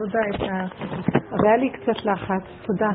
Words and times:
תודה, 0.00 0.18
הייתה... 0.24 0.74
אבל 1.30 1.48
היה 1.48 1.56
לי 1.56 1.70
קצת 1.70 2.04
לחץ, 2.04 2.42
תודה. 2.66 2.90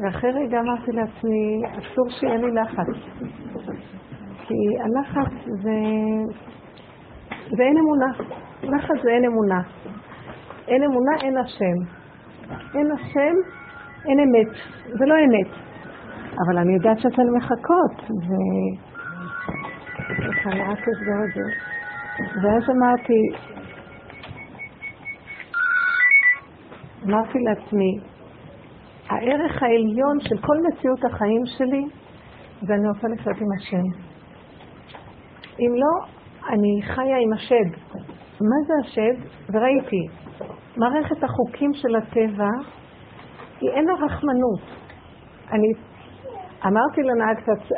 ואחרי 0.00 0.30
רגע 0.30 0.60
אמרתי 0.60 0.92
לעצמי, 0.92 1.62
אסור 1.78 2.10
שיהיה 2.10 2.36
לי 2.36 2.50
לחץ. 2.50 2.86
כי 4.42 4.54
הלחץ 4.80 5.32
זה... 5.46 5.76
זה 7.56 7.62
אין 7.62 7.76
אמונה. 7.78 8.12
לחץ 8.62 9.02
זה 9.02 9.10
אין 9.10 9.24
אמונה. 9.24 9.60
אין 10.68 10.82
אמונה, 10.82 11.12
אין 11.22 11.36
השם. 11.38 11.76
אין 12.74 12.92
השם, 12.92 13.34
אין 14.08 14.20
אמת. 14.20 14.54
זה 14.98 15.04
לא 15.06 15.14
אמת. 15.14 15.52
אבל 16.46 16.58
אני 16.58 16.74
יודעת 16.74 16.98
שאתן 16.98 17.28
מחכות, 17.36 18.10
ו... 18.10 18.32
אני 20.46 20.60
רק 20.60 20.78
אסגור 20.78 21.24
את 21.28 21.34
זה. 21.34 21.42
ואז 22.42 22.62
אמרתי, 22.70 23.53
אמרתי 27.04 27.38
לעצמי, 27.38 27.98
הערך 29.08 29.62
העליון 29.62 30.20
של 30.20 30.36
כל 30.40 30.56
מציאות 30.68 31.04
החיים 31.04 31.42
שלי 31.46 31.84
זה 32.62 32.74
אני 32.74 32.88
רוצה 32.88 33.08
לחיות 33.08 33.36
עם 33.36 33.48
השם. 33.58 34.04
אם 35.60 35.74
לא, 35.74 36.06
אני 36.48 36.82
חיה 36.82 37.16
עם 37.18 37.32
השד. 37.32 37.78
מה 38.40 38.56
זה 38.66 38.74
השד? 38.84 39.14
וראיתי, 39.52 40.06
מערכת 40.76 41.24
החוקים 41.24 41.70
של 41.74 41.96
הטבע, 41.96 42.48
היא 43.60 43.70
אין 43.70 43.84
לה 43.84 43.92
רחמנות. 43.94 44.60
אני 45.52 45.68
אמרתי 46.66 47.02
לנהג, 47.02 47.36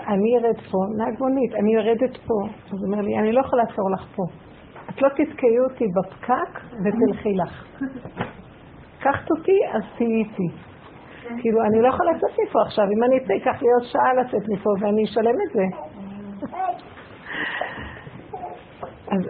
אני 0.08 0.36
ארד 0.38 0.60
פה, 0.70 0.78
נהג 0.98 1.14
מונית, 1.20 1.54
אני 1.54 1.74
יורדת 1.74 2.16
פה. 2.16 2.34
אז 2.66 2.72
הוא 2.72 2.86
אומר 2.86 3.00
לי, 3.00 3.18
אני 3.18 3.32
לא 3.32 3.40
יכולה 3.40 3.62
לעצור 3.62 3.90
לך 3.90 4.06
פה. 4.16 4.22
את 4.90 5.02
לא 5.02 5.08
תתקעי 5.08 5.58
אותי 5.70 5.84
בפקק 5.96 6.60
ותלכי 6.84 7.34
לך. 7.34 7.64
לקחת 9.08 9.30
אותי, 9.30 9.58
אז 9.72 9.82
תהיי 9.96 10.14
איתי. 10.14 10.48
כאילו, 11.40 11.62
אני 11.62 11.82
לא 11.82 11.88
יכולה 11.88 12.12
לצאת 12.12 12.30
מפה 12.42 12.62
עכשיו. 12.66 12.84
אם 12.84 13.04
אני 13.04 13.16
אצא, 13.18 13.32
ייקח 13.32 13.62
לי 13.62 13.68
עוד 13.78 13.84
שעה 13.92 14.14
לצאת 14.14 14.48
מפה 14.48 14.70
ואני 14.80 15.04
אשלם 15.04 15.34
את 15.46 15.52
זה. 15.52 15.64
אז 19.12 19.20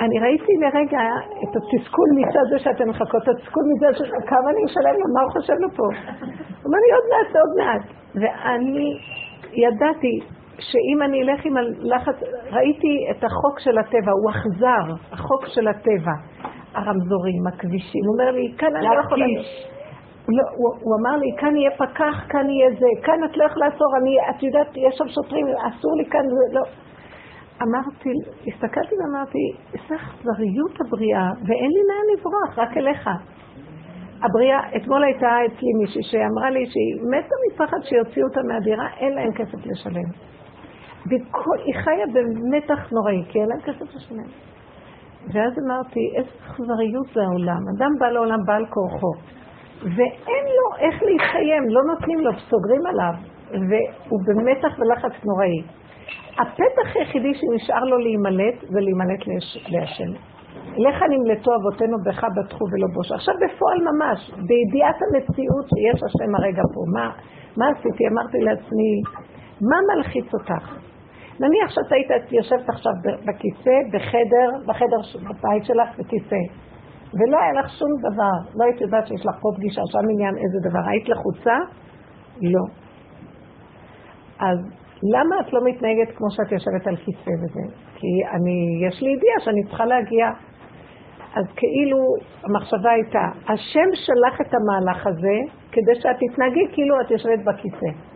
אני 0.00 0.18
ראיתי 0.18 0.52
לרגע 0.60 1.00
את 1.42 1.56
התסכול 1.56 2.08
מצד 2.16 2.44
זה 2.50 2.58
שאתן 2.58 2.88
מחכות, 2.88 3.22
את 3.22 3.28
התסכול 3.28 3.62
מזה 3.70 3.98
שכמה 3.98 4.50
אני 4.50 4.64
אשלם 4.66 4.94
לו, 5.00 5.14
מה 5.14 5.22
הוא 5.22 5.30
חושב 5.32 5.52
לו 5.52 5.68
פה? 5.70 5.82
הוא 5.82 6.66
אומר 6.66 6.78
לי, 6.84 6.90
עוד 6.96 7.06
מעט, 7.12 7.36
עוד 7.36 7.52
מעט. 7.58 7.84
ואני 8.14 8.98
ידעתי 9.52 10.20
שאם 10.58 11.02
אני 11.02 11.22
אלך 11.22 11.44
עם 11.44 11.56
הלחץ, 11.56 12.22
ראיתי 12.52 13.06
את 13.10 13.24
החוק 13.24 13.58
של 13.58 13.78
הטבע, 13.78 14.12
הוא 14.12 14.30
אכזר, 14.30 14.94
החוק 15.12 15.46
של 15.46 15.68
הטבע. 15.68 16.16
הרמזורים, 16.76 17.46
הכבישים. 17.46 18.02
הוא 18.06 18.12
אומר 18.14 18.30
לי, 18.30 18.54
כאן 18.58 18.76
אני 18.76 18.86
לא 18.96 19.00
יכולה... 19.04 19.26
לא, 20.28 20.42
הוא, 20.56 20.68
הוא 20.80 20.92
אמר 21.00 21.16
לי, 21.16 21.30
כאן 21.38 21.56
יהיה 21.56 21.70
פקח, 21.70 22.16
כאן 22.28 22.50
יהיה 22.50 22.70
זה, 22.80 22.86
כאן 23.02 23.24
את 23.24 23.36
לא 23.36 23.44
יכולה 23.44 23.66
לעצור, 23.68 23.90
אני, 24.00 24.14
את 24.30 24.42
יודעת, 24.42 24.70
יש 24.76 24.94
שם 24.98 25.08
שוטרים, 25.08 25.46
אסור 25.46 25.96
לי 25.96 26.04
כאן, 26.10 26.24
זה 26.28 26.54
לא. 26.58 26.62
אמרתי, 27.62 28.12
הסתכלתי 28.46 28.94
ואמרתי, 29.00 29.44
איזה 29.74 29.94
אכזריות 29.94 30.80
הבריאה, 30.80 31.28
ואין 31.46 31.70
לי 31.76 31.82
לאן 31.88 32.06
לברוח, 32.12 32.58
רק 32.58 32.76
אליך. 32.76 33.10
הבריאה, 34.22 34.60
אתמול 34.76 35.04
הייתה 35.04 35.28
אצלי 35.46 35.72
מישהי 35.80 36.02
שאמרה 36.02 36.50
לי 36.50 36.66
שהיא 36.66 36.94
מתה 37.10 37.34
מפחד 37.46 37.78
שיוציאו 37.82 38.26
אותה 38.28 38.40
מהדירה, 38.48 38.88
אין 38.96 39.12
להם 39.12 39.32
כסף 39.32 39.66
לשלם. 39.66 40.08
והיא 41.06 41.74
חיה 41.84 42.06
במתח 42.14 42.92
נוראי, 42.92 43.22
כי 43.28 43.40
אין 43.40 43.48
להם 43.48 43.60
כסף 43.60 43.94
לשלם. 43.94 44.28
ואז 45.32 45.52
אמרתי, 45.64 46.00
איזה 46.16 46.30
אכזריות 46.46 47.06
זה 47.14 47.20
העולם. 47.22 47.62
אדם 47.76 47.92
בא 47.98 48.06
לעולם 48.06 48.38
בעל 48.46 48.66
כורחו, 48.66 49.12
ואין 49.82 50.44
לו 50.56 50.66
איך 50.78 51.02
להתקיים, 51.02 51.62
לא 51.68 51.80
נותנים 51.90 52.18
לו, 52.18 52.30
סוגרים 52.48 52.86
עליו, 52.86 53.14
והוא 53.50 54.20
במתח 54.26 54.78
ולחץ 54.78 55.24
נוראי. 55.24 55.62
הפתח 56.38 56.96
היחידי 56.96 57.32
שנשאר 57.34 57.84
לו 57.84 57.98
להימלט, 57.98 58.60
זה 58.60 58.80
להימלט 58.80 59.20
להשם. 59.68 60.12
לך 60.76 61.02
נמלטו 61.10 61.50
אבותינו 61.54 61.96
בך 62.06 62.24
בטחו 62.36 62.64
ולא 62.72 62.86
בוש. 62.94 63.12
עכשיו 63.12 63.34
בפועל 63.34 63.78
ממש, 63.90 64.30
בידיעת 64.30 64.98
המציאות 65.02 65.66
שיש 65.72 66.00
השם 66.06 66.34
הרגע 66.34 66.62
פה. 66.74 66.80
מה, 66.94 67.10
מה 67.56 67.66
עשיתי? 67.68 68.08
אמרתי 68.08 68.38
לעצמי, 68.38 68.92
מה 69.60 69.76
מלחיץ 69.88 70.34
אותך? 70.34 70.64
נניח 71.40 71.70
שאת 71.70 71.92
היית 71.92 72.32
יושבת 72.32 72.68
עכשיו 72.68 72.92
בכיסא, 73.26 73.76
בחדר, 73.92 74.48
בחדר 74.66 75.00
בבית 75.28 75.64
שלך 75.64 75.88
בכיסא, 75.98 76.42
ולא 77.14 77.36
היה 77.42 77.52
לך 77.52 77.70
שום 77.78 77.90
דבר, 78.00 78.36
לא 78.54 78.64
היית 78.64 78.80
יודעת 78.80 79.06
שיש 79.06 79.26
לך 79.26 79.34
פה 79.40 79.48
פגישה, 79.56 79.82
שם 79.92 80.08
עניין 80.12 80.34
איזה 80.36 80.58
דבר, 80.70 80.88
היית 80.90 81.08
לחוצה? 81.08 81.56
לא. 82.42 82.64
אז 84.38 84.58
למה 85.14 85.40
את 85.40 85.52
לא 85.52 85.60
מתנהגת 85.64 86.16
כמו 86.16 86.30
שאת 86.30 86.52
יושבת 86.52 86.86
על 86.86 86.96
כיסא 86.96 87.30
וזה? 87.30 87.64
כי 87.94 88.06
אני, 88.32 88.86
יש 88.86 89.02
לי 89.02 89.10
ידיעה 89.10 89.40
שאני 89.40 89.64
צריכה 89.68 89.84
להגיע. 89.84 90.26
אז 91.36 91.44
כאילו 91.56 91.98
המחשבה 92.44 92.90
הייתה, 92.90 93.52
השם 93.52 93.88
שלח 93.92 94.40
את 94.40 94.54
המהלך 94.54 95.06
הזה 95.06 95.36
כדי 95.72 95.94
שאת 96.00 96.16
תתנהגי 96.20 96.66
כאילו 96.72 97.00
את 97.00 97.10
יושבת 97.10 97.44
בכיסא. 97.44 98.15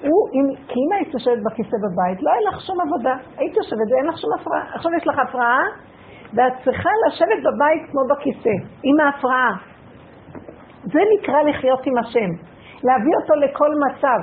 הוא, 0.00 0.28
אם, 0.34 0.46
כי 0.68 0.78
אם 0.84 0.92
היית 0.96 1.14
יושבת 1.14 1.42
בכיסא 1.46 1.76
בבית, 1.84 2.22
לא 2.22 2.30
היה 2.30 2.40
לך 2.50 2.60
שום 2.60 2.80
עבודה. 2.80 3.14
היית 3.36 3.56
יושבת 3.56 3.88
ואין 3.90 4.06
לך 4.06 4.18
שום 4.18 4.30
הפרעה. 4.40 4.74
עכשיו 4.74 4.92
יש 4.98 5.06
לך 5.06 5.18
הפרעה, 5.18 5.62
ואת 6.34 6.52
צריכה 6.64 6.90
לשבת 7.06 7.40
בבית 7.46 7.90
כמו 7.90 8.00
בכיסא, 8.10 8.54
עם 8.82 9.00
ההפרעה. 9.00 9.56
זה 10.84 11.00
נקרא 11.14 11.42
לחיות 11.42 11.86
עם 11.86 11.98
השם. 11.98 12.30
להביא 12.84 13.14
אותו 13.22 13.34
לכל 13.34 13.70
מצב. 13.86 14.18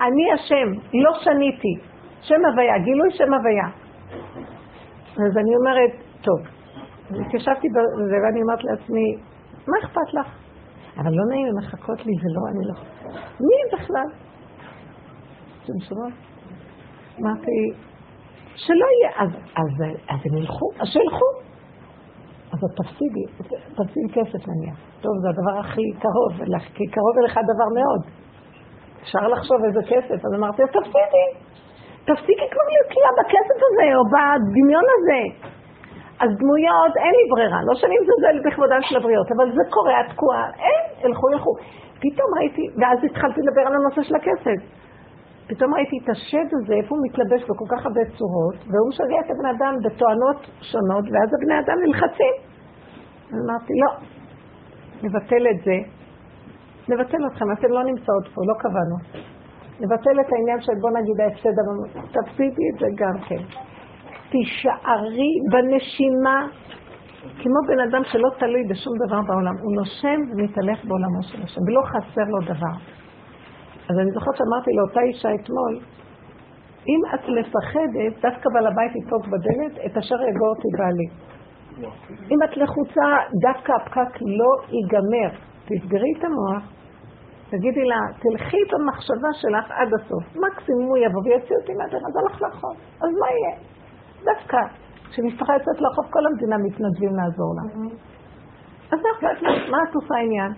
אני 0.00 0.32
השם, 0.32 0.68
לא 0.94 1.12
שניתי. 1.20 1.74
שם 2.22 2.44
הוויה, 2.50 2.78
גילוי 2.78 3.10
שם 3.10 3.34
הוויה. 3.34 3.68
אז 5.26 5.36
אני 5.38 5.56
אומרת, 5.56 5.90
טוב, 6.22 6.38
התיישבתי 7.26 7.68
בזה 7.68 8.16
ואני 8.24 8.42
אומרת 8.42 8.64
לעצמי, 8.64 9.16
מה 9.68 9.78
אכפת 9.82 10.14
לך? 10.14 10.26
אבל 10.98 11.10
לא 11.10 11.24
נעים 11.30 11.46
לחכות 11.58 12.06
לי, 12.06 12.12
זה 12.22 12.28
לא, 12.34 12.42
אני 12.50 12.68
לא... 12.68 12.74
מי 13.40 13.78
בכלל? 13.78 14.29
אתם 15.64 15.80
שומעות? 15.88 16.12
אמרתי, 17.20 17.72
שלא 18.54 18.86
יהיה, 18.94 19.10
אז, 19.22 19.30
אז, 19.56 19.72
אז 20.08 20.18
הם 20.24 20.38
ילכו, 20.38 20.68
אז 20.80 20.88
שילכו. 20.92 21.30
אז 22.52 22.58
תפסידי, 22.76 23.24
תפסידי 23.76 24.08
כסף 24.12 24.48
נניח. 24.48 24.76
טוב, 25.00 25.12
זה 25.22 25.28
הדבר 25.28 25.60
הכי 25.60 25.86
קרוב, 26.02 26.32
כי 26.74 26.84
קרוב 26.86 27.14
אליך 27.20 27.34
דבר 27.52 27.68
מאוד. 27.78 28.02
אפשר 29.02 29.28
לחשוב 29.28 29.58
איזה 29.64 29.82
כסף, 29.90 30.18
אז 30.26 30.32
אמרתי, 30.38 30.62
אז 30.62 30.68
תפסידי. 30.68 31.26
תפסיקי 32.04 32.46
כבר 32.52 32.66
תלויה 32.90 33.12
בכסף 33.18 33.58
הזה, 33.66 33.86
או 33.96 34.02
בדמיון 34.12 34.86
הזה. 34.94 35.20
אז 36.22 36.30
דמויות, 36.40 36.92
אין 36.96 37.12
לי 37.18 37.24
ברירה, 37.32 37.58
לא 37.68 37.74
שאני 37.74 37.94
מזלזלת 38.02 38.42
בכבודן 38.46 38.82
של 38.82 38.96
הבריות, 38.96 39.28
אבל 39.36 39.46
זה 39.56 39.64
קורה, 39.70 40.00
את 40.00 40.06
תקועה, 40.12 40.46
אין, 40.64 40.82
ילכו, 41.04 41.30
ילכו. 41.32 41.52
פתאום 42.02 42.28
ראיתי, 42.38 42.66
ואז 42.78 42.98
התחלתי 43.04 43.40
לדבר 43.40 43.60
על 43.60 43.74
הנושא 43.74 44.02
של 44.02 44.14
הכסף. 44.14 44.58
פתאום 45.50 45.74
ראיתי 45.74 45.96
את 46.04 46.08
השד 46.08 46.48
הזה, 46.56 46.74
איפה 46.74 46.94
הוא 46.94 47.02
מתלבש 47.06 47.42
בכל 47.50 47.64
כך 47.72 47.86
הרבה 47.86 48.00
צורות, 48.16 48.56
והוא 48.70 48.88
משגע 48.88 49.18
את 49.24 49.30
הבן 49.30 49.48
אדם 49.54 49.74
בתואנות 49.84 50.40
שונות, 50.70 51.04
ואז 51.12 51.28
הבני 51.34 51.56
אדם 51.62 51.78
נלחצים. 51.84 52.34
אמרתי, 53.32 53.72
לא, 53.82 53.90
נבטל 55.02 55.42
את 55.50 55.64
זה, 55.64 55.76
נבטל 56.88 57.26
אתכם, 57.26 57.52
אתם 57.52 57.70
לא 57.76 57.82
נמצאות 57.84 58.26
פה, 58.34 58.40
לא 58.50 58.54
קבענו. 58.62 58.96
נבטל 59.80 60.20
את 60.20 60.32
העניין 60.32 60.60
של 60.60 60.72
בוא 60.80 60.90
נגיד 60.98 61.20
ההפסד, 61.20 61.54
תפסידי 62.14 62.64
את 62.74 62.78
זה 62.80 62.86
גם 62.96 63.18
כן. 63.28 63.42
תישארי 64.30 65.32
בנשימה, 65.52 66.46
כמו 67.42 67.60
בן 67.68 67.80
אדם 67.88 68.02
שלא 68.04 68.28
תלוי 68.38 68.64
בשום 68.70 68.94
דבר 69.06 69.20
בעולם. 69.28 69.54
הוא 69.62 69.74
נושם 69.74 70.18
ומתהלך 70.30 70.84
בעולמו 70.84 71.22
של 71.22 71.42
השם, 71.42 71.60
ולא 71.66 71.82
חסר 71.82 72.24
לו 72.24 72.40
דבר. 72.54 72.99
אז 73.88 73.98
אני 73.98 74.10
זוכרת 74.10 74.36
שאמרתי 74.36 74.70
לאותה 74.78 75.00
אישה 75.00 75.28
אתמול, 75.34 75.80
אם 76.88 77.00
את 77.14 77.20
מפחדת, 77.20 78.12
דווקא 78.22 78.50
בעל 78.54 78.66
הבית 78.66 78.92
ידפוק 78.96 79.26
בדלת, 79.26 79.86
את 79.86 79.96
אשר 79.96 80.14
יגור 80.14 80.48
אותי 80.56 80.68
בעלי. 80.78 81.08
אם 82.30 82.42
את 82.44 82.56
לחוצה, 82.56 83.06
דווקא 83.42 83.72
הפקק 83.72 84.20
לא 84.20 84.50
ייגמר. 84.68 85.30
תסגרי 85.64 86.12
את 86.18 86.24
המוח, 86.24 86.62
תגידי 87.50 87.84
לה, 87.84 88.00
תלכי 88.22 88.56
את 88.68 88.72
המחשבה 88.74 89.32
שלך 89.32 89.70
עד 89.70 89.88
הסוף. 89.94 90.24
מקסימום 90.36 90.86
הוא 90.88 90.96
יבוא 90.96 91.22
ויוציא 91.24 91.56
אותי 91.60 91.72
מהדרך, 91.74 92.02
אז 92.08 92.14
הלך 92.16 92.42
לרחוב. 92.42 92.76
אז 93.02 93.10
מה 93.20 93.26
יהיה? 93.30 93.56
דווקא, 94.24 94.58
כשמשפחה 95.10 95.52
יוצאת 95.52 95.80
לרחוב, 95.80 96.04
כל 96.10 96.26
המדינה 96.26 96.56
מתנדבים 96.58 97.16
לעזור 97.16 97.54
לה. 97.56 97.62
אז 98.92 98.98
מה 99.70 99.78
את 99.90 99.94
עושה 99.94 100.14
עניין? 100.24 100.52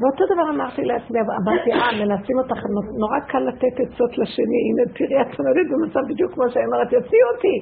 ואותו 0.00 0.24
דבר 0.32 0.50
אמרתי 0.54 0.82
לעצמי, 0.82 1.18
אמרתי, 1.20 1.70
אה, 1.72 2.06
מנסים 2.06 2.36
אותך, 2.38 2.60
נורא 2.98 3.18
קל 3.28 3.38
לתת 3.38 3.74
עצות 3.84 4.18
לשני, 4.18 4.60
הנה 4.68 4.84
תראי, 4.98 5.22
את 5.22 5.38
עומדת 5.38 5.66
במצב 5.72 6.00
בדיוק 6.08 6.32
כמו 6.34 6.44
שאני 6.50 6.64
אומרת, 6.66 6.92
יוציאו 6.92 7.28
אותי. 7.34 7.56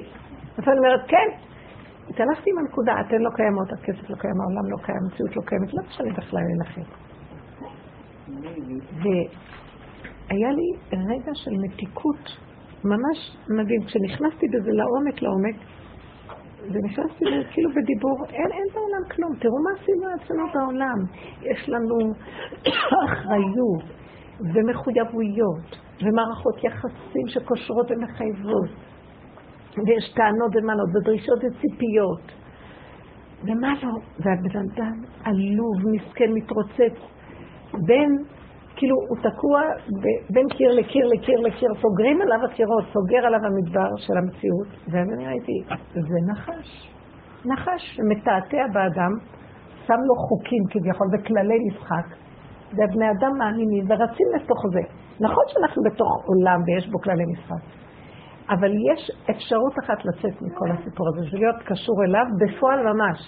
אז 0.57 0.63
אני 0.67 0.77
אומרת, 0.77 1.01
כן, 1.07 1.27
התהלכתי 2.09 2.49
עם 2.51 2.57
הנקודה, 2.57 2.93
אתן 3.01 3.21
לא 3.21 3.29
קיימות, 3.35 3.73
הכסף 3.73 4.09
לא 4.09 4.15
קיים, 4.15 4.41
העולם 4.41 4.71
לא 4.71 4.77
קיים, 4.85 4.97
המציאות 5.03 5.35
לא 5.35 5.41
קיימת, 5.41 5.73
לא 5.73 5.83
משנה 5.87 6.13
בכלל 6.13 6.39
להילחם. 6.47 6.87
והיה 9.01 10.51
לי 10.51 10.67
רגע 10.93 11.31
של 11.33 11.51
מתיקות 11.63 12.23
ממש 12.83 13.37
מדהים. 13.49 13.81
כשנכנסתי 13.85 14.47
בזה 14.47 14.71
לעומק 14.71 15.21
לעומק, 15.21 15.55
ונכנסתי 16.71 17.25
כאילו 17.51 17.69
בדיבור, 17.75 18.25
אין, 18.29 18.51
אין 18.51 18.67
בעולם 18.73 19.09
כלום. 19.15 19.35
תראו 19.39 19.57
מה 19.63 19.69
עשינו 19.79 20.15
אצלנו 20.15 20.43
בעולם. 20.53 20.97
יש 21.41 21.69
לנו 21.69 22.13
אחריות 23.05 23.83
ומחויבויות 24.53 25.77
ומערכות 26.01 26.63
יחסים 26.63 27.27
שקושרות 27.27 27.91
ומחייבות. 27.91 28.69
ויש 29.85 30.13
טענות 30.13 30.51
ומעלות 30.55 30.89
ודרישות 30.95 31.37
וציפיות. 31.37 32.31
ומה 33.43 33.73
לא? 33.83 33.89
והבן 34.19 34.59
אדם 34.73 35.01
עלוב, 35.23 35.75
מסכן, 35.93 36.31
מתרוצץ 36.33 36.97
בין 37.85 38.17
כאילו 38.77 38.95
הוא 39.09 39.17
תקוע 39.17 39.61
בין 40.29 40.47
קיר 40.49 40.71
לקיר 40.71 41.05
לקיר 41.07 41.39
לקיר, 41.39 41.69
סוגרים 41.81 42.21
עליו 42.21 42.45
הקירות, 42.45 42.83
סוגר 42.93 43.25
עליו 43.27 43.39
המדבר 43.45 43.89
של 43.97 44.17
המציאות, 44.17 44.67
ואני 44.91 45.27
ראיתי, 45.27 45.57
זה 45.93 46.19
נחש. 46.31 46.69
נחש 47.45 47.81
שמתעתע 47.95 48.63
באדם, 48.73 49.13
שם 49.87 49.99
לו 50.07 50.15
חוקים 50.27 50.63
כביכול 50.69 51.07
וכללי 51.13 51.59
משחק, 51.67 52.07
ובני 52.73 53.11
אדם 53.11 53.31
מאמינים 53.37 53.85
ורצים 53.89 54.27
לתוך 54.35 54.61
זה. 54.73 54.81
נכון 55.19 55.43
שאנחנו 55.47 55.81
בתוך 55.83 56.11
עולם 56.25 56.59
ויש 56.65 56.89
בו 56.89 56.99
כללי 56.99 57.25
משחק, 57.33 57.63
אבל 58.49 58.71
יש 58.91 59.11
אפשרות 59.31 59.73
אחת 59.83 60.05
לצאת 60.05 60.41
מכל 60.41 60.71
הסיפור 60.71 61.07
הזה, 61.09 61.21
זה 61.31 61.37
להיות 61.37 61.61
קשור 61.65 62.03
אליו 62.03 62.25
בפועל 62.39 62.79
ממש. 62.93 63.19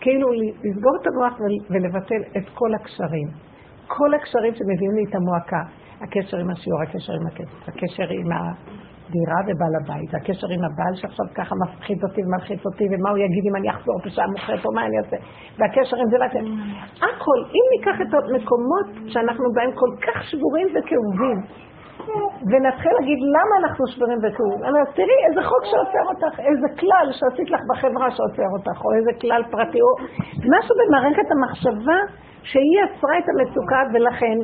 כאילו 0.00 0.28
לסגור 0.32 0.92
את 1.02 1.06
המוח 1.06 1.40
ולבטל 1.70 2.22
את 2.36 2.48
כל 2.54 2.74
הקשרים. 2.74 3.53
כל 3.86 4.14
הקשרים 4.14 4.54
שמביאים 4.54 4.94
לי 4.94 5.04
את 5.08 5.14
המועקה, 5.14 5.62
הקשר 6.00 6.36
עם 6.36 6.50
השיעור, 6.50 6.82
הקשר 6.82 7.12
עם 7.12 7.26
הכסף, 7.26 7.68
הקשר 7.68 8.08
עם 8.10 8.28
הדירה 8.32 9.40
ובעל 9.46 9.74
הבית, 9.80 10.14
הקשר 10.14 10.46
עם 10.54 10.64
הבעל 10.64 10.94
שעכשיו 10.94 11.26
ככה 11.34 11.54
מפחיד 11.62 11.98
אותי 12.04 12.20
ומלחיץ 12.24 12.66
אותי, 12.66 12.84
ומה 12.90 13.10
הוא 13.10 13.18
יגיד 13.18 13.44
אם 13.50 13.56
אני 13.56 13.70
אחזור 13.70 13.96
בשעה 14.04 14.26
מוכרת 14.26 14.64
או 14.64 14.72
מה 14.74 14.86
אני 14.86 14.96
אעשה, 14.98 15.16
והקשר 15.58 15.96
עם 15.96 16.08
זה 16.10 16.16
והקשר. 16.20 16.46
הכל, 16.96 17.38
אם 17.56 17.64
ניקח 17.74 17.96
את 18.04 18.12
המקומות 18.14 18.86
שאנחנו 19.12 19.46
בהם 19.54 19.70
כל 19.80 19.92
כך 20.06 20.24
שבורים 20.28 20.68
וכאובים, 20.74 21.38
ונתחיל 22.50 22.92
להגיד 22.98 23.20
למה 23.36 23.54
אנחנו 23.60 23.82
שבורים 23.86 24.18
וכאובים. 24.22 24.60
אז 24.64 24.88
תראי 24.98 25.18
איזה 25.28 25.42
חוק 25.50 25.62
שעוצר 25.70 26.04
אותך, 26.12 26.34
איזה 26.48 26.68
כלל 26.80 27.06
שעשית 27.18 27.48
לך 27.54 27.62
בחברה 27.70 28.08
שעוצר 28.16 28.48
אותך, 28.56 28.78
או 28.84 28.90
איזה 28.98 29.12
כלל 29.22 29.42
פרטי, 29.52 29.80
או 29.86 29.92
משהו 30.54 30.74
במערכת 30.80 31.28
המחשבה 31.34 31.98
שהיא 32.48 32.74
יצרה 32.82 33.14
את 33.18 33.26
המצוקה 33.30 33.80
ולכן 33.92 34.36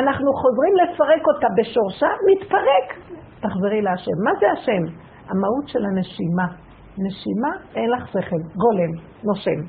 אנחנו 0.00 0.30
חוזרים 0.42 0.74
לפרק 0.82 1.22
אותה 1.30 1.48
בשורשה, 1.56 2.10
מתפרק. 2.28 2.86
תחזרי 3.40 3.82
להשם. 3.82 4.16
מה 4.24 4.30
זה 4.40 4.46
השם? 4.52 4.82
המהות 5.30 5.68
של 5.72 5.84
הנשימה. 5.84 6.46
נשימה, 6.98 7.52
אין 7.74 7.90
לך 7.90 8.08
שכל, 8.08 8.42
גולם, 8.62 8.92
נושם. 9.24 9.60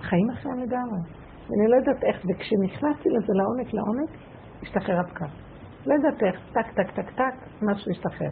חיים 0.00 0.30
אחרים 0.30 0.58
לגמרי. 0.58 1.00
ואני 1.48 1.70
לא 1.70 1.76
יודעת 1.76 2.04
איך, 2.04 2.16
וכשנכנסתי 2.16 3.08
לזה 3.08 3.32
לעומק 3.38 3.74
לעומק, 3.74 4.10
השתחרר 4.62 5.00
הפקק. 5.00 5.47
יודעת 5.86 6.22
איך, 6.22 6.36
טק, 6.52 6.66
טק, 6.74 6.90
טק, 6.90 7.10
טק, 7.10 7.34
משהו 7.62 7.90
השתחרר. 7.90 8.30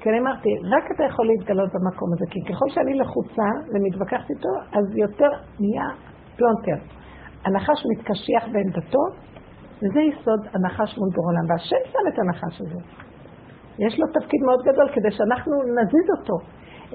כי 0.00 0.10
אני 0.10 0.18
אמרתי, 0.18 0.48
רק 0.72 0.84
אתה 0.94 1.04
יכול 1.04 1.26
להתגלות 1.26 1.70
במקום 1.74 2.08
הזה, 2.12 2.24
כי 2.30 2.40
ככל 2.48 2.68
שאני 2.68 2.94
לחוצה 2.94 3.48
ומתווכחת 3.74 4.30
איתו, 4.30 4.52
אז 4.72 4.96
יותר 4.96 5.30
נהיה 5.60 5.88
פלונטר. 6.36 6.78
הנחש 7.44 7.80
מתקשיח 7.92 8.44
בעמדתו, 8.52 9.02
וזה 9.82 10.00
יסוד 10.00 10.40
הנחש 10.54 10.98
מול 10.98 11.10
בורא 11.14 11.28
עולם. 11.30 11.50
והשם 11.50 11.82
שם 11.92 12.04
את 12.08 12.18
הנחש 12.18 12.60
הזה. 12.60 12.80
יש 13.78 14.00
לו 14.00 14.06
תפקיד 14.06 14.40
מאוד 14.46 14.60
גדול 14.68 14.88
כדי 14.94 15.10
שאנחנו 15.10 15.52
נזיז 15.78 16.06
אותו. 16.18 16.36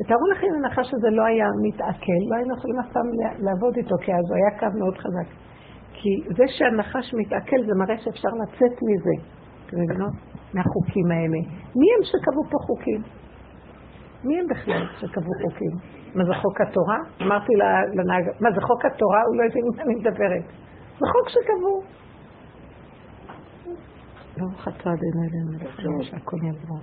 תארו 0.08 0.26
לכם 0.32 0.48
אם 0.50 0.66
הנחש 0.66 0.94
הזה 0.94 1.10
לא 1.10 1.24
היה 1.26 1.48
מתעכל, 1.64 2.22
לא 2.30 2.36
היינו 2.36 2.56
יכולים 2.58 2.80
אף 2.80 2.90
פעם 2.94 3.08
לעבוד 3.46 3.74
איתו, 3.78 3.96
כי 4.04 4.12
אז 4.14 4.26
הוא 4.30 4.38
היה 4.40 4.60
קו 4.60 4.78
מאוד 4.80 4.98
חזק. 4.98 5.30
כי 5.94 6.10
זה 6.38 6.44
שהנחש 6.48 7.14
מתעכל 7.14 7.60
זה 7.68 7.74
מראה 7.82 7.98
שאפשר 7.98 8.30
לצאת 8.42 8.76
מזה, 8.88 9.16
מבינות? 9.82 10.14
מהחוקים 10.54 11.12
האלה. 11.12 11.40
מי 11.80 11.88
הם 11.96 12.04
שקבעו 12.04 12.44
פה 12.52 12.58
חוקים? 12.68 13.02
מי 14.24 14.40
הם 14.40 14.46
בכלל 14.48 14.84
שקבעו 15.00 15.34
חוקים? 15.44 15.74
מה 16.16 16.24
זה 16.26 16.34
חוק 16.42 16.62
התורה? 16.62 16.98
אמרתי 17.22 17.54
לנהג, 17.94 18.26
מה 18.40 18.50
זה 18.56 18.62
חוק 18.62 18.86
התורה? 18.86 19.22
הוא 19.28 19.36
לא 19.38 19.44
הבין 19.50 19.64
מה 19.76 19.84
אני 19.84 19.96
מדברת. 19.96 20.46
זה 21.00 21.06
חוק 21.14 21.30
שקבעו. 21.30 21.82
ברוך 24.38 24.68
אתה 24.68 24.90
אדוני 24.90 25.28
אלינו, 25.28 26.04
שהכל 26.04 26.38
יעבור. 26.44 26.80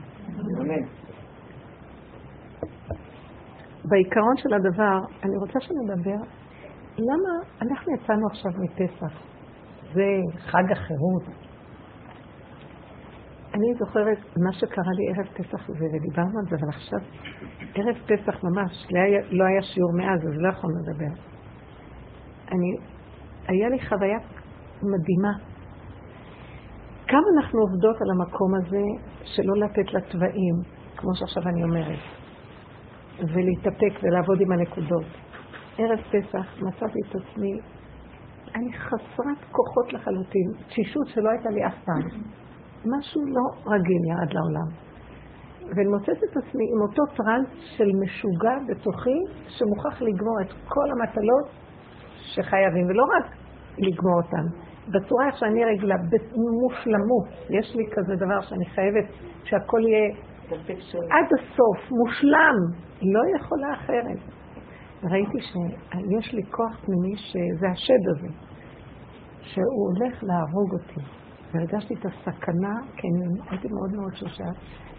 בעיקרון 3.84 4.36
של 4.36 4.54
הדבר, 4.54 4.98
אני 5.24 5.36
רוצה 5.36 5.60
שנדבר, 5.60 6.24
למה 6.98 7.32
אנחנו 7.62 7.94
יצאנו 7.94 8.26
עכשיו 8.26 8.52
מפסח? 8.58 9.12
זה 9.94 10.06
חג 10.38 10.72
החירות, 10.72 11.22
אני 13.54 13.74
זוכרת 13.78 14.18
מה 14.36 14.52
שקרה 14.52 14.92
לי 14.96 15.08
ערב 15.08 15.26
פסח 15.26 15.68
ודיברנו 15.68 16.38
על 16.38 16.46
זה, 16.50 16.56
אבל 16.60 16.68
עכשיו, 16.68 16.98
ערב 17.74 17.96
פסח 18.06 18.44
ממש, 18.44 18.86
לא 18.90 19.00
היה, 19.00 19.20
לא 19.30 19.44
היה 19.44 19.62
שיעור 19.62 19.92
מאז, 19.92 20.20
אז 20.20 20.34
לא 20.36 20.48
יכולנו 20.48 20.76
לדבר. 20.78 21.22
אני, 22.52 22.76
היה 23.48 23.68
לי 23.68 23.78
חוויה 23.88 24.18
מדהימה. 24.82 25.32
כמה 27.08 27.26
אנחנו 27.36 27.60
עובדות 27.60 27.96
על 28.02 28.10
המקום 28.10 28.54
הזה 28.54 28.82
שלא 29.24 29.54
לתת 29.56 29.94
לתוואים, 29.94 30.54
כמו 30.96 31.14
שעכשיו 31.14 31.42
אני 31.42 31.64
אומרת, 31.64 31.98
ולהתאפק 33.18 34.02
ולעבוד 34.02 34.40
עם 34.40 34.52
הנקודות. 34.52 35.06
ערב 35.78 35.98
פסח 35.98 36.62
מצאתי 36.62 36.98
את 37.08 37.14
עצמי, 37.14 37.60
אני 38.54 38.72
חסרת 38.72 39.38
כוחות 39.50 39.92
לחלוטין, 39.92 40.50
תשישות 40.68 41.06
שלא 41.06 41.30
הייתה 41.30 41.48
לי 41.50 41.66
אף 41.66 41.84
פעם. 41.84 42.39
משהו 42.84 43.20
לא 43.26 43.72
רגיל 43.72 44.04
ירד 44.10 44.32
לעולם. 44.32 44.90
ואני 45.76 45.88
מוצאת 45.88 46.16
את 46.16 46.36
עצמי 46.36 46.64
עם 46.74 46.80
אותו 46.82 47.02
טראנס 47.16 47.48
של 47.76 47.90
משוגע 48.02 48.56
בתוכי, 48.68 49.18
שמוכרח 49.48 50.02
לגמור 50.02 50.40
את 50.40 50.52
כל 50.68 50.90
המטלות 50.90 51.48
שחייבים, 52.34 52.86
ולא 52.86 53.04
רק 53.16 53.24
לגמור 53.78 54.20
אותן, 54.22 54.46
בצורה 54.88 55.26
איך 55.26 55.36
שאני 55.36 55.64
רגילה, 55.64 55.94
במושלמות. 55.96 57.28
יש 57.50 57.76
לי 57.76 57.84
כזה 57.92 58.16
דבר 58.16 58.40
שאני 58.40 58.64
חייבת 58.64 59.04
שהכל 59.44 59.80
יהיה 59.80 60.14
עד 61.10 61.26
הסוף, 61.38 61.90
מושלם. 61.90 62.56
לא 63.02 63.20
יכולה 63.36 63.74
אחרת. 63.74 64.18
ראיתי 65.04 65.38
שיש 65.40 66.34
לי 66.34 66.42
כוח 66.50 66.80
פנימי 66.84 67.16
שזה 67.16 67.66
השד 67.72 68.08
הזה, 68.08 68.28
שהוא 69.40 69.88
הולך 69.88 70.24
להרוג 70.24 70.72
אותי. 70.72 71.19
והרגשתי 71.52 71.94
את 71.94 72.06
הסכנה, 72.06 72.74
כי 72.96 73.08
אני 73.08 73.40
הייתי 73.50 73.68
מאוד 73.68 73.90
מאוד 73.92 74.14
שלושה, 74.14 74.44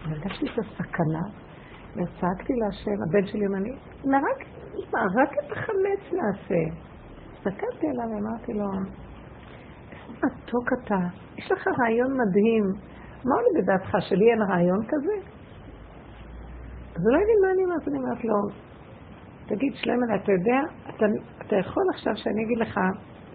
והרגשתי 0.04 0.46
את 0.46 0.58
הסכנה, 0.58 1.24
וצעקתי 1.92 2.52
להשם, 2.52 3.02
הבן 3.08 3.26
שלי 3.26 3.46
אומר 3.46 3.58
לי, 3.58 3.72
רק, 4.04 4.46
רק 4.94 5.32
את 5.32 5.52
החמץ 5.52 6.12
נעשה. 6.12 6.76
הסתכלתי 7.32 7.86
עליו 7.88 8.06
ואמרתי 8.14 8.52
לו, 8.52 8.66
איזה 9.90 10.26
מתוק 10.26 10.72
אתה, 10.72 10.98
יש 11.38 11.52
לך 11.52 11.68
רעיון 11.80 12.10
מדהים, 12.12 12.64
מה 13.24 13.34
עולה 13.34 13.62
בדעתך, 13.62 13.96
שלי 14.08 14.30
אין 14.30 14.42
רעיון 14.42 14.86
כזה? 14.88 15.14
אז 16.96 17.02
הוא 17.04 17.12
לא 17.12 17.16
הבין 17.16 17.38
מה 17.42 17.50
אני 17.54 17.64
אומרת, 17.64 17.88
אני 17.88 17.98
אומרת 17.98 18.24
לו, 18.24 18.34
תגיד, 19.46 19.72
שלמה, 19.74 20.16
אתה 20.16 20.32
יודע, 20.32 20.60
אתה, 20.90 21.06
אתה 21.46 21.56
יכול 21.56 21.82
עכשיו 21.94 22.16
שאני 22.16 22.44
אגיד 22.44 22.58
לך, 22.58 22.80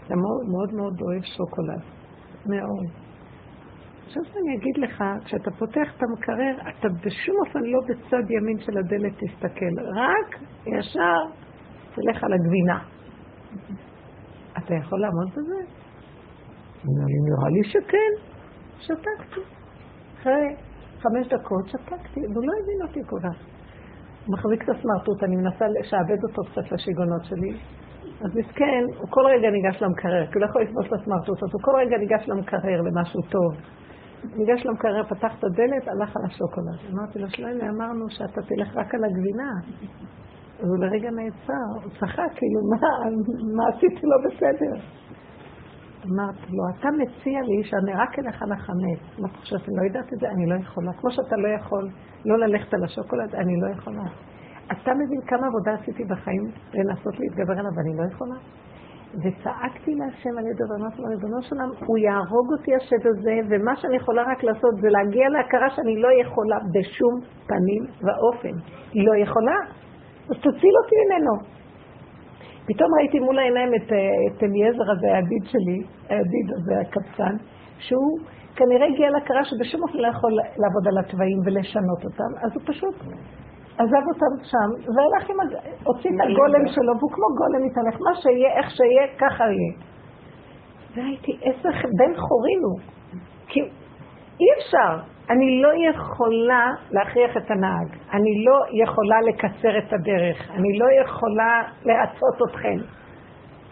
אתה 0.05 0.15
מאוד 0.15 0.45
מאוד 0.51 0.73
מאוד 0.73 1.01
אוהב 1.01 1.23
שוקולד. 1.23 1.81
מאוד. 2.45 3.06
עכשיו 4.07 4.23
שאני 4.25 4.55
אגיד 4.57 4.77
לך, 4.77 5.03
כשאתה 5.25 5.51
פותח 5.51 5.87
את 5.97 6.03
המקרר, 6.03 6.69
אתה 6.69 6.87
בשום 6.89 7.35
אופן 7.45 7.59
לא 7.59 7.79
בצד 7.87 8.31
ימין 8.31 8.59
של 8.59 8.77
הדלת 8.77 9.13
תסתכל, 9.13 9.73
רק 9.95 10.41
ישר 10.65 11.19
תלך 11.95 12.23
על 12.23 12.33
הגבינה. 12.33 12.79
אתה 14.57 14.73
יכול 14.75 15.01
לעמוד 15.01 15.29
בזה? 15.31 15.59
נראה 17.25 17.49
לי 17.49 17.63
שכן. 17.63 18.13
שתקתי. 18.79 19.41
אחרי 20.21 20.55
חמש 20.99 21.27
דקות 21.27 21.67
שתקתי, 21.67 22.19
והוא 22.19 22.45
לא 22.47 22.53
הבין 22.63 22.87
אותי 22.87 22.99
כל 23.09 23.19
כך. 23.23 23.37
הוא 24.25 24.33
מחזיק 24.33 24.63
את 24.63 24.69
הסמרטוט, 24.69 25.23
אני 25.23 25.35
מנסה 25.35 25.65
לשעבד 25.67 26.23
אותו 26.23 26.41
קצת 26.51 26.71
לשיגעונות 26.71 27.25
שלי. 27.25 27.57
אז 28.21 28.35
מסכן, 28.35 28.83
הוא 28.97 29.07
כל 29.09 29.21
רגע 29.25 29.49
ניגש 29.49 29.81
למקרר, 29.81 30.25
כי 30.25 30.33
הוא 30.33 30.41
לא 30.41 30.45
יכול 30.45 30.61
לסבול 30.61 30.85
את 30.85 30.93
הסמרטוט, 30.93 31.43
אז 31.43 31.49
הוא 31.53 31.61
כל 31.61 31.71
רגע 31.77 31.97
ניגש 31.97 32.27
למקרר 32.27 32.81
למשהו 32.81 33.21
טוב. 33.21 33.51
ניגש 34.23 34.65
למקרר, 34.65 35.03
פתח 35.03 35.39
את 35.39 35.43
הדלת, 35.43 35.87
הלך 35.87 36.17
על 36.17 36.21
השוקולד. 36.25 36.93
אמרתי 36.93 37.19
לו, 37.19 37.29
שלמה, 37.29 37.69
אמרנו 37.69 38.09
שאתה 38.09 38.41
תלך 38.41 38.77
רק 38.77 38.95
על 38.95 39.03
הגבינה. 39.03 39.51
אז 40.59 40.69
הוא 40.69 40.77
לרגע 40.77 41.09
נעצר, 41.11 41.67
הוא 41.83 41.91
צחק, 41.99 42.31
כאילו, 42.35 42.59
מה, 42.71 42.77
מה 43.55 43.63
עשיתי 43.69 44.01
לא 44.03 44.17
בסדר? 44.25 44.75
אמרתי 46.05 46.51
לו, 46.57 46.63
אתה 46.79 46.89
מציע 46.91 47.41
לי 47.41 47.63
שאני 47.63 47.93
רק 47.93 48.19
אלך 48.19 48.41
על 48.41 48.51
החמץ. 48.51 49.19
מה 49.19 49.27
אתה 49.27 49.37
חושב, 49.37 49.55
אני 49.55 49.75
לא 49.77 49.83
יודעת 49.87 50.13
את 50.13 50.19
זה? 50.19 50.29
אני 50.29 50.45
לא 50.45 50.55
יכולה. 50.55 50.91
כמו 50.93 51.11
שאתה 51.11 51.35
לא 51.35 51.47
יכול 51.47 51.89
לא 52.25 52.37
ללכת 52.37 52.73
על 52.73 52.83
השוקולד, 52.83 53.35
אני 53.35 53.61
לא 53.61 53.67
יכולה. 53.67 54.03
אתה 54.71 54.91
מבין 54.93 55.21
כמה 55.27 55.47
עבודה 55.47 55.73
עשיתי 55.81 56.03
בחיים 56.03 56.43
לנסות 56.73 57.19
להתגבר 57.19 57.53
עליו 57.59 57.71
ואני 57.75 57.97
לא 57.97 58.13
יכולה? 58.13 58.35
וצעקתי 59.13 59.95
להשם 59.95 60.37
על 60.37 60.45
ידי 60.51 60.63
ואמרתי 60.69 61.01
לו, 61.01 61.07
ריבונו 61.07 61.41
שלם, 61.41 61.69
הוא 61.85 61.97
יהרוג 61.97 62.47
אותי 62.57 62.75
השד 62.75 63.07
הזה, 63.07 63.35
ומה 63.49 63.75
שאני 63.75 63.95
יכולה 63.95 64.23
רק 64.31 64.43
לעשות 64.43 64.73
זה 64.81 64.87
להגיע 64.89 65.29
להכרה 65.29 65.69
שאני 65.75 66.01
לא 66.01 66.09
יכולה 66.21 66.57
בשום 66.73 67.15
פנים 67.47 67.83
ואופן. 68.03 68.55
לא 68.95 69.15
יכולה. 69.23 69.57
אז 70.29 70.37
תציל 70.37 70.73
אותי 70.81 70.95
ממנו. 71.03 71.57
פתאום 72.67 72.89
ראיתי 72.99 73.19
מול 73.19 73.39
העיניים 73.39 73.71
את, 73.75 73.91
אה, 73.91 73.97
את 74.27 74.43
אליעזר 74.43 74.91
הזה, 74.91 75.07
הידיד 75.15 75.43
שלי, 75.45 75.79
הידיד 76.09 76.47
הזה, 76.55 76.79
הקבצן, 76.79 77.35
שהוא 77.79 78.19
כנראה 78.55 78.87
הגיע 78.87 79.09
להכרה 79.09 79.43
שבשום 79.45 79.81
אופן 79.83 79.97
לא 79.97 80.07
יכול 80.07 80.31
לעבוד 80.61 80.87
על 80.87 80.97
התוואים 80.97 81.39
ולשנות 81.45 82.05
אותם, 82.05 82.31
אז 82.45 82.51
הוא 82.55 82.63
פשוט 82.65 82.95
עזב 83.77 84.03
אותם 84.07 84.43
שם, 84.43 84.69
והלך 84.95 85.29
עם, 85.29 85.35
הוציא 85.83 86.09
את 86.09 86.15
הגולם 86.23 86.67
שלו, 86.67 86.97
והוא 86.97 87.11
כמו 87.11 87.27
גולם 87.37 87.65
מתהלך, 87.65 88.01
מה 88.01 88.21
שיהיה, 88.21 88.49
איך 88.57 88.71
שיהיה, 88.71 89.07
ככה 89.17 89.43
יהיה. 89.43 89.73
והייתי 90.95 91.37
עשר, 91.41 91.69
בן 91.97 92.15
חורין 92.15 92.59
הוא. 92.63 92.79
כי 93.47 93.59
אי 94.39 94.45
אפשר, 94.57 94.99
אני 95.29 95.61
לא 95.61 95.71
יכולה 95.89 96.71
להכריח 96.91 97.37
את 97.37 97.51
הנהג, 97.51 97.87
אני 98.13 98.45
לא 98.45 98.83
יכולה 98.83 99.21
לקצר 99.21 99.77
את 99.77 99.93
הדרך, 99.93 100.51
אני 100.51 100.79
לא 100.79 100.85
יכולה 101.01 101.61
לרצות 101.85 102.49
אתכם. 102.49 102.77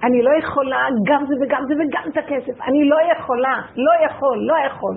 אני 0.06 0.22
לא 0.22 0.32
יכולה 0.42 0.82
גם 1.10 1.26
זה 1.28 1.36
וגם 1.42 1.64
זה 1.68 1.74
וגם 1.74 2.04
את 2.12 2.18
הכסף. 2.18 2.62
אני 2.68 2.90
לא 2.90 2.98
יכולה, 3.12 3.56
לא 3.76 4.06
יכול, 4.06 4.38
לא 4.38 4.56
יכול. 4.68 4.96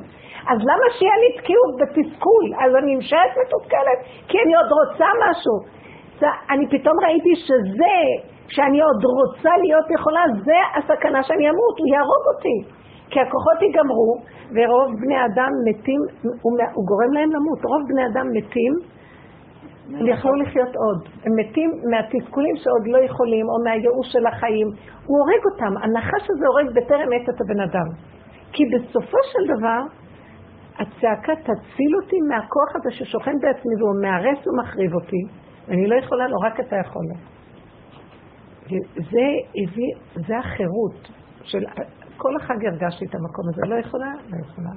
אז 0.51 0.59
למה 0.71 0.87
שיהיה 0.99 1.17
לי 1.23 1.31
תקיעות 1.39 1.73
בתסכול? 1.81 2.45
אז 2.65 2.71
אני 2.81 2.97
נשארת 2.97 3.33
מתוסכלת, 3.41 3.99
כי 4.29 4.37
אני 4.45 4.55
עוד 4.57 4.71
רוצה 4.81 5.09
משהו. 5.25 5.57
אני 6.51 6.65
פתאום 6.67 6.97
ראיתי 7.05 7.35
שזה, 7.47 7.97
שאני 8.49 8.81
עוד 8.83 9.01
רוצה 9.19 9.53
להיות 9.63 9.87
יכולה, 9.99 10.23
זה 10.45 10.59
הסכנה 10.77 11.23
שאני 11.23 11.45
אמות, 11.51 11.75
הוא 11.79 11.89
יהרוג 11.95 12.25
אותי. 12.33 12.59
כי 13.11 13.21
הכוחות 13.21 13.63
ייגמרו, 13.63 14.13
ורוב 14.55 14.89
בני 15.03 15.19
אדם 15.27 15.51
מתים, 15.69 16.01
הוא, 16.43 16.53
הוא 16.75 16.85
גורם 16.91 17.13
להם 17.17 17.31
למות. 17.37 17.61
רוב 17.65 17.83
בני 17.89 18.05
אדם 18.07 18.27
מתים 18.37 18.73
הם 19.95 20.07
יכלו 20.07 20.35
לחיות 20.35 20.75
עוד. 20.77 21.09
הם 21.25 21.33
מתים 21.37 21.71
מהתסכולים 21.91 22.57
שעוד 22.57 22.85
לא 22.87 22.99
יכולים, 22.99 23.47
או 23.49 23.65
מהייאוש 23.65 24.13
של 24.13 24.27
החיים. 24.27 24.69
הוא 25.07 25.19
הורג 25.19 25.43
אותם. 25.53 25.73
הנחש 25.83 26.25
הזה 26.31 26.47
הורג 26.47 26.69
בטרם 26.77 27.09
עת 27.15 27.29
את 27.29 27.41
הבן 27.41 27.61
אדם. 27.61 27.89
כי 28.53 28.63
בסופו 28.75 29.19
של 29.33 29.57
דבר, 29.57 29.81
הצעקה 30.75 31.33
תציל 31.37 31.93
אותי 32.03 32.17
מהכוח 32.29 32.71
הזה 32.77 32.91
ששוכן 32.91 33.37
בעצמי 33.41 33.75
והוא 33.79 34.03
מארס 34.03 34.47
ומחריב 34.47 34.95
אותי. 34.95 35.23
אני 35.69 35.87
לא 35.87 35.95
יכולה 35.95 36.29
לו, 36.29 36.37
רק 36.39 36.61
אתה 36.61 36.77
יכול. 36.77 37.07
זה 38.97 39.27
הביא, 39.63 39.93
זה 40.15 40.39
החירות 40.39 41.09
של, 41.43 41.65
כל 42.17 42.37
החג 42.37 42.67
הרגשתי 42.67 43.05
את 43.05 43.15
המקום 43.15 43.45
הזה. 43.49 43.63
לא 43.67 43.75
יכולה, 43.81 44.13
לא 44.29 44.37
יכולה. 44.47 44.71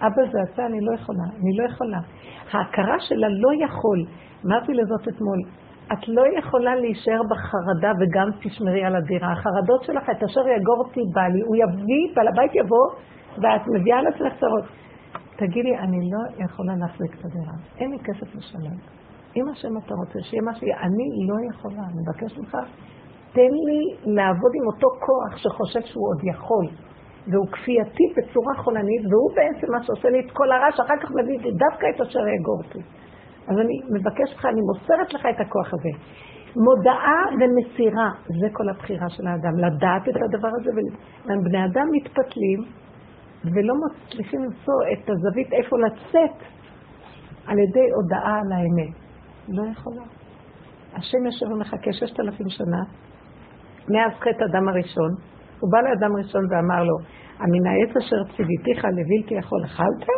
אבא 0.00 0.22
זה 0.32 0.38
אתה, 0.42 0.66
אני 0.66 0.80
לא 0.80 0.94
יכולה, 0.94 1.24
אני 1.40 1.56
לא 1.58 1.64
יכולה. 1.64 1.98
ההכרה 2.52 3.00
שלה 3.00 3.28
לא 3.28 3.64
יכול. 3.64 4.04
אמרתי 4.46 4.72
לזאת 4.72 5.08
אתמול, 5.08 5.38
את 5.92 6.08
לא 6.08 6.22
יכולה 6.38 6.76
להישאר 6.76 7.20
בחרדה 7.30 7.92
וגם 8.00 8.28
תשמרי 8.42 8.84
על 8.84 8.96
הדירה. 8.96 9.32
החרדות 9.32 9.84
שלך, 9.84 10.10
את 10.10 10.22
אשר 10.22 10.40
יגור 10.48 10.78
אותי 10.78 11.00
בעלי, 11.14 11.40
הוא 11.40 11.56
יביא, 11.56 12.14
בעל 12.16 12.28
הבית 12.28 12.54
יבוא, 12.54 12.86
ואת 13.36 13.62
מביאה 13.74 13.98
על 13.98 14.06
עצמך 14.06 14.32
צרות. 14.40 14.64
תגידי, 15.36 15.76
אני 15.78 16.10
לא 16.12 16.44
יכולה 16.44 16.72
להחזיק 16.76 17.14
את 17.14 17.24
הדירה. 17.24 17.52
אין 17.78 17.90
לי 17.90 17.98
כסף 17.98 18.34
לשלם. 18.34 18.76
אם 19.36 19.48
השם 19.48 19.68
אתה 19.78 19.94
רוצה, 19.94 20.18
שיהיה 20.22 20.42
מה 20.42 20.54
שיהיה, 20.54 20.76
אני 20.80 21.08
לא 21.28 21.36
יכולה, 21.50 21.82
אני 21.88 22.00
מבקש 22.02 22.38
ממך, 22.38 22.56
תן 23.32 23.52
לי 23.66 24.12
לעבוד 24.14 24.52
עם 24.54 24.66
אותו 24.66 24.88
כוח 25.06 25.36
שחושב 25.36 25.80
שהוא 25.80 26.08
עוד 26.08 26.24
יכול. 26.24 26.89
והוא 27.28 27.46
כפייתי 27.52 28.04
בצורה 28.16 28.54
חולנית, 28.56 29.02
והוא 29.10 29.30
בעצם 29.36 29.72
מה 29.72 29.82
שעושה 29.82 30.08
לי 30.08 30.20
את 30.20 30.30
כל 30.32 30.52
הרעש, 30.52 30.80
אחר 30.80 30.94
כך 31.02 31.10
מביא 31.10 31.38
לי 31.38 31.50
דווקא 31.64 31.86
את 31.94 32.00
אשר 32.00 32.28
יאגור 32.28 32.58
אותי. 32.64 32.82
אז 33.48 33.56
אני 33.58 33.76
מבקשת 33.94 34.36
לך, 34.36 34.46
אני 34.46 34.60
מוסרת 34.60 35.14
לך 35.14 35.26
את 35.26 35.40
הכוח 35.40 35.74
הזה. 35.74 35.92
מודעה 36.56 37.20
ומסירה, 37.40 38.10
זה 38.40 38.48
כל 38.52 38.68
הבחירה 38.68 39.08
של 39.08 39.26
האדם, 39.26 39.54
לדעת 39.58 40.08
את 40.08 40.16
הדבר 40.22 40.48
הזה, 40.60 40.70
ובני 41.24 41.64
אדם 41.64 41.86
מתפתלים 41.92 42.60
ולא 43.44 43.74
מצליחים 43.84 44.40
למצוא 44.44 44.74
את 44.92 45.10
הזווית 45.10 45.52
איפה 45.52 45.76
לצאת 45.78 46.36
על 47.46 47.58
ידי 47.58 47.86
הודעה 47.94 48.40
על 48.40 48.52
האמת. 48.52 48.94
לא 49.48 49.62
יכולה. 49.72 50.02
השם 50.94 51.26
יושב 51.26 51.46
ומחכה 51.52 51.92
ששת 51.92 52.20
אלפים 52.20 52.48
שנה, 52.48 52.82
מאז 53.88 54.12
חטא 54.18 54.44
אדם 54.50 54.68
הראשון, 54.68 55.10
הוא 55.60 55.70
בא 55.72 55.78
לאדם 55.80 56.16
ראשון 56.16 56.44
ואמר 56.50 56.82
לו, 56.84 56.96
המן 57.38 57.66
העץ 57.66 57.96
אשר 57.96 58.36
ציוויתיך 58.36 58.84
לבלתי 58.84 59.34
יכול 59.34 59.64
אכלת? 59.64 60.08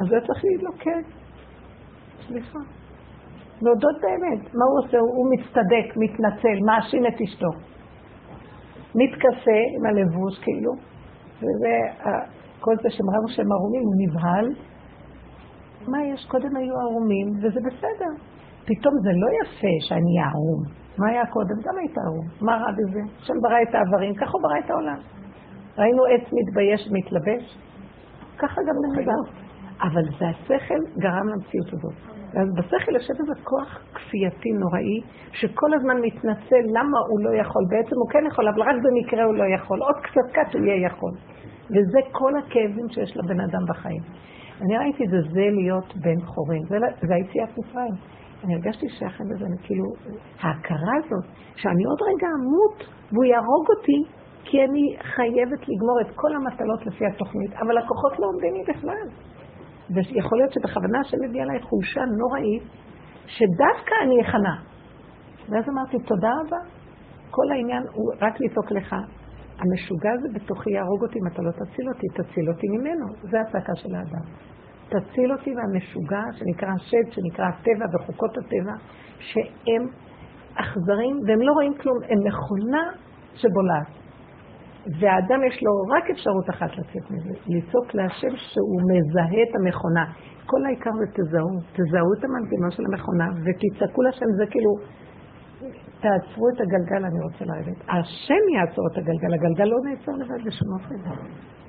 אז 0.00 0.12
הוא 0.12 0.20
צריך 0.26 0.44
להגיד 0.44 0.62
לו, 0.62 0.70
כן. 0.78 1.02
סליחה. 2.26 2.58
להודות 3.62 3.96
באמת. 4.02 4.54
מה 4.54 4.64
הוא 4.68 4.78
עושה? 4.84 4.98
הוא 4.98 5.26
מצטדק, 5.32 5.96
מתנצל, 5.96 6.56
מאשים 6.66 7.06
את 7.06 7.20
אשתו. 7.24 7.50
מתכסה 8.94 9.58
עם 9.74 9.86
הלבוש, 9.86 10.38
כאילו, 10.38 10.72
וזה, 11.36 11.74
כל 12.60 12.76
זה 12.82 12.90
שמרנו 12.90 13.28
שהם 13.28 13.52
ערומים, 13.52 13.82
הוא 13.82 13.94
נבהל. 14.02 14.46
מה 15.88 16.06
יש? 16.06 16.26
קודם 16.26 16.56
היו 16.56 16.74
ערומים, 16.74 17.28
וזה 17.42 17.60
בסדר. 17.66 18.12
פתאום 18.64 18.94
זה 19.02 19.10
לא 19.22 19.28
יפה 19.40 19.74
שאני 19.80 20.14
ערום. 20.28 20.83
מה 20.98 21.08
היה 21.08 21.26
קודם? 21.26 21.56
גם 21.64 21.78
היית 21.78 21.98
ערום. 21.98 22.26
מה 22.40 22.56
רע 22.56 22.72
בזה? 22.72 23.00
השם 23.18 23.34
ברא 23.42 23.62
את 23.62 23.74
האיברים, 23.74 24.14
ככה 24.14 24.30
הוא 24.32 24.42
ברא 24.42 24.58
את 24.64 24.70
העולם. 24.70 24.98
ראינו 25.78 26.04
עץ 26.04 26.32
מתבייש 26.32 26.88
ומתלבש? 26.90 27.58
ככה 28.38 28.60
גם 28.68 28.74
בן 28.82 29.02
אדם. 29.02 29.44
אבל 29.82 30.02
זה 30.18 30.28
השכל 30.28 30.80
גרם 30.98 31.28
למציאות 31.28 31.72
הזאת. 31.72 31.94
ואז 32.34 32.48
בשכל 32.54 32.94
יושב 32.94 33.14
איזה 33.20 33.44
כוח 33.44 33.82
כפייתי 33.94 34.52
נוראי, 34.52 35.00
שכל 35.32 35.74
הזמן 35.74 35.96
מתנצל 36.00 36.62
למה 36.66 36.98
הוא 37.08 37.20
לא 37.20 37.40
יכול. 37.40 37.62
בעצם 37.70 37.96
הוא 37.96 38.10
כן 38.10 38.26
יכול, 38.26 38.48
אבל 38.48 38.62
רק 38.62 38.76
במקרה 38.84 39.24
הוא 39.24 39.34
לא 39.34 39.44
יכול. 39.54 39.82
עוד 39.82 39.96
קצת 40.02 40.26
קט 40.32 40.54
הוא 40.54 40.64
יהיה 40.64 40.86
יכול. 40.86 41.12
וזה 41.70 41.98
כל 42.12 42.32
הכאבים 42.38 42.88
שיש 42.88 43.16
לבן 43.16 43.40
אדם 43.40 43.64
בחיים. 43.68 44.02
אני 44.62 44.76
ראיתי 44.78 45.04
את 45.04 45.10
זה, 45.10 45.20
זה 45.32 45.46
להיות 45.50 45.96
בן 45.96 46.20
חורין. 46.20 46.62
זה, 46.68 46.76
זה 47.06 47.14
היציאת 47.14 47.58
מצרים. 47.58 47.94
אני 48.44 48.54
הרגשתי 48.54 48.86
שאחרי 48.88 49.26
זה, 49.38 49.44
אני 49.46 49.58
כאילו, 49.62 49.84
ההכרה 50.40 50.94
הזאת, 50.98 51.24
שאני 51.56 51.84
עוד 51.84 51.98
רגע 52.10 52.28
אמות 52.38 52.76
והוא 53.12 53.24
יהרוג 53.24 53.66
אותי, 53.76 54.00
כי 54.44 54.64
אני 54.64 54.96
חייבת 55.14 55.60
לגמור 55.68 55.98
את 56.00 56.10
כל 56.14 56.36
המטלות 56.36 56.86
לפי 56.86 57.04
התוכנית, 57.06 57.52
אבל 57.52 57.78
הכוחות 57.78 58.18
לא 58.18 58.26
עומדים 58.26 58.54
לי 58.54 58.62
בכלל. 58.72 59.06
ויכול 59.94 60.38
להיות 60.38 60.52
שבכוונה 60.52 61.00
השם 61.00 61.16
מביא 61.24 61.42
עליי 61.42 61.60
חולשה 61.60 62.00
נוראית, 62.20 62.62
שדווקא 63.26 63.94
אני 64.04 64.16
אכנע. 64.22 64.56
ואז 65.48 65.64
אמרתי, 65.68 65.98
תודה 65.98 66.30
רבה. 66.40 66.60
כל 67.30 67.52
העניין 67.52 67.82
הוא 67.92 68.12
רק 68.20 68.40
לצעוק 68.40 68.72
לך. 68.72 68.96
המשוגע 69.58 70.12
הזה 70.12 70.28
בתוכי 70.34 70.70
יהרוג 70.70 71.02
אותי 71.02 71.18
אם 71.18 71.26
אתה 71.26 71.42
לא 71.42 71.50
תציל 71.50 71.88
אותי, 71.88 72.06
תציל 72.08 72.48
אותי 72.50 72.66
ממנו. 72.68 73.06
זה 73.30 73.40
הצעקה 73.40 73.72
של 73.74 73.94
האדם. 73.94 74.24
תציל 74.88 75.32
אותי 75.32 75.50
מהמשוגע 75.54 76.22
שנקרא 76.32 76.68
השד, 76.68 77.12
שנקרא 77.12 77.44
הטבע 77.48 77.86
וחוקות 77.94 78.30
הטבע, 78.38 78.72
שהם 79.18 79.82
אכזרים 80.54 81.16
והם 81.26 81.40
לא 81.40 81.52
רואים 81.52 81.74
כלום, 81.74 81.98
הם 82.08 82.18
מכונה 82.28 82.82
שבולעת. 83.34 84.04
והאדם 85.00 85.40
יש 85.48 85.62
לו 85.62 85.72
רק 85.96 86.10
אפשרות 86.10 86.50
אחת 86.50 86.70
לצאת 86.78 87.10
מזה, 87.10 87.34
לצעוק 87.48 87.94
להשם 87.94 88.36
שהוא 88.36 88.80
מזהה 88.90 89.42
את 89.42 89.54
המכונה. 89.54 90.04
כל 90.46 90.64
העיקר 90.66 90.90
זה 91.00 91.06
תזהו, 91.16 91.48
תזהו 91.72 92.08
את 92.18 92.24
המנגנון 92.24 92.70
של 92.70 92.82
המכונה 92.88 93.26
ותצעקו 93.44 94.02
להשם, 94.02 94.26
זה 94.38 94.44
כאילו, 94.50 94.70
תעצרו 96.04 96.44
את 96.54 96.60
הגלגל, 96.60 97.02
אני 97.08 97.20
רוצה 97.26 97.44
לרדת. 97.44 97.80
השם 97.88 98.42
יעצור 98.54 98.84
את 98.92 98.96
הגלגל, 98.98 99.34
הגלגל 99.34 99.64
לא 99.64 99.78
נעצר 99.84 100.12
לבד 100.20 100.40
בשום 100.46 100.68
אופן. 100.76 100.98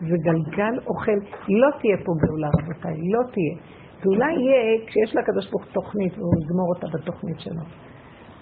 זה 0.09 0.17
גלגל 0.27 0.75
אוכל, 0.87 1.19
לא 1.61 1.69
תהיה 1.79 1.97
פה 2.05 2.11
גאולה 2.23 2.49
רבותיי, 2.57 2.97
לא 3.13 3.21
תהיה. 3.33 3.55
גאולה 4.03 4.25
יהיה 4.31 4.85
כשיש 4.87 5.15
לקדוש 5.15 5.49
ברוך 5.51 5.65
תוכנית 5.73 6.13
והוא 6.17 6.33
יגמור 6.41 6.67
אותה 6.73 6.87
בתוכנית 6.93 7.39
שלו. 7.39 7.65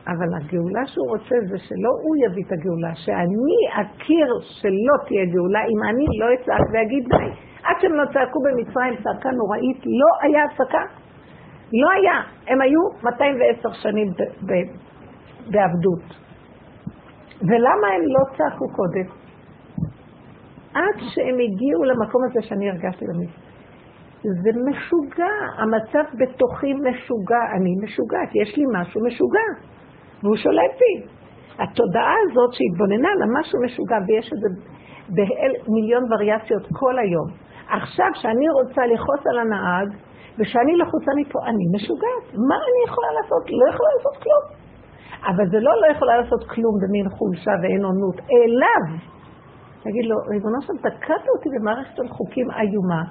אבל 0.07 0.29
הגאולה 0.37 0.83
שהוא 0.85 1.07
רוצה 1.09 1.35
זה 1.49 1.57
שלא 1.67 1.91
הוא 2.03 2.15
יביא 2.23 2.43
את 2.47 2.51
הגאולה, 2.51 2.95
שאני 2.95 3.57
אכיר 3.81 4.27
שלא 4.59 4.95
תהיה 5.05 5.25
גאולה 5.33 5.61
אם 5.71 5.79
אני 5.89 6.05
לא 6.19 6.27
אצעק 6.33 6.65
ואגיד 6.73 7.03
די. 7.09 7.29
עד 7.67 7.75
שהם 7.81 7.93
לא 7.93 8.05
צעקו 8.13 8.39
במצרים 8.45 8.95
צעקה 9.03 9.29
נוראית, 9.39 9.79
לא 9.85 10.09
היה 10.23 10.41
הפסקה. 10.45 10.83
לא 11.81 11.89
היה. 11.97 12.17
הם 12.47 12.61
היו 12.61 12.81
210 13.03 13.69
שנים 13.83 14.07
בעבדות. 15.51 16.03
ולמה 17.41 17.87
הם 17.95 18.01
לא 18.15 18.37
צעקו 18.37 18.65
קודם? 18.75 19.07
עד 20.73 20.97
שהם 20.97 21.37
הגיעו 21.45 21.83
למקום 21.83 22.21
הזה 22.23 22.41
שאני 22.41 22.69
הרגשתי 22.69 23.05
במצווה. 23.05 23.43
זה 24.23 24.49
משוגע, 24.69 25.33
המצב 25.57 26.05
בתוכי 26.19 26.73
משוגע, 26.73 27.43
אני 27.55 27.71
משוגעת, 27.83 28.29
יש 28.41 28.57
לי 28.57 28.63
משהו 28.73 29.01
משוגע, 29.07 29.47
והוא 30.23 30.35
שולט 30.35 30.73
בי. 30.79 31.07
התודעה 31.59 32.15
הזאת 32.23 32.53
שהתבוננה 32.53 33.09
על 33.09 33.29
משהו 33.39 33.59
משוגע, 33.65 33.97
ויש 34.07 34.33
את 34.33 34.39
זה 34.43 34.49
במיליון 35.09 36.03
וריאציות 36.13 36.63
כל 36.79 36.99
היום. 36.99 37.27
עכשיו, 37.69 38.09
שאני 38.13 38.49
רוצה 38.49 38.81
לכעוס 38.85 39.27
על 39.31 39.39
הנהג, 39.39 39.89
ושאני 40.37 40.77
לחוצה 40.77 41.11
מפה, 41.19 41.39
אני 41.49 41.65
משוגעת. 41.75 42.25
מה 42.49 42.55
אני 42.55 42.81
יכולה 42.87 43.07
לעשות? 43.17 43.43
לא 43.49 43.65
יכולה 43.73 43.89
לעשות 43.95 44.23
כלום. 44.23 44.62
אבל 45.27 45.45
זה 45.51 45.59
לא 45.59 45.71
לא 45.81 45.87
יכולה 45.95 46.17
לעשות 46.21 46.43
כלום 46.49 46.75
במין 46.81 47.09
חולשה 47.09 47.51
ואין 47.61 47.83
עונות, 47.83 48.17
אליו. 48.19 48.85
תגיד 49.83 50.05
לו, 50.05 50.15
ריבונו 50.31 50.61
שם, 50.61 50.77
תקעת 50.77 51.25
אותי 51.35 51.49
במערכת 51.55 51.95
של 51.95 52.07
חוקים 52.07 52.47
איומה, 52.51 53.03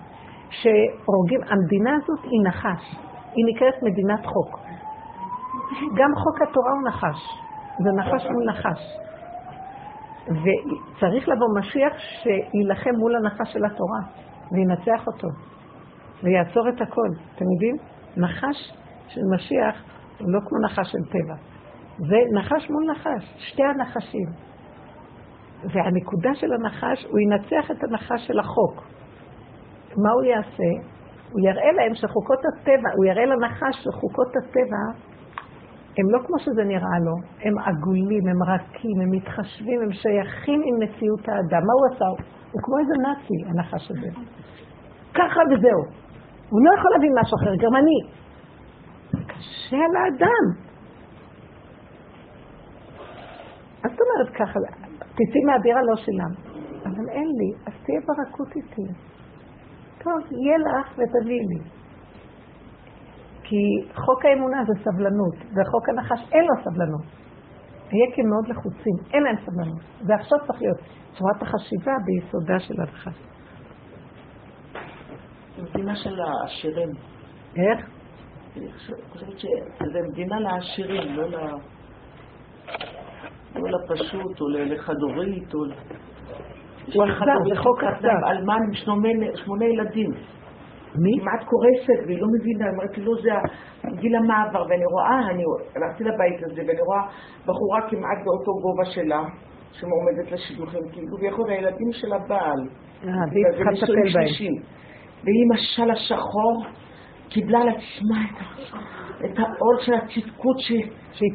שהורגים, 0.51 1.41
המדינה 1.51 1.91
הזאת 1.97 2.25
היא 2.25 2.41
נחש, 2.49 2.85
היא 3.35 3.45
נקראת 3.51 3.83
מדינת 3.83 4.27
חוק. 4.27 4.59
גם 5.99 6.11
חוק 6.15 6.43
התורה 6.43 6.73
הוא 6.73 6.89
נחש, 6.89 7.21
זה 7.85 7.91
נחש 8.01 8.27
מול 8.31 8.45
נחש. 8.51 8.81
וצריך 10.23 11.29
לבוא 11.29 11.47
משיח 11.59 11.93
שיילחם 11.99 12.95
מול 12.99 13.17
הנחש 13.17 13.53
של 13.53 13.65
התורה, 13.65 14.01
וינצח 14.53 15.07
אותו, 15.07 15.29
ויעצור 16.23 16.69
את 16.69 16.81
הכל. 16.81 17.09
אתם 17.35 17.45
יודעים? 17.53 17.77
נחש 18.17 18.73
של 19.09 19.21
משיח 19.35 19.83
הוא 20.19 20.33
לא 20.33 20.41
כמו 20.49 20.59
נחש 20.59 20.93
של 20.93 21.05
טבע. 21.11 21.52
זה 22.09 22.17
נחש 22.39 22.71
מול 22.71 22.85
נחש, 22.91 23.35
שתי 23.39 23.63
הנחשים. 23.63 24.29
והנקודה 25.65 26.35
של 26.35 26.53
הנחש, 26.53 27.05
הוא 27.05 27.19
ינצח 27.21 27.71
את 27.71 27.85
הנחש 27.85 28.27
של 28.27 28.39
החוק. 28.39 28.85
מה 29.97 30.11
הוא 30.13 30.23
יעשה? 30.23 30.71
הוא 31.33 31.41
יראה 31.49 31.73
להם 31.73 31.95
שחוקות 31.95 32.39
הטבע, 32.39 32.89
הוא 32.97 33.05
יראה 33.05 33.27
לנחש 33.27 33.77
שחוקות 33.85 34.33
הטבע 34.37 35.13
הם 35.99 36.11
לא 36.11 36.19
כמו 36.27 36.39
שזה 36.39 36.65
נראה 36.65 36.99
לו, 37.05 37.15
הם 37.45 37.55
עגולים, 37.59 38.29
הם 38.29 38.43
רכים, 38.43 39.01
הם 39.03 39.11
מתחשבים, 39.11 39.83
הם 39.83 39.93
שייכים 39.93 40.61
עם 40.65 40.75
מציאות 40.83 41.29
האדם. 41.29 41.63
מה 41.67 41.73
הוא 41.79 41.95
עשה? 41.95 42.05
הוא 42.53 42.61
כמו 42.63 42.79
איזה 42.79 42.95
נאצי, 43.03 43.37
הנחש 43.51 43.91
הזה. 43.91 44.09
ככה 45.15 45.41
וזהו. 45.51 45.83
הוא 46.51 46.61
לא 46.65 46.71
יכול 46.79 46.91
להבין 46.95 47.13
משהו 47.21 47.37
אחר, 47.37 47.55
גרמני. 47.55 48.01
קשה 49.27 49.77
על 49.77 49.97
מה 53.83 53.91
זאת 53.91 53.99
אומרת 54.01 54.35
ככה? 54.35 54.59
תצאי 54.99 55.45
מהבירה 55.47 55.81
לא 55.83 55.97
שילם. 55.97 56.53
אבל 56.85 57.09
אין 57.09 57.29
לי, 57.39 57.51
אז 57.67 57.73
תהיה 57.85 58.01
ברכות 58.07 58.57
איתי. 58.57 58.93
טוב, 60.03 60.19
יהיה 60.31 60.59
לך 60.59 60.93
ותביאי 60.93 61.39
לי. 61.39 61.61
כי 63.43 63.93
חוק 63.95 64.25
האמונה 64.25 64.65
זה 64.65 64.85
סבלנות, 64.85 65.35
וחוק 65.37 65.89
הנחש 65.89 66.33
אין 66.33 66.45
לו 66.45 66.55
סבלנות. 66.65 67.05
היקים 67.91 68.29
מאוד 68.29 68.49
לחוצים, 68.49 68.97
אין 69.13 69.23
להם 69.23 69.37
סבלנות. 69.47 69.81
זה 70.01 70.15
עכשיו 70.15 70.39
צריך 70.47 70.63
להיות 70.63 70.79
צורת 71.13 71.43
החשיבה 71.43 71.93
ביסודה 72.05 72.59
של 72.59 72.75
הנחש. 72.81 73.15
זה 75.57 75.63
מדינה 75.63 75.97
של 75.97 76.21
העשירים. 76.21 76.89
איך? 77.57 77.91
אני 78.57 78.73
חושבת 79.11 79.39
שזה 79.39 79.99
מדינה 80.13 80.41
לעשירים, 80.41 81.17
לא, 81.17 81.29
ל... 81.29 81.37
לא 83.55 83.71
לפשוט, 83.71 84.41
או 84.41 84.49
לחד-הורית, 84.49 85.55
או... 85.55 85.61
הוא 86.95 87.05
אכזר, 87.05 87.39
זה 87.49 87.63
חוק 87.63 87.85
אכזר. 87.85 88.31
אלמן 88.31 88.59
עם 88.69 88.75
שמונה 89.35 89.65
ילדים. 89.65 90.11
מי? 90.95 91.21
כמעט 91.21 91.45
קורסת, 91.45 92.07
והיא 92.07 92.19
לא 92.21 92.27
מבינה, 92.39 92.71
אומרת 92.71 92.99
לי, 92.99 93.05
לא, 93.05 93.13
זה 93.23 93.31
גיל 94.01 94.17
המעבר, 94.17 94.63
ואני 94.69 94.85
רואה, 94.85 95.31
אני 95.31 95.43
הלכתי 95.77 96.05
לבית 96.05 96.43
הזה, 96.45 96.63
ואני 96.67 96.81
רואה 96.81 97.03
בחורה 97.47 97.81
כמעט 97.91 98.19
באותו 98.25 98.53
גובה 98.63 98.85
שלה, 98.85 99.23
שמועמדת 99.73 100.33
לשידוכים, 100.33 100.81
כאילו, 100.93 101.17
ויכול 101.21 101.51
הילדים 101.51 101.93
של 101.93 102.13
הבעל. 102.13 102.61
אה, 103.05 103.09
והיא 103.33 103.45
צריכה 103.53 103.71
לטפל 103.71 104.13
בהם. 104.15 104.55
והיא 105.25 105.45
עם 105.45 105.53
השל 105.53 105.91
השחור, 105.91 106.65
קיבלה 107.29 107.59
על 107.61 107.69
עצמה 107.69 108.17
את 108.31 108.37
העול 109.39 109.77
של 109.81 109.95
הצדקות 109.95 110.59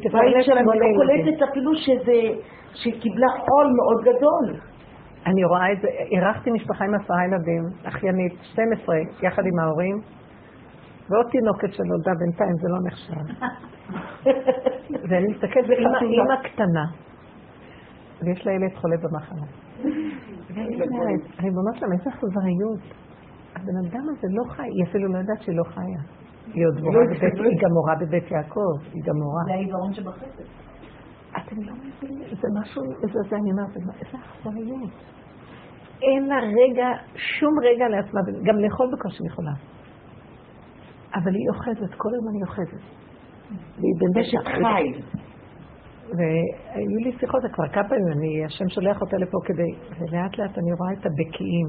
תפרנס 0.02 0.46
שלה, 0.46 0.60
אני 0.60 0.66
לא 0.66 0.86
קולטת 0.96 1.42
אפילו 1.50 1.74
שזה, 1.74 2.18
שהיא 2.74 3.00
קיבלה 3.00 3.26
עול 3.48 3.66
מאוד 3.78 4.04
גדול. 4.04 4.60
אני 5.26 5.44
רואה 5.44 5.72
את 5.72 5.80
זה, 5.80 5.88
אירחתי 5.88 6.50
משפחה 6.50 6.84
עם 6.84 6.94
עשרה 6.94 7.24
ילדים, 7.24 7.62
אחיינית, 7.84 8.32
12, 8.42 8.96
יחד 9.22 9.42
עם 9.46 9.58
ההורים, 9.58 9.96
ועוד 11.10 11.26
תינוקת 11.30 11.72
שנולדה 11.72 12.12
בינתיים, 12.18 12.56
זה 12.62 12.68
לא 12.68 12.78
נחשב. 12.86 13.24
ואני 15.08 15.26
מסתכלת, 15.26 15.64
אימא 16.02 16.36
קטנה, 16.42 16.84
ויש 18.22 18.46
לה 18.46 18.52
ילד 18.52 18.74
חולה 18.74 18.96
במחלה. 19.02 19.46
ריבונו 21.42 21.74
שלם, 21.74 21.92
איזה 21.92 22.10
אכזריות. 22.10 22.80
הבן 23.56 23.76
אדם 23.86 24.04
הזה 24.10 24.28
לא 24.30 24.54
חי, 24.54 24.62
היא 24.62 24.84
אפילו 24.88 25.12
לא 25.12 25.18
יודעת 25.18 25.42
שהיא 25.42 25.56
לא 25.56 25.64
חיה. 25.64 26.27
היא 26.54 26.66
עוד 26.66 26.80
מורה 26.80 27.04
בבית, 27.06 27.34
היא 27.34 27.58
גם 27.62 27.70
מורה 27.72 27.94
בבית 28.00 28.30
יעקב, 28.30 28.92
היא 28.92 29.02
גם 29.04 29.16
מורה. 29.16 29.42
זה 29.46 29.52
העיוורון 29.52 29.94
שבחסד. 29.94 30.42
אתם 31.36 31.56
לא 31.62 31.72
מבינים, 31.72 32.28
זה 32.40 32.48
משהו, 32.60 32.82
זה, 33.28 33.36
אני 33.36 33.50
אומרת, 33.50 33.76
איזה 33.76 34.16
אכזריות. 34.18 34.90
אין 36.02 36.28
לה 36.28 36.36
רגע, 36.36 36.86
שום 37.14 37.54
רגע 37.62 37.88
לעצמה, 37.88 38.20
גם 38.42 38.58
לאכול 38.58 38.90
בקושי 38.92 39.26
יכולה. 39.26 39.52
אבל 41.14 41.34
היא 41.34 41.48
אוחזת, 41.54 41.94
כל 41.96 42.08
היום 42.12 42.28
אני 42.28 42.42
אוחזת. 42.42 42.84
והיא 43.50 43.94
במשך 44.00 44.40
חי. 44.44 45.02
והיו 46.16 46.98
לי 47.04 47.12
שיחות, 47.20 47.42
כבר 47.52 47.68
כמה 47.68 47.88
פעמים, 47.88 48.08
אני, 48.08 48.44
השם 48.44 48.68
שולח 48.68 49.00
אותה 49.00 49.16
לפה 49.16 49.38
כדי, 49.44 49.72
ולאט 49.98 50.38
לאט 50.38 50.58
אני 50.58 50.72
רואה 50.78 50.92
את 50.92 51.06
הבקיעים. 51.06 51.66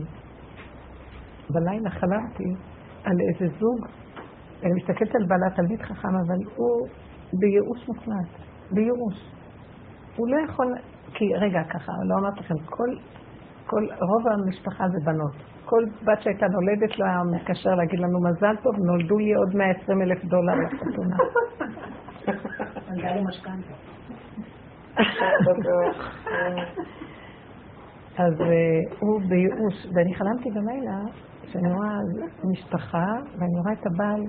בלילה 1.50 1.90
חלמתי 1.90 2.50
על 3.04 3.16
איזה 3.30 3.56
זוג, 3.60 3.88
אני 4.64 4.74
מסתכלת 4.74 5.16
על 5.16 5.26
בעלת 5.28 5.56
תלמיד 5.56 5.82
חכם, 5.82 6.16
אבל 6.26 6.40
הוא 6.56 6.88
בייאוש 7.34 7.88
מוחלט, 7.88 8.30
בייאוש. 8.72 9.32
הוא 10.16 10.28
לא 10.28 10.38
יכול, 10.50 10.76
כי 11.14 11.26
רגע 11.36 11.64
ככה, 11.64 11.92
לא 12.10 12.16
אמרתי 12.20 12.40
לכם, 12.40 12.56
כל 12.66 12.90
כל, 13.70 13.84
רוב 14.02 14.28
המשפחה 14.28 14.84
זה 14.90 14.98
בנות. 15.06 15.36
כל 15.66 15.84
בת 16.06 16.22
שהייתה 16.22 16.46
נולדת 16.48 17.00
לא 17.00 17.06
היה 17.06 17.22
מתקשר 17.24 17.76
להגיד 17.76 18.00
לנו 18.00 18.20
מזל 18.20 18.56
טוב, 18.64 18.76
נולדו 18.78 19.18
לי 19.18 19.34
עוד 19.34 19.56
120 19.56 20.02
אלף 20.02 20.26
דולר 20.26 20.54
לחתונה. 20.56 21.16
אז 28.24 28.42
אה, 28.42 28.80
הוא 29.00 29.22
בייאוש, 29.30 29.88
ואני 29.96 30.16
חלמתי 30.16 30.50
בלילה 30.50 30.98
שאני 31.52 31.74
רואה 31.74 31.98
משפחה, 32.52 33.08
ואני 33.38 33.60
רואה 33.64 33.74
את 33.74 33.86
הבעל, 33.86 34.22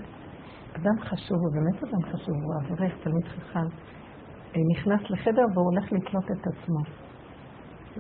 אדם 0.77 1.01
חשוב, 1.01 1.39
הוא 1.39 1.53
באמת 1.55 1.85
אדם 1.85 2.03
חשוב, 2.03 2.35
הוא 2.43 2.55
אברך, 2.61 2.93
תלמיד 3.03 3.25
חכם, 3.25 3.67
אה, 4.57 4.61
נכנס 4.71 5.11
לחדר 5.11 5.43
והוא 5.55 5.65
הולך 5.65 5.93
לקלוט 5.93 6.31
את 6.31 6.47
עצמו. 6.47 6.81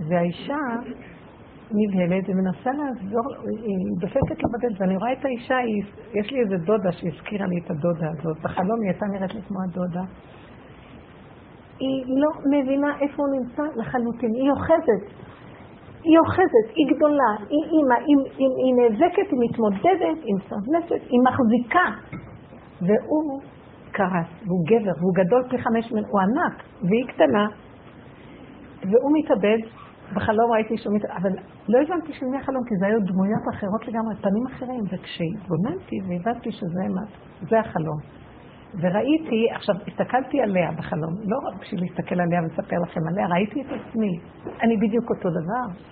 והאישה 0.09 0.56
נבהלת 1.70 2.24
ומנסה 2.28 2.70
לעזור, 2.70 3.35
היא 3.48 3.76
דופקת 4.00 4.42
לו 4.42 4.48
בדלת, 4.52 4.80
ואני 4.80 4.96
רואה 4.96 5.12
את 5.12 5.24
האישה, 5.24 5.56
היא, 5.56 5.83
יש 6.14 6.33
לי 6.33 6.40
איזה 6.40 6.56
דודה 6.56 6.92
שהזכירה 6.92 7.46
לי 7.46 7.61
את 7.64 7.70
הדודה 7.70 8.11
הזאת, 8.11 8.40
בחלום 8.42 8.80
היא 8.80 8.90
הייתה 8.90 9.06
נראית 9.06 9.35
לי 9.35 9.42
כמו 9.42 9.59
הדודה. 9.68 10.02
היא 11.78 12.04
לא 12.06 12.30
מבינה 12.50 12.98
איפה 13.00 13.22
הוא 13.22 13.40
נמצא 13.40 13.62
לחלוטין, 13.76 14.30
היא 14.35 14.50
אוחזת. 14.50 15.29
היא 16.02 16.18
אוחזת, 16.18 16.66
היא 16.74 16.86
גדולה, 16.96 17.32
היא 17.48 17.64
אימא, 17.72 17.94
היא, 18.06 18.16
היא, 18.38 18.48
היא 18.64 18.74
נאבקת, 18.80 19.30
היא 19.30 19.40
מתמודדת, 19.44 20.18
היא 20.24 20.34
מסרבנסת, 20.34 21.00
היא 21.10 21.20
מחזיקה. 21.26 21.88
והוא 22.80 23.40
קרס, 23.92 24.30
והוא 24.46 24.66
גבר, 24.66 24.92
והוא 25.00 25.14
גדול 25.14 25.42
פי 25.50 25.58
חמש 25.58 25.92
ממנו, 25.92 26.06
הוא 26.08 26.20
ענק, 26.20 26.62
והיא 26.82 27.06
קטנה, 27.08 27.46
והוא 28.82 29.10
מתאבד, 29.18 29.58
בחלום 30.14 30.52
ראיתי 30.52 30.78
שהוא 30.78 30.94
מת... 30.94 31.04
אבל 31.04 31.30
לא 31.68 31.78
הבנתי 31.82 32.12
של 32.12 32.26
מי 32.26 32.36
החלום, 32.36 32.64
כי 32.68 32.74
זה 32.80 32.86
היו 32.86 33.00
דמויות 33.00 33.42
אחרות 33.54 33.88
לגמרי, 33.88 34.14
פנים 34.20 34.46
אחרים, 34.46 34.80
וכשהתבוננתי 34.90 35.96
והבנתי 36.08 36.52
שזה 36.52 36.82
זה 37.40 37.60
החלום. 37.60 38.19
וראיתי, 38.74 39.46
עכשיו, 39.54 39.74
הסתכלתי 39.88 40.40
עליה 40.40 40.70
בחלום, 40.78 41.14
לא 41.24 41.38
רק 41.48 41.61
בשביל 41.61 41.80
להסתכל 41.80 42.20
עליה 42.20 42.40
ולספר 42.42 42.76
לכם 42.83 43.00
עליה, 43.09 43.26
ראיתי 43.26 43.61
את 43.61 43.66
עצמי. 43.66 44.18
אני 44.62 44.76
בדיוק 44.76 45.11
אותו 45.11 45.30
דבר. 45.30 45.85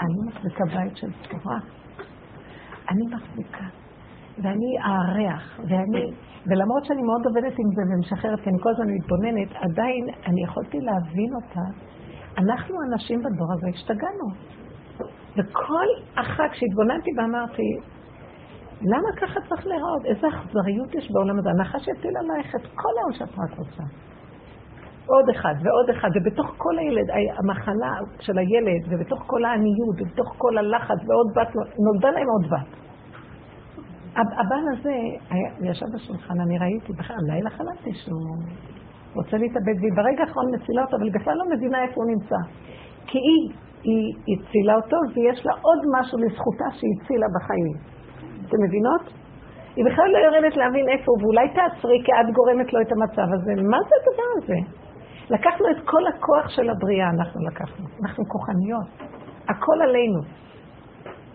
אני 0.00 0.14
מחזיקה 0.28 0.64
בית 0.64 0.96
של 0.96 1.10
תורה. 1.30 1.58
אני 2.90 3.02
מחזיקה. 3.14 3.64
ואני 4.42 4.78
אארח, 4.84 5.60
ואני... 5.68 6.10
ולמרות 6.46 6.84
שאני 6.84 7.02
מאוד 7.02 7.26
עובדת 7.26 7.58
עם 7.58 7.68
זה 7.74 7.82
ומשחררת, 7.94 8.40
כי 8.40 8.50
אני 8.50 8.58
כל 8.62 8.70
הזמן 8.70 8.86
מתבוננת, 8.88 9.48
עדיין 9.54 10.04
אני 10.26 10.42
יכולתי 10.42 10.80
להבין 10.80 11.30
אותה. 11.34 11.66
אנחנו 12.38 12.76
הנשים 12.82 13.18
בדור 13.18 13.52
הזה 13.52 13.66
השתגענו. 13.74 14.28
וכל 15.36 15.86
אחת, 16.14 16.50
כשהתבוננתי 16.50 17.10
ואמרתי, 17.18 17.62
למה 18.84 19.08
ככה 19.20 19.40
צריך 19.48 19.66
להיראות? 19.66 20.04
איזה 20.04 20.26
אכזריות 20.28 20.94
יש 20.94 21.10
בעולם 21.12 21.38
הזה. 21.38 21.50
הנחש 21.50 21.88
יטיל 21.88 22.16
עלייך 22.16 22.54
את 22.54 22.66
כל 22.74 22.94
היום 22.98 23.12
שאת 23.12 23.38
רק 23.38 23.58
רוצה. 23.58 23.82
עוד 25.06 25.28
אחד 25.28 25.54
ועוד 25.62 25.90
אחד, 25.90 26.08
ובתוך 26.14 26.54
כל 26.56 26.78
הילד, 26.78 27.08
המחלה 27.38 27.92
של 28.20 28.38
הילד, 28.38 28.82
ובתוך 28.90 29.22
כל 29.26 29.44
העניות, 29.44 29.96
ובתוך 30.00 30.34
כל 30.38 30.58
הלחץ, 30.58 31.00
ועוד 31.06 31.28
בת, 31.36 31.50
נולדה 31.78 32.10
להם 32.10 32.28
עוד 32.28 32.50
בת. 32.52 32.70
הבן 34.16 34.64
הזה 34.72 34.94
היה, 35.30 35.70
ישב 35.70 35.86
בשולחן, 35.94 36.40
אני 36.40 36.58
ראיתי, 36.58 36.92
בכלל, 36.92 37.16
לילה 37.26 37.50
חלמתי 37.50 37.94
שהוא 37.94 38.36
רוצה 39.14 39.36
להתאבד, 39.36 39.76
והיא 39.80 39.92
ברגע 39.96 40.22
האחרון 40.22 40.46
מצילה 40.54 40.82
אותו, 40.84 40.96
אבל 40.96 41.10
בכלל 41.10 41.34
לא 41.34 41.44
מבינה 41.56 41.82
איפה 41.82 41.94
הוא 41.96 42.10
נמצא. 42.12 42.40
כי 43.06 43.18
היא, 43.18 43.54
היא 43.82 44.38
הצילה 44.40 44.74
אותו, 44.74 44.96
ויש 45.14 45.46
לה 45.46 45.52
עוד 45.52 45.80
משהו 45.98 46.18
לזכותה 46.18 46.64
שהיא 46.70 46.90
הצילה 46.96 47.26
בחיים. 47.36 47.93
אתם 48.48 48.56
מבינות? 48.66 49.04
היא 49.76 49.84
בכלל 49.84 50.08
לא 50.12 50.18
יורדת 50.18 50.56
להבין 50.56 50.88
איפה 50.88 51.04
הוא, 51.06 51.22
ואולי 51.22 51.48
תעצרי, 51.48 51.98
כי 52.04 52.12
את 52.12 52.34
גורמת 52.34 52.72
לו 52.72 52.80
את 52.80 52.92
המצב 52.92 53.28
הזה. 53.34 53.52
מה 53.72 53.78
זה 53.88 53.94
הדבר 54.00 54.28
הזה? 54.36 54.58
לקחנו 55.30 55.66
את 55.70 55.80
כל 55.84 56.06
הכוח 56.06 56.48
של 56.48 56.70
הבריאה, 56.70 57.10
אנחנו 57.10 57.40
לקחנו. 57.46 57.86
אנחנו 58.02 58.24
כוחניות. 58.28 58.88
הכל 59.48 59.78
עלינו. 59.82 60.20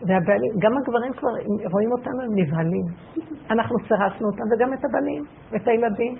וגם 0.01 0.77
הגברים 0.77 1.13
כבר 1.13 1.29
רואים 1.71 1.91
אותנו, 1.91 2.21
הם 2.21 2.31
נבהלים. 2.35 2.85
אנחנו 3.51 3.75
סירסנו 3.87 4.27
אותם, 4.27 4.43
וגם 4.51 4.73
את 4.73 4.85
הבנים, 4.85 5.23
ואת 5.51 5.67
הילדים. 5.67 6.15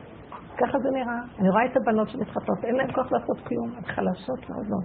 ככה 0.58 0.80
זה 0.80 0.90
נראה. 0.92 1.20
אני 1.40 1.50
רואה 1.50 1.66
את 1.66 1.78
הבנות 1.78 2.10
שמתחתות, 2.10 2.58
אין 2.64 2.76
להן 2.76 2.92
כוח 2.94 3.12
לעשות 3.12 3.38
כלום, 3.48 3.70
הן 3.78 3.84
חלשות 3.84 4.50
מאוד 4.50 4.70
מאוד. 4.70 4.84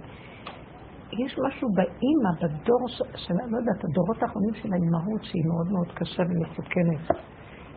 יש 1.19 1.39
משהו 1.47 1.69
באימא, 1.75 2.31
בדור 2.41 2.81
של, 3.15 3.33
לא 3.33 3.57
יודעת, 3.57 3.83
הדורות 3.83 4.23
האחרונים 4.23 4.53
של 4.53 4.69
האימהות, 4.73 5.23
שהיא 5.23 5.43
מאוד 5.47 5.67
מאוד 5.71 5.91
קשה 5.93 6.23
ומסוכנת. 6.29 7.05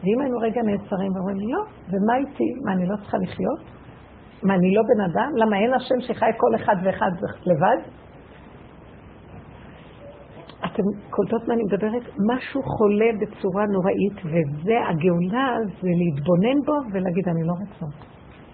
ואם 0.03 0.21
היינו 0.21 0.39
רגע 0.39 0.63
נעצרים 0.63 1.13
ואומרים, 1.13 1.37
לא, 1.39 1.63
ומה 1.89 2.17
איתי? 2.17 2.49
מה, 2.65 2.73
אני 2.73 2.87
לא 2.87 2.97
צריכה 2.97 3.19
לחיות? 3.19 3.61
מה, 4.43 4.55
אני 4.55 4.75
לא 4.75 4.83
בן 4.83 5.01
אדם? 5.11 5.31
למה 5.37 5.57
אין 5.57 5.75
השם 5.75 6.01
שחי 6.01 6.31
כל 6.37 6.55
אחד 6.55 6.77
ואחד 6.85 7.11
לבד? 7.47 7.79
אתם 10.65 10.83
קולטות 11.11 11.49
מה 11.49 11.55
אני 11.55 11.63
מדברת? 11.63 12.03
משהו 12.35 12.63
חולה 12.63 13.11
בצורה 13.21 13.65
נוראית, 13.67 14.17
וזה, 14.25 14.77
הגאולה 14.89 15.57
זה 15.83 15.89
להתבונן 16.01 16.59
בו 16.67 16.77
ולהגיד, 16.93 17.29
אני 17.29 17.43
לא 17.47 17.53
רוצה. 17.53 17.87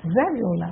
זה 0.03 0.21
הגאולה. 0.31 0.71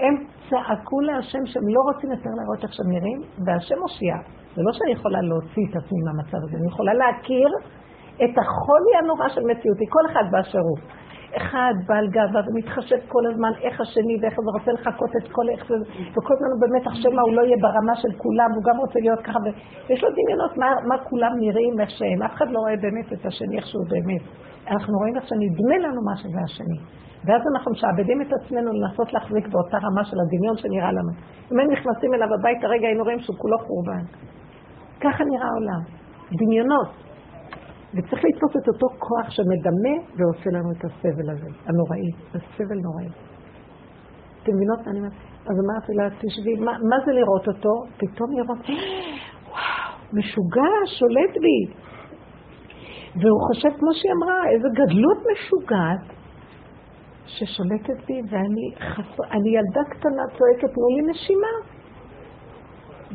הם 0.00 0.14
צעקו 0.50 1.00
להשם 1.00 1.46
שהם 1.46 1.68
לא 1.74 1.80
רוצים 1.88 2.10
יותר 2.10 2.30
לראות 2.40 2.62
איך 2.64 2.72
שהם 2.72 2.90
נראים, 2.94 3.20
והשם 3.44 3.78
מושיע. 3.80 4.14
זה 4.54 4.62
לא 4.66 4.72
שאני 4.72 4.92
יכולה 4.92 5.20
להוציא 5.20 5.64
את 5.70 5.76
עצמי 5.76 6.00
מהמצב 6.06 6.38
הזה, 6.44 6.56
אני 6.60 6.68
יכולה 6.72 6.94
להכיר 6.94 7.48
את 8.24 8.34
החולי 8.40 8.92
הנורא 8.98 9.28
של 9.28 9.44
מציאותי, 9.50 9.86
כל 9.88 10.04
אחד 10.10 10.24
באשר 10.32 10.58
הוא. 10.58 10.78
אחד 11.36 11.74
בעל 11.86 12.08
גאווה 12.08 12.40
ומתחשב 12.46 12.96
כל 13.08 13.24
הזמן 13.30 13.52
איך 13.62 13.80
השני 13.80 14.16
ואיך 14.20 14.34
הוא 14.38 14.44
רוצה 14.58 14.72
לחכות 14.72 15.10
את 15.16 15.32
כל 15.32 15.48
איך 15.48 15.68
זה, 15.68 15.74
וכל 16.14 16.34
הזמן 16.34 16.48
הוא 16.74 16.92
עכשיו 16.92 17.12
מה 17.12 17.22
הוא 17.22 17.32
לא 17.32 17.42
יהיה 17.42 17.56
ברמה 17.60 17.94
של 18.02 18.12
כולם, 18.22 18.50
הוא 18.54 18.62
גם 18.68 18.76
רוצה 18.76 18.98
להיות 19.00 19.20
ככה, 19.20 19.38
ויש 19.88 20.04
לו 20.04 20.08
דמיונות 20.10 20.56
מה, 20.56 20.70
מה 20.88 20.96
כולם 21.08 21.32
נראים 21.38 21.80
איך 21.80 21.90
שהם, 21.90 22.22
אף 22.22 22.34
אחד 22.34 22.48
לא 22.50 22.58
רואה 22.58 22.76
באמת 22.82 23.12
את 23.12 23.26
השני 23.26 23.56
איך 23.56 23.66
שהוא 23.66 23.86
באמת. 23.88 24.22
אנחנו 24.70 24.98
רואים 24.98 25.16
איך 25.16 25.24
שנדמה 25.28 25.76
לנו 25.84 26.00
מה 26.08 26.16
שזה 26.16 26.40
השני. 26.44 27.05
ואז 27.24 27.42
אנחנו 27.52 27.72
משעבדים 27.72 28.22
את 28.22 28.30
עצמנו 28.32 28.70
לנסות 28.72 29.12
להחזיק 29.12 29.48
באותה 29.48 29.76
רמה 29.76 30.04
של 30.04 30.16
הדמיון 30.22 30.56
שנראה 30.56 30.92
לנו. 30.92 31.12
אם 31.52 31.58
היינו 31.58 31.72
נכנסים 31.72 32.14
אליו 32.14 32.28
הביתה, 32.38 32.66
רגע 32.66 32.86
היינו 32.86 33.04
רואים 33.04 33.20
שהוא 33.20 33.36
כולו 33.38 33.58
חורבן. 33.58 34.04
ככה 35.00 35.24
נראה 35.24 35.46
העולם. 35.52 35.82
דמיונות. 36.32 36.88
וצריך 37.94 38.24
לתפוס 38.24 38.52
את 38.56 38.68
אותו 38.68 38.86
כוח 38.98 39.30
שמדמה 39.30 39.94
ועושה 40.16 40.50
לנו 40.50 40.70
את 40.72 40.84
הסבל 40.84 41.30
הזה, 41.30 41.48
הנוראי. 41.66 42.10
זה 42.32 42.38
סבל 42.56 42.78
נוראי. 42.86 43.08
אתם 44.42 44.52
מבינות 44.56 44.78
מה 44.86 44.90
אני 44.90 44.98
אומרת? 44.98 45.12
אז 45.46 45.56
אמרתי 45.64 45.92
לה, 45.94 46.08
תשבי, 46.20 46.54
מה, 46.66 46.72
מה 46.90 46.96
זה 47.06 47.12
לראות 47.12 47.48
אותו? 47.48 47.70
פתאום 47.96 48.30
לראות, 48.36 48.58
וואו, 49.48 49.90
משוגע, 50.12 50.72
שולט 50.98 51.34
בי. 51.42 51.60
והוא 53.20 53.40
חושב, 53.48 53.68
כמו 53.78 53.90
שהיא 53.94 54.12
אמרה, 54.16 54.38
איזו 54.50 54.68
גדלות 54.72 55.18
משוגעת, 55.32 56.15
ששולטת 57.26 58.06
בי, 58.06 58.20
ואני 58.30 58.66
חס... 58.94 59.20
אני 59.30 59.50
ילדה 59.56 59.80
קטנה 59.90 60.22
צועקת, 60.38 60.74
תנו 60.74 60.88
לי 60.96 61.12
נשימה. 61.12 61.54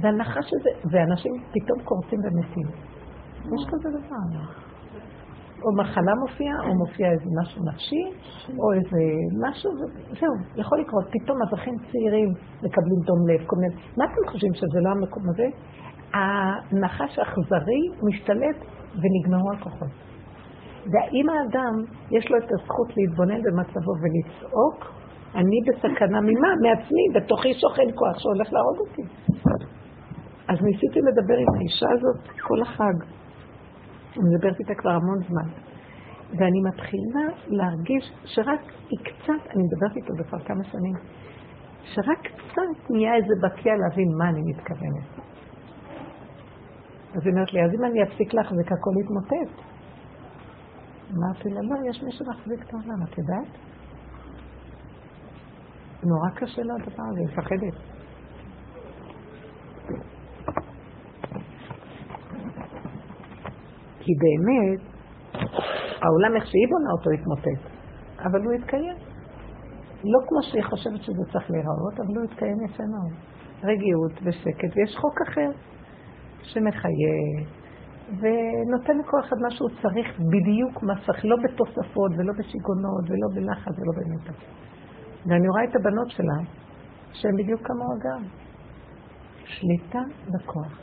והנחש 0.01 0.47
הזה, 0.59 0.69
ואנשים 0.91 1.31
פתאום 1.51 1.79
קורצים 1.83 2.19
ומתים. 2.19 2.67
יש 3.39 3.63
כזה 3.71 3.89
דבר. 3.89 4.61
או 5.63 5.83
מחלה 5.83 6.13
מופיעה, 6.15 6.55
או 6.65 6.75
מופיע 6.75 7.11
איזה 7.11 7.25
משהו 7.41 7.61
נפשי, 7.65 8.03
או 8.59 8.73
איזה 8.73 9.01
משהו, 9.43 9.71
זהו, 10.19 10.33
יכול 10.55 10.79
לקרות. 10.79 11.05
פתאום 11.11 11.37
אזרחים 11.47 11.73
צעירים 11.91 12.29
מקבלים 12.63 12.99
דום 13.05 13.27
לב, 13.29 13.45
כל 13.45 13.55
מיני... 13.59 13.75
מה 13.97 14.05
אתם 14.05 14.31
חושבים 14.31 14.53
שזה 14.53 14.79
לא 14.83 14.89
המקום 14.89 15.23
הזה? 15.29 15.47
הנחש 16.13 17.19
האכזרי 17.19 17.81
משתלט 18.03 18.57
ונגמרו 19.01 19.51
הכוחות. 19.57 20.10
ואם 20.85 21.25
האדם, 21.29 21.73
יש 22.11 22.31
לו 22.31 22.37
את 22.37 22.51
הזכות 22.51 22.97
להתבונן 22.97 23.41
במצבו 23.41 23.91
ולצעוק, 24.01 24.93
אני 25.35 25.57
בסכנה 25.67 26.21
ממה? 26.21 26.51
מעצמי, 26.61 27.05
בתוכי 27.15 27.53
שוכן 27.53 27.89
כוח 27.95 28.19
שהולך 28.19 28.53
להרוג 28.53 28.77
אותי. 28.79 29.01
אז 30.47 30.57
ניסיתי 30.61 30.99
לדבר 30.99 31.37
עם 31.37 31.47
האישה 31.57 31.85
הזאת 31.91 32.39
כל 32.41 32.61
החג. 32.61 32.97
אני 34.17 34.23
מדברת 34.29 34.59
איתה 34.59 34.75
כבר 34.75 34.89
המון 34.89 35.19
זמן. 35.29 35.49
ואני 36.37 36.61
מתחילה 36.69 37.25
להרגיש 37.47 38.11
שרק 38.25 38.61
היא 38.89 38.99
קצת, 39.03 39.51
אני 39.55 39.63
מדברת 39.63 39.95
איתו 39.95 40.13
כבר 40.29 40.39
כמה 40.39 40.63
שנים, 40.63 40.95
שרק 41.83 42.19
קצת 42.21 42.89
נהיה 42.89 43.15
איזה 43.15 43.33
בקיע 43.43 43.73
להבין 43.75 44.09
מה 44.17 44.29
אני 44.29 44.41
מתכוונת. 44.41 45.07
אז 47.15 47.21
היא 47.25 47.33
אומרת 47.33 47.53
לי, 47.53 47.63
אז 47.65 47.71
אם 47.79 47.85
אני 47.85 48.03
אפסיק 48.03 48.33
להחזיק 48.33 48.71
הכל 48.71 48.91
יתמוטט. 49.01 49.70
אמרתי 51.17 51.49
לה, 51.49 51.61
לא, 51.61 51.89
יש 51.89 52.03
מי 52.03 52.11
שמחזיק 52.11 52.63
את 52.67 52.73
העולם, 52.73 53.03
את 53.03 53.17
יודעת? 53.17 53.57
נורא 56.03 56.29
קשה 56.35 56.61
לו 56.61 56.73
הדבר 56.75 57.03
הזה, 57.09 57.19
היא 57.19 57.27
מפחדת. 57.27 57.73
כי 63.99 64.11
באמת, 64.21 64.79
העולם 66.01 66.35
איך 66.35 66.45
שהיא 66.45 66.67
בונה 66.69 66.91
אותו 66.97 67.09
התמוטט, 67.09 67.61
אבל 68.19 68.45
הוא 68.45 68.53
יתקיים. 68.53 68.95
לא 70.03 70.19
כמו 70.27 70.39
שהיא 70.41 70.63
חושבת 70.63 71.01
שזה 71.01 71.23
צריך 71.31 71.51
להיראות, 71.51 71.93
אבל 71.99 72.17
הוא 72.17 72.25
יתקיים 72.25 72.57
יפה 72.65 72.83
מאוד. 72.83 73.13
רגיעות 73.63 74.11
ושקט, 74.23 74.77
ויש 74.77 74.95
חוק 74.95 75.21
אחר 75.27 75.51
שמחיה, 76.41 77.17
ונותן 78.19 78.97
לכל 78.97 79.19
אחד 79.19 79.35
מה 79.41 79.51
שהוא 79.51 79.69
צריך 79.81 80.19
בדיוק 80.19 80.83
מה 80.83 80.93
צריך, 81.05 81.25
לא 81.25 81.35
בתוספות 81.43 82.11
ולא 82.17 82.33
בשיגונות 82.39 83.03
ולא 83.09 83.27
בלחץ 83.35 83.79
ולא 83.79 83.93
במתח. 83.97 84.43
ואני 85.25 85.47
רואה 85.47 85.63
את 85.63 85.75
הבנות 85.75 86.09
שלה, 86.09 86.37
שהן 87.13 87.35
בדיוק 87.37 87.61
כמוה 87.67 87.95
גם. 88.03 88.23
שליטה 89.45 89.99
בכוח. 90.27 90.79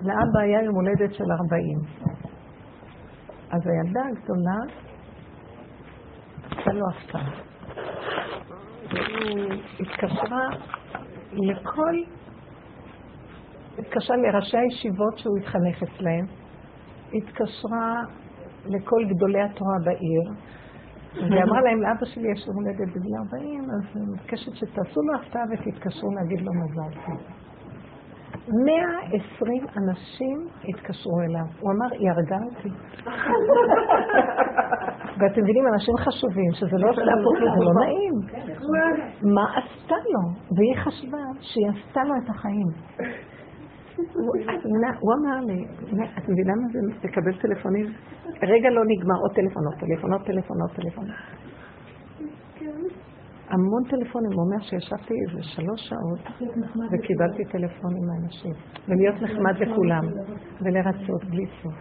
לאבא 0.00 0.40
היה 0.40 0.62
יום 0.62 0.74
הולדת 0.74 1.14
של 1.14 1.32
40. 1.32 1.78
אז 3.50 3.60
הילדה 3.66 4.00
הגדולה 4.08 4.58
עשה 6.50 6.72
לו 6.72 6.86
הפתעה. 6.90 7.30
והיא 8.90 9.62
התקשרה 9.80 10.48
לכל 11.32 11.94
התקשרה 13.78 14.16
לראשי 14.16 14.58
הישיבות 14.58 15.18
שהוא 15.18 15.38
התחנך 15.38 15.82
אצלהם, 15.82 16.26
התקשרה 17.14 18.02
לכל 18.66 19.04
גדולי 19.08 19.42
התורה 19.42 19.76
בעיר, 19.84 20.22
ואמרה 21.14 21.60
להם, 21.66 21.82
לאבא 21.82 22.04
שלי 22.04 22.32
יש 22.32 22.46
יום 22.46 22.56
הולדת 22.56 22.88
בגיל 22.96 23.14
40, 23.32 23.60
אז 23.60 23.96
אני 23.96 24.04
מבקשת 24.14 24.54
שתעשו 24.54 25.00
לו 25.02 25.14
הפתעה 25.14 25.42
ותתקשרו 25.50 26.10
להגיד 26.14 26.40
לו 26.40 26.52
מזל 26.52 27.00
טוב. 27.06 27.20
120 28.66 29.64
אנשים 29.76 30.46
התקשרו 30.68 31.20
אליו. 31.20 31.46
הוא 31.60 31.72
אמר, 31.72 31.86
היא 31.90 32.10
הרגה 32.10 32.36
אותי. 32.44 32.68
ואתם 35.18 35.42
מבינים, 35.42 35.64
אנשים 35.74 35.94
חשובים, 35.96 36.52
שזה 36.52 36.76
לא 36.78 36.90
עושה 36.90 37.00
פה, 37.00 37.30
זה 37.56 37.64
לא 37.64 37.72
נעים. 37.80 38.14
מה 39.34 39.44
עשתה 39.58 39.94
לו? 39.94 40.22
והיא 40.56 40.76
חשבה 40.84 41.18
שהיא 41.40 41.68
עשתה 41.68 42.00
לו 42.04 42.14
את 42.24 42.30
החיים. 42.30 42.68
הוא 45.00 45.12
אמר 45.14 45.40
לי, 45.46 45.64
את 46.18 46.28
מבינה 46.28 46.54
מה 46.54 46.68
זה 46.72 46.78
לקבל 47.04 47.38
טלפונים? 47.40 47.86
רגע 48.42 48.70
לא 48.70 48.82
נגמר, 48.84 49.18
עוד 49.22 49.34
טלפונות, 49.34 49.74
טלפונות, 49.80 50.22
טלפונות, 50.26 50.70
טלפונות. 50.76 51.16
המון 53.52 53.82
טלפונים, 53.90 54.32
הוא 54.32 54.42
אומר 54.44 54.60
שישבתי 54.68 55.14
איזה 55.22 55.42
שלוש 55.42 55.80
שעות 55.88 56.22
וקיבלתי 56.92 57.44
טלפונים 57.44 58.04
מאנשים. 58.08 58.54
ולהיות 58.88 59.22
נחמד 59.22 59.54
לכולם, 59.62 60.04
ולרצות 60.62 61.24
בלי 61.30 61.46
סוף. 61.62 61.74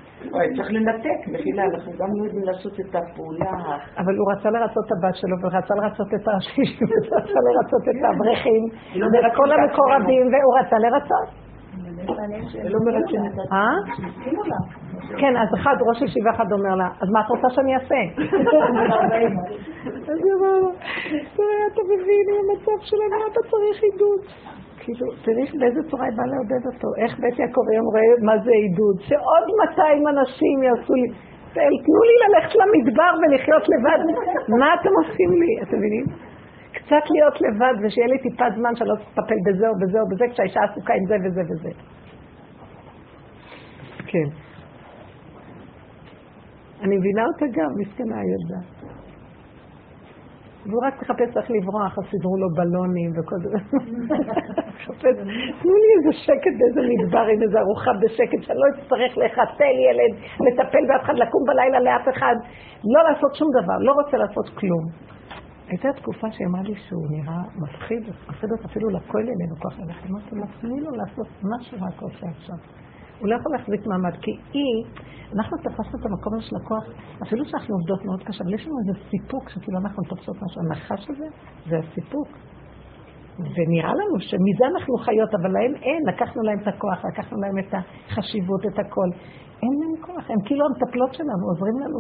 צריך 0.56 0.72
לנתק, 0.72 1.20
מחילה, 1.34 1.64
אנחנו 1.74 1.92
גם 2.00 2.10
לא 2.18 2.24
יודעים 2.26 2.44
לעשות 2.44 2.80
את 2.80 2.96
הפעולה. 2.96 3.52
אבל 3.98 4.14
הוא 4.18 4.32
רצה 4.32 4.50
לרצות 4.50 4.86
את 4.86 4.92
הבת 4.92 5.16
שלו, 5.16 5.36
ורצה 5.42 5.74
לרצות 5.76 6.08
את 6.16 6.28
הראשים, 6.28 6.88
ורצה 7.10 7.40
לרצות 7.48 7.84
את 7.92 8.00
האברכים, 8.06 8.62
ואת 9.12 9.36
כל 9.36 9.50
המקורבים, 9.52 10.24
והוא 10.32 10.54
רצה 10.60 10.78
לרצות. 10.86 11.49
לא 12.64 12.80
את 13.00 13.52
אה? 13.52 13.72
כן, 15.18 15.38
אז 15.38 15.50
אחד, 15.54 15.76
ראש 15.88 16.02
ישיבה 16.02 16.32
אחד 16.36 16.52
אומר 16.52 16.76
לה, 16.76 16.88
אז 17.02 17.10
מה 17.14 17.20
את 17.22 17.30
רוצה 17.30 17.50
שאני 17.50 17.76
אעשה? 17.76 18.02
אז 20.10 20.18
היא 20.24 20.34
אמרה 20.38 20.52
לו, 20.60 20.72
תראה, 21.36 21.66
אתה 21.74 21.82
מבין, 21.92 22.24
עם 22.30 22.36
המצב 22.44 22.80
שלנו, 22.82 23.28
אתה 23.32 23.42
צריך 23.50 23.84
עידוד. 23.84 24.22
כאילו, 24.80 25.06
תראי 25.24 25.46
באיזה 25.60 25.82
צורה 25.90 26.06
היא 26.06 26.16
באה 26.18 26.26
לעודד 26.26 26.64
אותו. 26.66 26.88
איך 26.98 27.20
בית 27.20 27.40
יעקב 27.40 27.62
היום 27.72 27.86
רואה 27.86 28.10
מה 28.22 28.36
זה 28.44 28.52
עידוד? 28.52 28.98
שעוד 29.00 29.46
200 29.70 30.08
אנשים 30.08 30.64
יעשו 30.64 30.94
לי, 30.94 31.08
תנו 31.86 32.02
לי 32.10 32.16
ללכת 32.24 32.54
למדבר 32.60 33.12
ולחיות 33.20 33.64
לבד. 33.70 34.00
מה 34.60 34.68
אתם 34.74 34.90
עושים 35.00 35.32
לי? 35.42 35.62
אתם 35.64 35.78
מבינים? 35.78 36.06
קצת 36.90 37.10
להיות 37.16 37.42
לבד 37.42 37.74
ושיהיה 37.86 38.08
לי 38.08 38.18
טיפה 38.18 38.46
זמן 38.56 38.76
שלא 38.76 38.96
תטפל 38.96 39.40
בזה 39.46 39.70
או 39.70 39.74
בזה 39.82 40.00
או 40.02 40.08
בזה 40.12 40.26
כשהאישה 40.32 40.60
עסוקה 40.64 40.94
עם 40.94 41.06
זה 41.08 41.16
וזה 41.24 41.42
וזה. 41.50 41.70
כן. 44.06 44.30
אני 46.84 46.98
מבינה 46.98 47.24
אותה 47.26 47.46
גם, 47.58 47.70
מסכנה 47.78 48.16
הילדה. 48.20 48.62
והוא 50.66 50.82
רק 50.86 51.02
מחפש 51.02 51.38
איך 51.38 51.52
לברוח, 51.52 51.98
אז 52.00 52.04
סידרו 52.12 52.38
לו 52.38 52.48
בלונים 52.56 53.12
וכל 53.12 53.40
זה. 53.44 53.58
מחפש, 54.76 55.16
תנו 55.62 55.76
לי 55.84 55.90
איזה 55.98 56.12
שקט 56.26 56.54
באיזה 56.60 56.82
מדבר 56.92 57.26
עם 57.34 57.42
איזה 57.42 57.60
ארוחה 57.60 57.92
בשקט, 58.02 58.42
שאני 58.44 58.58
לא 58.62 58.68
אצטרך 58.74 59.18
לחתל 59.18 59.76
ילד, 59.88 60.14
לטפל 60.46 60.84
באף 60.88 61.04
אחד, 61.06 61.14
לקום 61.14 61.44
בלילה 61.48 61.80
לאף 61.80 62.08
אחד, 62.18 62.36
לא 62.94 63.10
לעשות 63.10 63.36
שום 63.36 63.48
דבר, 63.62 63.78
לא 63.80 63.92
רוצה 63.92 64.18
לעשות 64.18 64.50
כלום. 64.60 65.10
הייתה 65.70 65.88
תקופה 66.02 66.28
שהיא 66.32 66.48
אמרה 66.48 66.62
לי 66.62 66.76
שהוא 66.76 67.08
נראה 67.10 67.42
מפחיד, 67.64 68.04
מפחיד 68.30 68.50
אותה 68.52 68.66
אפילו 68.66 68.90
לכולל 68.90 69.38
אין 69.42 69.50
לו 69.50 69.56
כוח 69.56 69.80
ללכת. 69.80 70.10
אמרתי 70.10 70.36
לה, 70.36 70.46
תני 70.62 70.82
לו 70.82 70.92
לעשות 70.92 71.28
משהו 71.52 71.78
רק 71.82 72.02
עושה 72.02 72.28
עכשיו. 72.38 72.56
הוא 73.20 73.28
לא 73.30 73.36
יכול 73.36 73.52
להחזיק 73.58 73.82
מעמד, 73.88 74.16
כי 74.22 74.32
היא, 74.54 74.86
אנחנו 75.36 75.58
תפסנו 75.58 76.00
את 76.00 76.06
המקום 76.06 76.42
של 76.42 76.56
הכוח, 76.56 76.84
אפילו 77.24 77.46
שאנחנו 77.46 77.76
עובדות 77.76 78.06
מאוד 78.06 78.24
קשה, 78.24 78.44
אבל 78.44 78.54
יש 78.54 78.68
לנו 78.68 78.76
איזה 78.80 79.00
סיפוק 79.10 79.50
שכאילו 79.50 79.78
אנחנו 79.80 80.04
תופסות 80.04 80.36
משהו. 80.44 80.62
הנחש 80.62 81.10
הזה 81.10 81.28
זה 81.70 81.76
הסיפוק. 81.78 82.28
ונראה 83.56 83.94
לנו 84.00 84.20
שמזה 84.20 84.66
אנחנו 84.74 84.94
חיות, 84.98 85.32
אבל 85.42 85.52
להם 85.58 85.74
אין, 85.76 86.02
לקחנו 86.08 86.42
להם 86.44 86.60
את 86.60 86.68
הכוח, 86.68 87.06
לקחנו 87.06 87.38
להם 87.42 87.58
את 87.60 87.74
החשיבות, 87.74 88.66
את 88.66 88.80
הכל. 88.80 89.10
אין 89.64 89.74
להם 89.82 89.96
כוח, 90.06 90.30
הם 90.30 90.42
כאילו 90.46 90.66
המטפלות 90.66 91.14
שלנו, 91.14 91.44
עוזרים 91.50 91.76
לנו, 91.80 91.98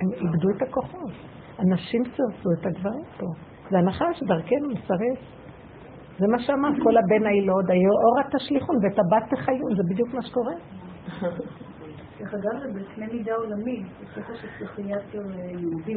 הם 0.00 0.12
איבדו 0.12 0.48
את 0.56 0.62
הכוחות. 0.62 1.12
הנשים 1.58 2.02
סירסו 2.04 2.48
את 2.60 2.66
הגברים 2.66 3.04
פה. 3.18 3.26
זה 3.70 3.78
הנחש 3.78 4.22
דרכנו 4.22 4.68
מסרס. 4.68 5.20
זה 6.18 6.26
מה 6.26 6.38
שאמר, 6.38 6.68
כל 6.82 6.96
הבן 6.96 7.26
הילוד, 7.26 7.70
אורה 8.06 8.22
תשליכון 8.38 8.76
ואת 8.82 8.98
הבת 8.98 9.30
תחיון, 9.30 9.76
זה 9.76 9.82
בדיוק 9.90 10.14
מה 10.14 10.22
שקורה. 10.22 10.54
דרך 12.18 12.34
אגב, 12.34 12.60
זה 12.62 12.80
בקנה 12.80 13.06
מידה 13.12 13.34
עולמי, 13.34 13.82
זה 14.00 14.06
ספר 14.12 14.34
של 14.34 14.48
פסיכיאטר 14.48 15.22
יהודי, 15.60 15.94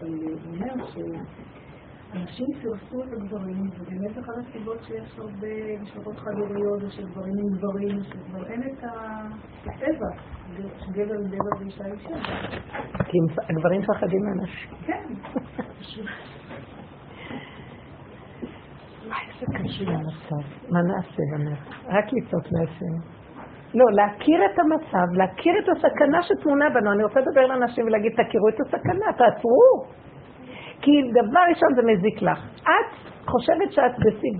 אבל 0.00 0.08
הוא 0.08 0.38
אומר 0.46 0.84
שאנשים 2.16 2.46
סירסו 2.60 3.02
את 3.02 3.12
הגברים, 3.12 3.70
ובאמת 3.78 4.18
אחת 4.18 4.32
הסיבות 4.38 4.82
שיש 4.82 5.18
הרבה 5.18 5.80
משפחות 5.82 6.16
חד-הוריות, 6.16 6.82
ושל 6.82 7.06
גברים 7.06 7.34
עם 7.38 7.58
גברים, 7.58 8.02
שכבר 8.02 8.46
אין 8.46 8.62
את 8.62 8.84
הטבע, 9.64 10.10
שגבר 10.78 11.14
עם 11.14 11.26
גבר 11.26 11.60
ואישה 11.60 11.84
אישה. 11.84 12.14
כי 13.04 13.18
הגברים 13.48 13.80
מפחדים 13.80 14.20
מאנשים. 14.24 14.70
כן. 14.86 15.04
איזה 19.42 19.46
קשה 19.58 19.90
המצב. 19.90 20.48
מה 20.70 20.82
נעשה 20.82 21.22
באמת? 21.32 21.58
רק 21.86 22.04
לצעוק 22.12 22.44
להשם. 22.52 23.16
לא, 23.74 23.84
להכיר 23.92 24.40
את 24.44 24.58
המצב, 24.58 25.12
להכיר 25.12 25.52
את 25.58 25.68
הסכנה 25.76 26.22
שטמונה 26.22 26.70
בנו. 26.70 26.92
אני 26.92 27.04
רוצה 27.04 27.20
לדבר 27.20 27.46
לאנשים 27.46 27.86
ולהגיד, 27.86 28.12
תכירו 28.12 28.48
את 28.48 28.60
הסכנה, 28.60 29.12
תעצרו. 29.18 29.96
כי 30.80 30.90
דבר 31.10 31.40
ראשון 31.50 31.68
זה 31.76 31.82
מזיק 31.82 32.22
לך. 32.22 32.38
את 32.62 33.06
חושבת 33.26 33.72
שאת 33.72 33.98
בשיא, 33.98 34.30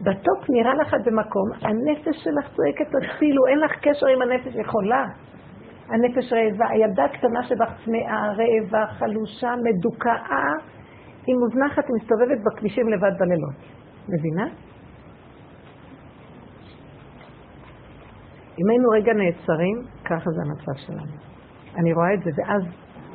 בטופ 0.00 0.50
נראה 0.50 0.74
לך 0.74 0.94
במקום, 1.04 1.48
הנפש 1.62 2.16
שלך 2.24 2.56
צועקת 2.56 2.90
הצילו, 2.94 3.46
אין 3.46 3.58
לך 3.58 3.72
קשר 3.82 4.06
עם 4.06 4.22
הנפש 4.22 4.54
יכולה. 4.54 5.04
הנפש 5.88 6.32
רעבה, 6.32 6.68
הילדה 6.68 7.04
הקטנה 7.04 7.42
שבך 7.42 7.68
צמאה, 7.84 8.32
רעבה, 8.32 8.86
חלושה, 8.86 9.54
מדוכאה, 9.64 10.52
היא 11.26 11.34
מוזנחת, 11.36 11.84
היא 11.88 11.96
מסתובבת 12.02 12.38
בכבישים 12.44 12.88
לבד 12.88 13.12
בלילות. 13.18 13.54
מבינה? 14.08 14.46
אם 18.58 18.70
היינו 18.70 18.88
רגע 18.88 19.12
נעצרים, 19.12 19.82
ככה 20.04 20.30
זה 20.30 20.40
המצב 20.42 20.80
שלנו. 20.86 21.12
אני 21.76 21.92
רואה 21.92 22.14
את 22.14 22.22
זה, 22.24 22.30
ואז 22.36 22.62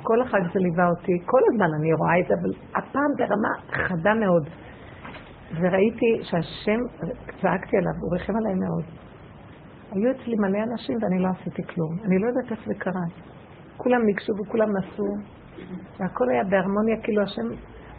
כל 0.03 0.21
החג 0.21 0.39
ליווה 0.55 0.89
אותי, 0.89 1.11
כל 1.25 1.39
הזמן 1.51 1.73
אני 1.79 1.93
רואה 1.93 2.19
את 2.19 2.27
זה, 2.27 2.33
אבל 2.33 2.51
הפעם 2.75 3.11
ברמה 3.17 3.53
חדה 3.87 4.13
מאוד. 4.13 4.49
וראיתי 5.61 6.19
שהשם, 6.23 6.79
צעקתי 7.41 7.77
עליו, 7.77 7.91
הוא 8.01 8.13
ריחם 8.13 8.33
עליי 8.35 8.53
מאוד. 8.53 8.83
היו 9.91 10.11
אצלי 10.11 10.35
מלא 10.35 10.59
אנשים 10.71 10.97
ואני 11.01 11.19
לא 11.19 11.27
עשיתי 11.27 11.63
כלום. 11.63 11.97
אני 12.05 12.19
לא 12.19 12.27
יודעת 12.27 12.51
איך 12.51 12.59
זה 12.65 12.73
קרה. 12.77 13.05
כולם 13.77 14.05
ניגשו 14.05 14.33
וכולם 14.39 14.69
נסעו, 14.77 15.15
והכל 15.99 16.29
היה 16.29 16.43
בהרמוניה, 16.43 16.97
כאילו 17.03 17.21
השם 17.21 17.47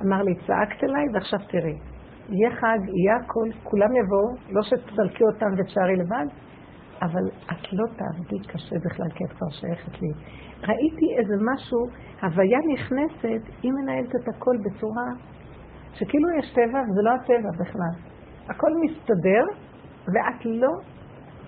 אמר 0.02 0.22
לי, 0.22 0.34
צעקת 0.34 0.84
אליי 0.84 1.04
ועכשיו 1.14 1.38
תראי. 1.50 1.78
יהיה 2.28 2.50
חג, 2.50 2.78
יהיה 2.88 3.16
הכל, 3.16 3.48
כולם 3.62 3.96
יבואו, 3.96 4.36
לא 4.50 4.62
שתסלקי 4.62 5.24
אותם 5.24 5.46
ותשארי 5.58 5.96
לבד, 5.96 6.26
אבל 7.04 7.24
את 7.52 7.72
לא 7.72 7.84
תעבדי 7.96 8.38
קשה 8.48 8.76
בכלל, 8.84 9.10
כי 9.14 9.24
את 9.24 9.32
כבר 9.32 9.50
שייכת 9.50 10.02
לי. 10.02 10.08
ראיתי 10.68 11.06
איזה 11.18 11.34
משהו, 11.52 11.78
הוויה 12.22 12.58
נכנסת, 12.74 13.42
היא 13.62 13.72
מנהלת 13.72 14.08
את 14.16 14.28
הכל 14.28 14.56
בצורה 14.64 15.08
שכאילו 15.94 16.28
יש 16.38 16.52
טבע 16.52 16.80
וזה 16.90 17.02
לא 17.02 17.10
הטבע 17.10 17.50
בכלל. 17.60 17.94
הכל 18.48 18.70
מסתדר, 18.84 19.44
ואת 20.06 20.44
לא 20.44 20.72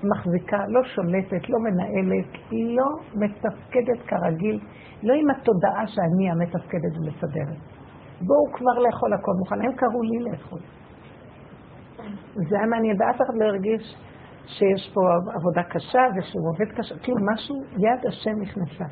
מחזיקה, 0.05 0.59
לא 0.69 0.81
שולטת, 0.85 1.49
לא 1.49 1.59
מנהלת, 1.59 2.33
לא 2.53 2.88
מתפקדת 3.14 4.07
כרגיל, 4.07 4.61
לא 5.03 5.14
עם 5.14 5.31
התודעה 5.31 5.87
שאני 5.87 6.31
המתפקדת 6.31 6.97
ומסדרת. 6.97 7.59
בואו 8.21 8.53
כבר 8.53 8.79
לאכול 8.79 9.12
הכל 9.12 9.33
מוכן. 9.38 9.55
הם 9.62 9.73
קראו 9.73 10.03
לי 10.03 10.31
לאכול. 10.31 10.61
זה 12.35 12.57
היה 12.59 12.66
מעניין, 12.66 12.97
ואף 13.01 13.16
אחד 13.16 13.35
לא 13.35 13.45
הרגיש 13.45 13.97
שיש 14.46 14.90
פה 14.94 15.00
עבודה 15.35 15.62
קשה 15.62 16.02
ושהוא 16.16 16.48
עובד 16.48 16.72
קשה, 16.76 16.94
כאילו 17.02 17.18
משהו, 17.32 17.54
יד 17.78 18.06
השם 18.09 18.37
נכנסה. 18.40 18.85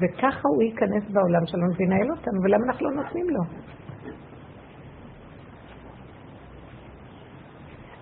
וככה 0.00 0.48
הוא 0.48 0.62
ייכנס 0.62 1.10
בעולם 1.14 1.46
שלנו 1.46 1.74
וינהל 1.78 2.10
אותנו, 2.10 2.38
ולמה 2.42 2.64
אנחנו 2.66 2.90
לא 2.90 3.02
נותנים 3.02 3.26
לו? 3.30 3.42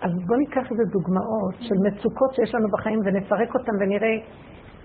אז 0.01 0.11
בואו 0.27 0.39
ניקח 0.39 0.71
איזה 0.73 0.83
דוגמאות 0.93 1.55
של 1.61 1.75
מצוקות 1.87 2.35
שיש 2.35 2.55
לנו 2.55 2.69
בחיים 2.73 3.01
ונפרק 3.05 3.55
אותן 3.55 3.73
ונראה 3.81 4.15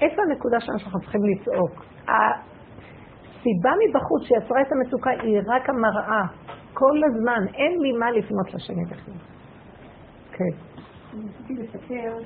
איפה 0.01 0.21
הנקודה 0.21 0.59
שלנו 0.59 0.79
שאנחנו 0.79 0.99
צריכים 0.99 1.21
לצעוק. 1.23 1.85
הסיבה 2.01 3.71
מבחוץ 3.81 4.21
שיצרה 4.23 4.61
את 4.61 4.71
המצוקה 4.71 5.09
היא 5.09 5.39
רק 5.47 5.69
המראה. 5.69 6.23
כל 6.73 6.97
הזמן, 7.07 7.53
אין 7.53 7.79
לי 7.81 7.91
מה 7.91 8.11
לפנות 8.11 8.53
לשני 8.53 8.85
בכלל. 8.85 9.13
כן. 10.31 10.72
אני 10.72 10.72
רציתי 11.13 11.53
לספר 11.53 12.17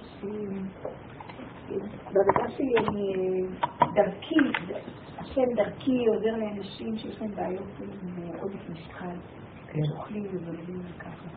שבדקה 2.09 2.49
שלי 2.49 2.73
אני 2.77 3.13
דרכי, 3.93 4.35
השם 5.17 5.53
דרכי 5.55 6.05
עוזר 6.07 6.37
לאנשים 6.37 6.97
שיש 6.97 7.21
להם 7.21 7.35
בעיות 7.35 7.67
עם 7.81 7.89
עודף 8.39 8.69
משקל, 8.69 9.15
כן. 9.67 9.79
שאוכלים 9.83 10.25
ובולמים 10.31 10.81
וככה. 10.85 11.27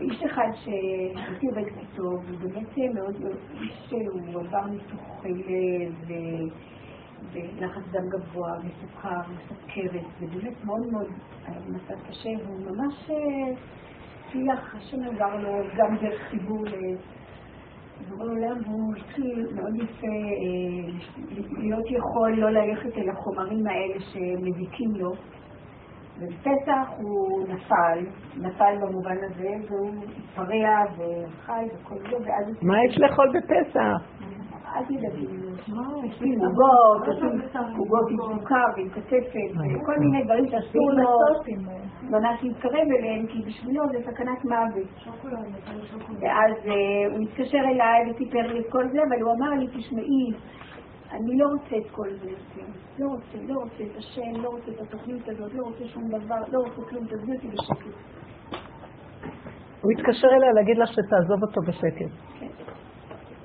איש 0.00 0.22
אחד 0.22 0.48
שהייתי 0.54 1.46
עובדת 1.46 1.76
איתו, 1.76 2.02
הוא 2.02 2.38
באמת 2.40 2.78
מאוד, 2.94 3.16
איש 3.60 3.72
שהוא 3.88 4.40
עבר 4.40 4.66
ניתוחי 4.66 5.32
לב 5.32 6.12
ולחץ 7.32 7.82
דם 7.90 8.08
גבוה 8.08 8.52
וסוכר 8.58 9.20
וסוכרת, 9.36 10.06
ובאמת 10.20 10.64
מאוד 10.64 10.86
מאוד 10.92 11.08
מצב 11.68 11.94
קשה, 12.08 12.30
והוא 12.44 12.60
ממש 12.60 13.10
הצליח, 14.32 14.74
השם 14.74 15.02
עבר 15.02 15.36
לו 15.36 15.62
גם 15.76 15.96
דרך 15.96 16.20
חיבור 16.30 16.64
בורא 18.08 18.24
עולם 18.24 18.64
הוא 18.66 18.94
התחיל 18.96 19.46
מאוד 19.54 19.74
יפה 19.76 20.06
אה, 20.06 20.92
להיות 21.58 21.90
יכול 21.90 22.32
לא 22.32 22.50
ללכת 22.50 22.98
אל 22.98 23.10
החומרים 23.10 23.66
האלה 23.66 24.00
שמזיקים 24.00 24.90
לו. 24.96 25.12
ובפסח 26.18 26.88
הוא 26.96 27.48
נפל, 27.48 27.98
נפל 28.36 28.74
במובן 28.80 29.16
הזה, 29.22 29.50
והוא 29.68 29.90
התפרע 30.18 30.84
וחי 30.96 31.64
וכל 31.74 31.98
זה, 31.98 32.16
ואז... 32.16 32.62
מה 32.62 32.84
יש 32.84 32.98
לאכול 32.98 33.32
בפסח? 33.34 34.02
אל 34.76 34.84
תדאגי, 34.84 35.26
יש 35.68 36.20
לי 36.20 36.36
עוגות, 36.36 37.08
עוגות 37.76 38.10
עם 38.10 38.16
סוכר 38.16 38.64
ועם 38.76 38.88
כתפת, 38.88 39.50
וכל 39.54 39.98
מיני 39.98 40.24
דברים 40.24 40.46
שאסור 40.48 40.92
לו 40.92 41.18
ממש 42.10 42.42
להתקרב 42.42 42.86
אליהם, 42.98 43.26
כי 43.26 43.42
בשבילו 43.46 43.84
זה 43.92 43.98
סכנת 44.10 44.44
מוות. 44.44 44.88
ואז 46.20 46.52
הוא 47.12 47.22
התקשר 47.22 47.58
אליי 47.58 48.10
וסיפר 48.10 48.52
לי 48.52 48.60
את 48.60 48.66
כל 48.70 48.88
זה, 48.92 48.98
אבל 49.08 49.22
הוא 49.22 49.32
אמר 49.32 49.50
לי, 49.50 49.66
תשמעי, 49.66 50.32
אני 51.12 51.38
לא 51.38 51.46
רוצה 51.46 51.76
את 51.76 51.90
כל 51.90 52.08
זה 52.22 52.30
יותר. 52.30 52.72
לא 52.98 53.06
רוצה, 53.06 53.38
לא 53.48 53.54
רוצה 53.54 53.82
את 53.92 53.96
השם, 53.96 54.42
לא 54.42 54.48
רוצה 54.48 54.70
את 54.70 54.80
התוכנית 54.80 55.28
הזאת, 55.28 55.54
לא 55.54 55.62
רוצה 55.62 55.84
שום 55.84 56.08
דבר, 56.08 56.40
לא 56.52 56.58
רוצה 56.58 56.90
כלום, 56.90 57.06
תעזבי 57.06 57.32
אותי 57.32 57.48
בשקט. 57.48 57.96
הוא 59.82 59.92
התקשר 59.92 60.28
אליה 60.28 60.52
להגיד 60.52 60.78
לך 60.78 60.88
שתעזוב 60.92 61.42
אותו 61.42 61.60
בשקט. 61.68 62.12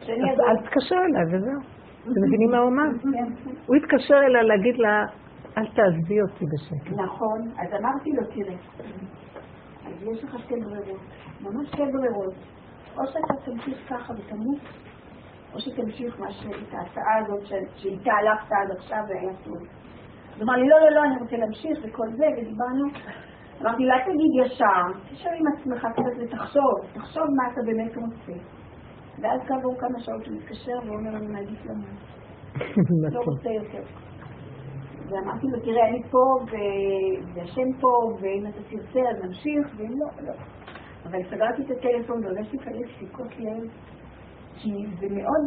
אז 0.02 0.40
אל 0.50 0.58
תתקשר 0.58 0.96
אליי 0.96 1.26
וזהו. 1.38 1.77
אתם 2.12 2.22
מבינים 2.28 2.52
מה 2.52 2.58
הוא 2.58 2.70
אמר? 2.70 2.84
הוא 3.66 3.76
התקשר 3.76 4.20
אליה 4.28 4.44
להגיד 4.44 4.78
לה, 4.78 5.06
אל 5.58 5.66
תעזבי 5.66 6.22
אותי 6.22 6.46
בשקט. 6.46 6.92
נכון, 6.92 7.40
אז 7.62 7.74
אמרתי 7.80 8.10
לו, 8.12 8.24
תראה, 8.34 8.56
אז 9.86 9.94
יש 10.04 10.24
לך 10.24 10.40
שתי 10.40 10.56
ברירות, 10.56 11.02
ממש 11.42 11.68
שתי 11.68 11.84
ברירות. 11.94 12.34
או 12.98 13.08
שאתה 13.08 13.34
תמשיך 13.46 13.90
ככה 13.90 14.14
ותמות, 14.14 14.60
או 15.54 15.60
שתמשיך 15.60 16.16
את 16.16 16.74
ההצעה 16.74 17.18
הזאת 17.18 17.46
שאיתה 17.76 18.12
הלכת 18.14 18.52
עד 18.52 18.72
עכשיו 18.78 19.04
והיה 19.10 19.34
טוב. 19.44 19.58
אז 20.36 20.42
אמר 20.42 20.54
לי, 20.54 20.68
לא, 20.68 20.80
לא, 20.80 20.90
לא, 20.96 21.04
אני 21.04 21.22
רוצה 21.22 21.38
להמשיך 21.38 21.78
וכל 21.84 22.08
זה, 22.10 22.26
ודיברנו. 22.38 22.86
אמרתי, 23.62 23.86
לא 23.86 23.96
תגיד 24.06 24.46
ישר, 24.46 25.00
תשאר 25.12 25.32
עם 25.32 25.48
עצמך 25.48 25.88
קצת 25.94 26.24
ותחשוב, 26.24 26.74
תחשוב 26.94 27.24
מה 27.24 27.52
אתה 27.54 27.62
באמת 27.66 27.96
רוצה. 27.98 28.57
ואז 29.22 29.42
כעבור 29.48 29.76
כמה 29.80 30.00
שעות 30.00 30.28
הוא 30.28 30.36
מתקשר 30.36 30.78
ואומר, 30.86 31.18
אני 31.18 31.28
מעדיף 31.28 31.66
למות. 31.66 32.00
לא 33.14 33.20
רוצה 33.20 33.50
יותר. 33.50 33.84
ואמרתי 35.10 35.48
לו, 35.48 35.60
תראה, 35.60 35.90
אני 35.90 36.04
פה, 36.12 36.24
והשם 37.34 37.80
פה, 37.80 37.88
ואם 38.22 38.48
אתה 38.48 38.64
תרצה 38.70 39.00
אז 39.10 39.24
נמשיך, 39.24 39.68
ואם 39.78 39.92
לא, 40.00 40.28
לא. 40.28 40.34
אבל 41.06 41.20
סגרתי 41.30 41.62
את 41.62 41.72
הטלפון 41.72 42.26
והולך 42.26 42.54
לי 42.54 42.60
כאלה 42.60 42.88
סיכות 43.00 43.40
לב, 43.40 43.70
כי 44.58 44.72
זה 45.00 45.08
מאוד, 45.10 45.46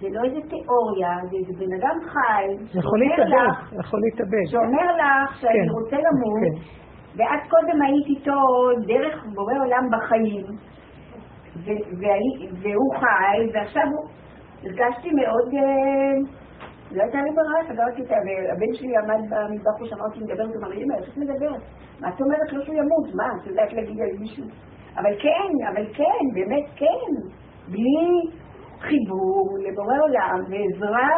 זה 0.00 0.08
לא 0.10 0.24
איזה 0.24 0.40
תיאוריה, 0.48 1.10
זה 1.30 1.52
בן 1.58 1.72
אדם 1.72 1.96
חי, 2.12 2.78
יכול 2.78 2.98
להתאבד, 3.00 3.78
יכול 3.80 4.00
להתאבד. 4.00 4.46
שאומר 4.46 4.96
לך 4.96 5.40
שאני 5.40 5.70
רוצה 5.70 5.96
למות, 5.96 6.62
ואת 7.16 7.50
קודם 7.50 7.82
היית 7.82 8.06
איתו 8.06 8.40
דרך 8.86 9.24
בורא 9.34 9.54
עולם 9.64 9.88
בחיים. 9.92 10.46
והוא 12.62 12.94
חי, 12.94 13.50
ועכשיו 13.54 13.82
הרגשתי 14.62 15.10
מאוד, 15.10 15.52
לא 16.92 17.02
הייתה 17.02 17.18
לי 17.22 17.30
ברירה, 17.30 17.74
סגרתי 17.74 18.02
את 18.02 18.10
הבן 18.52 18.74
שלי 18.74 18.96
עמד 18.96 19.20
במטבח 19.30 19.80
ושמעתי 19.82 20.20
מדבר, 20.20 20.44
הוא 20.44 20.56
אמר 20.56 20.72
אמא, 20.72 20.94
איך 20.94 21.08
את 21.08 21.16
מדברת? 21.16 21.62
מה 22.00 22.08
את 22.08 22.20
אומרת 22.20 22.52
לו 22.52 22.64
שהוא 22.64 22.74
ימות? 22.74 23.14
מה, 23.14 23.28
את 23.42 23.46
יודעת 23.46 23.72
להגיד 23.72 24.00
על 24.00 24.18
מישהו? 24.18 24.44
אבל 24.96 25.12
כן, 25.22 25.68
אבל 25.72 25.86
כן, 25.94 26.24
באמת 26.34 26.64
כן. 26.76 27.28
בלי 27.68 28.30
חיבור 28.80 29.58
לבורא 29.58 29.98
עולם 30.02 30.38
ועזרה 30.50 31.08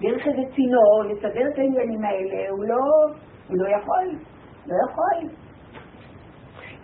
דרך 0.00 0.26
איזה 0.26 0.42
צינור 0.54 1.02
לסדר 1.10 1.48
את 1.52 1.58
העניינים 1.58 2.04
האלה, 2.04 2.50
הוא 2.50 2.64
לא, 2.64 2.84
הוא 3.48 3.56
לא 3.58 3.68
יכול, 3.68 4.18
לא 4.66 4.74
יכול. 4.90 5.41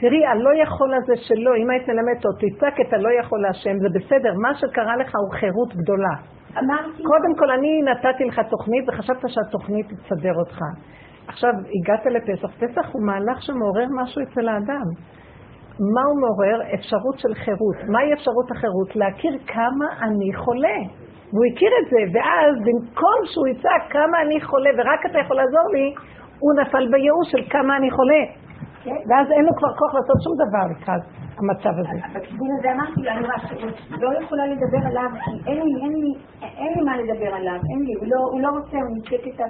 תראי, 0.00 0.26
הלא 0.26 0.50
יכול 0.62 0.94
הזה 0.94 1.16
שלו, 1.16 1.54
אם 1.54 1.70
היית 1.70 1.88
מלמדת 1.88 2.24
אותו, 2.24 2.38
תצעק 2.38 2.80
את 2.80 2.92
הלא 2.92 3.08
יכול 3.20 3.42
להשם, 3.42 3.78
זה 3.78 3.88
בסדר, 3.94 4.32
מה 4.42 4.54
שקרה 4.54 4.96
לך 4.96 5.12
הוא 5.14 5.32
חירות 5.40 5.74
גדולה. 5.76 6.14
אמרתי. 6.58 7.02
קודם 7.02 7.32
כל, 7.38 7.50
אני 7.50 7.82
נתתי 7.82 8.24
לך 8.24 8.40
תוכנית 8.50 8.84
וחשבת 8.88 9.22
שהתוכנית 9.26 9.86
תסדר 9.86 10.34
אותך. 10.34 10.58
עכשיו, 11.28 11.50
הגעת 11.74 12.06
לפסח, 12.06 12.50
פסח 12.60 12.86
הוא 12.92 13.02
מהלך 13.06 13.42
שמעורר 13.42 13.86
משהו 14.02 14.22
אצל 14.22 14.48
האדם. 14.48 14.88
מה 15.94 16.02
הוא 16.08 16.20
מעורר? 16.22 16.74
אפשרות 16.74 17.18
של 17.18 17.34
חירות. 17.34 17.76
מהי 17.88 18.12
אפשרות 18.12 18.50
החירות? 18.50 18.96
להכיר 18.96 19.38
כמה 19.46 19.86
אני 20.02 20.34
חולה. 20.34 20.78
והוא 21.32 21.46
הכיר 21.52 21.72
את 21.80 21.86
זה, 21.90 22.00
ואז 22.14 22.54
במקום 22.66 23.18
שהוא 23.24 23.48
יצעק 23.48 23.92
כמה 23.92 24.22
אני 24.22 24.40
חולה 24.40 24.70
ורק 24.78 25.00
אתה 25.10 25.18
יכול 25.18 25.36
לעזור 25.36 25.66
לי, 25.74 25.94
הוא 26.38 26.52
נפל 26.60 26.88
בייאוש 26.90 27.30
של 27.30 27.42
כמה 27.50 27.76
אני 27.76 27.90
חולה. 27.90 28.47
כן. 28.84 28.98
ואז 29.08 29.26
אין 29.36 29.44
לו 29.44 29.52
כבר 29.58 29.72
כוח 29.78 29.94
לעשות 29.94 30.18
שום 30.24 30.34
דבר 30.44 30.64
לקראת 30.72 31.02
המצב 31.38 31.74
הזה. 31.80 31.98
בכיוון 32.14 32.50
הזה 32.58 32.68
אמרתי 32.72 33.00
לו, 33.02 33.10
אני 33.10 34.02
לא 34.02 34.10
יכולה 34.22 34.46
לדבר 34.46 34.82
עליו, 34.90 35.10
אין 35.46 35.58
לי, 35.64 35.72
אין 35.82 35.92
לי, 36.02 36.12
אין 36.42 36.72
לי 36.74 36.82
מה 36.84 36.96
לדבר 36.96 37.34
עליו, 37.34 37.58
אין 37.70 37.80
לי, 37.86 37.92
הוא 38.00 38.06
לא, 38.12 38.42
לא 38.42 38.58
רוצה, 38.58 38.76
הוא 38.76 38.94
נמצאת 38.96 39.34
את 39.34 39.40
ה... 39.40 39.44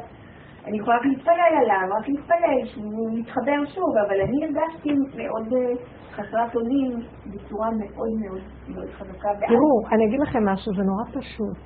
אני 0.66 0.78
יכולה 0.78 0.96
רק 0.96 1.04
להתפלל 1.04 1.52
עליו, 1.62 1.96
רק 2.00 2.08
להתפלל 2.08 2.58
שהוא 2.64 3.18
יתחבר 3.18 3.60
שוב, 3.74 3.92
אבל 4.06 4.20
אני 4.20 4.44
הרגשתי 4.44 4.90
מאוד 5.16 5.46
אה, 5.52 5.74
חסרת 6.12 6.56
אונים 6.56 6.90
בצורה 7.26 7.68
מאוד 7.70 8.12
מאוד 8.20 8.40
מאוד 8.68 8.88
חזקה. 8.90 9.46
תראו, 9.48 9.72
אני 9.92 10.04
אגיד 10.06 10.20
לכם 10.20 10.44
משהו, 10.48 10.72
זה 10.74 10.82
נורא 10.82 11.04
פשוט. 11.20 11.58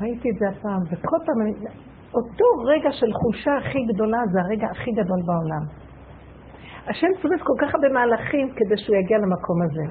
ראיתי 0.00 0.28
את 0.30 0.38
זה 0.38 0.48
הפעם, 0.48 0.82
וכל 0.90 1.16
פעם, 1.26 1.38
אותו 2.14 2.44
רגע 2.66 2.92
של 2.92 3.12
חולשה 3.12 3.56
הכי 3.56 3.78
גדולה 3.92 4.18
זה 4.32 4.40
הרגע 4.40 4.66
הכי 4.70 4.90
גדול 4.92 5.20
בעולם. 5.26 5.87
השם 6.90 7.06
צודק 7.22 7.40
כל 7.42 7.56
כך 7.60 7.74
הרבה 7.74 7.88
מהלכים 7.88 8.46
כדי 8.56 8.76
שהוא 8.76 8.96
יגיע 8.96 9.18
למקום 9.18 9.58
הזה. 9.66 9.84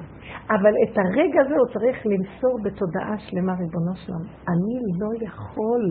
אבל 0.50 0.74
את 0.84 0.98
הרגע 0.98 1.40
הזה 1.44 1.54
הוא 1.54 1.68
צריך 1.74 2.06
למסור 2.06 2.54
בתודעה 2.64 3.18
שלמה, 3.18 3.52
ריבונו 3.52 3.94
שלום. 3.96 4.24
אני 4.52 4.76
לא 5.00 5.26
יכול. 5.26 5.82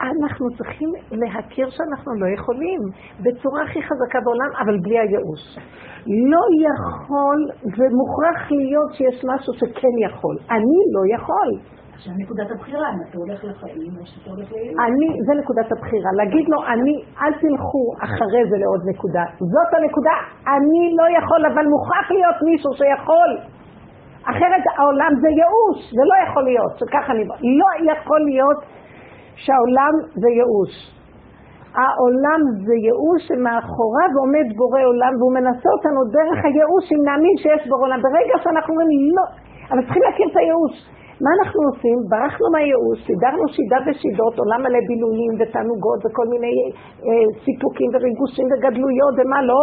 אנחנו 0.00 0.46
צריכים 0.56 0.88
להכיר 1.10 1.70
שאנחנו 1.70 2.14
לא 2.14 2.26
יכולים, 2.36 2.80
בצורה 3.20 3.62
הכי 3.62 3.82
חזקה 3.82 4.18
בעולם, 4.24 4.50
אבל 4.62 4.78
בלי 4.82 4.98
הייאוש. 4.98 5.44
לא 6.32 6.44
יכול, 6.66 7.38
ומוכרח 7.76 8.50
להיות 8.50 8.92
שיש 8.92 9.24
משהו 9.34 9.52
שכן 9.54 9.94
יכול. 10.06 10.36
אני 10.50 10.78
לא 10.94 11.02
יכול. 11.14 11.48
נקודת 12.22 12.50
הבחירה, 12.50 12.86
אם 12.92 13.00
אתה 13.08 13.18
הולך 13.18 13.44
לחיים 13.44 13.92
או 13.98 14.06
שאתה 14.06 14.30
הולך 14.30 14.52
לילד. 14.52 14.76
אני, 14.84 15.08
זה 15.26 15.32
נקודת 15.40 15.68
הבחירה. 15.72 16.10
להגיד 16.20 16.46
לו, 16.48 16.58
אני, 16.72 16.94
אל 17.22 17.32
תלכו 17.42 17.84
אחרי 18.06 18.42
זה 18.50 18.56
לעוד 18.62 18.82
נקודה. 18.92 19.24
זאת 19.52 19.70
הנקודה. 19.76 20.16
אני 20.54 20.82
לא 20.98 21.06
יכול, 21.18 21.40
אבל 21.52 21.64
מוכרח 21.74 22.06
להיות 22.16 22.38
מישהו 22.48 22.72
שיכול. 22.78 23.30
אחרת 24.32 24.64
העולם 24.76 25.12
זה 25.22 25.28
ייאוש, 25.40 25.78
זה 25.96 26.04
לא 26.10 26.16
יכול 26.24 26.44
להיות, 26.50 26.72
שככה 26.78 27.12
אני... 27.12 27.24
לא 27.60 27.70
יכול 27.92 28.20
להיות 28.30 28.60
שהעולם 29.42 29.94
זה 30.22 30.28
ייאוש. 30.38 30.74
העולם 31.80 32.40
זה 32.66 32.74
ייאוש 32.86 33.20
שמאחוריו 33.28 34.10
עומד 34.22 34.46
בורא 34.58 34.82
עולם 34.90 35.12
והוא 35.18 35.34
מנסה 35.38 35.68
אותנו 35.76 36.00
דרך 36.16 36.38
הייאוש 36.44 36.84
אם 36.94 37.00
נאמין 37.08 37.36
שיש 37.42 37.62
בורא 37.70 37.84
עולם. 37.86 38.00
ברגע 38.06 38.34
שאנחנו 38.42 38.70
אומרים 38.72 38.90
לא, 39.16 39.26
אבל 39.70 39.82
צריכים 39.84 40.02
להכיר 40.06 40.26
את 40.32 40.36
הייאוש. 40.36 40.74
מה 41.24 41.30
אנחנו 41.38 41.60
עושים? 41.70 41.98
ברחנו 42.10 42.46
מהייאוש, 42.54 42.98
סידרנו 43.08 43.44
שידה 43.54 43.78
ושידות, 43.84 44.34
עולם 44.42 44.60
מלא 44.64 44.80
בילויים 44.88 45.32
ותענוגות 45.38 46.00
וכל 46.04 46.26
מיני 46.32 46.54
אה, 47.06 47.26
סיפוקים 47.44 47.88
וריגושים 47.92 48.46
וגדלויות 48.50 49.14
ומה 49.18 49.40
לא. 49.50 49.62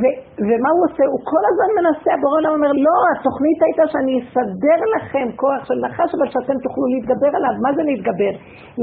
ו- 0.00 0.18
ומה 0.48 0.70
הוא 0.74 0.82
עושה? 0.86 1.04
הוא 1.12 1.20
כל 1.32 1.44
הזמן 1.50 1.70
מנסה, 1.78 2.10
הבורא 2.14 2.36
עולם 2.38 2.52
אומר, 2.56 2.72
לא, 2.86 2.96
התוכנית 3.12 3.58
הייתה 3.66 3.84
שאני 3.92 4.14
אסדר 4.20 4.78
לכם 4.94 5.26
כוח 5.42 5.60
של 5.68 5.78
נחש, 5.84 6.10
אבל 6.16 6.28
שאתם 6.34 6.56
תוכלו 6.64 6.84
להתגבר 6.92 7.32
עליו. 7.38 7.54
מה 7.64 7.70
זה 7.76 7.82
להתגבר? 7.90 8.32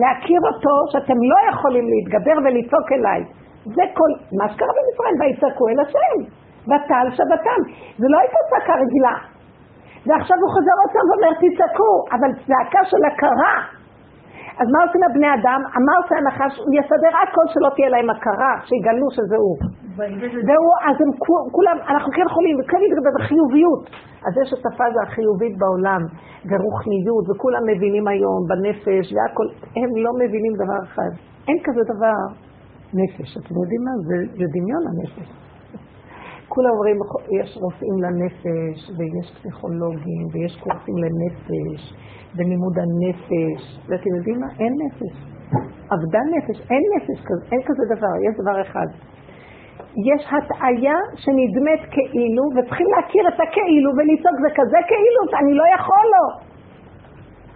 להכיר 0.02 0.42
אותו 0.50 0.74
שאתם 0.92 1.18
לא 1.32 1.38
יכולים 1.52 1.86
להתגבר 1.94 2.36
ולצעוק 2.44 2.88
אליי. 2.98 3.22
זה 3.76 3.84
כל, 3.98 4.12
מה 4.40 4.46
שקרה 4.52 4.72
במצרים, 4.78 5.16
ויצעקו 5.20 5.64
אל 5.72 5.80
השם, 5.84 6.18
ותעל 6.70 7.08
שבתם. 7.18 7.60
זה 8.00 8.08
לא 8.14 8.18
הייתה 8.22 8.40
צעקה 8.50 8.74
רגילה. 8.84 9.16
ועכשיו 10.08 10.38
הוא 10.44 10.52
חוזר 10.56 10.76
עוד 10.82 10.90
פעם 10.94 11.06
ואומר, 11.10 11.32
תצעקו, 11.42 11.94
אבל 12.16 12.30
צעקה 12.48 12.82
של 12.92 13.02
הכרה. 13.10 13.56
אז 14.60 14.68
מה 14.74 14.80
עושים 14.86 15.02
הבני 15.08 15.30
אדם? 15.38 15.62
אמר 15.78 15.96
עושה 16.02 16.16
הוא 16.66 16.74
יסדר 16.80 17.14
הכל 17.22 17.46
שלא 17.54 17.70
תהיה 17.76 17.90
להם 17.94 18.10
הכרה, 18.10 18.54
שיגלו 18.68 19.08
שזה 19.16 19.38
הוא. 19.44 19.58
והוא, 20.48 20.76
אז 20.88 20.96
הם 21.04 21.12
כולם, 21.56 21.78
אנחנו 21.92 22.10
כן 22.16 22.26
יכולים, 22.32 22.56
וכן 22.60 22.80
להתגבר 22.84 23.14
בחיוביות. 23.20 23.84
אז 24.26 24.34
יש 24.42 24.50
את 24.54 24.64
הפאזה 24.70 25.00
החיובית 25.06 25.54
בעולם, 25.62 26.02
ורוחניות, 26.50 27.26
וכולם 27.30 27.64
מבינים 27.72 28.06
היום 28.08 28.40
בנפש 28.50 29.06
והכל, 29.14 29.48
הם 29.80 29.90
לא 30.06 30.12
מבינים 30.22 30.54
דבר 30.62 30.80
אחד. 30.88 31.12
אין 31.48 31.58
כזה 31.66 31.82
דבר 31.94 32.18
נפש. 33.00 33.30
אתם 33.38 33.54
יודעים 33.62 33.82
מה? 33.88 33.94
זה, 34.08 34.18
זה 34.38 34.46
דמיון 34.56 34.84
הנפש. 34.90 35.47
כולם 36.50 36.70
אומרים, 36.70 36.98
יש 37.42 37.58
רופאים 37.62 37.98
לנפש, 38.04 38.80
ויש 38.98 39.28
פסיכולוגים, 39.36 40.24
ויש 40.32 40.54
קורסים 40.64 40.98
לנפש, 41.04 41.82
ולימוד 42.36 42.76
הנפש, 42.84 43.62
ואתם 43.88 44.12
יודעים 44.18 44.40
מה? 44.40 44.48
אין 44.60 44.74
נפש. 44.84 45.16
אבדה 45.94 46.22
נפש, 46.36 46.58
אין 46.72 46.84
נפש 46.96 47.20
כזה, 47.28 47.46
אין 47.52 47.62
כזה 47.68 47.84
דבר, 47.96 48.14
יש 48.28 48.34
דבר 48.42 48.62
אחד. 48.62 48.88
יש 50.10 50.22
הטעיה 50.34 50.98
שנדמת 51.16 51.82
כאילו, 51.94 52.44
וצריכים 52.56 52.88
להכיר 52.96 53.24
את 53.28 53.40
הכאילו 53.44 53.90
ולצעוק, 53.98 54.38
זה 54.46 54.50
כזה 54.60 54.80
כאילו, 54.90 55.22
אני 55.42 55.54
לא 55.54 55.64
יכול 55.76 56.06
לו. 56.14 56.47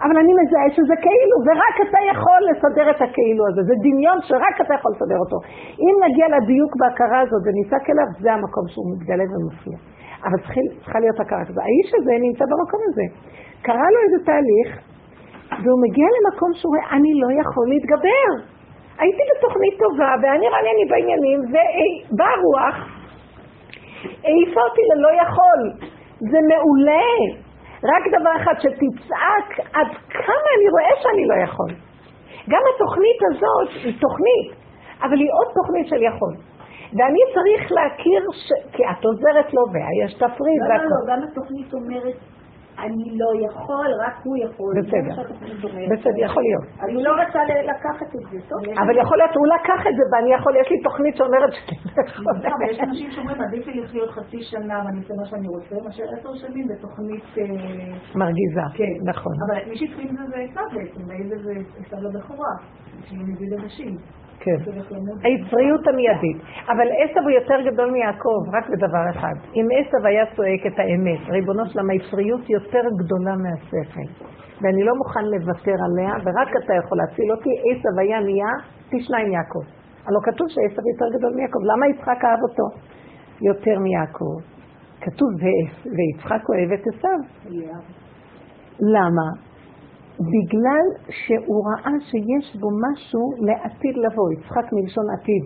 אבל 0.04 0.16
אני 0.22 0.34
מזהה 0.40 0.70
שזה 0.76 0.96
כאילו, 1.06 1.36
ורק 1.48 1.76
אתה 1.86 2.00
יכול 2.12 2.42
לסדר 2.50 2.86
את 2.94 3.02
הכאילו 3.06 3.44
הזה. 3.50 3.62
זה 3.70 3.76
דמיון 3.86 4.18
שרק 4.28 4.56
אתה 4.64 4.74
יכול 4.78 4.92
לסדר 4.96 5.20
אותו. 5.24 5.38
אם 5.84 5.94
נגיע 6.06 6.26
לדיוק 6.36 6.72
בהכרה 6.80 7.20
הזאת 7.26 7.42
ונצעק 7.46 7.86
אליו, 7.90 8.08
זה 8.24 8.30
המקום 8.34 8.66
שהוא 8.72 8.88
מתגלה 8.92 9.26
ומופיע. 9.32 9.78
אבל 10.26 10.40
צריכה, 10.80 11.00
להיות 11.00 11.20
הכרה 11.20 11.46
כזאת. 11.46 11.64
האיש 11.66 11.90
הזה 11.98 12.12
נמצא 12.26 12.46
במקום 12.52 12.82
הזה. 12.88 13.06
קרה 13.68 13.88
לו 13.94 14.00
איזה 14.06 14.20
תהליך, 14.30 14.70
והוא 15.62 15.80
מגיע 15.86 16.08
למקום 16.16 16.50
שהוא 16.58 16.72
רואה, 16.74 16.86
אני 16.98 17.12
לא 17.22 17.30
יכול 17.42 17.66
להתגבר. 17.74 18.30
הייתי 19.02 19.24
בתוכנית 19.32 19.76
טובה, 19.84 20.12
והיה 20.20 20.38
נראה 20.44 20.62
לי 20.80 20.86
בעניינים, 20.92 21.40
ובאה 21.52 22.36
רוח, 22.46 22.78
העיפה 24.26 24.62
אותי 24.68 24.84
ללא 24.92 25.12
יכול. 25.24 25.62
זה 26.32 26.40
מעולה. 26.50 27.12
רק 27.84 28.04
דבר 28.20 28.34
אחד, 28.42 28.54
שתצעק 28.60 29.50
עד 29.74 29.88
כמה 30.10 30.48
אני 30.58 30.68
רואה 30.74 30.94
שאני 31.02 31.28
לא 31.28 31.36
יכול. 31.44 31.72
גם 32.50 32.62
התוכנית 32.76 33.20
הזאת 33.30 33.70
היא 33.84 34.02
תוכנית, 34.02 34.50
אבל 35.04 35.18
היא 35.20 35.32
עוד 35.38 35.54
תוכנית 35.54 35.88
של 35.88 36.04
יכול. 36.04 36.34
ואני 36.98 37.20
צריך 37.34 37.72
להכיר, 37.72 38.22
ש... 38.32 38.52
כי 38.74 38.84
את 38.84 39.06
עוזרת 39.06 39.54
לו, 39.54 39.62
ויש 39.74 40.14
תפריד. 40.14 40.60
לא, 40.70 40.76
לא, 40.76 40.84
לא, 40.84 41.14
גם 41.14 41.20
התוכנית 41.24 41.74
אומרת 41.74 42.18
אני 42.86 43.18
לא 43.22 43.30
יכול, 43.46 43.90
רק 44.06 44.16
הוא 44.24 44.38
יכול. 44.46 44.74
בסדר, 44.80 45.22
בסדר, 45.92 46.20
יכול 46.26 46.44
להיות. 46.44 46.66
אני 46.84 47.04
לא 47.04 47.12
רצה 47.22 47.40
לקחת 47.72 48.10
את 48.16 48.24
זה, 48.32 48.38
טוב. 48.50 48.60
אבל 48.82 48.98
יכול 49.02 49.18
להיות, 49.18 49.36
הוא 49.36 49.48
לקח 49.56 49.82
את 49.90 49.96
זה, 49.98 50.04
ואני 50.12 50.34
יכול, 50.34 50.54
יש 50.62 50.72
לי 50.72 50.82
תוכנית 50.84 51.16
שאומרת 51.16 51.54
שאני 51.54 51.78
לא 52.26 52.72
יש 52.72 52.80
אנשים 52.80 53.12
שאומרים, 53.12 53.42
עדיף 53.42 53.68
לי 53.68 53.82
לחיות 53.82 54.10
חצי 54.10 54.42
שנה 54.42 54.82
ואני 54.86 55.00
אעשה 55.00 55.14
מה 55.20 55.26
שאני 55.26 55.48
רוצה, 55.48 55.76
מאשר 55.86 56.04
עשר 56.18 56.34
שנים 56.34 56.68
בתוכנית... 56.68 57.24
אה, 57.38 57.46
מרגיזה, 58.16 58.62
כן. 58.74 58.94
נכון. 59.12 59.34
אבל 59.46 59.70
מי 59.70 59.78
שהתחיל 59.78 60.08
בזה 60.08 60.24
זה 60.28 60.36
עשיו 60.36 60.64
בעצם, 60.74 61.02
זה 61.44 61.54
עשיו 61.86 62.00
לבכורה, 62.02 62.54
שהיא 63.08 63.20
מביא 63.20 63.48
לנשים. 63.52 63.98
כן. 64.44 64.60
היצריות 65.24 65.88
המיידית. 65.88 66.38
אבל 66.68 66.88
עשב 67.02 67.22
הוא 67.24 67.32
יותר 67.40 67.72
גדול 67.72 67.92
מיעקב, 67.92 68.42
רק 68.56 68.70
בדבר 68.70 69.06
אחד. 69.10 69.36
אם 69.56 69.68
עשב 69.78 70.06
היה 70.06 70.26
צועק 70.36 70.62
את 70.68 70.80
האמת, 70.80 71.30
ריבונו 71.30 71.66
שלם, 71.66 71.90
היצריות 71.90 72.50
יותר 72.50 72.86
גדולה 73.00 73.36
מהשכל. 73.44 74.08
ואני 74.62 74.84
לא 74.84 74.94
מוכן 74.96 75.26
לוותר 75.26 75.78
עליה, 75.88 76.14
ורק 76.24 76.50
אתה 76.64 76.74
יכול 76.74 76.98
להציל 76.98 77.32
אותי. 77.32 77.50
עשב 77.70 78.00
היה 78.00 78.20
נהיה 78.20 78.52
פי 78.90 78.98
שניים 79.00 79.32
יעקב. 79.32 79.66
הלא 80.06 80.20
כתוב 80.24 80.48
שעשב 80.50 80.84
יותר 80.92 81.18
גדול 81.18 81.34
מיעקב. 81.36 81.60
למה 81.72 81.88
יצחק 81.88 82.20
אהב 82.26 82.40
אותו 82.50 82.68
יותר 83.42 83.80
מיעקב? 83.80 84.36
כתוב, 85.02 85.30
ויצחק 85.96 86.50
אוהב 86.50 86.72
את 86.72 86.84
עשו. 86.88 87.16
למה? 88.80 89.51
בגלל 90.20 90.86
שהוא 91.10 91.60
ראה 91.68 91.96
שיש 92.10 92.56
בו 92.56 92.70
משהו 92.86 93.24
לעתיד 93.48 93.96
לבוא, 93.98 94.28
יצחק 94.34 94.74
מלשון 94.74 95.06
עתיד. 95.14 95.46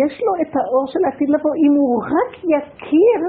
יש 0.00 0.14
לו 0.26 0.32
את 0.42 0.52
האור 0.56 0.84
של 0.92 1.02
העתיד 1.04 1.28
לבוא, 1.28 1.54
אם 1.64 1.72
הוא 1.80 2.02
רק 2.16 2.32
יכיר, 2.56 3.20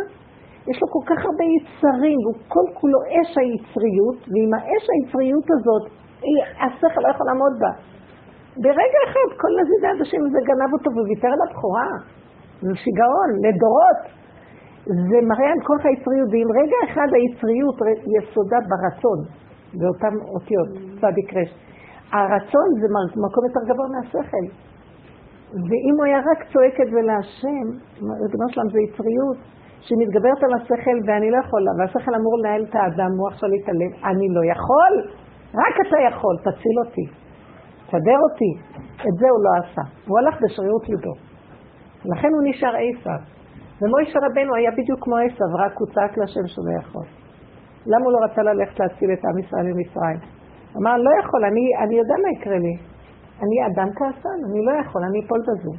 יש 0.69 0.77
לו 0.81 0.87
כל 0.95 1.03
כך 1.09 1.19
הרבה 1.25 1.45
יצרים, 1.55 2.17
והוא 2.23 2.39
כל 2.53 2.67
כולו 2.79 2.99
אש 3.15 3.31
היצריות, 3.41 4.19
ועם 4.31 4.51
האש 4.57 4.85
היצריות 4.93 5.47
הזאת, 5.55 5.85
השכל 6.63 7.01
לא 7.05 7.09
יכול 7.13 7.25
לעמוד 7.29 7.53
בה. 7.61 7.71
ברגע 8.63 8.99
אחד, 9.07 9.27
כל 9.41 9.51
נזיד 9.59 9.81
העדשים 9.85 10.21
הזה 10.25 10.39
גנב 10.49 10.71
אותו 10.73 10.89
וויתר 10.91 11.31
על 11.35 11.41
הבכורה. 11.45 11.89
זה 12.61 12.75
שיגעון, 12.83 13.29
לדורות. 13.45 13.99
זה 15.09 15.17
מראה 15.29 15.49
על 15.55 15.61
כוח 15.67 15.85
היצריות, 15.85 16.29
ואם 16.31 16.49
רגע 16.61 16.77
אחד 16.87 17.09
היצריות 17.17 17.77
יסודה 18.17 18.57
ברצון, 18.69 19.19
באותן 19.73 20.13
אותיות, 20.33 20.69
צדיק 21.01 21.33
רש. 21.37 21.51
הרצון 22.11 22.67
זה 22.81 22.87
מקום 23.25 23.43
יותר 23.47 23.63
גבוה 23.69 23.87
מהשכל. 23.93 24.45
ואם 25.67 25.93
הוא 25.97 26.05
היה 26.05 26.19
רק 26.19 26.39
צועק 26.51 26.75
את 26.81 26.89
זה 26.93 27.01
להשם, 27.09 27.65
ריבונו 28.21 28.47
שלם 28.53 28.69
זה 28.73 28.79
יצריות, 28.85 29.37
שמתגברת 29.85 30.41
על 30.43 30.53
השכל 30.57 30.97
ואני 31.05 31.31
לא 31.31 31.37
יכולה, 31.45 31.71
והשכל 31.77 32.13
אמור 32.19 32.33
לנהל 32.39 32.63
את 32.69 32.75
האדם, 32.75 33.11
הוא 33.17 33.27
עכשיו 33.31 33.49
להתעלם, 33.49 33.91
אני 34.09 34.27
לא 34.35 34.41
יכול, 34.53 34.93
רק 35.61 35.75
אתה 35.87 35.97
יכול, 36.09 36.35
תציל 36.47 36.77
אותי, 36.85 37.05
תסדר 37.85 38.19
אותי. 38.27 38.51
את 39.07 39.15
זה 39.19 39.27
הוא 39.33 39.41
לא 39.45 39.51
עשה, 39.59 39.81
הוא 40.07 40.19
הלך 40.19 40.35
בשרירות 40.41 40.89
ליבו. 40.89 41.13
לכן 42.05 42.27
הוא 42.35 42.43
נשאר 42.49 42.73
עשיו. 42.85 43.21
ומוישה 43.81 44.19
רבנו 44.25 44.55
היה 44.55 44.71
בדיוק 44.71 44.99
כמו 45.03 45.17
עשיו, 45.17 45.49
רק 45.65 45.73
הוא 45.79 45.87
צעק 45.93 46.17
להשם 46.17 46.47
שהוא 46.47 46.65
לא 46.67 46.79
יכול. 46.81 47.05
למה 47.91 48.05
הוא 48.05 48.13
לא 48.13 48.19
רצה 48.25 48.41
ללכת 48.41 48.79
להציל 48.79 49.09
את 49.13 49.25
עם 49.25 49.37
ישראל 49.39 49.65
ממצרים? 49.71 50.19
אמר, 50.77 50.97
לא 50.97 51.11
יכול, 51.21 51.45
אני, 51.45 51.65
אני 51.83 51.95
יודע 52.01 52.15
מה 52.23 52.29
יקרה 52.35 52.57
לי. 52.65 52.75
אני 53.43 53.57
אדם 53.67 53.89
כעסן, 53.97 54.39
אני 54.49 54.65
לא 54.65 54.71
יכול, 54.81 55.01
אני 55.09 55.19
אפול 55.25 55.41
בזו. 55.47 55.73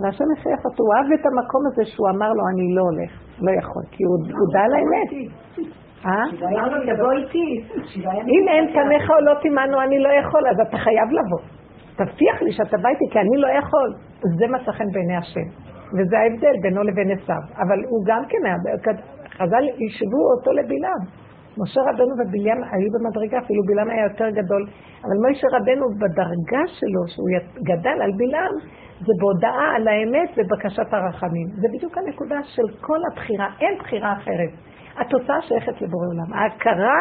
והשם 0.00 0.24
הכריח 0.38 0.60
אותו, 0.64 0.82
הוא 0.84 0.94
אהב 0.94 1.12
את 1.12 1.26
המקום 1.26 1.62
הזה 1.66 1.84
שהוא 1.84 2.08
אמר 2.08 2.30
לו, 2.32 2.42
אני 2.52 2.74
לא 2.76 2.82
הולך, 2.82 3.12
לא 3.40 3.50
יכול, 3.60 3.82
כי 3.90 4.04
הוא 4.04 4.14
הודע 4.40 4.60
על 4.60 4.72
האמת. 4.74 5.10
אה? 6.06 6.24
תבוא 6.94 7.12
איתי. 7.12 7.46
אם 8.34 8.44
אין 8.48 8.64
פניך 8.72 9.10
או 9.10 9.20
לא 9.20 9.34
תימנו, 9.42 9.80
אני 9.80 9.98
לא 9.98 10.08
יכול, 10.08 10.42
אז 10.50 10.56
אתה 10.68 10.76
חייב 10.76 11.08
לבוא. 11.18 11.42
תבטיח 11.96 12.42
לי 12.42 12.52
שאתה 12.52 12.76
בא 12.82 12.88
איתי, 12.88 13.04
כי 13.10 13.18
אני 13.18 13.36
לא 13.36 13.48
יכול. 13.58 13.88
זה 14.38 14.46
מצא 14.54 14.72
חן 14.72 14.88
בעיני 14.92 15.16
השם. 15.16 15.48
וזה 15.92 16.18
ההבדל 16.18 16.56
בינו 16.62 16.82
לבין 16.82 17.10
עשיו. 17.10 17.42
אבל 17.56 17.78
הוא 17.88 18.00
גם 18.06 18.22
כן 18.28 18.38
היה, 18.44 18.56
חז"ל 19.38 19.64
ישבו 19.86 20.22
אותו 20.32 20.50
לבלעם. 20.52 21.02
משה 21.60 21.80
רבנו 21.88 22.12
ובלעם 22.18 22.60
היו 22.72 22.88
במדרגה, 22.94 23.38
אפילו 23.38 23.62
בלעם 23.68 23.90
היה 23.90 24.04
יותר 24.10 24.28
גדול, 24.38 24.62
אבל 25.04 25.16
משה 25.24 25.46
רבנו 25.56 25.84
בדרגה 26.00 26.64
שלו, 26.78 27.02
שהוא 27.12 27.28
גדל 27.70 27.98
על 28.04 28.12
בלעם, 28.20 28.54
זה 29.06 29.12
בהודעה 29.20 29.66
על 29.76 29.88
האמת 29.88 30.30
ובקשת 30.36 30.90
הרחמים. 30.94 31.46
זה 31.60 31.66
בדיוק 31.74 31.98
הנקודה 31.98 32.38
של 32.42 32.66
כל 32.80 33.00
הבחירה, 33.10 33.48
אין 33.60 33.78
בחירה 33.78 34.12
אחרת. 34.12 34.52
התוצאה 35.00 35.40
שייכת 35.42 35.82
לבורא 35.82 36.06
עולם. 36.12 36.30
ההכרה 36.38 37.00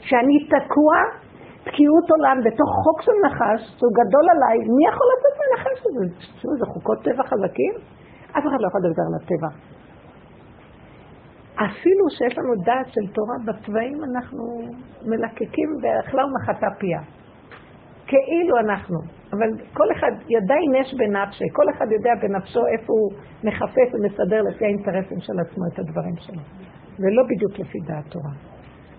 שאני 0.00 0.36
תקוע, 0.54 0.94
תקיעות 1.64 2.06
עולם 2.10 2.36
בתוך 2.44 2.70
חוק 2.82 3.02
של 3.02 3.16
נחש, 3.26 3.60
שהוא 3.78 3.92
גדול 4.00 4.26
עליי, 4.34 4.56
מי 4.76 4.82
יכול 4.90 5.06
לצאת 5.12 5.34
מהנחש 5.40 5.78
הזה? 5.86 6.04
זה 6.60 6.66
חוקות 6.72 6.98
טבע 7.04 7.24
חזקים? 7.30 7.74
אף 8.36 8.44
אחד 8.48 8.60
לא 8.60 8.66
יכול 8.68 8.80
לדבר 8.84 9.04
על 9.08 9.14
הטבע. 9.20 9.50
אפילו 11.64 12.10
שיש 12.10 12.38
לנו 12.38 12.62
דעת 12.64 12.88
של 12.94 13.12
תורה 13.12 13.36
בתוואים, 13.46 13.98
אנחנו 14.04 14.44
מלקקים 15.06 15.70
ואכלה 15.82 16.22
ומחתה 16.24 16.66
פיה. 16.78 17.00
כאילו 18.06 18.58
אנחנו. 18.58 18.98
אבל 19.32 19.48
כל 19.72 19.88
אחד, 19.92 20.12
ידיים 20.28 20.74
יש 20.80 20.94
בנפשי, 20.94 21.44
כל 21.52 21.70
אחד 21.76 21.86
יודע 21.92 22.10
בנפשו 22.22 22.60
איפה 22.66 22.92
הוא 22.92 23.10
מחפש 23.44 23.88
ומסדר 23.94 24.42
לפי 24.42 24.64
האינטרסים 24.64 25.20
של 25.20 25.32
עצמו 25.40 25.64
את 25.72 25.78
הדברים 25.78 26.16
שלו. 26.16 26.42
ולא 26.98 27.22
בדיוק 27.30 27.58
לפי 27.58 27.78
דעת 27.86 28.04
תורה. 28.08 28.32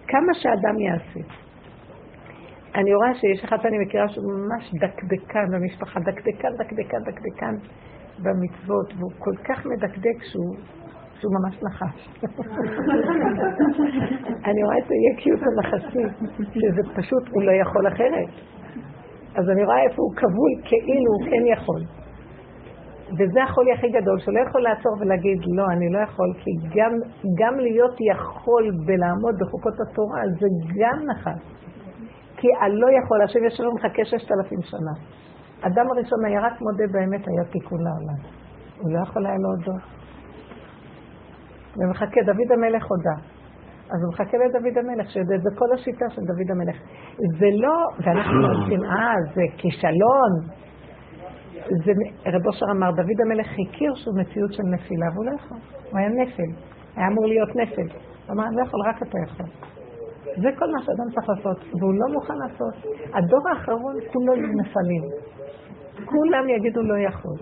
כמה 0.08 0.34
שאדם 0.34 0.80
יעשה. 0.80 1.20
אני 2.76 2.96
רואה 2.96 3.16
שיש 3.16 3.44
אחד 3.44 3.58
שאני 3.62 3.78
מכירה 3.86 4.10
שהוא 4.10 4.26
ממש 4.34 4.72
דקדקן 4.74 5.46
במשפחה, 5.52 6.00
דקדקן, 6.00 6.50
דקדקן, 6.60 6.98
דקדקן 7.06 7.56
במצוות, 8.24 8.94
והוא 8.98 9.12
כל 9.20 9.36
כך 9.44 9.66
מדקדק 9.66 10.24
שהוא 10.24 10.56
שהוא 11.24 11.34
ממש 11.40 11.56
נחש. 11.64 12.00
אני 14.46 14.64
רואה 14.64 14.78
את 14.78 14.90
היקיות 14.90 15.40
הנחשי, 15.48 16.06
שזה 16.54 16.82
פשוט, 16.96 17.24
הוא 17.32 17.44
לא 17.44 17.52
יכול 17.52 17.88
אחרת. 17.88 18.30
אז 19.36 19.50
אני 19.50 19.64
רואה 19.66 19.84
איפה 19.84 20.02
הוא 20.02 20.16
כבול 20.16 20.52
כאילו 20.64 21.10
הוא 21.14 21.26
כן 21.30 21.44
יכול. 21.54 21.82
וזה 23.18 23.44
החולי 23.44 23.72
הכי 23.74 23.90
גדול, 23.90 24.20
שהוא 24.20 24.34
לא 24.34 24.40
יכול 24.50 24.62
לעצור 24.62 24.94
ולהגיד, 25.00 25.40
לא, 25.58 25.66
אני 25.74 25.90
לא 25.90 26.00
יכול, 26.00 26.34
כי 26.42 26.52
גם, 26.78 26.92
גם 27.40 27.60
להיות 27.60 27.96
יכול 28.12 28.64
ולעמוד 28.88 29.36
בחוקות 29.42 29.74
התורה, 29.82 30.22
זה 30.40 30.48
גם 30.80 30.98
נחש. 31.10 31.42
כי 32.38 32.48
הלא 32.62 32.88
יכול, 33.00 33.22
השם 33.22 33.44
ישב 33.48 33.64
ומחכה 33.64 34.06
ששת 34.06 34.32
אלפים 34.32 34.62
שנה. 34.62 34.94
אדם 35.62 35.86
הראשון 35.92 36.26
היה 36.26 36.42
רק 36.42 36.62
מודה 36.62 36.88
באמת, 36.92 37.28
היה 37.28 37.44
תיקון 37.52 37.80
לעולם. 37.84 38.20
הוא 38.82 38.92
לא 38.94 39.00
יכול 39.04 39.26
היה 39.26 39.36
להודות. 39.38 40.03
ומחכה, 41.78 42.22
דוד 42.26 42.52
המלך 42.52 42.84
הודה. 42.90 43.16
אז 43.94 44.04
הוא 44.04 44.10
מחכה 44.14 44.38
לדוד 44.38 44.78
המלך, 44.78 45.12
שיודע, 45.12 45.38
זה 45.38 45.50
כל 45.56 45.66
השיטה 45.74 46.06
של 46.10 46.22
דוד 46.22 46.52
המלך. 46.52 46.78
זה 47.40 47.50
לא, 47.54 47.78
ואנחנו 48.04 48.46
אומרים, 48.54 48.84
אה, 48.84 49.14
זה 49.36 49.42
כישלון. 49.58 50.34
זה, 51.86 51.92
רב 52.26 52.48
אושר 52.48 52.66
אמר, 52.72 52.92
דוד 52.92 53.20
המלך 53.26 53.48
הכיר 53.48 53.94
שהוא 53.96 54.20
מציאות 54.20 54.54
של 54.54 54.64
נפילה, 54.64 55.06
והוא 55.14 55.26
לא 55.26 55.32
יכול. 55.36 55.58
הוא 55.92 56.00
היה 56.00 56.10
נפל. 56.10 56.52
היה 56.96 57.08
אמור 57.08 57.26
להיות 57.26 57.56
נפל. 57.56 57.88
הוא 58.26 58.34
אמר, 58.34 58.48
אני 58.48 58.56
לא 58.56 58.62
יכול, 58.62 58.80
רק 58.90 59.02
אתה 59.02 59.18
יכול. 59.26 59.46
זה 60.42 60.50
כל 60.60 60.72
מה 60.72 60.82
שאדם 60.84 61.08
צריך 61.14 61.30
לעשות, 61.30 61.58
והוא 61.80 61.94
לא 61.94 62.14
מוכן 62.14 62.34
לעשות. 62.44 62.74
הדור 63.14 63.50
האחרון 63.50 63.96
כולו 64.12 64.34
נפלים. 64.36 65.04
כולם 66.06 66.50
יגידו 66.50 66.82
לא 66.82 66.98
יכול. 66.98 67.38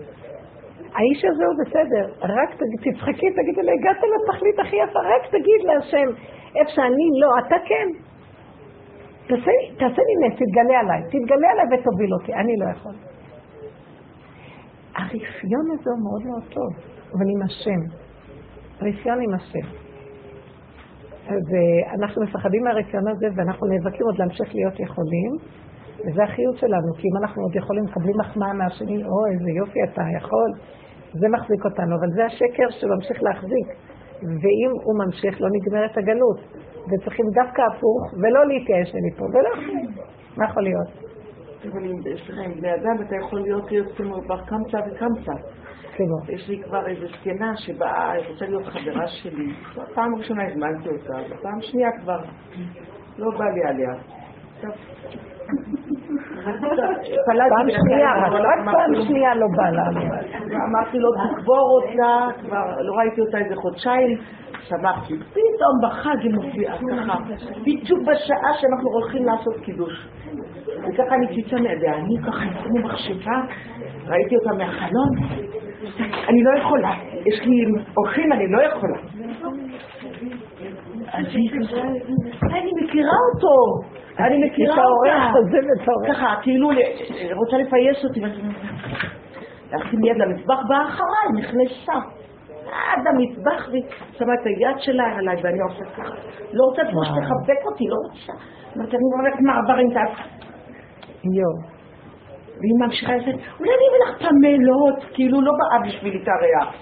האיש 0.94 1.24
הזה 1.24 1.44
הוא 1.46 1.54
בסדר, 1.60 2.04
רק 2.22 2.50
תצחקי, 2.84 3.30
תגידי 3.30 3.62
לו, 3.62 3.72
הגעת 3.72 3.96
לתכלית 4.14 4.58
הכי 4.58 4.76
יפה, 4.76 4.98
רק 4.98 5.22
תגיד 5.30 5.60
להשם, 5.64 6.08
איפה 6.56 6.70
שאני 6.70 7.06
לא, 7.20 7.28
אתה 7.46 7.56
כן. 7.68 7.88
תעשה, 9.78 10.02
לי 10.08 10.28
נס, 10.28 10.34
תתגלה 10.34 10.80
עליי, 10.80 11.02
תתגלה 11.12 11.48
עליי 11.52 11.64
ותוביל 11.64 12.14
אותי, 12.14 12.34
אני 12.34 12.56
לא 12.56 12.66
יכול. 12.70 12.94
הרפיון 14.96 15.66
הזה 15.72 15.90
הוא 15.90 16.02
מאוד 16.04 16.22
מאוד 16.26 16.52
טוב, 16.52 16.70
אבל 17.12 17.26
עם 17.34 17.42
השם. 17.42 17.80
רפיון 18.82 19.18
עם 19.20 19.34
השם. 19.34 19.66
ואנחנו 21.26 22.22
מפחדים 22.22 22.64
מהרפיון 22.64 23.08
הזה 23.08 23.26
ואנחנו 23.36 23.66
נאבקים 23.66 24.06
עוד 24.06 24.18
להמשיך 24.18 24.54
להיות 24.54 24.80
יכולים, 24.80 25.32
וזה 26.00 26.22
החיות 26.22 26.56
שלנו, 26.56 26.94
כי 26.98 27.08
אם 27.08 27.16
אנחנו 27.22 27.42
עוד 27.42 27.56
יכולים, 27.56 27.84
מקבלים 27.84 28.14
מחמאה 28.20 28.52
מהשני, 28.52 29.04
או 29.04 29.26
איזה 29.32 29.50
יופי 29.50 29.78
אתה 29.84 30.02
יכול, 30.16 30.50
זה 31.12 31.28
מחזיק 31.28 31.64
אותנו, 31.64 31.96
אבל 31.96 32.10
זה 32.14 32.24
השקר 32.24 32.70
שממשיך 32.70 33.22
להחזיק. 33.22 33.68
ואם 34.22 34.70
הוא 34.84 34.98
ממשיך, 35.04 35.40
לא 35.40 35.48
נגמרת 35.52 35.96
הגלות. 35.98 36.40
וצריכים 36.88 37.26
דווקא 37.34 37.62
הפוך, 37.62 38.02
ולא 38.22 38.46
להתייאש 38.46 38.92
מפה, 39.06 39.24
ולא. 39.24 39.50
מה 40.36 40.44
יכול 40.44 40.62
להיות? 40.62 40.88
אבל 41.72 41.84
אם 41.84 41.96
יש 42.14 42.30
לך 42.30 42.38
עם 42.44 42.54
בני 42.54 42.74
אדם, 42.74 43.02
אתה 43.06 43.16
יכול 43.16 43.40
להיות 43.40 43.72
יוצא 43.72 44.04
בר 44.26 44.40
קמצא 44.44 44.78
וקמצא. 44.86 45.32
יש 46.28 46.48
לי 46.48 46.62
כבר 46.62 46.86
איזו 46.86 47.06
זקנה 47.06 47.56
שבאה, 47.56 48.12
היא 48.12 48.24
רוצה 48.28 48.46
להיות 48.46 48.66
חברה 48.66 49.08
שלי. 49.08 49.54
פעם 49.94 50.14
ראשונה 50.14 50.42
הזמנתי 50.48 50.88
אותה, 50.88 51.14
ופעם 51.30 51.60
שנייה 51.60 51.88
כבר 52.02 52.20
לא 53.18 53.30
בא 53.38 53.44
לי 53.44 53.64
עליה. 53.64 53.94
פעם 57.48 57.70
שנייה, 57.70 58.10
רק 58.28 58.64
פעם 58.64 58.94
שנייה 59.06 59.34
לא 59.34 59.46
בא 59.56 59.70
לה. 59.70 59.82
אמרתי 60.68 60.98
לו, 60.98 61.08
תקבור 61.12 61.80
אותה, 61.82 62.40
כבר 62.42 62.80
לא 62.80 62.92
ראיתי 62.98 63.20
אותה 63.20 63.38
איזה 63.38 63.56
חודשיים, 63.56 64.18
שמחתי. 64.68 65.14
פתאום 65.16 65.74
בחג 65.82 66.16
היא 66.22 66.34
מופיעה 66.34 66.76
ככה, 66.78 67.18
בדיוק 67.60 68.00
בשעה 68.00 68.52
שאנחנו 68.60 68.90
הולכים 68.90 69.24
לעשות 69.24 69.56
קידוש. 69.64 70.08
וככה 70.66 71.14
אני 71.14 71.26
ציצה 71.34 71.56
מידיה, 71.56 71.94
אני 71.94 72.16
ככה 72.26 72.44
כמו 72.64 72.78
מחשבה, 72.78 73.42
ראיתי 74.06 74.36
אותה 74.36 74.52
מהחלון, 74.58 75.08
אני 76.28 76.42
לא 76.42 76.58
יכולה, 76.58 76.90
יש 77.26 77.40
לי 77.46 77.64
אורחים, 77.96 78.32
אני 78.32 78.46
לא 78.52 78.62
יכולה. 78.62 78.98
אני 82.52 82.70
מכירה 82.82 83.16
אותו, 83.34 83.54
אני 84.18 84.46
מכירה 84.46 84.84
אותה. 84.84 86.12
ככה, 86.12 86.34
כאילו, 86.42 86.68
רוצה 87.34 87.56
לפייס 87.56 88.04
אותי. 88.04 88.20
לשים 89.72 90.04
יד 90.04 90.16
למטבח, 90.16 90.58
באה 90.68 90.82
אחריי, 90.88 91.42
נכנסה. 91.42 91.92
עד 92.72 93.06
המטבח, 93.06 93.68
והיא 93.70 93.82
שמה 94.12 94.34
את 94.34 94.46
היד 94.46 94.76
שלה 94.78 95.04
עליי, 95.18 95.36
ואני 95.42 95.60
עושה 95.60 95.84
ככה. 95.84 96.14
לא 96.52 96.64
רוצה 96.64 96.82
כמו 96.90 97.04
שתחבק 97.04 97.66
אותי, 97.66 97.84
לא 97.88 97.96
רוצה. 98.04 98.32
אמרתי, 98.76 98.96
אני 98.96 99.04
הולכת 99.18 99.40
מעבר 99.40 99.80
עם 99.80 99.90
תעש. 99.90 100.26
יואו. 101.24 101.72
והיא 102.58 102.76
ממשיכה 102.80 103.16
לצאת, 103.16 103.34
אולי 103.60 103.70
אני 103.70 103.84
אביא 103.88 104.00
לך 104.04 104.18
פמלות, 104.18 105.04
כאילו 105.14 105.40
לא 105.40 105.52
באה 105.58 105.78
בשביל 105.88 106.12
להתארח. 106.12 106.74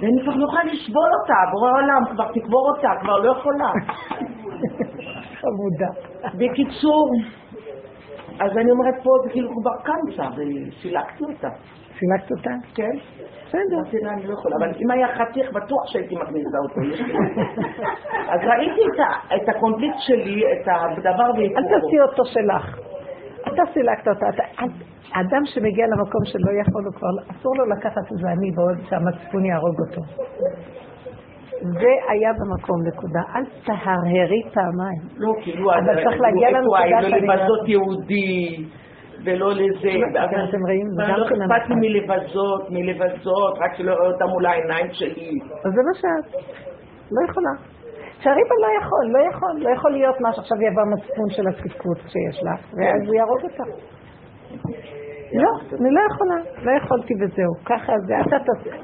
ואני 0.00 0.22
כבר 0.22 0.34
לא 0.36 0.44
יכולה 0.44 0.64
לסבול 0.64 1.10
אותה, 1.20 1.34
בורא 1.52 1.70
עולם, 1.70 2.02
כבר 2.10 2.32
תקבור 2.32 2.70
אותה, 2.70 2.88
כבר 3.00 3.18
לא 3.18 3.32
יכולה. 3.32 3.70
חמודה. 5.42 5.90
בקיצור, 6.34 7.10
אז 8.40 8.50
אני 8.56 8.70
אומרת 8.70 8.94
פה, 9.02 9.10
זה 9.24 9.30
כאילו 9.30 9.48
כבר 9.60 9.70
קמצא, 9.84 10.28
וסילקתי 10.36 11.24
אותה. 11.24 11.48
סילקת 11.98 12.30
אותה? 12.30 12.50
כן. 12.74 12.96
בסדר. 13.46 13.76
אמרתי 13.82 13.98
לה, 14.02 14.12
אני 14.12 14.26
לא 14.26 14.32
יכולה, 14.32 14.56
אבל 14.56 14.70
אם 14.84 14.90
היה 14.90 15.06
חתיך, 15.08 15.52
בטוח 15.52 15.86
שהייתי 15.86 16.14
מכניסה 16.14 16.58
אותו. 16.62 16.80
אז 18.32 18.40
ראיתי 18.44 18.80
את 19.34 19.48
הקונפליקט 19.48 19.98
שלי, 19.98 20.42
את 20.52 20.68
הדבר 20.68 21.30
והיפוכו. 21.36 21.58
אל 21.58 21.80
תעשי 21.80 22.00
אותו 22.00 22.24
שלך. 22.24 22.78
אתה 23.48 23.62
סילקת 23.72 24.08
אותה. 24.08 24.26
אדם 25.12 25.42
שמגיע 25.44 25.86
למקום 25.86 26.24
שלא 26.24 26.50
יכול, 26.60 26.84
הוא 26.84 26.94
כבר, 26.94 27.32
אסור 27.32 27.52
לו 27.56 27.64
לקחת 27.66 28.12
איזה 28.12 28.28
אני 28.28 28.50
בעוד 28.50 28.78
שהמצפון 28.88 29.44
יהרוג 29.44 29.76
אותו. 29.80 30.02
זה 31.62 31.92
היה 32.08 32.30
במקום, 32.40 32.86
נקודה. 32.86 33.20
אל 33.34 33.44
תהרהרי 33.66 34.42
פעמיים. 34.54 35.02
לא, 35.16 35.32
כאילו, 35.42 35.70
אבל 35.72 36.04
צריך 36.04 36.20
להגיע 36.20 36.50
לנקודה 36.50 37.02
שאני... 37.02 37.26
לא 37.26 37.34
לבזות 37.34 37.68
יהודי, 37.68 38.64
ולא 39.24 39.52
לזה. 39.52 39.92
לא, 40.14 40.24
אתם 40.48 40.60
רואים? 40.66 40.86
גם 40.98 41.28
כן 41.28 41.42
אכפת 41.42 41.68
לי 41.68 41.74
מלבזות, 41.74 42.70
מלבזות, 42.70 43.58
רק 43.58 43.74
שלא 43.76 43.92
רואה 43.92 44.06
אותם 44.06 44.26
מול 44.26 44.46
העיניים 44.46 44.86
שלי. 44.92 45.30
אז 45.64 45.72
זה 45.74 45.80
מה 45.86 45.94
שאת. 45.94 46.42
לא 47.12 47.30
יכולה. 47.30 47.50
שהריבה 48.22 48.54
לא 48.64 48.68
יכול, 48.80 49.04
לא 49.12 49.18
יכול, 49.30 49.52
לא 49.58 49.70
יכול 49.76 49.90
להיות 49.90 50.20
מה 50.20 50.32
שעכשיו 50.32 50.56
יהיה 50.60 50.72
במצפון 50.76 51.28
של 51.30 51.48
הצדקות 51.48 51.98
שיש 52.12 52.42
לך, 52.42 52.60
ואז 52.76 53.00
הוא 53.06 53.14
יהרוג 53.14 53.42
אותך. 53.42 53.60
לא, 55.42 55.50
אני 55.80 55.90
לא 55.96 56.00
יכולה, 56.10 56.36
לא 56.62 56.72
יכולתי 56.84 57.14
וזהו, 57.20 57.52
ככה 57.64 57.92
זה, 58.06 58.14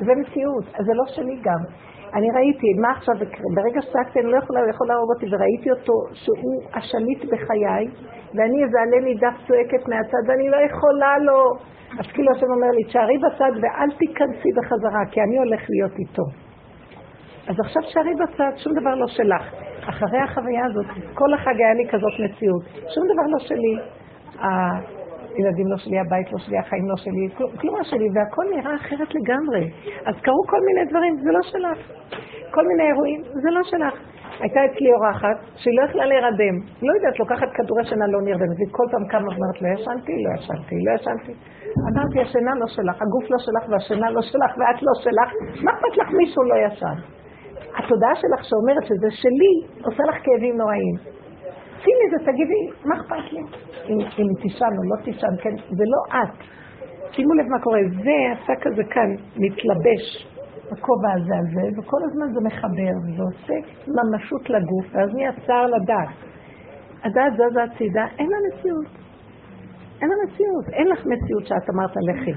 זה 0.06 0.12
מציאות, 0.20 0.64
אז 0.78 0.84
זה 0.86 0.92
לא 0.94 1.04
שלי 1.06 1.36
גם. 1.42 1.62
אני 2.14 2.30
ראיתי, 2.30 2.66
מה 2.82 2.90
עכשיו 2.90 3.14
ברגע 3.54 3.82
שצעקתי, 3.82 4.20
אני 4.20 4.30
לא 4.32 4.38
יכולה, 4.38 4.60
הוא 4.60 4.70
יכול 4.70 4.86
להרוג 4.86 5.10
אותי, 5.14 5.26
וראיתי 5.30 5.70
אותו 5.70 5.92
שהוא 6.12 6.62
השליט 6.74 7.24
בחיי, 7.24 7.84
ואני 8.34 8.64
איזה 8.64 8.78
עלה 8.80 9.00
נידף 9.04 9.36
צועקת 9.46 9.88
מהצד, 9.88 10.22
ואני 10.28 10.48
לא 10.48 10.56
יכולה 10.56 11.18
לו. 11.18 11.40
אז 11.98 12.06
כאילו 12.12 12.32
השם 12.32 12.46
אומר 12.56 12.70
לי, 12.76 12.84
תשארי 12.84 13.18
בצד 13.18 13.52
ואל 13.62 13.90
תיכנסי 13.98 14.48
בחזרה, 14.56 15.02
כי 15.10 15.20
אני 15.20 15.38
הולך 15.38 15.60
להיות 15.70 15.92
איתו. 15.98 16.22
אז 17.48 17.56
עכשיו 17.64 17.82
שערי 17.82 18.14
בצד, 18.14 18.52
שום 18.56 18.72
דבר 18.80 18.94
לא 18.94 19.06
שלך. 19.06 19.42
אחרי 19.88 20.18
החוויה 20.18 20.66
הזאת, 20.66 20.86
כל 21.14 21.34
החג 21.34 21.60
היה 21.60 21.74
לי 21.74 21.88
כזאת 21.88 22.12
מציאות. 22.24 22.62
שום 22.94 23.04
דבר 23.12 23.26
לא 23.32 23.38
שלי. 23.38 23.74
הילדים 25.38 25.66
לא 25.72 25.76
שלי, 25.76 25.98
הבית 25.98 26.32
לא 26.32 26.38
שלי, 26.38 26.58
החיים 26.58 26.88
לא 26.88 26.96
שלי, 26.96 27.24
כלום 27.60 27.76
לא 27.78 27.84
שלי, 27.84 28.08
והכל 28.14 28.44
נראה 28.54 28.74
אחרת 28.74 29.10
לגמרי. 29.14 29.64
אז 30.06 30.14
קרו 30.24 30.42
כל 30.50 30.60
מיני 30.66 30.90
דברים, 30.90 31.16
זה 31.24 31.30
לא 31.32 31.42
שלך. 31.42 31.78
כל 32.50 32.64
מיני 32.68 32.84
אירועים, 32.90 33.20
זה 33.42 33.50
לא 33.50 33.62
שלך. 33.62 33.94
הייתה 34.40 34.60
אצלי 34.64 34.92
אורחת 34.94 35.38
שהיא 35.60 35.74
לא 35.78 35.82
יכלה 35.88 36.06
להירדם. 36.06 36.56
לא 36.82 36.92
יודעת, 36.96 37.18
לוקחת 37.18 37.48
כדורי 37.56 37.84
שינה 37.84 38.06
לא 38.06 38.20
נרדמת, 38.22 38.56
והיא 38.58 38.72
כל 38.78 38.86
פעם 38.92 39.04
קמה 39.12 39.28
ואומרת, 39.28 39.58
לא 39.62 39.68
ישנתי, 39.74 40.16
לא 40.24 40.30
ישנתי, 40.38 40.76
לא 40.86 40.92
ישנתי. 40.96 41.32
אמרתי, 41.88 42.20
השינה 42.20 42.52
לא 42.60 42.66
שלך, 42.66 42.96
הגוף 43.02 43.24
לא 43.32 43.38
שלך 43.46 43.64
והשינה 43.70 44.10
לא 44.10 44.22
שלך 44.22 44.52
ואת 44.58 44.82
לא 44.86 44.94
שלך, 45.04 45.28
מה 45.64 45.70
אכפת 45.72 45.94
לך 46.00 46.08
מישהו 46.20 46.42
לא 46.50 46.56
ישן? 46.66 46.98
התודעה 47.78 48.14
שלך 48.22 48.40
שאומרת 48.48 48.84
שזה 48.88 49.10
שלי, 49.22 49.52
עושה 49.84 50.02
לך 50.08 50.16
כאבים 50.24 50.56
נוראים. 50.56 51.17
שימי 51.82 52.06
זה, 52.10 52.32
תגידי, 52.32 52.62
מה 52.84 52.94
אכפת 52.96 53.32
לי? 53.32 53.40
אם, 53.88 53.98
אם 54.18 54.28
תישן 54.42 54.72
או 54.78 54.82
לא 54.90 55.04
תישן, 55.04 55.34
כן, 55.42 55.54
זה 55.70 55.84
לא 55.92 56.18
את. 56.18 56.34
שימו 57.10 57.34
לב 57.34 57.46
מה 57.48 57.60
קורה, 57.60 57.80
זה 58.04 58.16
השק 58.32 58.66
הזה 58.66 58.84
כאן 58.84 59.10
מתלבש 59.36 60.04
בכובע 60.72 61.12
הזה 61.16 61.34
על 61.40 61.46
זה, 61.54 61.80
וכל 61.80 62.00
הזמן 62.04 62.26
זה 62.34 62.40
מחבר, 62.48 62.94
ועושה 63.16 63.58
ממשות 63.96 64.50
לגוף, 64.50 64.86
ואז 64.92 65.14
נהיה 65.14 65.32
צער 65.46 65.66
לדעת. 65.66 66.08
הדעת 67.04 67.32
זזה 67.32 67.62
הצידה, 67.62 68.04
אין 68.18 68.28
לה 68.32 68.38
מציאות. 68.48 68.86
אין 70.00 70.08
לה 70.08 70.14
מציאות, 70.24 70.66
אין 70.72 70.86
לך 70.88 70.98
מציאות 70.98 71.46
שאת 71.46 71.70
אמרת 71.74 71.94
לכי. 72.08 72.32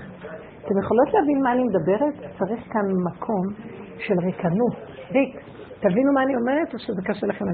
אתם 0.66 0.80
יכולות 0.84 1.14
להבין 1.14 1.42
מה 1.44 1.52
אני 1.54 1.64
מדברת? 1.64 2.14
צריך 2.40 2.62
כאן 2.74 2.86
מקום 3.10 3.46
של 3.98 4.20
ריקנות, 4.20 4.76
ריק. 5.12 5.51
תבינו 5.82 6.14
מה 6.14 6.24
אני 6.24 6.36
אומרת, 6.36 6.74
או 6.74 6.80
שזה 6.80 7.02
קשה 7.06 7.28
לכם? 7.28 7.46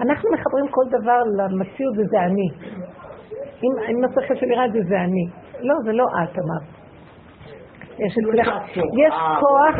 אנחנו 0.00 0.30
מחברים 0.34 0.68
כל 0.70 0.86
דבר 0.88 1.20
למציאות 1.38 1.94
וזה 1.98 2.20
אני. 2.20 2.48
אם, 3.64 3.72
אם 3.90 4.04
השכל 4.04 4.34
שלי 4.40 4.54
רע 4.54 4.64
זה 4.72 4.78
זה 4.88 5.00
אני. 5.00 5.26
לא, 5.60 5.74
זה 5.84 5.92
לא 5.92 6.04
את 6.04 6.38
אמרת. 6.38 6.84
יש, 7.98 8.18
יש 9.04 9.14
כוח, 9.40 9.74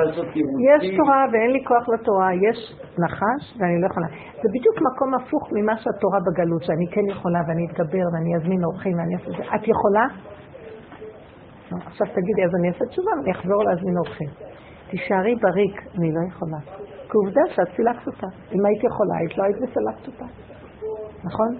יש 0.70 0.96
תורה 0.96 1.24
ואין 1.32 1.50
לי 1.50 1.64
כוח 1.64 1.88
לתורה, 1.88 2.34
יש 2.34 2.58
נחש 2.98 3.42
ואני 3.58 3.80
לא 3.80 3.86
יכולה. 3.86 4.06
זה 4.42 4.48
בדיוק 4.54 4.76
מקום 4.88 5.14
הפוך 5.14 5.48
ממה 5.52 5.76
שהתורה 5.76 6.18
בגלות, 6.26 6.62
שאני 6.62 6.86
כן 6.90 7.06
יכולה 7.10 7.38
ואני 7.48 7.66
אתגבר 7.66 8.04
ואני 8.12 8.36
אזמין 8.36 8.64
אורחים 8.64 8.98
ואני 8.98 9.14
אעשה 9.14 9.30
את 9.30 9.36
זה. 9.36 9.54
את 9.54 9.68
יכולה? 9.68 10.06
עכשיו 11.86 12.06
תגידי, 12.06 12.44
אז 12.44 12.50
אני 12.60 12.68
אעשה 12.68 12.84
תשובה 12.90 13.10
ואני 13.18 13.32
אחזור 13.32 13.64
להזמין 13.64 13.96
אורחים. 13.96 14.28
תישארי 14.90 15.34
בריק, 15.34 15.76
אני 15.98 16.12
לא 16.12 16.20
יכולה. 16.28 16.58
כי 17.14 17.18
עובדה 17.18 17.40
שאת 17.54 17.76
סילקת 17.76 18.06
אותה. 18.06 18.26
אם 18.52 18.66
היית 18.66 18.84
יכולה, 18.84 19.14
היית 19.18 19.38
לא 19.38 19.44
היית 19.44 19.56
מסלקת 19.56 20.06
אותה. 20.06 20.24
נכון? 21.24 21.50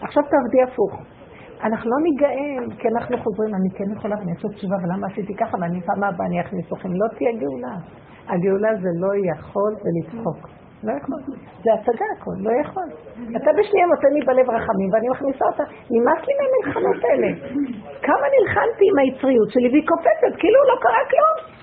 עכשיו 0.00 0.22
תעבדי 0.22 0.62
הפוך. 0.62 0.92
אנחנו 1.64 1.90
לא 1.90 1.96
ניגאל, 2.02 2.64
כי 2.78 2.88
אנחנו 2.88 3.16
חוזרים, 3.24 3.54
אני 3.54 3.70
כן 3.76 3.84
יכולה 3.96 4.16
ואני 4.18 4.32
אעשה 4.32 4.48
תשובה, 4.48 4.76
ולמה 4.82 5.06
עשיתי 5.06 5.34
ככה, 5.34 5.56
ואני 5.60 5.80
פעם 5.80 6.04
הבאה 6.04 6.26
אני 6.26 6.40
אכניס 6.40 6.72
אתכם. 6.72 6.88
לא 6.92 7.06
תהיה 7.16 7.32
גאולה. 7.40 7.74
הגאולה 8.28 8.70
זה 8.82 8.90
לא 9.04 9.12
יכול 9.30 9.72
ולצחוק. 9.82 10.40
לא 10.86 10.92
יכול. 10.98 11.20
זה 11.64 11.70
הצגה 11.74 12.06
הכל, 12.16 12.36
לא 12.46 12.52
יכול. 12.62 12.88
אתה 13.36 13.50
בשנייה 13.58 13.86
נותן 13.86 14.10
לי 14.16 14.20
בלב 14.28 14.46
רחמים 14.56 14.88
ואני 14.92 15.08
מכניסה 15.08 15.44
אותה. 15.50 15.64
נמאס 15.94 16.20
לי 16.26 16.34
מהמלחמות 16.38 17.00
האלה. 17.06 17.28
כמה 18.06 18.26
נלחמתי 18.34 18.84
עם 18.90 18.98
היצריות 18.98 19.50
שלי 19.50 19.68
והיא 19.72 19.86
קופצת, 19.92 20.32
כאילו 20.40 20.58
לא 20.70 20.76
קרה 20.84 21.02
כלום. 21.10 21.53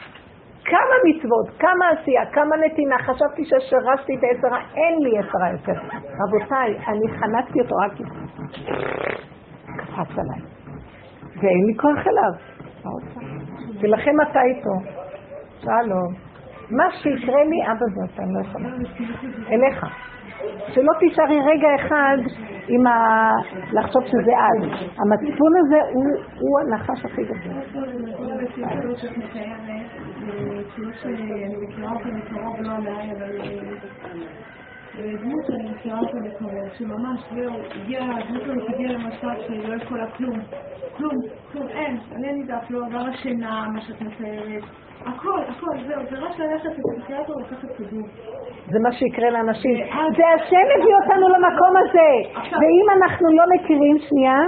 כמה 0.66 0.96
מצוות, 1.06 1.60
כמה 1.60 1.90
עשייה, 1.90 2.26
כמה 2.26 2.58
נתינה, 2.66 2.98
חשבתי 2.98 3.46
ששרשתי 3.46 4.16
את 4.16 4.24
העשרה, 4.24 4.60
אין 4.76 5.00
לי 5.00 5.18
עשרה 5.20 5.52
יותר. 5.52 5.82
רבותיי, 6.20 6.78
אני 6.88 7.18
חנקתי 7.20 7.62
אותו 7.62 7.76
רק 7.76 7.92
קפץ 9.78 10.18
עליי. 10.18 10.42
ואין 11.42 11.66
לי 11.66 11.78
כוח 11.78 12.08
אליו. 12.08 12.34
ולכן 13.82 14.12
אתה 14.32 14.42
איתו. 14.42 15.00
שלום. 15.60 16.14
מה 16.72 16.92
שיקרה 16.92 17.44
לי, 17.44 17.72
אבא 17.72 17.86
זאת, 17.96 18.20
אני 18.20 18.34
לא 18.34 18.40
יכולה. 18.42 18.70
אליך. 19.50 19.86
שלא 20.74 20.92
תישארי 21.00 21.40
רגע 21.46 21.68
אחד 21.76 22.18
עם 22.68 22.88
ה... 22.88 23.30
לחשוב 23.74 24.04
שזה 24.06 24.32
את. 24.32 24.90
המצפון 25.00 25.54
הזה 25.58 25.80
הוא 26.40 26.60
הנחש 26.60 27.06
הכי 27.06 27.24
גדול. 27.24 27.54
דמות 35.22 35.46
שאני 35.48 35.72
מכירה 35.72 36.00
אותה 36.00 36.18
מקרוב, 36.18 36.52
שממש 36.78 37.20
זהו, 37.36 37.54
הגיעה, 37.82 38.18
הדמות 38.18 38.42
הזאת 38.44 38.70
הגיעה 38.70 38.92
למצב 38.92 39.42
שהיא 39.48 39.68
לא 39.68 39.76
יכולה 39.84 40.12
כלום. 40.12 40.40
כלום, 40.98 41.16
כלום, 41.52 41.68
אין, 41.68 41.98
אין 42.12 42.36
לי 42.36 42.44
דף, 42.44 42.70
לא 42.70 42.86
עבר 42.86 43.10
השינה, 43.14 43.68
מה 43.74 43.82
שאת 43.82 44.02
מתארת. 44.02 44.64
הכל, 45.06 45.40
הכל, 45.48 45.78
זהו, 45.88 46.02
זה 46.10 46.18
רק 46.18 46.40
ללכת 46.40 46.70
לפסיכיאטר 46.78 47.34
ולקחת 47.38 47.72
כדור. 47.78 48.08
זה 48.72 48.80
מה 48.80 48.92
שיקרה 48.92 49.30
לאנשים. 49.30 49.76
זה 50.18 50.24
השם 50.36 50.68
הביא 50.76 50.96
אותנו 51.04 51.30
למקום 51.30 51.74
הזה. 51.78 52.10
ואם 52.36 52.86
אנחנו 52.98 53.28
לא 53.30 53.44
מכירים, 53.56 53.98
שנייה, 54.00 54.40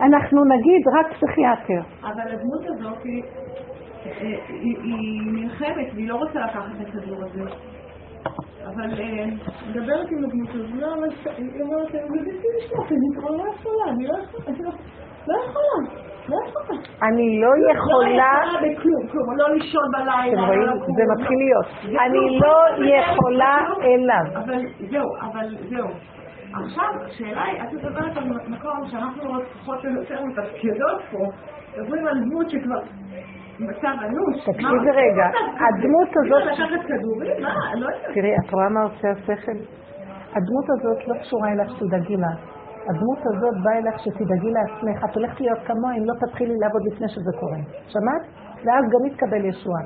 אנחנו 0.00 0.44
נגיד 0.44 0.82
רק 0.98 1.12
פסיכיאטר. 1.12 1.80
אבל 2.02 2.32
הדמות 2.32 2.62
הזאת 2.66 3.02
היא 3.02 3.22
נלחמת 5.32 5.86
והיא 5.94 6.08
לא 6.08 6.14
רוצה 6.14 6.40
לקחת 6.40 6.70
את 6.80 6.88
הכדור 6.88 7.18
הזה. 7.24 7.40
אבל 8.66 8.90
מדברת 9.68 10.10
עם 10.10 10.24
הדמות 10.24 10.48
הזאת, 10.48 10.70
היא 11.36 11.62
אומרת, 11.62 11.94
לשלוח, 11.94 12.92
אני 12.92 13.20
כבר 13.20 13.30
לא 13.30 13.44
יכולה, 13.54 13.84
אני 13.88 14.06
לא 14.06 14.14
יכולה, 14.48 16.13
לא 16.28 16.36
יכולה. 16.48 16.78
אני 17.02 17.40
לא 17.40 17.50
יכולה... 17.72 18.32
כלום, 19.12 19.36
לא 19.36 19.50
לישון 19.54 19.82
בלילה. 19.92 20.42
אתם 20.42 20.46
רואים? 20.46 20.60
זה 20.96 21.02
מתחיל 21.14 21.38
להיות. 21.38 21.96
אני 22.06 22.38
לא 22.38 22.56
יכולה 22.96 23.58
אליו. 23.82 24.44
אבל 24.44 24.62
זהו, 24.90 25.16
אבל 25.20 25.56
זהו. 25.70 25.88
עכשיו, 26.54 26.84
השאלה 27.06 27.44
היא, 27.44 27.62
את 27.62 27.72
מדברת 27.72 28.16
על 28.16 28.24
מקום 28.48 28.86
שאנחנו 28.90 29.34
עוד 29.34 29.42
פחות 29.44 29.84
או 29.84 29.90
יותר 29.90 30.24
מתפקדות 30.24 31.00
פה, 31.10 31.18
מדברים 31.78 32.06
על 32.06 32.20
דמות 32.20 32.50
שכבר 32.50 32.80
מצב 33.58 33.94
אנוש. 34.02 34.44
תקשיבי 34.44 34.90
רגע, 34.90 35.26
הדמות 35.60 36.08
הזאת... 36.08 36.58
לא. 37.74 37.88
תראי, 38.14 38.36
את 38.36 38.52
רואה 38.52 38.68
מה 38.68 38.82
עושה 38.82 39.10
השכל? 39.10 39.58
הדמות 40.30 40.64
הזאת 40.70 41.08
לא 41.08 41.14
קשורה 41.20 41.48
אליך 41.52 41.70
שתדאגי 41.70 42.16
לה. 42.16 42.53
הדמות 42.88 43.18
הזאת 43.18 43.54
באה 43.62 43.78
אליך 43.78 43.98
שתדאגי 43.98 44.50
לעצמך, 44.56 45.04
את 45.04 45.14
הולכת 45.16 45.40
להיות 45.40 45.58
כמוה 45.66 45.92
אם 45.98 46.04
לא 46.04 46.14
תתחילי 46.20 46.54
לעבוד 46.62 46.82
לפני 46.92 47.08
שזה 47.08 47.32
קורה. 47.40 47.58
שמעת? 47.92 48.22
ואז 48.64 48.84
גם 48.92 49.06
יתקבל 49.06 49.44
ישועה. 49.44 49.82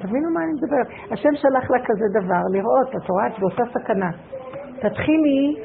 תבינו 0.00 0.30
מה 0.34 0.40
אני 0.44 0.52
מדברת. 0.52 0.86
השם 1.12 1.34
שלח 1.34 1.70
לה 1.70 1.78
כזה 1.84 2.06
דבר, 2.20 2.42
לראות, 2.52 2.88
את 2.96 3.10
רואה, 3.10 3.26
את 3.26 3.38
באותה 3.38 3.62
סכנה. 3.74 4.10
תתחילי, 4.82 5.56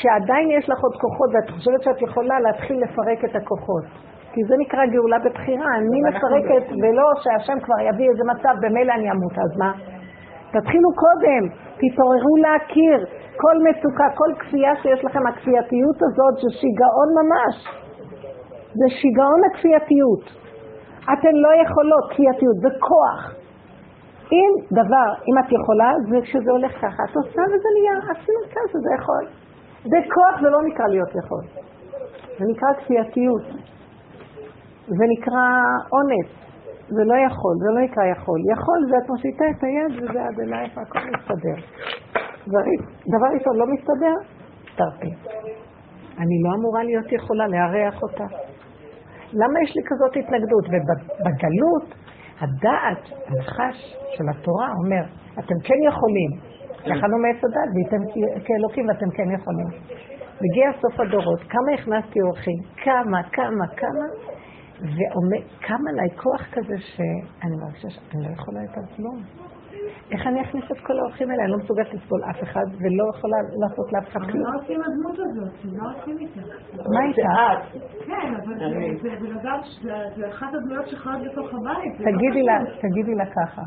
שעדיין 0.00 0.50
יש 0.50 0.70
לך 0.70 0.78
עוד 0.82 0.94
כוחות 1.02 1.30
ואת 1.34 1.50
חושבת 1.50 1.82
שאת 1.82 2.02
יכולה 2.02 2.40
להתחיל 2.40 2.82
לפרק 2.82 3.24
את 3.24 3.36
הכוחות. 3.36 3.84
כי 4.32 4.40
זה 4.48 4.54
נקרא 4.58 4.86
גאולה 4.86 5.18
בבחירה, 5.18 5.68
אני 5.78 6.00
מפרקת 6.08 6.66
ולא 6.82 7.06
שהשם 7.22 7.60
כבר 7.60 7.80
יביא 7.88 8.08
איזה 8.10 8.24
מצב, 8.32 8.54
במילא 8.62 8.92
אני 8.92 9.10
אמות, 9.10 9.32
אז 9.32 9.58
מה? 9.58 9.72
תתחילו 10.50 10.88
קודם, 11.04 11.42
תתעוררו 11.80 12.36
להכיר, 12.44 12.98
כל 13.42 13.56
מצוקה, 13.66 14.06
כל 14.14 14.30
כפייה 14.38 14.72
שיש 14.82 15.04
לכם, 15.04 15.26
הכפייתיות 15.26 15.98
הזאת 16.06 16.34
זה 16.42 16.50
שיגעון 16.58 17.10
ממש. 17.20 17.56
זה 18.78 18.86
שיגעון 18.98 19.40
הכפייתיות. 19.48 20.24
אתן 21.12 21.34
לא 21.44 21.50
יכולות 21.62 22.04
כפייתיות, 22.10 22.56
זה 22.64 22.70
כוח. 22.88 23.20
אם 24.32 24.50
דבר, 24.72 25.08
אם 25.28 25.36
את 25.40 25.52
יכולה, 25.56 25.90
זה 26.10 26.16
כשזה 26.22 26.50
הולך 26.50 26.72
ככה. 26.82 27.02
את 27.10 27.16
עושה 27.16 27.42
וזה 27.50 27.68
נהיה, 27.76 27.94
עשינו 28.12 28.42
כזה, 28.54 28.78
זה 28.84 28.90
יכול. 28.98 29.24
זה 29.90 29.98
כוח 30.14 30.34
זה 30.42 30.50
לא 30.50 30.62
נקרא 30.62 30.86
להיות 30.88 31.12
יכול. 31.24 31.44
זה 32.38 32.44
נקרא 32.50 32.68
כפייתיות. 32.78 33.42
זה 34.86 35.04
נקרא 35.14 35.44
אונס. 35.92 36.30
זה 36.88 37.02
לא 37.04 37.16
יכול, 37.26 37.54
זה 37.62 37.68
לא 37.74 37.80
נקרא 37.80 38.04
יכול. 38.04 38.38
יכול 38.52 38.78
זה 38.90 38.96
את 39.04 39.08
מושיטה 39.10 39.44
את 39.50 39.64
היד 39.64 40.02
וזה 40.02 40.20
עד 40.24 40.40
אלייך 40.40 40.76
והכל 40.76 40.98
מסתדר. 40.98 41.58
דבר 43.14 43.28
ראשון 43.34 43.56
לא 43.56 43.66
מסתדר, 43.74 44.16
תרפי. 44.76 45.12
אני 46.18 46.36
לא 46.44 46.50
אמורה 46.58 46.84
להיות 46.84 47.12
יכולה 47.12 47.46
לארח 47.48 48.02
אותה. 48.02 48.24
למה 49.32 49.62
יש 49.62 49.76
לי 49.76 49.82
כזאת 49.86 50.16
התנגדות? 50.16 50.64
ובגלות, 50.68 51.94
הדעת, 52.40 53.02
הנחש 53.26 53.96
של 54.16 54.24
התורה 54.28 54.68
אומר, 54.84 55.04
אתם 55.32 55.58
כן 55.64 55.80
יכולים. 55.88 56.30
יכלנו 56.84 57.18
מעץ 57.18 57.40
הדעת, 57.44 57.70
ואתם 57.74 58.02
כאלוקים 58.44 58.88
ואתם 58.88 59.10
כן 59.16 59.30
יכולים. 59.30 59.68
מגיע 60.40 60.72
סוף 60.80 61.00
הדורות, 61.00 61.40
כמה 61.42 61.72
הכנסתי 61.74 62.20
אורחים? 62.20 62.58
כמה, 62.84 63.22
כמה, 63.32 63.66
כמה? 63.76 64.06
וקם 64.80 65.82
עליי 65.88 66.10
כוח 66.16 66.42
כזה 66.52 66.74
שאני 66.78 67.56
מרגישה 67.62 67.88
שאני 67.90 68.24
לא 68.24 68.32
יכולה 68.32 68.62
יותר 68.62 68.94
כלום. 68.96 69.47
איך 70.12 70.26
אני 70.26 70.42
אכניס 70.42 70.64
את 70.72 70.80
כל 70.86 70.98
האורחים 70.98 71.30
האלה? 71.30 71.42
אני 71.44 71.52
לא 71.52 71.58
מסוגלת 71.58 71.94
לסבול 71.94 72.20
אף 72.30 72.42
אחד 72.42 72.66
ולא 72.80 73.04
יכולה 73.14 73.36
לעשות 73.60 73.92
לאף 73.92 74.08
אחד 74.08 74.20
כלום. 74.20 74.42
מה 74.42 74.54
עושים 74.54 74.80
הדמות 74.82 75.18
הזאת? 75.18 75.82
מה 75.82 75.92
עושים 75.92 76.18
איתה? 76.18 76.40
מה 76.76 77.00
איתה? 77.08 77.68
כן, 78.06 78.34
אבל 78.34 78.54
זה 79.02 79.08
בן 79.20 79.38
אדם, 79.38 79.58
זה 80.16 80.28
אחת 80.28 80.54
הדמויות 80.54 80.88
שחיות 80.88 81.22
בתוך 81.32 81.54
הבית. 81.54 81.92
תגידי 81.96 82.42
לה, 82.42 82.58
תגידי 82.80 83.14
לה 83.14 83.26
ככה. 83.26 83.62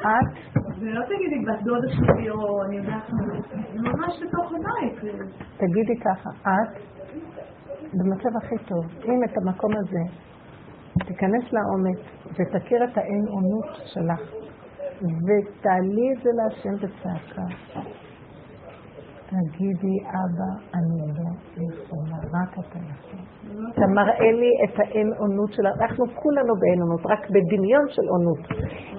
את? 0.00 0.58
ולא 0.80 1.04
תגידי 1.04 1.44
בת 1.46 1.62
דודה 1.62 1.88
שלי 1.88 2.30
או 2.30 2.64
אני 2.64 2.76
יודעת 2.76 3.10
מה, 3.10 3.40
זה 3.72 3.80
ממש 3.80 4.22
בתוך 4.22 4.52
הבית. 4.52 5.14
תגידי 5.56 6.00
ככה, 6.00 6.30
את 6.42 6.80
במצב 7.94 8.36
הכי 8.42 8.56
טוב, 8.68 8.84
אם 9.04 9.24
את 9.24 9.38
המקום 9.38 9.70
הזה 9.76 10.24
תיכנס 11.06 11.52
לעומק 11.52 11.98
ותכיר 12.32 12.84
את 12.84 12.98
האין 12.98 13.24
אונות 13.28 13.66
שלך, 13.84 14.43
ותעלי 15.02 16.06
את 16.12 16.22
זה 16.22 16.30
להשם 16.38 16.74
בצעקה. 16.74 17.46
תגידי, 19.26 19.96
אבא, 20.00 20.50
אני 20.74 20.98
לא 21.16 21.28
יכולה, 21.68 22.16
רק 22.32 22.52
אתה 22.52 22.78
יכול. 22.78 23.20
אתה 23.72 23.86
מראה 23.86 24.32
לי 24.40 24.50
את 24.64 24.80
האין 24.80 25.12
אונות 25.20 25.52
שלה. 25.52 25.70
אנחנו 25.80 26.04
כולנו 26.06 26.52
באין 26.60 26.82
אונות, 26.82 27.00
רק 27.06 27.30
בדמיון 27.30 27.86
של 27.88 28.06
אונות. 28.14 28.38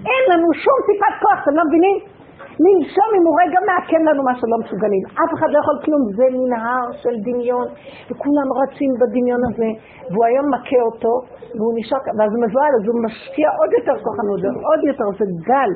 אין 0.09 0.23
לנו 0.31 0.47
שום 0.63 0.77
טיפת 0.87 1.15
כוח, 1.21 1.39
אתם 1.43 1.55
לא 1.55 1.63
מבינים? 1.67 2.14
לנשום 2.63 3.09
אם 3.17 3.23
הוא 3.27 3.35
רגע 3.41 3.59
מעקם 3.69 4.01
לנו 4.09 4.21
מה 4.23 4.33
שלא 4.39 4.57
מסוגלים. 4.63 5.03
אף 5.23 5.31
אחד 5.35 5.49
לא 5.53 5.57
יכול 5.63 5.77
כלום, 5.85 6.01
זה 6.17 6.25
מנהר 6.39 6.85
של 7.01 7.15
דמיון, 7.27 7.67
וכולם 8.09 8.47
רצים 8.61 8.91
בדמיון 8.99 9.41
הזה, 9.49 9.69
והוא 10.09 10.25
היום 10.29 10.45
מכה 10.53 10.81
אותו, 10.89 11.13
והוא 11.57 11.73
נשאר, 11.79 12.01
ואז 12.17 12.31
הוא 12.33 12.41
מבוהל, 12.45 12.73
אז 12.79 12.83
הוא 12.87 12.97
משקיע 13.05 13.47
עוד 13.59 13.71
יותר 13.77 13.95
כוחנות, 14.05 14.39
עוד 14.69 14.81
יותר, 14.89 15.07
זה 15.19 15.25
גל. 15.49 15.71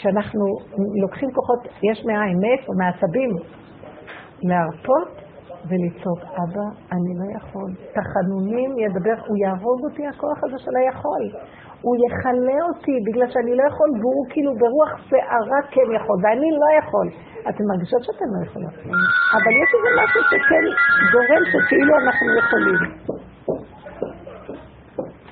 שאנחנו 0.00 0.44
לוקחים 1.02 1.30
כוחות, 1.36 1.60
יש 1.88 1.98
מאין, 2.06 2.36
מאיפה? 2.40 2.72
מעצבים, 2.80 3.30
להרפות 4.42 5.12
ולצעוק, 5.68 6.20
אבא, 6.42 6.66
אני 6.92 7.12
לא 7.20 7.26
יכול. 7.38 7.70
תחנונים 7.96 8.70
ידבר, 8.78 9.16
הוא 9.26 9.36
יהרוג 9.42 9.80
אותי 9.84 10.06
הכוח 10.06 10.38
הזה 10.44 10.58
של 10.58 10.70
היכול. 10.76 11.24
הוא 11.82 11.94
יכלה 12.06 12.58
אותי 12.68 12.94
בגלל 13.06 13.28
שאני 13.32 13.52
לא 13.58 13.64
יכול, 13.70 13.90
והוא 14.00 14.24
כאילו 14.30 14.50
ברוח 14.62 14.92
שערה 15.08 15.60
כן 15.70 15.88
יכול, 15.96 16.16
ואני 16.22 16.50
לא 16.62 16.68
יכול. 16.80 17.08
אתן 17.48 17.64
מרגישות 17.70 18.02
שאתן 18.04 18.28
לא 18.34 18.46
יכולות, 18.46 18.74
אבל 19.36 19.52
יש 19.62 19.68
איזה 19.76 19.90
משהו 20.00 20.20
שכן 20.30 20.64
גורם 21.12 21.42
שכאילו 21.50 21.92
אנחנו 22.02 22.28
יכולים. 22.40 22.80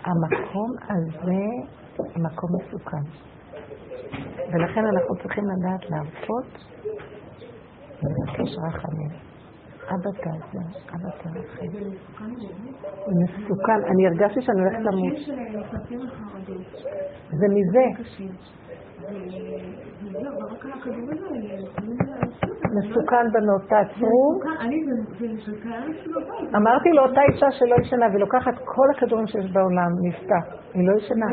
המקום 0.05 0.71
הזה 0.91 1.43
מקום 2.17 2.51
מסוכן. 2.57 3.05
ולכן 4.53 4.85
אנחנו 4.87 5.17
צריכים 5.23 5.45
לדעת 5.45 5.91
להרפות 5.91 6.51
ולבקש 8.03 8.57
רחמים. 8.69 9.30
אבא 9.95 10.11
תעזר, 10.23 10.67
אבא 10.95 11.11
תרחם. 11.19 11.67
הוא 13.05 13.15
מסוכן, 13.23 13.81
אני 13.91 14.07
הרגשתי 14.07 14.41
שאני 14.43 14.61
הולכת 14.61 14.79
למות. 14.79 15.17
זה 17.31 17.47
מזה. 17.49 17.85
מסוכן 22.77 23.27
בנות, 23.33 23.63
תעצרו. 23.69 24.41
אמרתי 26.57 26.89
לאותה 26.93 27.21
אישה 27.33 27.47
שלא 27.51 27.77
ישנה, 27.81 28.07
והיא 28.07 28.21
לוקחת 28.21 28.55
כל 28.65 28.87
הכדורים 28.97 29.27
שיש 29.27 29.53
בעולם, 29.53 29.91
נפתח. 30.03 30.45
היא 30.75 30.89
לא 30.89 30.97
ישנה. 30.99 31.27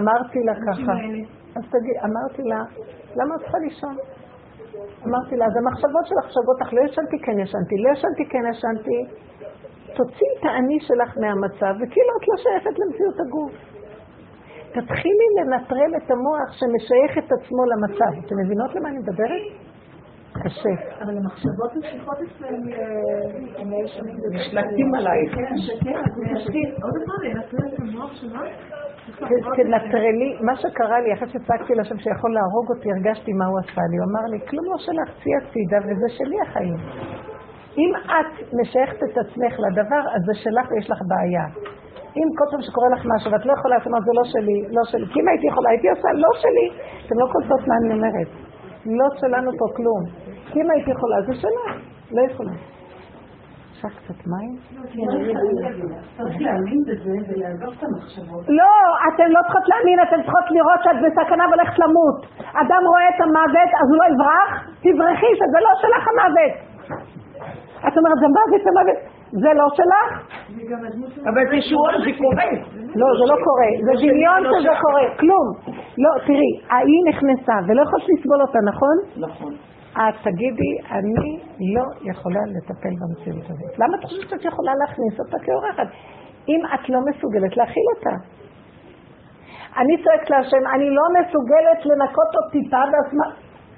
אמרתי 0.00 0.38
לה 0.44 0.54
ככה. 0.54 0.92
אז 1.56 1.62
תגיד, 1.70 1.96
אמרתי 2.04 2.42
לה, 2.42 2.60
למה 3.16 3.34
את 3.34 3.40
צריכה 3.40 3.58
לישון? 3.58 3.96
אמרתי 5.06 5.36
לה, 5.36 5.44
אז 5.46 5.56
המחשבות 5.56 6.04
שלך 6.10 6.26
שוות 6.34 6.58
לך, 6.60 6.72
לא 6.72 6.80
ישנתי, 6.80 7.18
כן 7.24 7.38
ישנתי, 7.38 7.74
לא 7.84 7.88
ישנתי, 7.92 8.24
כן 8.32 8.44
ישנתי. 8.50 8.98
תוציאי 9.96 10.32
את 10.40 10.44
האני 10.44 10.78
שלך 10.80 11.10
מהמצב, 11.22 11.72
וכאילו 11.80 12.12
את 12.18 12.28
לא 12.28 12.36
שייכת 12.42 12.78
למציאות 12.80 13.20
הגוף. 13.20 13.52
תתחילי 14.74 15.28
לנטרל 15.38 15.92
את 15.96 16.10
המוח 16.10 16.48
שמשייך 16.58 17.12
את 17.18 17.32
עצמו 17.32 17.62
למצב. 17.72 18.26
אתם 18.26 18.36
מבינות 18.44 18.74
למה 18.74 18.88
אני 18.88 18.98
מדברת? 18.98 19.44
קשה. 20.44 20.74
אבל 21.02 21.16
המחשבות 21.18 21.74
ממשיכות 21.76 22.18
אצלם, 22.26 22.60
הם 23.58 23.70
לא. 23.70 23.78
נשלטים 24.30 24.94
עלייך. 24.94 25.34
כן, 25.34 25.56
שכן, 25.56 25.92
עוד 26.82 26.94
פעם, 27.06 27.20
לנטרל 27.24 27.74
את 27.74 27.80
המוח 27.80 28.12
שלה? 28.14 28.40
תנטרלי, 29.56 30.38
מה 30.40 30.56
שקרה 30.56 31.00
לי, 31.00 31.12
אחרי 31.14 31.28
שצעקתי 31.28 31.74
לשם 31.74 31.98
שיכול 31.98 32.34
להרוג 32.34 32.66
אותי, 32.70 32.88
הרגשתי 32.92 33.32
מה 33.32 33.46
הוא 33.46 33.58
עשה 33.58 33.82
לי. 33.90 33.96
הוא 33.98 34.06
אמר 34.10 34.24
לי, 34.30 34.38
כלום 34.48 34.64
לא 34.64 34.78
שלך, 34.78 35.08
צאי 35.22 35.32
הצידה, 35.40 35.78
וזה 35.86 36.08
שלי 36.08 36.36
החיים. 36.46 36.80
אם 37.78 37.90
את 38.04 38.30
משייכת 38.60 39.02
את 39.02 39.18
עצמך 39.22 39.52
לדבר, 39.64 40.02
אז 40.14 40.20
זה 40.26 40.34
שלך 40.34 40.66
ויש 40.70 40.90
לך 40.90 40.98
בעיה. 41.08 41.46
אם 42.16 42.28
כל 42.38 42.44
פעם 42.50 42.62
שקורה 42.62 42.88
לך 42.94 43.02
משהו 43.14 43.32
ואת 43.32 43.46
לא 43.46 43.52
יכולה, 43.58 43.76
את 43.76 43.86
אומרת, 43.86 44.02
זה 44.08 44.12
לא 44.18 44.24
שלי, 44.32 44.58
לא 44.76 44.82
שלי. 44.90 45.06
כי 45.12 45.20
אם 45.20 45.28
הייתי 45.28 45.46
יכולה, 45.46 45.70
הייתי 45.70 45.88
עושה 45.90 46.08
לא 46.14 46.30
שלי. 46.42 46.66
אתם 47.06 47.16
לא 47.18 47.26
קולטות 47.32 47.68
מה 47.68 47.74
אני 47.80 47.94
אומרת. 47.94 48.28
לא 48.86 49.08
שלנו 49.20 49.50
פה 49.58 49.66
כלום. 49.76 50.02
כי 50.52 50.60
אם 50.62 50.70
הייתי 50.70 50.90
יכולה, 50.90 51.16
זה 51.26 51.34
שלך. 51.34 51.72
לא 52.12 52.22
יכולה. 52.30 52.75
אפשר 53.86 54.00
קצת 54.04 54.26
מים? 54.32 54.52
המחשבות. 57.82 58.44
לא, 58.48 58.72
אתן 59.08 59.28
לא 59.36 59.40
צריכות 59.46 59.66
להאמין, 59.68 59.98
אתן 60.04 60.20
צריכות 60.22 60.46
לראות 60.56 60.80
שאת 60.84 60.98
בסכנה 61.04 61.44
והולכת 61.48 61.78
למות. 61.82 62.18
אדם 62.62 62.82
רואה 62.90 63.08
את 63.12 63.20
המוות, 63.24 63.70
אז 63.80 63.86
הוא 63.90 63.98
לא 64.00 64.06
יברח? 64.12 64.50
תברחי, 64.84 65.32
שזה 65.40 65.58
לא 65.66 65.72
שלך 65.82 66.04
המוות. 66.12 66.54
את 67.88 67.94
אומרת, 67.98 68.18
זה 68.22 68.28
מוות, 68.36 68.60
זה 68.66 68.70
מוות. 68.78 68.98
זה 69.42 69.50
לא 69.60 69.66
שלך? 69.78 70.08
אבל 71.28 71.42
זה 71.50 71.58
שהוא 71.66 71.88
זה 72.04 72.10
קורה. 72.22 72.50
לא, 73.00 73.06
זה 73.18 73.24
לא 73.32 73.36
קורה. 73.46 73.70
זה 73.86 73.92
דמיון 74.02 74.40
שזה 74.52 74.74
קורה. 74.84 75.04
כלום. 75.20 75.46
לא, 76.02 76.10
תראי, 76.26 76.52
ההיא 76.70 77.02
נכנסה 77.08 77.56
ולא 77.66 77.82
יכולת 77.82 78.04
לסבול 78.08 78.40
אותה, 78.42 78.58
נכון? 78.70 78.96
נכון. 79.26 79.52
את 79.96 80.14
תגידי, 80.24 80.72
אני 80.90 81.28
לא 81.74 82.10
יכולה 82.10 82.40
לטפל 82.54 82.94
במציאות 83.00 83.44
הזאת. 83.50 83.78
למה 83.78 83.94
את 83.98 84.04
חושבת 84.04 84.28
שאת 84.30 84.44
יכולה 84.44 84.72
להכניס 84.80 85.14
אותה 85.20 85.38
כאורחת? 85.44 85.88
אם 86.48 86.60
את 86.74 86.88
לא 86.88 87.00
מסוגלת 87.08 87.56
להכיל 87.56 87.86
אותה. 87.96 88.14
אני 89.80 89.94
צועקת 90.02 90.30
להשם, 90.30 90.62
אני 90.74 90.88
לא 90.98 91.06
מסוגלת 91.18 91.80
לנקות 91.88 92.30
עוד 92.36 92.46
טיפה 92.52 92.82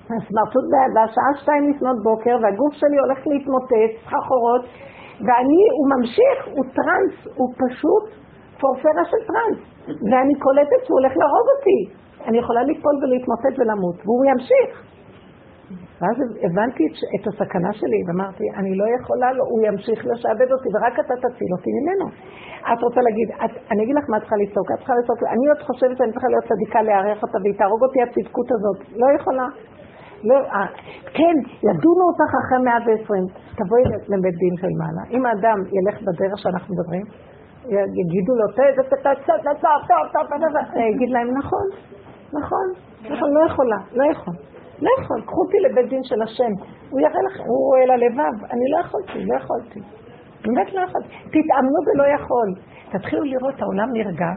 והסמרטוט 0.09 0.65
והשעה 0.95 1.31
שתיים 1.41 1.71
לפנות 1.71 1.97
בוקר 2.09 2.37
והגוף 2.43 2.73
שלי 2.81 2.99
הולך 3.05 3.19
להתמוטט, 3.27 3.91
סחרחורות, 4.05 4.65
ואני, 5.25 5.61
הוא 5.77 5.87
ממשיך, 5.95 6.39
הוא 6.55 6.65
טרנס, 6.79 7.15
הוא 7.39 7.49
פשוט 7.63 8.05
פורפרה 8.61 9.05
של 9.11 9.21
טרנס, 9.29 9.59
ואני 10.11 10.35
קולטת 10.45 10.81
שהוא 10.85 10.99
הולך 11.01 11.13
להרוג 11.21 11.47
אותי. 11.55 11.81
אני 12.29 12.39
יכולה 12.39 12.63
ליפול 12.63 12.95
ולהתמוטט 13.03 13.55
ולמות, 13.59 13.97
והוא 14.05 14.25
ימשיך. 14.31 14.71
ואז 16.01 16.17
הבנתי 16.47 16.85
את 17.17 17.25
הסכנה 17.29 17.73
שלי, 17.73 18.01
ואמרתי, 18.07 18.45
אני 18.57 18.73
לא 18.81 18.87
יכולה 18.97 19.33
לו, 19.33 19.45
הוא 19.51 19.61
ימשיך 19.67 20.07
לשעבד 20.11 20.49
אותי, 20.53 20.69
ורק 20.75 20.95
אתה 21.03 21.15
תציל 21.25 21.51
אותי 21.57 21.71
ממנו. 21.79 22.07
את 22.73 22.81
רוצה 22.87 23.01
להגיד, 23.07 23.29
את, 23.45 23.53
אני 23.73 23.81
אגיד 23.85 23.97
לך 23.97 24.05
מה 24.11 24.17
את 24.17 24.23
צריכה 24.23 24.37
לצעוק, 24.43 24.69
את 24.73 24.79
צריכה 24.79 24.95
לצעוק, 25.01 25.19
אני 25.35 25.45
עוד 25.53 25.61
חושבת 25.69 25.97
שאני 25.99 26.13
צריכה 26.13 26.29
להיות 26.33 26.45
צדיקה 26.53 26.83
לארח 26.83 27.19
אותה, 27.23 27.39
והיא 27.43 27.57
תהרוג 27.61 27.83
אותי 27.87 27.99
הצדקות 28.03 28.49
הזאת. 28.55 28.79
לא 29.03 29.09
יכולה. 29.19 29.47
לא, 30.29 30.37
אה, 30.55 30.67
כן, 31.19 31.37
ידונו 31.69 32.05
אותך 32.11 32.33
אחרי 32.43 32.59
120. 32.65 33.25
תבואי 33.59 33.83
לבית 34.13 34.37
דין 34.43 34.55
של 34.63 34.73
מעלה. 34.81 35.03
אם 35.15 35.23
האדם 35.27 35.59
ילך 35.77 35.97
בדרך 36.07 36.39
שאנחנו 36.43 36.75
מדברים, 36.75 37.05
יגידו 38.01 38.33
לו, 38.41 38.47
יגיד 40.95 41.11
להם, 41.11 41.29
נכון, 41.39 41.67
נכון, 42.39 42.67
נכון, 43.13 43.31
לא 43.37 43.41
יכולה, 43.51 43.79
לא 43.93 44.05
יכול. 44.13 44.35
לא 44.83 44.91
יכול, 45.01 45.21
קחו 45.27 45.41
אותי 45.45 45.59
לבית 45.65 45.89
דין 45.89 46.05
של 46.05 46.23
השם. 46.23 46.53
הוא 46.91 47.01
יראה 47.01 47.23
לכם, 47.27 47.45
הוא 47.51 47.61
רואה 47.69 47.85
ללבב. 47.93 48.35
אני 48.53 48.67
לא 48.73 48.79
יכולתי, 48.85 49.19
לא 49.31 49.35
יכולתי. 49.41 49.81
באמת 50.45 50.69
לא 50.75 50.81
יכולתי. 50.87 51.09
תתאמנו 51.35 51.79
ולא 51.87 52.07
יכול. 52.17 52.49
תתחילו 52.93 53.23
לראות, 53.23 53.63
העולם 53.63 53.89
נרגע, 53.93 54.31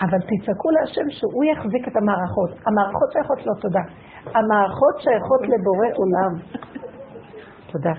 אבל 0.00 0.20
תצעקו 0.30 0.68
להשם 0.70 1.06
שהוא 1.10 1.44
יחזיק 1.44 1.88
את 1.88 1.96
המערכות. 1.96 2.50
המערכות 2.66 3.08
שייכות 3.12 3.46
לו, 3.46 3.54
תודה. 3.60 3.84
המערכות 4.24 4.96
שייכות 4.98 5.42
לבורא 5.42 5.88
עולם. 6.00 6.32
תודה. 7.72 7.92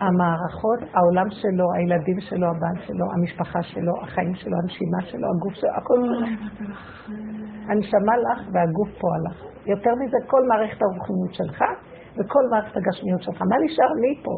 המערכות, 0.00 0.80
העולם 0.94 1.30
שלו, 1.30 1.66
הילדים 1.74 2.20
שלו, 2.20 2.46
הבן 2.46 2.80
שלו, 2.86 3.04
המשפחה 3.14 3.62
שלו, 3.62 3.92
החיים 4.02 4.34
שלו, 4.34 4.56
הנשימה 4.62 5.00
שלו, 5.02 5.26
הגוף 5.34 5.54
שלו, 5.54 5.70
הכל 5.76 5.98
הנשמה 7.68 8.16
לך 8.16 8.48
והגוף 8.52 8.88
פה 9.00 9.08
הלך. 9.16 9.49
יותר 9.66 9.90
מזה, 10.00 10.16
כל 10.26 10.42
מערכת 10.48 10.82
הרוחניות 10.82 11.34
שלך 11.34 11.64
וכל 12.16 12.44
מערכת 12.50 12.76
הגשמיות 12.76 13.22
שלך. 13.22 13.42
מה 13.42 13.56
נשאר 13.64 13.92
לי 14.02 14.22
פה? 14.24 14.34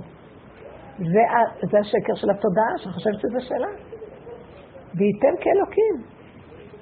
זה, 0.99 1.23
זה 1.71 1.79
השקר 1.79 2.15
של 2.15 2.31
התודעה, 2.31 2.73
שאני 2.77 2.93
חושבת 2.93 3.21
שזה 3.21 3.41
שלה. 3.41 3.73
וייתן 4.95 5.35
כאלוקים. 5.41 5.95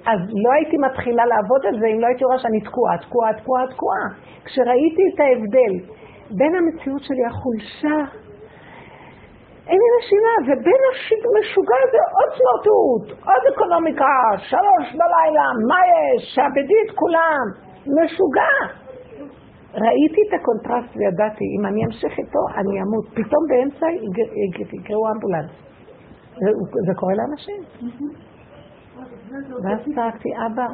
אז 0.05 0.19
לא 0.43 0.51
הייתי 0.53 0.77
מתחילה 0.77 1.25
לעבוד 1.25 1.65
על 1.67 1.79
זה 1.79 1.87
אם 1.87 1.99
לא 1.99 2.07
הייתי 2.07 2.23
רואה 2.23 2.39
שאני 2.39 2.61
תקועה, 2.61 2.97
תקועה, 2.97 3.33
תקועה, 3.33 3.67
תקועה. 3.67 4.05
כשראיתי 4.45 5.03
את 5.13 5.19
ההבדל 5.19 5.73
בין 6.37 6.55
המציאות 6.55 7.01
שלי, 7.03 7.25
החולשה, 7.25 7.97
אין 9.67 9.79
לי 9.83 9.89
נשימה, 9.97 10.33
ובין 10.47 10.81
המשוגע 10.89 11.77
הזה 11.85 12.01
עוד 12.17 12.29
סמרטוט, 12.37 13.05
עוד 13.27 13.41
אקונומיקה, 13.53 14.15
שלוש 14.37 14.85
בלילה, 14.99 15.45
מה 15.69 15.79
יש? 15.93 16.35
תשעבדי 16.35 16.79
את 16.85 16.91
כולם, 16.95 17.45
משוגע. 17.85 18.53
ראיתי 19.73 20.21
את 20.27 20.39
הקונטרסט 20.39 20.97
וידעתי, 20.97 21.45
אם 21.59 21.65
אני 21.65 21.85
אמשיך 21.85 22.13
איתו, 22.19 22.39
אני 22.57 22.81
אמות. 22.81 23.05
פתאום 23.09 23.43
באמצע 23.49 23.85
יקראו 24.73 25.11
אמבולנס. 25.13 25.51
זה 26.87 26.93
קורה 26.95 27.13
לאנשים. 27.15 27.61
ואז 29.63 29.79
צעקתי, 29.95 30.29
אבא, 30.45 30.65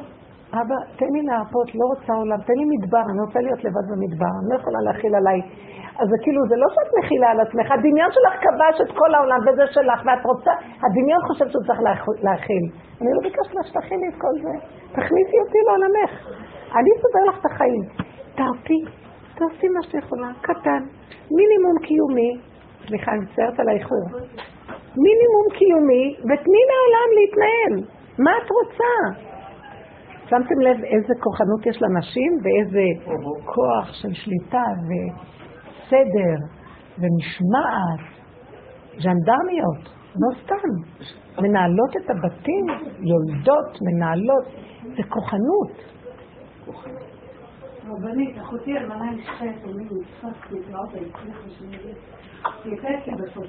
אבא, 0.53 0.75
תן 0.97 1.05
לי 1.13 1.21
להרפות, 1.21 1.75
לא 1.75 1.85
רוצה 1.95 2.13
עולם, 2.13 2.37
תן 2.47 2.53
לי 2.53 2.65
מדבר, 2.65 3.03
אני 3.11 3.21
רוצה 3.25 3.39
להיות 3.39 3.63
לבד 3.63 3.85
במדבר, 3.91 4.31
אני 4.39 4.49
לא 4.49 4.55
יכולה 4.59 4.79
להכיל 4.81 5.15
עליי. 5.15 5.41
אז 5.99 6.07
זה 6.11 6.17
כאילו, 6.23 6.41
זה 6.49 6.55
לא 6.63 6.67
שאת 6.75 6.89
מכילה 6.99 7.27
על 7.33 7.39
עצמך, 7.45 7.67
הדמיון 7.71 8.11
שלך 8.15 8.33
כבש 8.43 8.75
את 8.83 8.91
כל 8.99 9.11
העולם 9.15 9.39
וזה 9.45 9.65
שלך, 9.75 9.99
ואת 10.05 10.23
רוצה, 10.25 10.51
הדמיון 10.83 11.21
חושב 11.27 11.47
שהוא 11.51 11.63
צריך 11.67 11.79
להכיל. 12.27 12.65
אני 13.01 13.09
לא 13.15 13.21
ביקשת 13.27 13.53
לה 13.55 13.63
שתכילי 13.63 14.07
את 14.11 14.17
כל 14.23 14.35
זה, 14.43 14.53
תכניסי 14.97 15.37
אותי 15.43 15.59
לעולמך. 15.67 16.11
אני 16.77 16.89
אסדר 16.95 17.23
לך 17.29 17.37
את 17.41 17.45
החיים. 17.45 17.83
תרפי, 18.37 18.81
תעשי 19.37 19.67
מה 19.75 19.81
שאת 19.83 20.03
יכולה, 20.03 20.29
קטן, 20.41 20.81
מינימום 21.37 21.77
קיומי, 21.87 22.31
סליחה, 22.87 23.11
אני 23.11 23.19
מצטערת 23.19 23.59
על 23.59 23.69
האיחור, 23.69 24.05
מינימום 25.05 25.47
קיומי, 25.57 26.05
ותני 26.27 26.61
לעולם 26.69 27.09
להתנהל. 27.17 27.73
מה 28.25 28.31
את 28.37 28.49
רוצה? 28.57 28.93
שמתם 30.29 30.59
לב 30.59 30.83
איזה 30.83 31.13
כוחנות 31.23 31.65
יש 31.65 31.81
לנשים 31.81 32.31
ואיזה 32.43 32.85
כוח 33.45 33.93
של 33.93 34.13
שליטה 34.13 34.63
וסדר 35.87 36.45
ומשמעת, 36.97 38.03
ז'נדרמיות, 38.99 39.89
לא 40.15 40.41
סתם. 40.43 41.03
מנהלות 41.41 41.97
את 41.97 42.09
הבתים, 42.09 42.65
יולדות, 42.99 43.77
מנהלות, 43.81 44.45
זה 44.83 45.03
כוחנות. 45.09 45.71
רבנית, 47.87 48.37
אחותי 48.37 48.77
אלמנה 48.77 49.11
אישה 49.11 49.45
יתומים, 49.45 49.87
נתפס, 49.91 50.37
הצליחה 50.45 50.79
שאני 51.49 51.77
היא 52.63 52.73
הייתה 52.73 52.87
אצלי 52.99 53.13
בסוף 53.15 53.45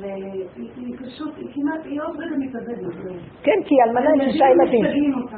והיא 0.00 0.96
פשוט, 0.98 1.32
היא 1.36 1.48
כמעט, 1.54 1.84
היא 1.84 2.00
עוד 2.02 2.16
רגע 2.20 2.36
מתאבדת. 2.38 2.94
כן, 3.42 3.58
כי 3.66 3.74
אלמנה 3.86 4.10
עם 4.10 4.20
שישה 4.30 4.44
ילדים. 4.52 4.84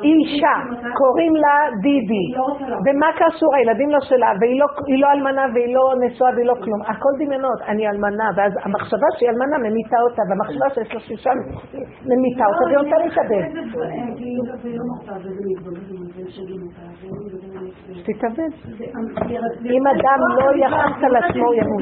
היא 0.01 0.15
אישה, 0.15 0.57
קוראים 0.95 1.35
לה 1.37 1.55
דידי. 1.83 2.27
ומה 2.87 3.07
קשור? 3.21 3.55
הילדים 3.57 3.91
לא 3.91 4.01
שלה, 4.01 4.33
והיא 4.41 4.61
לא, 4.61 4.67
לא 5.03 5.09
אלמנה 5.13 5.45
והיא 5.55 5.75
לא 5.75 5.95
נשואה 6.01 6.31
והיא 6.35 6.47
לא 6.47 6.55
כלום. 6.55 6.81
הכל 6.83 7.13
דמיונות. 7.19 7.61
אני 7.69 7.89
אלמנה, 7.89 8.31
ואז 8.37 8.53
המחשבה 8.65 9.07
שהיא 9.19 9.31
אלמנה 9.31 9.59
ממיתה 9.59 9.97
אותה, 10.03 10.23
והמחשבה 10.29 10.67
שיש 10.75 10.95
לה 10.95 11.01
שישה 11.01 11.31
ממיתה 12.09 12.45
אותה, 12.51 12.65
והיא 12.67 12.79
רוצה 12.79 12.97
להתאבד. 13.05 13.45
שתתאבד. 17.95 18.53
אם 19.65 19.85
אדם 19.87 20.21
לא 20.39 20.67
יחס 20.67 21.05
על 21.05 21.17
עצמו, 21.17 21.55
ימות. 21.55 21.81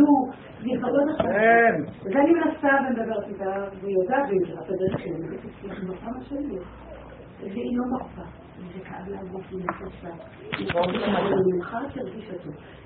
כן. 1.19 1.75
ואני 2.05 2.33
מנסה 2.33 2.69
ומדברת 2.89 3.29
איתה, 3.29 3.69
והיא 3.81 3.97
יודעת, 4.03 4.29
והיא 4.29 4.41
יודעת 4.41 4.69
הדרך 4.69 4.99
שלי, 4.99 5.37
היא 5.63 5.89
מרפה 5.89 6.11
שלי. 6.29 6.59
והיא 7.41 7.79
לא 7.79 7.85
מרפה. 7.93 8.48
זה 8.59 8.81
כאב 8.85 9.35
ונפסה. 9.53 10.13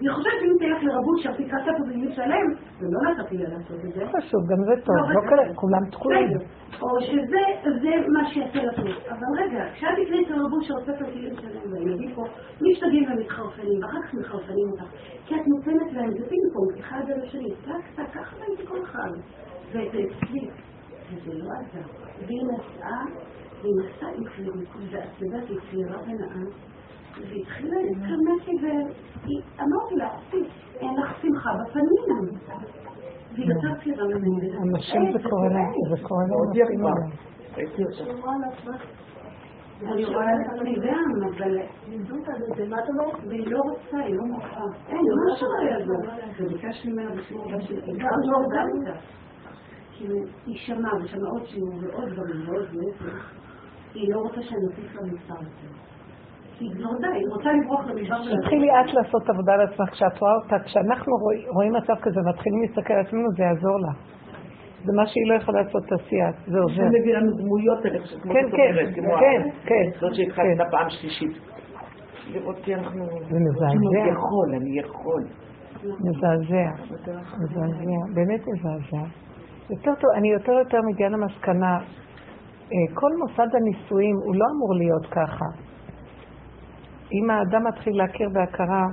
אני 0.00 0.08
חושבת 0.14 0.32
שאם 0.40 0.56
תלך 0.60 0.82
לרבות 0.82 1.18
שאפילו 1.22 1.48
תקרא 1.48 1.60
ספר 1.62 1.84
במילים 1.84 2.12
שלם, 2.12 2.46
ולא 2.80 3.00
נתתי 3.10 3.36
לה 3.38 3.48
לעשות 3.48 3.84
את 3.84 3.92
זה. 3.94 4.04
חשוב, 4.06 4.40
גם 4.50 4.64
זה 4.64 4.82
טוב, 4.84 4.96
לא 5.10 5.20
כולם 5.54 5.84
תקועים. 5.90 6.30
או 6.82 7.00
שזה 7.00 7.90
מה 8.08 8.28
שיעשה 8.30 8.60
טוב. 8.76 8.86
אבל 9.08 9.42
רגע, 9.42 9.64
כשאת 9.74 9.88
תקראי 10.02 10.24
אצל 10.24 10.34
רבות 10.44 10.62
של 10.62 10.74
ספר 10.86 11.04
במילים 11.10 11.34
שלם, 11.36 11.72
והילדים 11.72 12.14
פה 12.14 12.24
משתגעים 12.62 13.04
ומתחרפנים, 13.12 13.78
ואחר 13.82 14.02
כך 14.02 14.14
מחרפנים 14.14 14.70
אותך, 14.70 14.84
כי 15.26 15.34
את 15.34 15.40
נותנת 15.46 15.92
להם, 15.92 16.10
זה 16.10 16.28
פינג 16.28 16.44
פונג, 16.54 16.78
אחד 16.80 17.10
על 17.10 17.22
השני, 17.22 17.50
טק, 17.64 17.84
טק, 17.96 18.10
ככה 18.14 18.36
ראיתי 18.36 18.66
כל 18.66 18.82
אחד. 18.82 19.10
וזה 19.68 19.78
אצלי, 19.88 20.48
וזה 21.12 21.32
לא 21.38 21.50
עזר. 21.60 21.88
והיא 22.26 22.42
נסעה 22.42 23.04
ואת 23.62 25.20
יודעת, 25.20 25.48
היא 25.48 25.58
צעירה 25.70 26.02
ונאה, 26.02 26.44
והתחילה 27.20 27.76
להתכמת 27.82 28.48
לי, 28.48 28.54
ואמרתי 28.62 29.94
לה, 29.96 30.08
אין 30.80 30.94
לך 30.96 31.22
שמחה 31.22 31.50
בפנים. 31.60 32.28
והיא 33.34 33.52
יותר 33.52 33.80
צעירה 33.84 34.04
ממני. 34.04 34.56
אנשים 34.58 35.12
זה 35.12 35.28
קורה 35.28 35.48
להם, 35.48 35.96
זה 35.96 36.02
קורה 36.02 36.24
להם. 36.24 37.10
אני 39.82 40.04
רואה 40.04 40.34
את 40.34 40.52
עצמי 40.52 40.74
גם, 40.74 41.28
אבל 41.36 41.58
לימדו 41.88 42.14
אותה 42.14 42.32
בזה, 42.32 42.68
מה 42.68 42.76
את 42.78 42.88
אומרת? 42.88 43.24
והיא 43.28 43.46
לא 43.46 43.58
רוצה, 43.58 43.98
היא 43.98 44.14
לא 44.14 44.22
מוכרחה. 44.24 44.64
אין, 44.88 44.98
מה 44.98 45.36
שלא 45.36 45.70
יעזור. 45.70 45.96
וביקשתי 46.40 46.88
ממנה 46.92 47.10
בשיעור 47.10 47.44
הבא 47.44 47.60
של 47.60 47.74
היא 47.84 47.94
גם 47.98 48.18
לא 48.24 48.38
אותה. 48.38 48.92
כאילו, 49.92 50.14
היא 50.46 50.56
שמעה, 50.56 50.92
ושמעה 51.04 51.30
עוד 51.30 51.46
שיעור 51.46 51.74
ועוד 51.80 52.08
דברים 52.08 52.48
ועוד 52.48 52.68
נפש. 52.72 53.41
היא 53.94 54.14
לא 54.14 54.18
רוצה 54.18 54.42
שאני 54.42 54.66
אוסיף 54.66 54.94
לה 54.94 55.02
מספר 55.02 55.34
יותר. 55.34 55.82
למדבר 56.60 58.36
תתחילי 58.40 58.70
את 58.70 58.94
לעשות 58.94 59.30
עבודה 59.30 59.52
על 59.52 59.60
עצמך, 59.60 59.90
כשאת 59.90 60.18
רואה 60.18 60.34
אותה, 60.34 60.58
כשאנחנו 60.64 61.12
רואים 61.54 61.72
מצב 61.72 61.94
כזה 62.02 62.20
ומתחילים 62.20 62.62
להסתכל 62.62 62.92
על 62.92 63.00
עצמנו, 63.00 63.28
זה 63.36 63.42
יעזור 63.42 63.80
לה. 63.80 63.92
זה 64.84 64.92
מה 64.96 65.06
שהיא 65.06 65.26
לא 65.28 65.34
יכולה 65.34 65.62
לעשות 65.62 65.82
תעשייה, 65.88 66.30
זה 66.46 66.58
עוזר. 66.58 66.74
זה 66.74 66.98
מביא 66.98 67.14
לנו 67.16 67.30
דמויות, 67.36 67.86
אני 67.86 68.00
חושבת, 68.00 68.22
כמו 68.22 68.32
כן, 68.32 68.46
כן, 68.50 68.74
כן, 69.20 69.42
כן. 69.66 70.00
זאת 70.00 70.14
שהתחלת 70.14 70.58
פעם 70.70 70.90
שלישית. 70.90 71.38
לראות 72.32 72.56
כי 72.64 72.74
אנחנו... 72.74 73.04
זה 73.06 73.38
מזעזע. 73.46 73.66
אני 73.66 74.10
יכול, 74.10 74.54
אני 74.54 74.80
יכול. 74.80 75.22
מזעזע, 75.84 76.68
מזעזע, 77.40 78.14
באמת 78.14 78.40
מזעזע. 78.46 79.04
יותר 79.70 79.94
טוב, 79.94 80.10
אני 80.16 80.32
יותר 80.32 80.52
יותר 80.52 80.78
מגיעה 80.92 81.10
למסקנה, 81.10 81.78
כל 82.94 83.10
מוסד 83.18 83.56
הנישואים 83.56 84.16
הוא 84.24 84.34
לא 84.34 84.44
אמור 84.54 84.74
להיות 84.74 85.06
ככה. 85.06 85.44
אם 87.12 87.30
האדם 87.30 87.66
מתחיל 87.68 87.96
להכיר 87.98 88.28
בהכרה, 88.32 88.86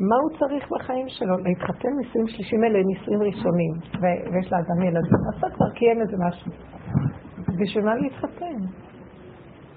מה 0.00 0.16
הוא 0.22 0.38
צריך 0.38 0.68
בחיים 0.72 1.08
שלו? 1.08 1.36
להתחתן 1.38 1.88
נישואים 2.00 2.28
שלישים 2.28 2.64
אלה 2.64 2.78
נישואים 2.82 3.22
ראשונים, 3.22 3.72
ויש 4.00 4.52
לאדם 4.52 4.82
ילדים, 4.82 5.20
עשה 5.34 5.46
כבר 5.54 5.70
קיים 5.74 6.00
איזה 6.00 6.16
משהו. 6.28 6.52
בשביל 7.60 7.84
מה 7.84 7.94
להתחתן? 7.94 8.58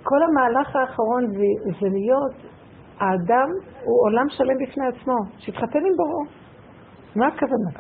כל 0.04 0.20
המהלך 0.24 0.76
האחרון 0.76 1.28
זה, 1.28 1.72
זה 1.80 1.88
להיות, 1.90 2.36
האדם 3.00 3.50
הוא 3.84 4.06
עולם 4.06 4.26
שלם 4.30 4.56
בפני 4.64 4.88
עצמו, 4.88 5.18
שיתחתן 5.38 5.80
עם 5.80 5.96
בוראו. 5.98 6.24
מה 7.16 7.28
הכוונה? 7.28 7.72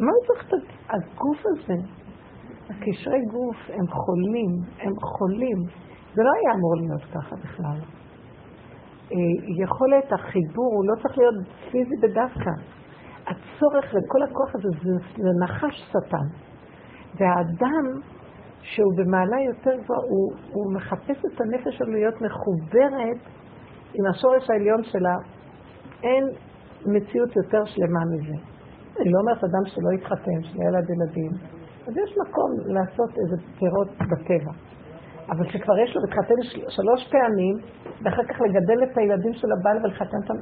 מה 0.00 0.10
הוא 0.14 0.26
צריך 0.26 0.44
את 0.48 0.52
הגוף 0.88 1.42
הזה? 1.46 2.03
הקשרי 2.70 3.20
גוף 3.32 3.56
הם 3.68 3.86
חולים, 3.86 4.50
הם 4.80 4.92
חולים. 5.00 5.58
זה 6.14 6.22
לא 6.22 6.30
היה 6.38 6.54
אמור 6.54 6.76
להיות 6.76 7.04
ככה 7.14 7.36
בכלל. 7.36 7.78
יכולת 9.62 10.12
החיבור 10.12 10.74
הוא 10.74 10.84
לא 10.84 11.02
צריך 11.02 11.18
להיות 11.18 11.34
פיזי 11.70 11.96
בדווקא. 12.02 12.50
הצורך 13.26 13.84
וכל 13.84 14.22
הכוח 14.22 14.54
הזה 14.54 14.68
זה, 14.82 14.92
זה 15.16 15.30
נחש 15.44 15.82
שטן. 15.88 16.26
והאדם 17.18 18.00
שהוא 18.62 18.92
במעלה 18.96 19.36
יותר 19.40 19.70
גבוהה, 19.82 20.00
הוא, 20.00 20.32
הוא 20.52 20.74
מחפש 20.74 21.18
את 21.24 21.40
הנפש 21.40 21.78
שלו 21.78 21.92
להיות 21.92 22.14
מחוברת 22.14 23.20
עם 23.94 24.06
השורש 24.10 24.50
העליון 24.50 24.82
שלה. 24.84 25.16
אין 26.02 26.24
מציאות 26.86 27.36
יותר 27.36 27.64
שלמה 27.64 28.04
מזה. 28.12 28.36
אני 29.00 29.12
לא 29.12 29.18
אומרת 29.20 29.44
אדם 29.44 29.64
שלא 29.66 29.92
יתחתן, 29.92 30.42
שיהיה 30.42 30.68
ילד 30.68 30.90
ילדים. 30.90 31.30
אז 31.86 31.92
יש 31.96 32.18
מקום 32.22 32.50
לעשות 32.74 33.10
איזה 33.18 33.36
פירות 33.58 33.88
בטבע. 34.10 34.52
אבל 35.30 35.44
כשכבר 35.48 35.78
יש 35.78 35.96
לו 35.96 36.02
להתחתן 36.02 36.34
שלוש 36.68 37.08
פעמים, 37.10 37.56
ואחר 38.02 38.24
כך 38.28 38.40
לגדל 38.40 38.82
את 38.84 38.98
הילדים 38.98 39.32
של 39.32 39.48
הבעל 39.52 39.76
ולחתן 39.84 40.16
אותם, 40.22 40.38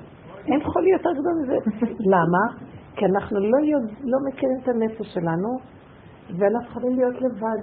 אין 0.46 0.60
חולי 0.64 0.90
יותר 0.90 1.10
גדול 1.18 1.34
מזה. 1.42 1.56
למה? 2.14 2.44
כי 2.96 3.04
אנחנו 3.06 3.40
לא, 3.40 3.58
יודע, 3.72 3.92
לא 4.04 4.18
מכירים 4.26 4.58
את 4.62 4.68
הנפש 4.68 5.14
שלנו, 5.14 5.50
ואנחנו 6.38 6.70
יכולים 6.70 6.96
להיות 6.98 7.20
לבד. 7.22 7.60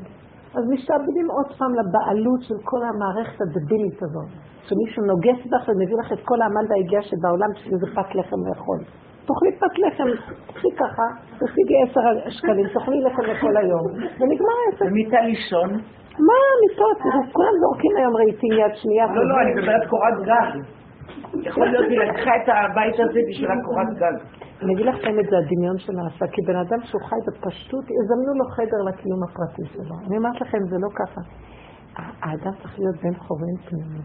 אז 0.57 0.63
משתעבדים 0.73 1.27
עוד 1.37 1.57
פעם 1.57 1.71
לבעלות 1.79 2.41
של 2.41 2.55
כל 2.63 2.81
המערכת 2.83 3.41
הדבילית 3.41 4.03
הזאת, 4.03 4.29
שמישהו 4.67 5.03
נוגס 5.05 5.39
בך 5.51 5.69
ומביא 5.69 5.97
לך 6.01 6.13
את 6.13 6.21
כל 6.25 6.41
העמל 6.41 6.65
והיגיעה 6.69 7.01
שבעולם 7.01 7.49
בשביל 7.55 7.73
איזה 7.73 7.87
פת 7.95 8.15
לחם 8.15 8.41
לאכול. 8.49 8.79
תאכלי 9.29 9.51
פת 9.61 9.75
לחם, 9.83 10.09
תקחי 10.47 10.71
ככה, 10.79 11.05
תשיגי 11.39 11.75
עשר 11.83 12.29
שקלים, 12.29 12.67
תאכלי 12.73 13.01
לחם 13.01 13.21
לכל 13.21 13.57
היום, 13.57 13.85
ונגמר 14.19 14.55
העסק. 14.65 14.85
ומיטה 14.85 15.21
לישון? 15.21 15.69
מה 16.27 16.37
מיטות? 16.61 16.99
כולם 17.35 17.53
זורקים 17.61 17.93
היום 17.97 18.15
רהיטים 18.15 18.53
יד 18.53 18.75
שנייה. 18.75 19.05
לא, 19.05 19.27
לא, 19.29 19.35
אני 19.41 19.51
מדברת 19.53 19.83
קורת 19.89 20.17
גג. 20.29 20.51
יכול 21.47 21.67
להיות 21.67 21.85
היא 21.89 21.99
לקחה 21.99 22.31
את 22.43 22.47
הבית 22.49 22.95
הזה 22.99 23.19
בשביל 23.29 23.51
הקורת 23.51 23.89
גג. 24.01 24.15
אני 24.61 24.73
אגיד 24.73 24.85
לך 24.85 24.95
את 24.95 25.29
זה 25.29 25.35
הדמיון 25.37 25.77
שנעשה, 25.77 26.25
כי 26.31 26.41
בן 26.47 26.55
אדם 26.55 26.79
שהוא 26.83 27.01
חי 27.09 27.21
בפשטות, 27.27 27.85
יזמנו 27.97 28.31
לו 28.39 28.45
חדר 28.55 28.81
לקיום 28.87 29.21
הפרטי 29.23 29.65
שלו. 29.73 29.95
אני 30.07 30.17
אומרת 30.17 30.41
לכם, 30.41 30.57
זה 30.69 30.77
לא 30.83 30.89
ככה. 30.99 31.21
האדם 32.21 32.51
צריך 32.61 32.79
להיות 32.79 32.95
בן 33.03 33.13
חורין 33.13 33.57
פנימי. 33.65 34.03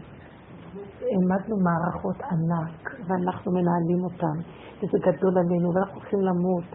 העמדנו 1.09 1.55
מערכות 1.67 2.19
ענק, 2.31 2.81
ואנחנו 3.07 3.51
מנהלים 3.51 4.01
אותן, 4.03 4.37
וזה 4.77 4.97
גדול 5.07 5.33
עלינו, 5.37 5.67
ואנחנו 5.73 5.95
הולכים 5.99 6.21
למות. 6.21 6.69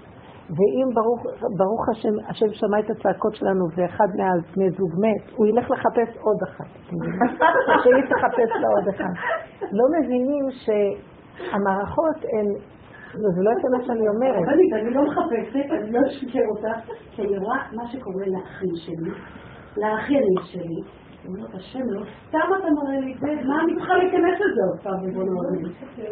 ואם 0.56 0.88
ברוך, 0.94 1.20
ברוך 1.58 1.88
השם, 1.92 2.14
השם 2.28 2.50
שמע 2.52 2.78
את 2.80 2.90
הצעקות 2.90 3.34
שלנו 3.34 3.64
ואחד 3.76 4.08
מהבני 4.18 4.70
זוג 4.70 4.92
מת, 5.04 5.36
הוא 5.36 5.46
ילך 5.46 5.70
לחפש 5.70 6.16
עוד 6.16 6.38
אחת. 6.48 6.70
שהיא 7.82 8.04
תחפש 8.10 8.50
לה 8.60 8.68
עוד 8.76 8.88
אחת. 8.94 9.14
לא 9.72 9.84
מבינים 9.96 10.44
שהמערכות 10.50 12.18
הן, 12.32 12.46
זה 13.12 13.42
לא 13.42 13.50
יפה 13.50 13.68
מה 13.78 13.84
שאני 13.86 14.08
אומרת. 14.08 14.48
אני 14.80 14.94
לא 14.94 15.02
מחפשת, 15.02 15.70
אני 15.70 15.92
לא 15.92 16.00
אשקר 16.08 16.46
אותה, 16.56 16.72
כי 17.10 17.22
אני 17.22 17.38
רואה 17.38 17.58
מה 17.72 17.86
שקורה 17.86 18.26
לאחים 18.26 18.74
שלי, 18.74 19.10
לאחיינים 19.76 20.38
שלי. 20.42 20.80
אומרת, 21.26 21.54
השם, 21.54 21.84
לא 21.86 22.02
סתם 22.28 22.38
אתה 22.58 22.70
מראה 22.70 23.00
לי 23.00 23.12
את 23.14 23.20
זה, 23.20 23.48
מה 23.48 23.62
אני 23.62 23.74
צריכה 23.74 23.94
להיכנס 23.96 24.36
לזה 24.44 24.62
עוד 24.70 24.80
פעם, 24.82 24.98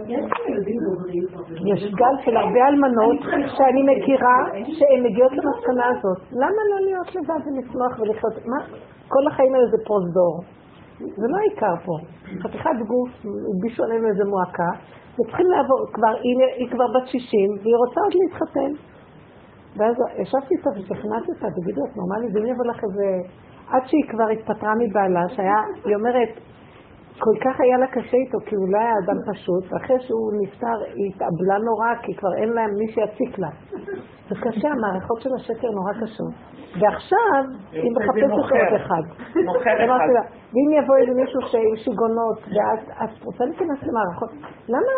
יש 0.09 0.25
לי 0.25 0.53
ילדים 0.53 0.77
דוברים. 0.85 1.25
יש 1.67 1.95
גל 1.95 2.15
של 2.25 2.37
הרבה 2.37 2.61
אלמנות 2.69 3.19
שאני 3.57 3.83
מכירה 3.91 4.39
שהן 4.53 5.01
מגיעות 5.07 5.33
למסקנה 5.33 5.87
הזאת. 5.89 6.19
למה 6.33 6.61
לא 6.71 6.81
להיות 6.87 7.15
לבד 7.15 7.41
ולשמוח 7.47 7.99
ולחיות? 7.99 8.47
מה? 8.47 8.61
כל 9.09 9.27
החיים 9.27 9.55
האלה 9.55 9.67
זה 9.67 9.77
פרוזדור. 9.87 10.35
זה 10.99 11.27
לא 11.29 11.37
העיקר 11.37 11.77
פה. 11.85 11.95
חתיכת 12.43 12.71
גוף, 12.87 13.11
הלבישו 13.25 13.85
עלינו 13.85 14.09
איזה 14.09 14.25
מועקה, 14.25 14.71
וצריכים 15.15 15.47
לעבור, 15.47 15.79
כבר, 15.93 16.15
היא 16.59 16.71
כבר 16.71 16.87
בת 16.95 17.07
60, 17.07 17.51
והיא 17.63 17.77
רוצה 17.85 18.01
עוד 18.01 18.15
להתחתן. 18.21 18.73
ואז 19.77 19.97
ישבתי 20.23 20.55
איתה 20.55 20.71
ושכנעתי 20.71 21.31
אותה, 21.33 21.47
תגידו, 21.61 21.81
את 21.87 21.97
נורמלית, 21.97 22.31
ואם 22.35 22.47
יבוא 22.47 22.67
לך 22.67 22.85
איזה... 22.85 23.07
עד 23.71 23.83
שהיא 23.87 24.09
כבר 24.11 24.29
התפטרה 24.29 24.73
מבעלה, 24.79 25.29
שהיה, 25.29 25.61
היא 25.85 25.95
אומרת, 25.95 26.29
כל 27.19 27.37
כך 27.45 27.61
היה 27.61 27.79
לה 27.79 27.87
קשה 27.87 28.17
איתו, 28.17 28.39
כי 28.47 28.55
הוא 28.57 28.69
לא 28.73 28.79
היה 28.79 28.95
אדם 29.05 29.19
פשוט, 29.33 29.73
ואחרי 29.73 30.01
שהוא 30.01 30.33
נפטר 30.43 30.77
היא 30.95 31.13
התאבלה 31.15 31.59
נורא, 31.69 31.91
כי 32.03 32.15
כבר 32.15 32.35
אין 32.41 32.49
להם 32.49 32.71
מי 32.79 32.89
שיציק 32.93 33.39
לה. 33.39 33.51
זה 34.29 34.35
קשה, 34.41 34.69
המערכות 34.69 35.21
של 35.21 35.31
השקר 35.37 35.71
נורא 35.71 35.93
קשות. 36.03 36.35
ועכשיו 36.81 37.43
היא 37.73 37.93
מחפשת 37.97 38.31
עוד 38.31 38.75
אחד. 38.81 39.03
אמרתי 39.85 40.13
לה, 40.17 40.23
ואם 40.53 40.83
יבוא 40.83 40.97
איזה 40.97 41.15
מישהו 41.21 41.41
עם 41.41 41.77
שיגעונות, 41.77 42.39
ואת 42.55 43.25
רוצה 43.25 43.45
להיכנס 43.45 43.79
למערכות, 43.83 44.31
למה? 44.69 44.97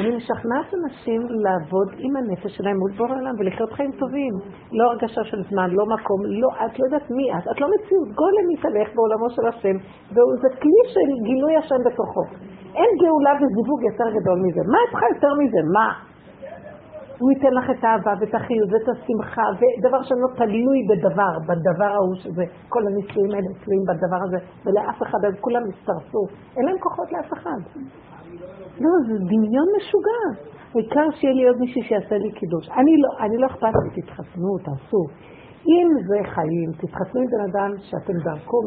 אני 0.00 0.16
משכנעת 0.16 0.74
אנשים 0.74 1.20
לעבוד 1.44 1.88
עם 1.98 2.16
הנפש 2.16 2.56
שלהם 2.56 2.76
מול 2.76 2.92
בור 2.96 3.06
העולם 3.12 3.34
ולחיות 3.38 3.72
חיים 3.72 3.92
טובים. 3.92 4.34
לא 4.72 4.84
הרגשה 4.90 5.24
של 5.24 5.42
זמן, 5.50 5.70
לא 5.70 5.84
מקום, 5.94 6.20
לא, 6.24 6.48
את 6.66 6.78
לא 6.78 6.84
יודעת 6.84 7.10
מי 7.10 7.26
את, 7.38 7.44
את 7.52 7.60
לא 7.60 7.66
מציאות. 7.74 8.08
גולם 8.20 8.44
מתהלך 8.52 8.88
בעולמו 8.94 9.30
של 9.30 9.46
השם, 9.48 9.76
וזה 10.10 10.48
כלי 10.62 10.82
של 10.94 11.08
גילוי 11.24 11.55
השם 11.56 11.80
בתוכו. 11.86 12.22
אין 12.78 12.90
גאולה 13.00 13.32
וזיווג 13.40 13.80
יותר 13.88 14.08
גדול 14.16 14.38
מזה. 14.44 14.62
מה 14.72 14.78
את 14.84 14.88
צריכה 14.90 15.06
יותר 15.14 15.32
מזה? 15.40 15.60
מה? 15.76 15.88
הוא 17.18 17.30
ייתן 17.32 17.52
לך 17.58 17.66
את 17.70 17.84
האהבה 17.84 18.12
ואת 18.20 18.34
החיות 18.34 18.68
ואת 18.72 18.88
השמחה, 18.92 19.46
ודבר 19.58 20.02
שלא 20.08 20.28
תלוי 20.40 20.78
בדבר, 20.88 21.34
בדבר 21.48 21.90
ההוא 21.96 22.14
שזה, 22.22 22.44
כל 22.68 22.82
הנישואים 22.86 23.30
האלה 23.34 23.50
תלויים 23.64 23.84
בדבר 23.88 24.20
הזה, 24.26 24.38
ולאף 24.64 24.98
אחד, 25.02 25.20
אז 25.28 25.34
כולם 25.40 25.62
הצטרפו. 25.68 26.22
אין 26.56 26.64
להם 26.66 26.78
כוחות 26.78 27.12
לאף 27.12 27.32
אחד. 27.32 27.60
לא, 28.82 28.90
זה 29.08 29.14
דמיון 29.30 29.68
משוגע. 29.76 30.22
העיקר 30.74 31.06
שיהיה 31.10 31.34
לי 31.34 31.48
עוד 31.48 31.58
מישהו 31.60 31.82
שיעשה 31.82 32.16
לי 32.18 32.30
קידוש. 32.32 32.68
אני 32.68 32.94
לא, 33.02 33.10
אני 33.24 33.36
לא 33.36 33.46
אכפת 33.46 33.74
לי, 33.82 34.02
תתחסנו, 34.02 34.58
תעשו. 34.64 35.02
אם 35.72 35.88
זה 36.08 36.18
חיים, 36.34 36.68
תתחסנו 36.80 37.20
עם 37.20 37.28
בן 37.32 37.42
אדם 37.50 37.70
שאתם 37.78 38.16
דרכו, 38.24 38.58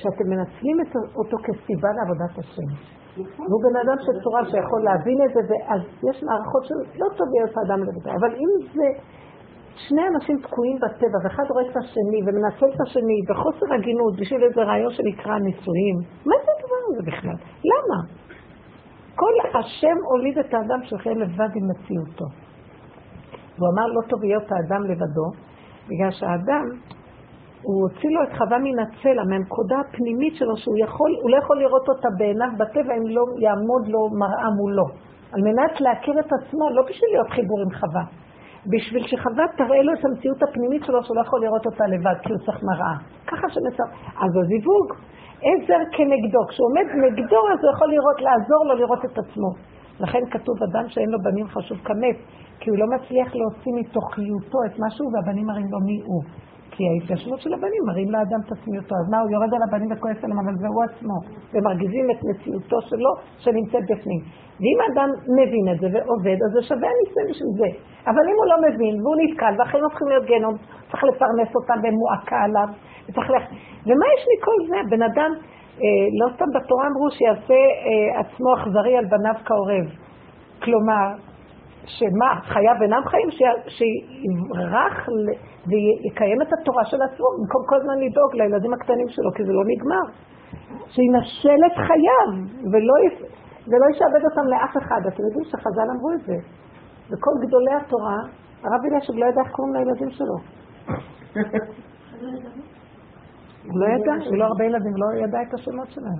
שאתם 0.00 0.26
מנצלים 0.32 0.76
אותו 1.16 1.36
כסיבה 1.44 1.88
לעבודת 1.96 2.38
השם. 2.38 2.68
והוא 3.16 3.60
בן 3.66 3.76
אדם 3.82 3.98
של 4.04 4.14
צורה 4.24 4.44
שיכול 4.50 4.80
להבין 4.84 5.18
את 5.24 5.30
זה, 5.34 5.40
ואז 5.48 5.80
יש 6.08 6.16
מערכות 6.28 6.64
שלא 6.68 7.08
טוב 7.18 7.28
להיות 7.34 7.52
האדם 7.56 7.80
לבדו. 7.82 8.10
אבל 8.20 8.32
אם 8.42 8.50
זה 8.74 8.88
שני 9.88 10.04
אנשים 10.14 10.36
תקועים 10.38 10.76
בטבע, 10.82 11.18
ואחד 11.24 11.44
רואה 11.50 11.64
את 11.70 11.76
השני 11.76 12.20
ומנצל 12.24 12.68
את 12.74 12.80
השני 12.86 13.18
בחוסר 13.28 13.66
הגינות 13.74 14.14
בשביל 14.20 14.42
איזה 14.44 14.62
רעיון 14.62 14.92
שנקרא 14.92 15.38
נישואים, 15.38 15.96
מה 16.28 16.36
זה 16.44 16.50
הדבר 16.56 16.80
הזה 16.88 17.02
בכלל? 17.10 17.38
למה? 17.70 17.98
כל 19.14 19.58
השם 19.58 19.96
הוליד 20.10 20.38
את 20.38 20.54
האדם 20.54 20.80
שחיים 20.82 21.18
לבד 21.18 21.50
עם 21.54 21.64
מציאותו. 21.70 22.26
הוא 23.58 23.68
אמר 23.72 23.86
לא 23.86 24.00
טוב 24.08 24.20
להיות 24.24 24.52
האדם 24.52 24.82
לבדו, 24.90 25.28
בגלל 25.88 26.10
שהאדם 26.10 26.64
הוא 27.62 27.82
הוציא 27.82 28.10
לו 28.10 28.22
את 28.22 28.32
חווה 28.38 28.58
מן 28.58 28.78
הצלע, 28.78 29.22
מהנקודה 29.30 29.76
הפנימית 29.80 30.34
שלו, 30.36 30.56
שהוא 30.56 30.78
יכול, 30.78 31.10
הוא 31.22 31.30
לא 31.30 31.36
יכול 31.36 31.58
לראות 31.58 31.88
אותה 31.88 32.08
בעיניו 32.18 32.48
בטבע 32.58 32.94
אם 32.98 33.06
לא 33.06 33.24
יעמוד 33.38 33.88
לו 33.88 34.00
מראה 34.22 34.50
מולו. 34.58 34.86
על 35.32 35.40
מנת 35.42 35.80
להכיר 35.80 36.20
את 36.20 36.30
עצמו, 36.32 36.70
לא 36.70 36.82
בשביל 36.82 37.10
להיות 37.12 37.30
חיבור 37.30 37.60
עם 37.60 37.70
חווה, 37.80 38.04
בשביל 38.72 39.06
שחווה 39.06 39.44
תראה 39.56 39.82
לו 39.82 39.92
את 39.98 40.04
המציאות 40.04 40.42
הפנימית 40.42 40.82
שלו, 40.84 41.04
שהוא 41.04 41.16
לא 41.16 41.20
יכול 41.20 41.40
לראות 41.44 41.66
אותה 41.66 41.84
לבד, 41.86 42.16
כי 42.22 42.32
הוא 42.32 42.40
צריך 42.46 42.60
מראה. 42.62 42.96
ככה 43.26 43.46
שמסר... 43.48 43.84
אז 44.24 44.30
הזיווג, 44.36 44.86
עזר 45.46 45.82
כנגדו. 45.96 46.40
כשהוא 46.48 46.66
עומד 46.68 46.86
נגדו, 47.04 47.40
אז 47.52 47.58
הוא 47.62 47.70
יכול 47.74 47.88
לראות, 47.90 48.18
לעזור 48.20 48.62
לו 48.68 48.74
לראות 48.74 49.04
את 49.04 49.18
עצמו. 49.18 49.50
לכן 50.00 50.22
כתוב, 50.30 50.56
אדם 50.62 50.88
שאין 50.88 51.10
לו 51.10 51.18
בנים 51.22 51.46
חשוב 51.46 51.78
כמת, 51.78 52.16
כי 52.60 52.70
הוא 52.70 52.78
לא 52.78 52.86
מצליח 52.94 53.34
להוציא 53.34 53.72
מתוכיותו 53.80 54.58
את 54.66 54.74
משהו, 54.78 55.06
והבנים 55.12 55.46
מראים 55.46 55.66
לו 55.70 55.78
מי 55.80 56.00
הוא. 56.04 56.22
כי 56.76 56.84
ההתגשמות 56.88 57.40
של 57.40 57.52
הבנים 57.54 57.82
מראים 57.86 58.10
לאדם 58.10 58.40
את 58.44 58.52
עצמיותו. 58.52 58.94
אז 59.00 59.06
מה, 59.10 59.18
הוא 59.20 59.30
יורד 59.30 59.54
על 59.54 59.62
הבנים 59.68 59.88
וכועס 59.92 60.24
עליהם, 60.24 60.38
אבל 60.44 60.54
זה 60.62 60.68
הוא 60.74 60.82
עצמו. 60.88 61.16
ומרגיזים 61.52 62.06
את 62.10 62.20
מציאותו 62.28 62.78
שלו 62.88 63.12
שנמצאת 63.42 63.84
בפנים. 63.90 64.20
ואם 64.60 64.78
האדם 64.82 65.08
מבין 65.38 65.66
את 65.72 65.78
זה 65.80 65.86
ועובד, 65.92 66.38
אז 66.44 66.50
זה 66.54 66.62
שווה 66.68 66.88
הניסיון 66.92 67.26
בשביל 67.30 67.52
זה. 67.60 67.68
אבל 68.10 68.24
אם 68.30 68.36
הוא 68.40 68.46
לא 68.52 68.58
מבין, 68.66 68.94
והוא 69.00 69.16
נתקל, 69.22 69.52
והחיים 69.58 69.84
הופכים 69.84 70.08
להיות 70.08 70.24
גנום, 70.32 70.54
צריך 70.90 71.04
לפרנס 71.04 71.50
אותם 71.58 71.78
במועקה 71.84 72.38
עליו, 72.46 72.68
וצריך 73.06 73.30
לח... 73.30 73.44
ומה 73.86 74.06
יש 74.14 74.22
מכל 74.32 74.58
זה? 74.70 74.78
בן 74.90 75.02
אדם, 75.02 75.30
אה, 75.82 76.06
לא 76.20 76.26
סתם 76.34 76.48
בתורה 76.56 76.84
אמרו 76.90 77.10
שיעשה 77.10 77.60
אה, 77.86 78.20
עצמו 78.20 78.48
אכזרי 78.56 78.96
על 78.96 79.04
בניו 79.04 79.36
כעורב. 79.44 79.86
כלומר, 80.64 81.08
שמה, 81.86 82.40
חייו 82.42 82.74
אינם 82.82 83.02
חיים? 83.06 83.28
שיברח 83.68 85.08
ויקיים 85.68 86.42
את 86.42 86.50
התורה 86.52 86.84
של 86.84 87.02
עצמו, 87.02 87.26
במקום 87.38 87.62
כל 87.68 87.76
הזמן 87.80 87.98
לדאוג 88.04 88.30
לילדים 88.34 88.72
הקטנים 88.74 89.08
שלו, 89.08 89.30
כי 89.36 89.44
זה 89.44 89.52
לא 89.52 89.64
נגמר. 89.72 90.06
שינשל 90.94 91.60
את 91.66 91.76
חייו, 91.86 92.28
ולא, 92.72 92.94
ולא 93.70 93.86
ישעבד 93.90 94.22
אותם 94.24 94.46
לאף 94.52 94.74
אחד. 94.82 95.00
אתם 95.10 95.22
יודעים 95.26 95.44
שחז"ל 95.44 95.88
אמרו 95.94 96.12
את 96.12 96.20
זה. 96.26 96.36
וכל 97.10 97.34
גדולי 97.42 97.74
התורה, 97.80 98.18
הרב 98.64 98.82
אלישב 98.84 99.12
לא 99.12 99.26
ידע 99.26 99.40
איך 99.40 99.50
קוראים 99.52 99.74
לילדים 99.74 100.10
שלו. 100.10 100.36
הוא 103.66 103.80
לא 103.80 103.86
ידע, 103.86 104.12
הוא 104.28 104.36
לא 104.36 104.44
הרבה 104.44 104.64
ילדים, 104.64 104.92
לא 104.96 105.24
ידע 105.24 105.42
את 105.42 105.54
השמות 105.54 105.88
שלהם. 105.90 106.18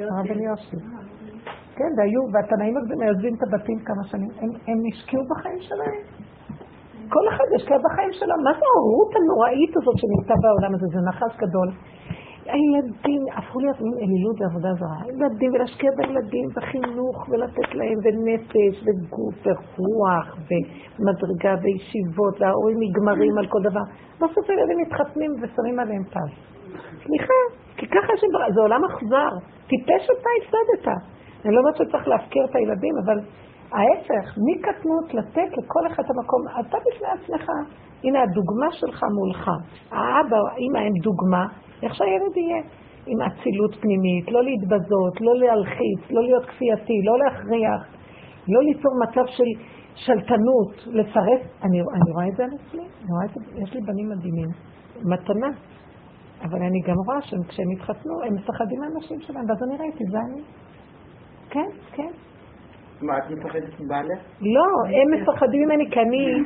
הרב 0.00 0.26
אלישב. 0.30 0.78
כן, 1.76 1.90
והיו, 1.98 2.22
והתנאים 2.32 2.76
הגדולים 2.76 3.08
עוזבים 3.08 3.34
את 3.34 3.42
הבתים 3.42 3.78
כמה 3.78 4.04
שנים, 4.04 4.30
הם 4.40 4.78
השקיעו 4.92 5.22
בחיים 5.30 5.60
שלהם. 5.60 6.23
כל 7.14 7.24
אחד 7.32 7.48
השקיע 7.56 7.78
בחיים 7.84 8.12
שלו. 8.18 8.34
מה 8.46 8.52
זה 8.58 8.66
ההורות 8.72 9.10
הנוראית 9.16 9.72
הזאת 9.78 9.96
שנמצא 10.00 10.34
בעולם 10.42 10.72
הזה? 10.74 10.86
זה 10.94 11.00
נחש 11.08 11.32
גדול. 11.44 11.68
הילדים 12.52 13.22
הפכו 13.36 13.58
להיות 13.60 13.78
אלילות 14.04 14.36
ועבודה 14.40 14.72
זרה. 14.80 15.00
ילדים, 15.08 15.50
ולהשקיע 15.54 15.90
בילדים, 15.96 16.46
בחינוך, 16.56 17.16
ולתת 17.28 17.70
להם, 17.78 17.98
ונפש, 18.04 18.74
וגוף, 18.84 19.36
ורוח, 19.44 20.26
ומדרגה, 20.48 21.54
וישיבות, 21.62 22.34
וההורים 22.40 22.76
נגמרים 22.84 23.38
על 23.38 23.46
כל 23.52 23.62
דבר. 23.68 23.84
בסוף 24.16 24.44
הילדים 24.50 24.78
מתחתנים 24.84 25.30
ושמים 25.40 25.78
עליהם 25.78 26.04
פס. 26.14 26.34
סליחה, 27.04 27.40
כי 27.76 27.86
ככה 27.86 28.12
שברא, 28.20 28.46
זה 28.54 28.60
עולם 28.60 28.84
אכזר. 28.84 29.32
טיפש 29.68 30.04
אתה 30.12 30.30
הפסדת. 30.38 30.86
אני 31.44 31.54
לא 31.54 31.60
אומרת 31.60 31.76
שצריך 31.76 32.08
להפקיר 32.08 32.44
את 32.50 32.54
הילדים, 32.56 32.94
אבל 33.04 33.18
ההפך, 33.74 34.38
מקטנות 34.48 35.14
לתת 35.14 35.50
לכל 35.58 35.86
אחד 35.86 36.02
את 36.04 36.10
המקום, 36.10 36.40
אתה 36.60 36.78
בפני 36.86 37.08
עצמך. 37.08 37.50
הנה 38.04 38.22
הדוגמה 38.22 38.72
שלך 38.72 39.04
מולך. 39.14 39.50
האבא 39.90 40.36
או 40.36 40.46
האמא 40.48 40.78
הם 40.86 40.94
דוגמה, 41.02 41.46
איך 41.82 41.94
שהילד 41.94 42.36
יהיה. 42.36 42.62
עם 43.06 43.18
אצילות 43.22 43.74
פנימית, 43.80 44.30
לא 44.30 44.44
להתבזות, 44.44 45.20
לא 45.20 45.32
להלחיץ, 45.36 46.10
לא 46.10 46.22
להיות 46.22 46.44
כפייתי, 46.44 47.02
לא 47.04 47.18
להכריח, 47.18 47.82
לא 48.48 48.62
ליצור 48.62 48.92
מצב 49.02 49.26
של 49.26 49.44
שלטנות, 49.94 50.72
לצרף. 50.86 51.42
אני, 51.62 51.80
אני 51.80 52.10
רואה 52.14 52.28
את 52.28 52.36
זה 52.36 52.44
על 52.44 52.50
עצמי, 52.54 52.86
את 53.24 53.36
יש 53.62 53.74
לי 53.74 53.80
בנים 53.80 54.08
מדהימים, 54.08 54.48
מתנה. 55.04 55.50
אבל 56.42 56.62
אני 56.62 56.80
גם 56.80 56.96
רואה 57.06 57.22
שכשהם 57.22 57.70
התחתנו, 57.76 58.22
הם 58.26 58.34
מפחדים 58.34 58.80
מהנשים 58.80 59.20
שלהם, 59.20 59.44
ואז 59.48 59.62
אני 59.62 59.76
ראיתי, 59.76 60.04
זה 60.10 60.18
אני. 60.18 60.42
כן, 61.50 61.70
כן. 61.92 62.10
מה, 63.02 63.18
את 63.18 63.30
מפחדת 63.30 63.80
מבעלך? 63.80 64.18
לא, 64.40 64.66
הם 64.88 65.20
מפחדים 65.20 65.68
ממני, 65.68 65.90
כי 65.90 66.00
אני 66.00 66.42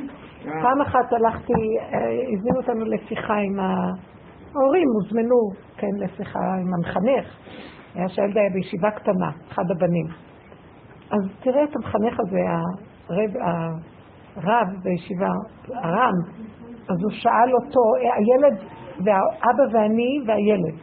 אה. 0.47 0.61
פעם 0.61 0.81
אחת 0.81 1.13
הלכתי, 1.13 1.53
אה, 1.53 1.97
הזמינו 2.33 2.57
אותנו 2.57 2.85
לשיחה 2.85 3.33
עם 3.33 3.59
ההורים, 3.59 4.87
הוזמנו, 4.93 5.35
כן, 5.77 5.95
לשיחה 5.97 6.39
עם 6.39 6.73
המחנך. 6.73 7.37
היה 7.95 8.09
שהילד 8.09 8.37
היה 8.37 8.49
בישיבה 8.49 8.91
קטנה, 8.91 9.31
אחד 9.51 9.63
הבנים. 9.71 10.05
אז 11.11 11.19
תראה 11.39 11.63
את 11.63 11.75
המחנך 11.75 12.19
הזה, 12.19 12.39
הרב, 13.09 13.31
הרב 14.35 14.67
בישיבה, 14.83 15.29
הרם, 15.67 16.13
אז 16.89 16.97
הוא 17.03 17.11
שאל 17.11 17.53
אותו, 17.53 17.79
הילד, 18.17 18.57
והאבא 19.05 19.63
ואני 19.77 20.19
והילד. 20.27 20.75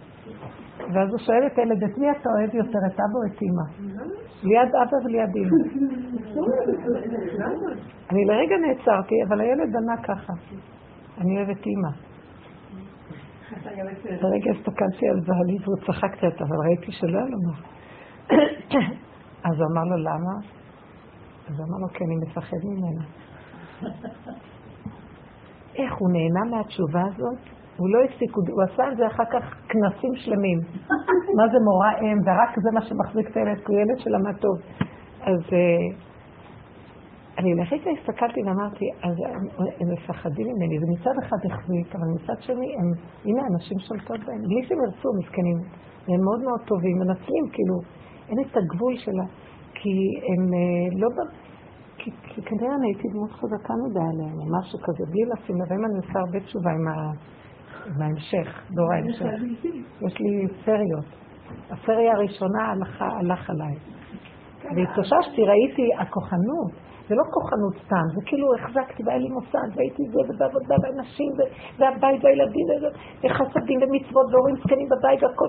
ואז 0.94 1.08
הוא 1.10 1.18
שואל 1.18 1.46
את 1.46 1.58
הילד, 1.58 1.84
את 1.84 1.98
מי 1.98 2.10
אתה 2.10 2.28
אוהב 2.38 2.54
יותר, 2.54 2.78
את 2.86 2.92
אבא 2.92 3.18
או 3.18 3.34
את 3.34 3.42
אמא? 3.42 3.96
ליד 4.42 4.70
אבא 4.82 4.96
וליד 5.04 5.36
אמא. 5.36 5.50
אני 8.10 8.24
לרגע 8.24 8.56
נעצרתי, 8.56 9.14
אבל 9.28 9.40
הילד 9.40 9.76
ענה 9.76 10.02
ככה, 10.02 10.32
אני 11.18 11.36
אוהב 11.36 11.50
את 11.50 11.66
אמא. 11.66 11.88
לרגע 14.22 14.50
הסתכלתי 14.50 15.08
על 15.08 15.20
בעלי 15.26 15.56
והוא 15.64 15.76
צחק 15.86 16.12
קצת, 16.12 16.40
אבל 16.40 16.56
ראיתי 16.66 16.92
שלא 16.92 17.18
היה 17.18 17.26
לו 17.26 17.38
מה. 17.46 17.56
אז 19.44 19.54
הוא 19.58 19.66
אמר 19.72 19.84
לו, 19.84 19.96
למה? 19.96 20.34
אז 21.48 21.58
הוא 21.58 21.66
אמר 21.68 21.78
לו, 21.80 21.88
כי 21.88 22.04
אני 22.04 22.14
מפחד 22.26 22.56
ממנה. 22.64 23.04
איך 25.74 25.92
הוא 25.98 26.08
נהנה 26.12 26.56
מהתשובה 26.56 27.02
הזאת? 27.14 27.55
הוא 27.76 27.88
לא 27.88 27.98
הפסיק, 28.04 28.30
הוא 28.36 28.62
עשה 28.62 28.82
על 28.84 28.96
זה 28.96 29.06
אחר 29.06 29.24
כך 29.32 29.54
כנסים 29.68 30.14
שלמים. 30.14 30.58
מה 31.36 31.44
זה 31.52 31.58
מורה 31.68 31.90
אם, 31.98 32.18
ורק 32.26 32.50
זה 32.62 32.70
מה 32.74 32.82
שמחזיק 32.82 33.30
את 33.30 33.36
הילד, 33.36 33.58
כי 33.64 33.72
הוא 33.72 33.80
ילד 33.80 33.98
שלמד 33.98 34.36
טוב. 34.36 34.56
אז 35.20 35.40
uh, 35.40 36.06
אני 37.38 37.54
לרגע 37.54 37.90
הסתכלתי 38.00 38.40
ואמרתי, 38.42 38.84
אז 39.02 39.14
הם 39.80 39.88
מפחדים 39.92 40.46
ממני, 40.50 40.78
זה 40.80 40.86
מצד 40.94 41.16
אחד 41.22 41.36
החזיק, 41.50 41.94
אבל 41.96 42.08
מצד 42.16 42.42
שני, 42.42 42.68
הם, 42.78 42.88
הנה, 43.24 43.42
אנשים 43.52 43.78
שולטות 43.78 44.20
בהם, 44.26 44.42
בלי 44.42 44.62
שהם 44.66 44.78
ירצו, 44.84 45.08
מסכנים. 45.20 45.58
והם 46.08 46.20
מאוד 46.26 46.40
מאוד 46.46 46.60
טובים, 46.66 46.98
מנצלים, 46.98 47.44
כאילו, 47.52 47.76
אין 48.28 48.38
את 48.40 48.56
הגבול 48.56 48.96
שלה, 48.96 49.26
כי 49.74 49.94
הם 50.28 50.42
אה, 50.54 51.00
לא... 51.00 51.08
כי, 51.98 52.10
כי 52.22 52.42
כנראה 52.42 52.74
אני 52.74 52.86
הייתי 52.86 53.08
דמות 53.12 53.30
חזקה 53.30 53.74
מדי 53.84 54.06
עליהם, 54.12 54.36
או 54.40 54.46
משהו 54.58 54.78
כזה, 54.86 55.04
בלי 55.10 55.22
לשים 55.32 55.56
לב, 55.60 55.72
אם 55.72 55.84
אני 55.84 55.96
עושה 55.96 56.18
הרבה 56.24 56.40
תשובה 56.40 56.70
עם, 56.70 56.88
ה, 56.88 56.94
עם 57.86 58.02
ההמשך, 58.02 58.60
דור 58.70 58.92
ההמשך. 58.92 59.24
יש 60.06 60.20
לי 60.20 60.46
סריות. 60.64 61.04
הסריה 61.70 62.12
הראשונה 62.12 62.62
הלכה, 62.72 63.08
הלך 63.20 63.50
עליי. 63.50 63.74
והתאוששתי, 64.74 65.44
ראיתי 65.44 65.90
הכוחנות, 65.98 66.72
זה 67.08 67.14
לא 67.14 67.22
כוחנות 67.34 67.74
סתם, 67.84 68.06
זה 68.14 68.20
כאילו 68.26 68.46
החזקתי, 68.54 69.02
והיה 69.06 69.18
לי 69.18 69.28
מוסד, 69.28 69.68
והייתי 69.76 70.02
זה, 70.12 70.20
ובעבודה, 70.28 70.74
ואנשים, 70.82 71.32
והבית, 71.78 72.24
והילדים, 72.24 72.66
וחסדים, 73.24 73.78
ומצוות, 73.82 74.26
והורים 74.32 74.56
זקנים 74.56 74.88
בבית, 74.88 75.22
והכל, 75.22 75.46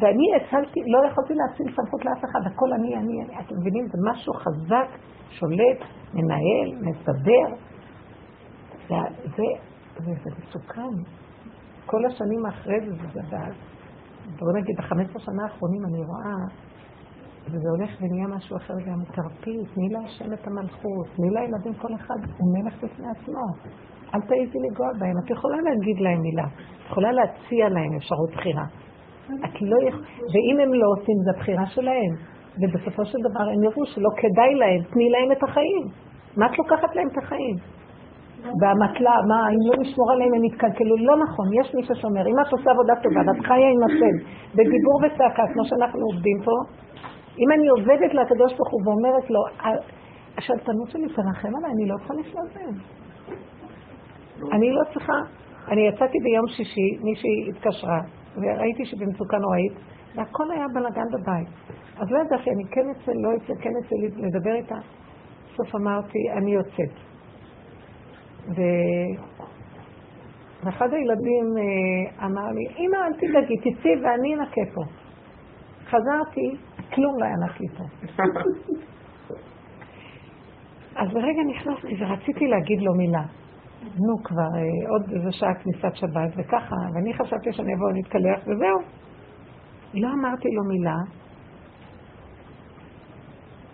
ואני 0.00 0.26
הצלתי, 0.36 0.80
לא 0.86 1.06
יכולתי 1.06 1.34
להציל 1.34 1.66
סמכות 1.76 2.04
לאף 2.04 2.24
אחד, 2.24 2.40
הכל 2.46 2.72
אני, 2.72 2.96
אני, 2.96 3.22
אני. 3.22 3.40
אתם 3.40 3.54
מבינים? 3.60 3.86
זה 3.86 3.98
משהו 4.10 4.32
חזק, 4.34 4.88
שולט, 5.30 5.80
מנהל, 6.14 6.68
מסדר. 6.80 7.56
זה, 9.36 9.42
זה, 9.98 10.12
זה, 10.24 10.30
מסוכן. 10.38 10.94
כל 11.86 12.04
השנים 12.04 12.46
אחרי 12.46 12.80
זה, 12.86 13.20
זה, 13.30 13.36
בוא 14.38 14.52
נגיד, 14.52 14.76
ב-15 14.76 15.18
שנה 15.18 15.42
האחרונים 15.42 15.84
אני 15.84 15.98
רואה 15.98 16.34
וזה 17.46 17.68
הולך 17.70 17.90
ונהיה 18.00 18.26
משהו 18.26 18.56
אחר 18.56 18.74
גם. 18.86 18.98
תרפי, 19.04 19.56
תני 19.74 19.88
להשם 19.88 20.32
את 20.32 20.46
המלכות, 20.46 21.06
תני 21.16 21.30
לילדים 21.30 21.74
כל 21.74 21.94
אחד, 21.94 22.14
הוא 22.38 22.48
מלך 22.54 22.74
בפני 22.84 23.06
עצמו. 23.10 23.46
אל 24.14 24.20
תעיזי 24.20 24.58
לגוע 24.70 24.88
בהם. 24.98 25.18
את 25.24 25.30
יכולה 25.30 25.56
להגיד 25.56 26.00
להם 26.00 26.20
מילה, 26.20 26.44
את 26.44 26.90
יכולה 26.90 27.12
להציע 27.12 27.68
להם 27.68 27.96
אפשרות 27.96 28.30
בחירה. 28.32 28.64
את 29.24 29.62
לא 29.62 29.76
יכולה, 29.88 30.06
ואם 30.32 30.60
הם 30.62 30.74
לא 30.74 30.86
עושים, 30.96 31.16
זו 31.24 31.30
הבחירה 31.36 31.66
שלהם. 31.66 32.12
ובסופו 32.60 33.04
של 33.04 33.18
דבר 33.30 33.44
הם 33.52 33.62
יראו 33.62 33.86
שלא 33.86 34.08
כדאי 34.16 34.54
להם, 34.54 34.82
תני 34.92 35.10
להם 35.10 35.32
את 35.32 35.42
החיים. 35.42 35.84
מה 36.36 36.46
את 36.46 36.58
לוקחת 36.58 36.96
להם 36.96 37.08
את 37.12 37.18
החיים? 37.22 37.56
והמטלה, 38.60 39.14
מה, 39.30 39.40
אם 39.54 39.62
לא 39.68 39.74
נשמור 39.82 40.12
עליהם 40.12 40.34
הם 40.34 40.44
יתקלקלו, 40.44 40.96
לא 40.96 41.14
נכון, 41.24 41.46
יש 41.60 41.74
מי 41.74 41.82
ששומר. 41.82 42.24
אם 42.30 42.36
את 42.42 42.52
עושה 42.52 42.70
עבודה 42.70 42.94
טובה 43.02 43.20
ואת 43.26 43.40
חיה 43.46 43.68
עם 43.74 43.82
השם, 43.86 44.14
בדיבור 44.56 44.96
וצעקה, 45.02 45.42
כמו 45.52 45.64
שאנחנו 45.64 46.02
עובדים 46.10 46.38
פה, 46.44 46.56
אם 47.38 47.48
אני 47.54 47.68
עובדת 47.68 48.14
לקדוש 48.14 48.52
ברוך 48.56 48.70
הוא 48.72 48.82
ואומרת 48.84 49.30
לו, 49.30 49.40
השלטנות 50.38 50.88
שלי 50.90 51.08
תרחם 51.08 51.52
עליי, 51.56 51.70
אני 51.76 51.86
לא 51.88 51.96
צריכה 51.98 52.14
להם. 52.14 52.74
אני 54.52 54.72
לא 54.72 54.82
צריכה, 54.92 55.18
אני 55.68 55.88
יצאתי 55.88 56.18
ביום 56.24 56.46
שישי, 56.46 56.88
מישהי 57.02 57.50
התקשרה, 57.50 58.00
וראיתי 58.36 58.84
שבמצוקה 58.84 59.38
נוראית, 59.38 59.72
והכל 60.14 60.50
היה 60.50 60.66
בלאגן 60.74 61.08
בבית. 61.12 61.48
אז 62.00 62.10
לא 62.10 62.18
ידעתי, 62.18 62.50
אני 62.50 62.64
כן 62.70 62.90
אצא, 62.90 63.12
לא 63.14 63.30
אצא, 63.36 63.54
כן 63.62 63.70
אצא 63.80 63.96
לדבר 64.26 64.54
איתה. 64.54 64.76
בסוף 65.52 65.74
אמרתי, 65.74 66.18
אני 66.36 66.54
יוצאת. 66.54 67.11
ואחד 70.64 70.88
הילדים 70.92 71.46
אה, 71.58 72.26
אמר 72.26 72.50
לי, 72.52 72.66
אמא, 72.78 72.96
אל 72.96 73.12
תדאגי, 73.12 73.56
תצאי 73.56 73.96
ואני 74.02 74.34
אנקה 74.34 74.60
פה. 74.74 74.82
חזרתי, 75.84 76.56
כלום 76.94 77.18
לא 77.20 77.24
היה 77.24 77.36
לי 77.60 77.68
פה. 77.68 77.84
אז 80.96 81.08
לרגע 81.12 81.42
נכנסתי 81.48 82.04
ורציתי 82.04 82.46
להגיד 82.46 82.80
לו 82.82 82.94
מילה. 82.94 83.22
נו 83.82 84.22
כבר, 84.24 84.42
אה, 84.42 84.90
עוד 84.90 85.02
איזה 85.12 85.32
שעה 85.32 85.54
כניסת 85.54 85.94
שבת 85.94 86.30
וככה, 86.36 86.76
ואני 86.94 87.14
חשבתי 87.14 87.52
שאני 87.52 87.74
אבוא 87.74 87.92
להתקלח 87.92 88.40
וזהו. 88.40 88.78
לא 89.94 90.08
אמרתי 90.12 90.48
לו 90.48 90.64
מילה, 90.64 90.96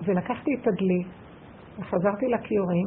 ולקחתי 0.04 0.50
את 0.54 0.66
הדלי, 0.66 1.02
וחזרתי 1.78 2.26
לכיורים, 2.26 2.86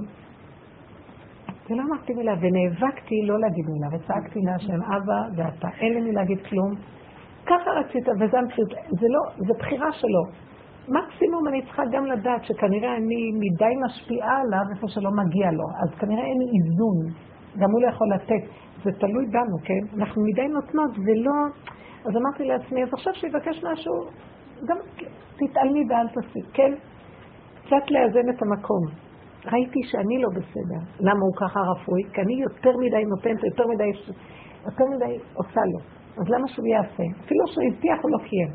ולא 1.71 1.81
אמרתי 1.89 2.13
מילה, 2.13 2.33
ונאבקתי 2.41 3.15
לא 3.27 3.39
להגיד 3.39 3.65
מילה, 3.69 3.87
וצעקתי 3.91 4.39
להשם, 4.39 4.81
אבא 4.83 5.19
ואתה, 5.35 5.67
אין 5.79 6.03
לי 6.03 6.11
להגיד 6.11 6.39
כלום, 6.49 6.71
ככה 7.45 7.71
רצית, 7.71 8.09
וזה 8.09 8.39
המציאות, 8.39 8.69
זה 8.99 9.07
לא, 9.09 9.45
זה 9.47 9.53
בחירה 9.59 9.91
שלו. 9.91 10.23
מקסימום 10.87 11.47
אני 11.47 11.61
צריכה 11.61 11.83
גם 11.91 12.05
לדעת 12.05 12.43
שכנראה 12.43 12.95
אני 12.97 13.31
מדי 13.39 13.73
משפיעה 13.85 14.41
עליו 14.41 14.65
איפה 14.75 14.87
שלא 14.87 15.11
מגיע 15.11 15.51
לו, 15.51 15.63
אז 15.83 15.99
כנראה 15.99 16.23
אין 16.23 16.41
איזון, 16.41 16.97
גם 17.57 17.71
הוא 17.71 17.81
לא 17.81 17.87
יכול 17.87 18.07
לתת, 18.13 18.43
זה 18.83 18.91
תלוי 18.99 19.25
בנו, 19.25 19.57
כן? 19.63 19.99
אנחנו 19.99 20.23
מדי 20.23 20.47
נותנות 20.47 20.91
ולא... 20.91 21.33
אז 22.05 22.15
אמרתי 22.17 22.43
לעצמי, 22.43 22.83
אז 22.83 22.89
עכשיו 22.93 23.13
שיבקש 23.15 23.63
משהו, 23.63 23.93
גם 24.65 24.77
תתעלמי 25.35 25.83
ואל 25.89 26.07
תעשי, 26.07 26.39
כן? 26.53 26.73
קצת 27.65 27.91
לאזן 27.91 28.29
את 28.29 28.41
המקום. 28.41 29.10
ראיתי 29.45 29.79
שאני 29.83 30.21
לא 30.21 30.29
בסדר. 30.29 30.81
למה 30.99 31.21
הוא 31.21 31.35
ככה 31.41 31.59
רפואי? 31.59 32.03
כי 32.13 32.21
אני 32.21 32.33
יותר 32.41 32.77
מדי 32.77 33.03
נותנת, 33.05 33.43
יותר 33.43 33.67
מדי, 33.67 33.91
יותר 34.65 34.85
מדי 34.95 35.17
עושה 35.33 35.61
לו. 35.73 35.79
אז 36.17 36.29
למה 36.29 36.47
שהוא 36.47 36.67
יעשה? 36.67 37.03
אפילו 37.25 37.47
שהוא 37.47 37.63
הבטיח 37.67 37.99
הוא 38.01 38.11
לא 38.11 38.17
קיים. 38.17 38.51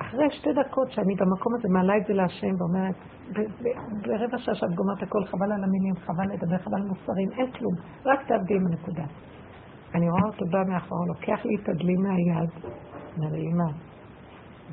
אחרי 0.00 0.30
שתי 0.30 0.52
דקות 0.52 0.90
שאני 0.90 1.14
במקום 1.14 1.54
הזה 1.54 1.68
מעלה 1.68 1.96
את 1.96 2.06
זה 2.06 2.14
להשם 2.14 2.54
ואומרת, 2.58 2.94
ברבע 4.06 4.38
שעה 4.38 4.54
שאת 4.54 4.74
גומרת 4.74 5.02
הכל, 5.02 5.24
חבל 5.24 5.52
על 5.52 5.64
המילים, 5.64 5.94
חבל 5.96 6.34
לדבר, 6.34 6.58
חבל 6.58 6.76
על 6.76 6.88
מוסרים, 6.88 7.28
אין 7.38 7.50
כלום, 7.52 7.74
רק 8.06 8.26
תעבדי 8.28 8.54
עם 8.54 8.66
הנקודה. 8.66 9.04
אני 9.94 10.10
רואה 10.10 10.22
אותו 10.26 10.44
בא 10.50 10.62
מאחור, 10.68 11.06
לוקח 11.06 11.44
לי 11.44 11.54
את 11.62 11.68
הדלי 11.68 11.94
מהיד, 11.94 12.50
אומר 13.16 13.32
לי, 13.32 13.40
אמא, 13.40 13.70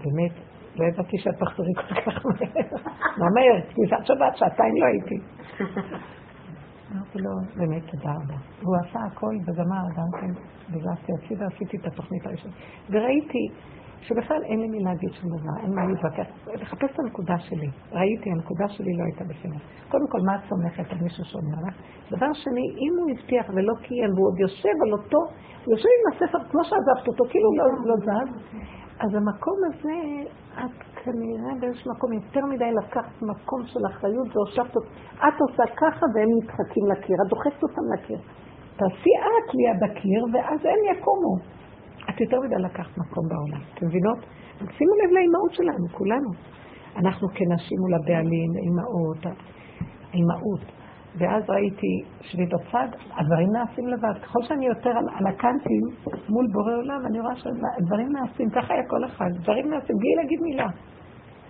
באמת, 0.03 0.50
לא 0.75 0.85
ידעתי 0.85 1.17
שאת 1.17 1.35
תחזרי 1.39 1.73
כל 1.75 1.95
כך 1.95 2.25
מהר. 2.25 2.81
מה 3.17 3.25
מהר? 3.35 3.61
כניסת 3.75 4.05
שבת, 4.05 4.37
שעתיים 4.37 4.75
לא 4.81 4.85
הייתי. 4.85 5.17
אמרתי 6.91 7.19
לו, 7.19 7.31
באמת 7.55 7.83
תודה 7.91 8.11
רבה. 8.11 8.37
והוא 8.61 8.75
עשה 8.83 8.99
הכל 9.11 9.35
וגמר 9.45 9.85
גם 9.97 10.21
כן, 10.21 10.31
דילגתי 10.71 11.11
הצידה, 11.17 11.45
עשיתי 11.45 11.77
את 11.77 11.85
התוכנית 11.85 12.25
הראשונה. 12.25 12.53
וראיתי 12.89 13.47
שבכלל 14.01 14.43
אין 14.43 14.59
לי 14.59 14.67
מי 14.67 14.79
להגיד 14.83 15.09
שום 15.13 15.29
דבר, 15.29 15.63
אין 15.63 15.75
מה 15.75 15.85
להתווכח. 15.87 16.27
לחפש 16.61 16.89
את 16.93 16.99
הנקודה 16.99 17.37
שלי. 17.39 17.69
ראיתי, 17.91 18.29
הנקודה 18.31 18.67
שלי 18.67 18.91
לא 18.97 19.03
הייתה 19.03 19.23
בסדר. 19.23 19.59
קודם 19.91 20.07
כל, 20.11 20.19
מה 20.25 20.35
את 20.35 20.41
סומכת 20.49 20.91
על 20.91 20.97
מישהו 21.01 21.25
שאומר 21.25 21.57
לך? 21.67 21.75
דבר 22.11 22.33
שני, 22.33 22.65
אם 22.83 22.93
הוא 22.99 23.07
הבטיח 23.11 23.45
ולא 23.55 23.73
קיים, 23.81 24.09
והוא 24.13 24.27
עוד 24.27 24.39
יושב 24.39 24.75
על 24.85 24.91
אותו, 24.93 25.17
הוא 25.65 25.73
יושב 25.73 25.93
עם 25.97 26.05
הספר 26.11 26.39
כמו 26.51 26.63
שעזבת 26.63 27.07
אותו, 27.07 27.23
כאילו 27.29 27.49
לא, 27.57 27.65
לא 27.89 27.95
זז, 28.05 28.29
אז 29.03 29.09
המקום 29.15 29.57
הזה, 29.67 29.97
את 30.53 30.77
כנראה 31.03 31.51
באיזשהו 31.59 31.91
מקום 31.91 32.13
יותר 32.13 32.45
מדי 32.45 32.71
לקחת 32.71 33.21
מקום 33.21 33.61
של 33.65 33.79
אחריות 33.91 34.27
והושבת 34.35 34.75
אותה. 34.75 34.87
את 35.27 35.41
עושה 35.41 35.63
ככה 35.75 36.05
והם 36.13 36.29
נדחקים 36.37 36.85
לקיר, 36.91 37.15
את 37.25 37.29
דוחקת 37.29 37.63
אותם 37.63 37.85
לקיר. 37.93 38.19
תעשי 38.77 39.13
את 39.25 39.47
ליד 39.53 39.91
הקיר 39.91 40.21
ואז 40.33 40.59
הם 40.65 40.79
יקומו. 40.91 41.35
את 42.09 42.21
יותר 42.21 42.39
מדי 42.39 42.55
לקחת 42.55 42.97
מקום 42.97 43.23
בעולם, 43.29 43.61
אתם 43.73 43.85
מבינות? 43.87 44.19
שימו 44.77 44.93
לב 45.01 45.11
לאימהות 45.15 45.53
שלנו, 45.53 45.87
כולנו. 45.91 46.29
אנחנו 46.97 47.27
כנשים 47.27 47.77
מול 47.79 47.93
הבעלים, 47.93 48.51
אימהות, 48.63 49.37
האימהות. 50.11 50.80
ואז 51.17 51.49
ראיתי 51.49 52.03
שבי 52.21 52.45
בצד, 52.45 52.87
הדברים 53.11 53.47
נעשים 53.53 53.87
לבד. 53.87 54.19
ככל 54.23 54.43
שאני 54.43 54.67
יותר 54.67 54.89
על, 54.89 55.05
על 55.15 55.27
הקנטים 55.27 55.81
מול 56.29 56.47
בורא 56.53 56.75
עולם, 56.75 57.05
אני 57.05 57.19
רואה 57.19 57.35
שהדברים 57.35 58.11
נעשים, 58.11 58.49
ככה 58.49 58.73
היה 58.73 58.83
כל 58.87 59.05
אחד, 59.05 59.29
דברים 59.41 59.69
נעשים 59.69 59.95
בלי 59.97 60.15
להגיד 60.15 60.41
מילה. 60.41 60.67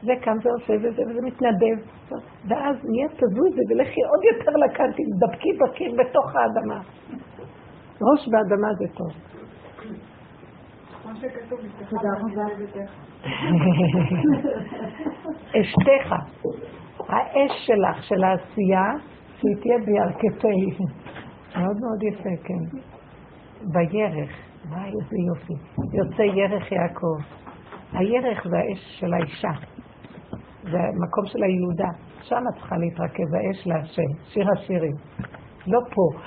זה 0.01 0.13
קם 0.21 0.37
ועושה 0.43 0.73
וזה 0.73 1.03
וזה 1.09 1.21
מתנדב. 1.21 1.77
ואז 2.47 2.75
נהיה 2.83 3.07
תזוזי 3.07 3.61
ולכי 3.69 4.01
עוד 4.01 4.23
יותר 4.31 4.51
לקנטים, 4.51 5.05
דבקי 5.19 5.53
בקיר 5.53 5.95
בתוך 5.99 6.35
האדמה. 6.35 6.81
ראש 8.01 8.29
באדמה 8.29 8.67
זה 8.79 8.85
טוב. 8.93 9.11
אשתך, 15.61 16.15
האש 17.09 17.51
שלך, 17.65 18.03
של 18.03 18.23
העשייה, 18.23 18.93
שהיא 19.41 19.55
תהיה 19.61 19.77
בירכתי. 19.85 20.83
מאוד 21.55 21.77
מאוד 21.79 22.03
יפה, 22.03 22.43
כן. 22.43 22.77
בירך, 23.73 24.31
וואי, 24.69 24.89
איזה 24.89 25.17
יופי. 25.27 25.53
יוצא 25.93 26.21
ירך 26.21 26.71
יעקב. 26.71 27.17
הירך 27.93 28.47
זה 28.49 28.57
האש 28.57 28.99
של 28.99 29.13
האישה. 29.13 29.51
זה 30.63 30.77
המקום 30.77 31.25
של 31.25 31.43
הילודה. 31.43 31.89
שם 32.21 32.43
את 32.49 32.59
צריכה 32.59 32.77
להתרכז, 32.77 33.33
האש 33.33 33.67
להשם. 33.67 34.11
שיר 34.33 34.45
השירים. 34.57 34.95
לא 35.67 35.79
פה, 35.93 36.19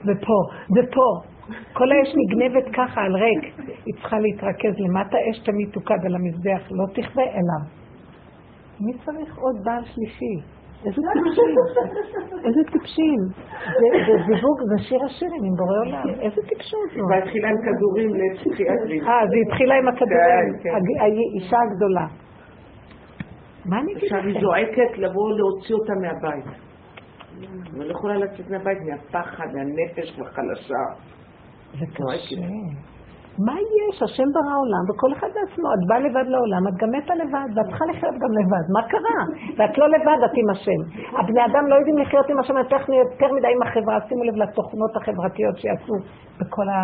ופה, 0.00 0.38
ופה. 0.76 1.32
כל 1.72 1.92
האש 1.92 2.08
נגנבת 2.16 2.74
ככה 2.74 3.00
על 3.00 3.16
ריק. 3.16 3.68
היא 3.86 3.94
צריכה 3.94 4.18
להתרכז 4.18 4.74
למטה, 4.78 5.16
אש 5.30 5.38
תמיד 5.38 5.68
תוקד 5.72 6.06
על 6.06 6.14
המזבח, 6.14 6.70
לא 6.70 6.84
תכבה 6.94 7.22
אליו. 7.22 7.62
מי 8.80 8.92
צריך 9.04 9.36
עוד 9.36 9.56
בעל 9.64 9.84
שלישי? 9.84 10.61
איזה 10.86 11.00
טיפשים, 11.12 11.54
איזה 12.46 12.60
טיפשים. 12.72 13.20
זה 14.06 14.14
זיווג, 14.26 14.58
זה 14.70 14.84
שיר 14.88 15.04
השירים 15.04 15.42
עם 15.44 15.54
בורא 15.56 15.78
עולם, 15.78 16.20
איזה 16.20 16.42
טיפשות 16.48 16.88
זו. 16.96 17.02
והתחילה 17.10 17.48
עם 17.48 17.56
כדורים 17.64 18.10
לפסיכיאטרים. 18.20 19.04
אה, 19.04 19.26
זה 19.30 19.36
התחילה 19.46 19.74
עם 19.74 19.88
הכדורים, 19.88 20.58
כן, 20.62 20.70
כן. 20.70 21.00
האישה 21.00 21.56
הגדולה. 21.66 22.06
מה 23.64 23.80
אני 23.80 23.92
אגיד 23.92 24.04
עכשיו 24.04 24.18
היא 24.18 24.30
לכם? 24.30 24.40
זועקת 24.40 24.98
לבוא 24.98 25.32
להוציא 25.38 25.74
אותה 25.74 25.92
מהבית. 25.94 26.44
אבל 27.76 27.84
לא 27.84 27.90
יכולה 27.90 28.16
לצאת 28.16 28.50
מהבית 28.50 28.78
מהפחד, 28.88 29.46
מהנפש 29.54 30.20
החלשה. 30.20 30.84
זה 31.78 31.86
קשה. 31.86 32.36
מה 33.38 33.54
יש? 33.80 34.02
השם 34.02 34.28
ברא 34.34 34.54
עולם, 34.62 34.84
וכל 34.88 35.10
אחד 35.12 35.28
בעצמו. 35.36 35.68
את 35.74 35.82
באה 35.88 36.00
לבד 36.00 36.26
לעולם, 36.32 36.62
את 36.68 36.74
גם 36.80 36.90
מתה 36.90 37.14
לבד, 37.14 37.48
ואת 37.54 37.66
צריכה 37.66 37.84
לחיות 37.90 38.14
גם 38.22 38.32
לבד. 38.38 38.64
מה 38.74 38.82
קרה? 38.92 39.20
ואת 39.56 39.78
לא 39.78 39.86
לבד, 39.88 40.18
את 40.24 40.34
עם 40.34 40.50
השם. 40.50 40.80
הבני 41.18 41.44
אדם 41.44 41.66
לא 41.66 41.74
יודעים 41.74 41.98
לחיות 41.98 42.30
עם 42.30 42.38
השם 42.38 42.56
יותר, 42.56 42.76
יותר 42.76 43.34
מדי 43.34 43.48
עם 43.56 43.62
החברה. 43.62 44.00
שימו 44.08 44.24
לב 44.24 44.36
לתוכנות 44.36 44.96
החברתיות 44.96 45.56
שיצאו 45.56 45.94
בכל 46.40 46.68
ה... 46.68 46.76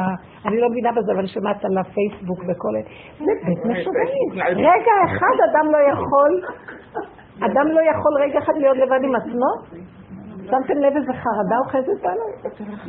אני 0.46 0.60
לא 0.60 0.68
מבינה 0.70 0.92
בזה, 0.92 1.12
אבל 1.12 1.20
אני 1.20 1.28
שומעת 1.28 1.64
על 1.64 1.78
הפייסבוק 1.78 2.38
וכל 2.38 2.72
ה... 2.76 2.80
זה 3.18 3.32
בית 3.46 3.64
משוגעים. 3.64 4.28
רגע 4.72 4.94
אחד 5.06 5.36
אדם 5.50 5.66
לא 5.74 5.78
יכול, 5.92 6.32
אדם 7.46 7.66
לא 7.76 7.80
יכול 7.90 8.12
רגע 8.22 8.38
אחד 8.38 8.52
להיות 8.56 8.76
לבד 8.76 9.00
עם 9.02 9.14
עצמו? 9.16 9.50
שמתם 10.50 10.76
לב 10.84 10.92
איזה 10.96 11.12
חרדה 11.22 11.56
אוחזת 11.62 11.98
בנו? 12.04 12.26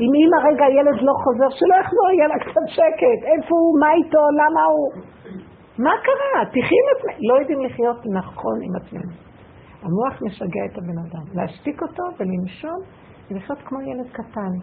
אם 0.03 0.11
אם 0.21 0.29
הרגע 0.37 0.65
הילד 0.65 0.97
לא 1.07 1.13
חוזר, 1.23 1.49
שלא 1.57 1.75
יחזור, 1.81 2.07
יהיה 2.11 2.27
לה 2.27 2.39
קצת 2.45 2.65
שקט. 2.75 3.19
איפה 3.31 3.53
הוא? 3.61 3.79
מה 3.81 3.89
איתו? 3.97 4.23
למה 4.39 4.63
הוא? 4.73 4.89
מה 5.85 5.93
קרה? 6.05 6.45
תחי 6.45 6.75
עם 6.81 6.87
עצמם. 6.93 7.15
לא 7.29 7.33
יודעים 7.39 7.59
לחיות 7.65 7.99
נכון 8.19 8.57
עם 8.65 8.73
עצמנו. 8.79 9.13
המוח 9.83 10.21
משגע 10.21 10.63
את 10.65 10.77
הבן 10.77 10.97
אדם. 11.05 11.25
להשתיק 11.33 11.81
אותו 11.81 12.03
ולנשום 12.19 12.79
ולחיות 13.31 13.59
כמו 13.65 13.81
ילד 13.81 14.09
קטן. 14.11 14.53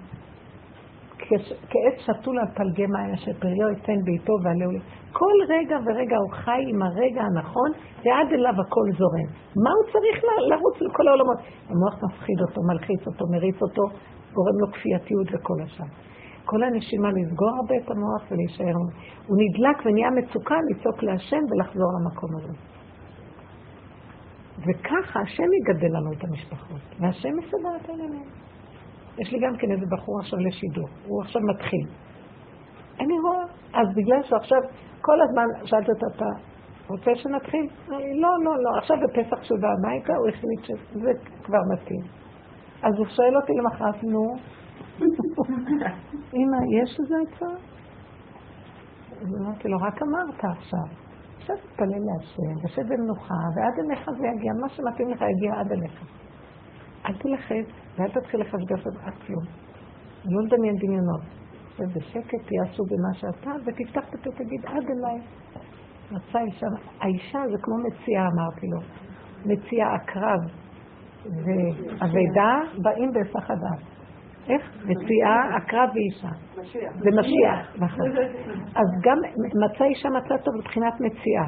כעץ 1.71 1.97
שתול 1.99 2.39
על 2.39 2.47
פלגי 2.55 2.87
מים 2.87 3.15
אשר 3.15 3.33
פריו 3.41 3.69
ייתן 3.69 3.99
בעיתו 4.05 4.33
ועלהו 4.43 4.71
לי. 4.71 4.81
כל 5.13 5.37
רגע 5.49 5.77
ורגע 5.87 6.17
הוא 6.17 6.33
חי 6.33 6.63
עם 6.69 6.83
הרגע 6.83 7.23
הנכון, 7.23 7.71
ועד 8.05 8.29
אליו 8.33 8.55
הכל 8.61 8.87
זורם. 8.99 9.29
מה 9.65 9.71
הוא 9.77 9.93
צריך 9.93 10.25
לרוץ 10.51 10.77
לכל 10.81 11.09
העולמות? 11.09 11.39
המוח 11.69 12.05
מפחיד 12.05 12.41
אותו, 12.41 12.61
מלחיץ 12.69 13.07
אותו, 13.07 13.25
מריץ 13.33 13.63
אותו, 13.63 13.83
גורם 14.33 14.57
לו 14.61 14.67
כפייתיות 14.73 15.29
וכל 15.33 15.59
השאר. 15.65 15.87
כל 16.45 16.63
הנשימה 16.63 17.09
לסגור 17.13 17.51
הרבה 17.61 17.75
את 17.85 17.91
המוח 17.91 18.23
ולהישאר. 18.31 18.77
הוא 19.27 19.37
נדלק 19.43 19.87
ונהיה 19.87 20.11
מצוקה 20.11 20.55
לצעוק 20.71 21.03
להשם 21.03 21.43
ולחזור 21.51 21.91
למקום 21.97 22.31
הזה. 22.37 22.53
וככה 24.67 25.21
השם 25.21 25.49
יגדל 25.59 25.97
לנו 25.97 26.13
את 26.13 26.25
המשפחות, 26.25 26.81
והשם 27.01 27.39
יסדר 27.39 27.77
את 27.77 27.89
העניינים. 27.89 28.46
יש 29.19 29.33
לי 29.33 29.39
גם 29.39 29.57
כן 29.59 29.71
איזה 29.71 29.87
בחור 29.91 30.21
עכשיו 30.21 30.39
לשידור, 30.39 30.89
הוא 31.07 31.23
עכשיו 31.23 31.43
מתחיל. 31.43 31.87
אני 33.01 33.19
רואה, 33.19 33.45
אז 33.73 33.89
בגלל 33.97 34.23
שעכשיו, 34.23 34.59
כל 35.01 35.19
הזמן 35.23 35.47
שאלתי 35.65 35.91
אותה, 35.91 36.07
אתה 36.17 36.25
רוצה 36.89 37.11
שנתחיל? 37.15 37.67
אמר 37.89 37.99
לי, 37.99 38.21
לא, 38.21 38.29
לא, 38.45 38.63
לא, 38.63 38.79
עכשיו 38.79 38.97
בפסח 39.05 39.43
שהוא 39.43 39.59
בא 39.61 39.69
הביתה, 39.79 40.13
הוא 40.17 40.29
החליט 40.29 40.65
שזה 40.65 41.11
כבר 41.45 41.59
מתאים. 41.73 42.03
אז 42.83 42.95
הוא 42.99 43.07
שואל 43.07 43.37
אותי 43.37 43.53
למחרת, 43.53 44.05
נו, 44.05 44.37
אמא, 46.37 46.59
יש 46.83 47.01
איזה 47.01 47.15
עצה? 47.27 47.53
אז 49.21 49.29
אמרתי 49.41 49.69
לו, 49.69 49.79
רק 49.79 50.03
אמרת 50.03 50.45
עכשיו. 50.59 51.07
עכשיו 51.39 51.57
תתפלל 51.57 52.03
להשם, 52.07 52.59
יושב 52.63 52.83
במנוחה, 52.93 53.35
ועד 53.57 53.75
אליך 53.85 54.11
זה 54.19 54.27
יגיע, 54.27 54.53
מה 54.61 54.69
שמתאים 54.69 55.11
לך 55.11 55.21
יגיע 55.21 55.61
עד 55.61 55.73
אליך. 55.73 56.03
אל 57.09 57.15
תלחץ, 57.19 57.67
ואל 57.99 58.09
תתחיל 58.09 58.41
לחשבש 58.41 58.87
על 58.87 59.09
אף 59.09 59.27
כלום. 59.27 59.45
לא 60.25 60.43
לדמיין 60.47 60.75
דמיונות. 60.77 61.21
ובשקט 61.79 62.49
עסוק 62.63 62.89
במה 62.91 63.15
שאתה, 63.15 63.51
ותפתח 63.65 64.09
את 64.09 64.15
הפה 64.15 64.31
ותגיד, 64.31 64.67
עד 64.67 64.85
אליי. 64.85 65.21
רצה 66.13 66.41
אישה, 66.41 66.67
האישה 67.01 67.39
זה 67.51 67.57
כמו 67.63 67.75
מציאה, 67.79 68.23
אמרתי 68.23 68.67
לו. 68.67 68.81
מציאה 69.47 69.95
עקרב 69.95 70.41
ואבדה 71.45 72.61
באים 72.83 73.13
בהיסח 73.13 73.51
הדעת. 73.51 73.83
איך? 74.49 74.63
מציאה, 74.85 75.57
עקרב 75.57 75.89
ואישה. 75.95 76.29
זה 76.99 77.11
משיח, 77.21 77.77
נכון. 77.79 78.11
אז 78.75 78.87
גם 79.03 79.19
מצא 79.65 79.85
אישה 79.85 80.09
מצא 80.09 80.37
טוב 80.37 80.55
מבחינת 80.59 80.95
מציאה. 81.01 81.47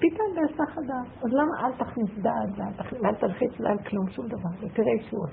פתאום 0.00 0.28
בהיסח 0.34 0.78
הדעת. 0.78 1.24
אז 1.24 1.32
למה 1.32 1.66
אל 1.66 1.72
תכניס 1.72 2.10
דעת 2.18 2.76
תכניס- 2.76 3.02
ואל 3.02 3.14
תלחיץ 3.14 3.60
לה 3.60 3.70
על 3.70 3.78
כלום, 3.78 4.08
שום 4.10 4.26
דבר, 4.26 4.66
ותראה 4.66 4.92
ישועות. 5.00 5.30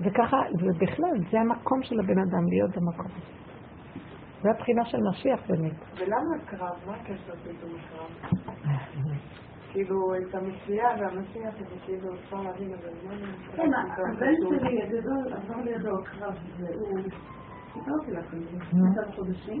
וככה, 0.00 0.36
ובכלל, 0.60 1.16
זה 1.30 1.40
המקום 1.40 1.82
של 1.82 2.00
הבן 2.00 2.18
אדם, 2.18 2.46
להיות 2.48 2.70
במקום 2.76 3.06
הזה. 3.06 3.42
זה 4.42 4.48
הבחינה 4.50 4.84
של 4.84 4.98
משיח 5.10 5.40
באמת. 5.48 5.72
ולמה 5.98 6.36
הקרב? 6.42 6.76
מה 6.86 6.94
הקשר 6.94 7.34
פתאום 7.44 7.72
הקרב? 7.78 8.32
כאילו, 9.72 9.96
את 10.14 10.34
המציאה 10.34 10.88
והמשיח, 11.00 11.54
זה 11.58 11.76
כאילו 11.84 12.14
אפשר 12.14 12.36
להבין, 12.42 12.70
אבל 12.74 12.90
מה 13.08 13.14
זה... 13.16 13.56
כן, 13.56 13.70
הבן 14.14 14.32
שלי 14.48 14.82
הגדול 14.82 15.32
עבר 15.32 15.60
לידו 15.64 15.90
הקרב, 16.02 16.34
והוא... 16.58 16.98
סיפרתי 17.72 18.16
על 18.16 18.40
זה, 18.94 19.12
חודשים, 19.16 19.60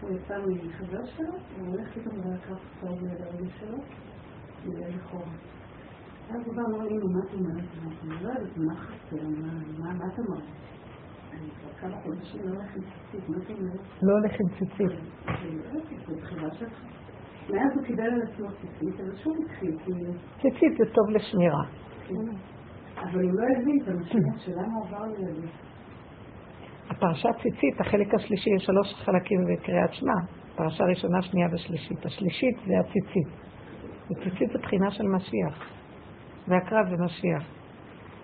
הוא 0.00 0.10
יצא 0.10 0.34
מחבר 0.64 1.04
שלו, 1.06 1.32
והוא 1.56 1.68
הולך 1.68 1.88
פתאום 1.98 2.18
לקרב 2.18 2.58
צהוב 2.80 2.98
ליד 3.04 3.50
שלו, 3.58 3.78
בגלל 4.66 4.88
לכאורה. 4.88 5.32
ואז 6.28 6.42
הוא 6.46 6.54
בא 6.56 6.60
ואמר 6.62 6.84
לי, 6.84 6.94
מה 6.96 7.20
את 7.28 7.34
אומרת? 7.34 7.64
אני 8.04 8.22
לא 8.22 8.28
יודעת, 8.28 8.56
מה 8.56 8.74
חסר? 8.76 9.16
מה- 9.78 10.06
את 10.14 10.18
אומרת? 10.18 10.42
אני 11.32 11.48
כבר 11.60 11.72
כמה 11.80 11.96
חודשים 12.02 12.40
לא 12.44 12.50
הולך 12.54 12.76
עם 12.76 12.82
ציצית, 12.82 13.28
מה 13.28 13.36
את 13.36 13.50
אומרת? 13.50 13.80
לא 14.02 14.12
הולך 14.12 14.32
עם 14.40 14.48
ציצית. 14.58 14.98
שלך. 16.58 16.80
מאז 17.50 17.72
הוא 17.76 17.84
קיבל 17.84 18.02
על 18.02 18.22
עצמו 18.22 18.46
ציצית, 18.60 19.00
אבל 19.00 19.16
שוב 19.16 19.36
התחיל, 19.44 19.76
כאילו, 19.84 20.12
ציצית 20.36 20.72
זה 20.78 20.84
טוב 20.94 21.10
לשמירה. 21.10 21.62
אבל 22.96 23.22
הוא 23.24 23.32
לא 23.40 23.44
הבין 23.60 23.78
את 23.82 23.88
המשמעות 23.88 24.38
של 24.40 24.52
למה 24.52 24.74
הוא 24.78 24.86
עבר 24.86 25.04
לידי. 25.06 25.48
הפרשת 26.90 27.28
ציצית, 27.42 27.80
החלק 27.80 28.14
השלישי, 28.14 28.50
יש 28.56 28.64
שלוש 28.64 28.94
חלקים 28.94 29.40
בקריאת 29.44 29.94
שמע. 29.94 30.12
פרשה 30.56 30.84
ראשונה, 30.84 31.22
שנייה 31.22 31.48
ושלישית. 31.52 32.06
השלישית 32.06 32.56
זה 32.66 32.74
הציצית. 32.80 33.28
וציצית 34.10 34.50
זה 34.52 34.58
בחינה 34.58 34.90
של 34.90 35.04
משיח. 35.08 35.70
והקרב 36.48 36.88
זה 36.90 37.04
משיח. 37.04 37.42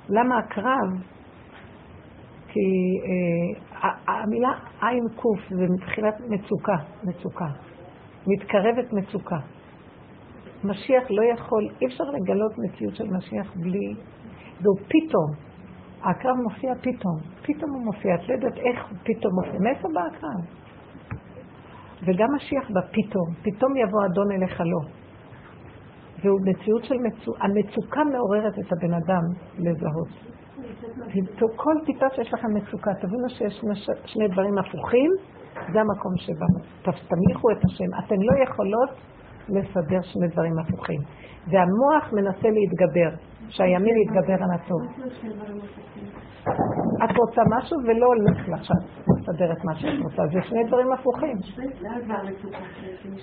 למה 0.08 0.38
הקרב? 0.38 1.02
כי 2.48 2.60
אה, 3.82 3.90
המילה 4.06 4.52
עין 4.82 5.04
קוף 5.16 5.40
זה 5.50 5.66
מתחילת 5.74 6.20
מצוקה, 6.28 6.76
מצוקה. 7.04 7.48
מתקרבת 8.26 8.92
מצוקה. 8.92 9.38
משיח 10.64 11.04
לא 11.10 11.22
יכול, 11.34 11.68
אי 11.80 11.86
אפשר 11.86 12.04
לגלות 12.04 12.52
מציאות 12.58 12.96
של 12.96 13.06
משיח 13.10 13.52
בלי, 13.56 13.94
והוא 14.60 14.78
פתאום. 14.88 15.45
העקרב 16.06 16.36
מופיע 16.42 16.72
פתאום, 16.80 17.16
פתאום 17.42 17.70
הוא 17.74 17.84
מופיע, 17.84 18.14
את 18.14 18.28
לא 18.28 18.34
יודעת 18.34 18.56
איך 18.56 18.78
הוא 18.90 18.98
פתאום 19.02 19.32
מופיע, 19.34 19.60
מאיפה 19.60 19.88
בא 19.94 20.00
העקרב? 20.00 20.40
וגם 22.02 22.28
משיח 22.36 22.70
בא 22.70 22.80
פתאום, 22.80 23.28
פתאום 23.42 23.76
יבוא 23.76 24.06
אדון 24.06 24.32
אליך 24.32 24.60
לא. 24.60 24.80
והוא 26.22 26.40
מציאות 26.44 26.84
של 26.84 26.94
מצוקה, 26.94 27.44
המצוקה 27.44 28.04
מעוררת 28.04 28.58
את 28.58 28.72
הבן 28.72 28.94
אדם 28.94 29.22
לזהות. 29.58 30.08
כל 31.56 31.74
טיפה 31.86 32.06
שיש 32.14 32.34
לכם 32.34 32.48
מצוקה, 32.54 32.90
תבינו 32.94 33.28
שיש 33.28 33.60
שני, 34.04 34.28
דברים 34.28 34.58
הפוכים, 34.58 35.10
זה 35.72 35.80
המקום 35.80 36.12
שבאנו. 36.16 36.58
תניחו 36.82 37.50
את 37.50 37.64
השם. 37.64 37.84
אתן 37.98 38.16
לא 38.20 38.42
יכולות 38.44 38.90
לסדר 39.48 40.02
שני 40.02 40.28
דברים 40.28 40.58
הפוכים. 40.58 41.00
והמוח 41.50 42.12
מנסה 42.12 42.48
להתגבר, 42.50 43.10
שהימין 43.48 43.96
יתגבר 43.96 44.44
על 44.44 44.50
הטוב. 44.54 44.82
את 47.04 47.16
רוצה 47.16 47.42
משהו 47.56 47.78
ולא 47.86 48.06
הולך 48.06 48.48
לך 48.48 48.54
עכשיו 48.54 48.76
לסדר 49.08 49.52
את 49.52 49.64
מה 49.64 49.74
שאת 49.74 50.02
רוצה. 50.02 50.22
זה 50.32 50.42
שני 50.48 50.64
דברים 50.64 50.92
הפוכים. 50.92 51.36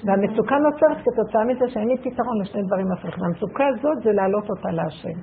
והמצוקה 0.05 0.55
נוצרת 0.57 0.97
כתוצאה 1.05 1.43
מזה 1.45 1.65
שאין 1.67 1.87
לי 1.87 1.97
פתרון 1.97 2.41
לשני 2.41 2.61
דברים 2.67 2.91
הפוכים. 2.91 3.23
המצוקה 3.23 3.63
הזאת 3.67 4.03
זה 4.03 4.11
להעלות 4.11 4.49
אותה 4.49 4.69
להשם. 4.71 5.17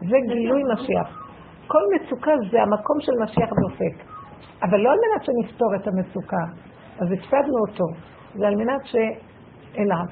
זה 0.00 0.16
גילוי 0.28 0.62
משיח. 0.72 1.28
כל 1.66 1.82
מצוקה 1.94 2.32
זה 2.50 2.62
המקום 2.62 3.00
של 3.00 3.12
משיח 3.22 3.50
דופק. 3.62 4.12
אבל 4.62 4.78
לא 4.80 4.90
על 4.90 4.98
מנת 5.04 5.24
שנפתור 5.24 5.74
את 5.74 5.88
המצוקה, 5.88 6.44
אז 7.00 7.12
הפסדנו 7.12 7.58
אותו. 7.68 7.84
זה 8.34 8.46
על 8.46 8.56
מנת 8.56 8.80
שאליו. 8.84 10.06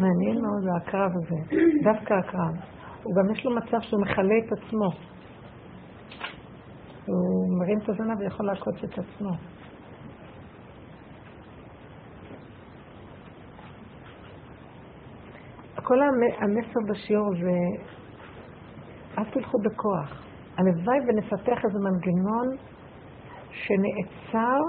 מעניין 0.00 0.42
מאוד 0.42 0.64
הקרב 0.76 1.10
הזה, 1.14 1.56
דווקא 1.84 2.14
הקרב. 2.14 2.54
הוא 3.02 3.14
גם 3.16 3.32
יש 3.32 3.44
לו 3.44 3.56
מצב 3.56 3.80
שהוא 3.80 4.00
מכלה 4.02 4.34
את 4.46 4.52
עצמו. 4.52 4.90
הוא 7.06 7.58
מרים 7.58 7.78
את 7.78 7.88
הזנב 7.88 8.20
ויכול 8.20 8.46
לעקוץ 8.46 8.84
את 8.84 8.98
עצמו. 8.98 9.30
כל 15.86 15.98
המסר 16.40 16.80
בשיעור 16.90 17.30
זה, 17.40 17.84
אל 19.18 19.24
תלכו 19.24 19.58
בכוח. 19.58 20.24
הלוואי 20.56 20.98
ונפתח 21.08 21.64
איזה 21.64 21.78
מנגנון 21.78 22.56
שנעצר 23.50 24.60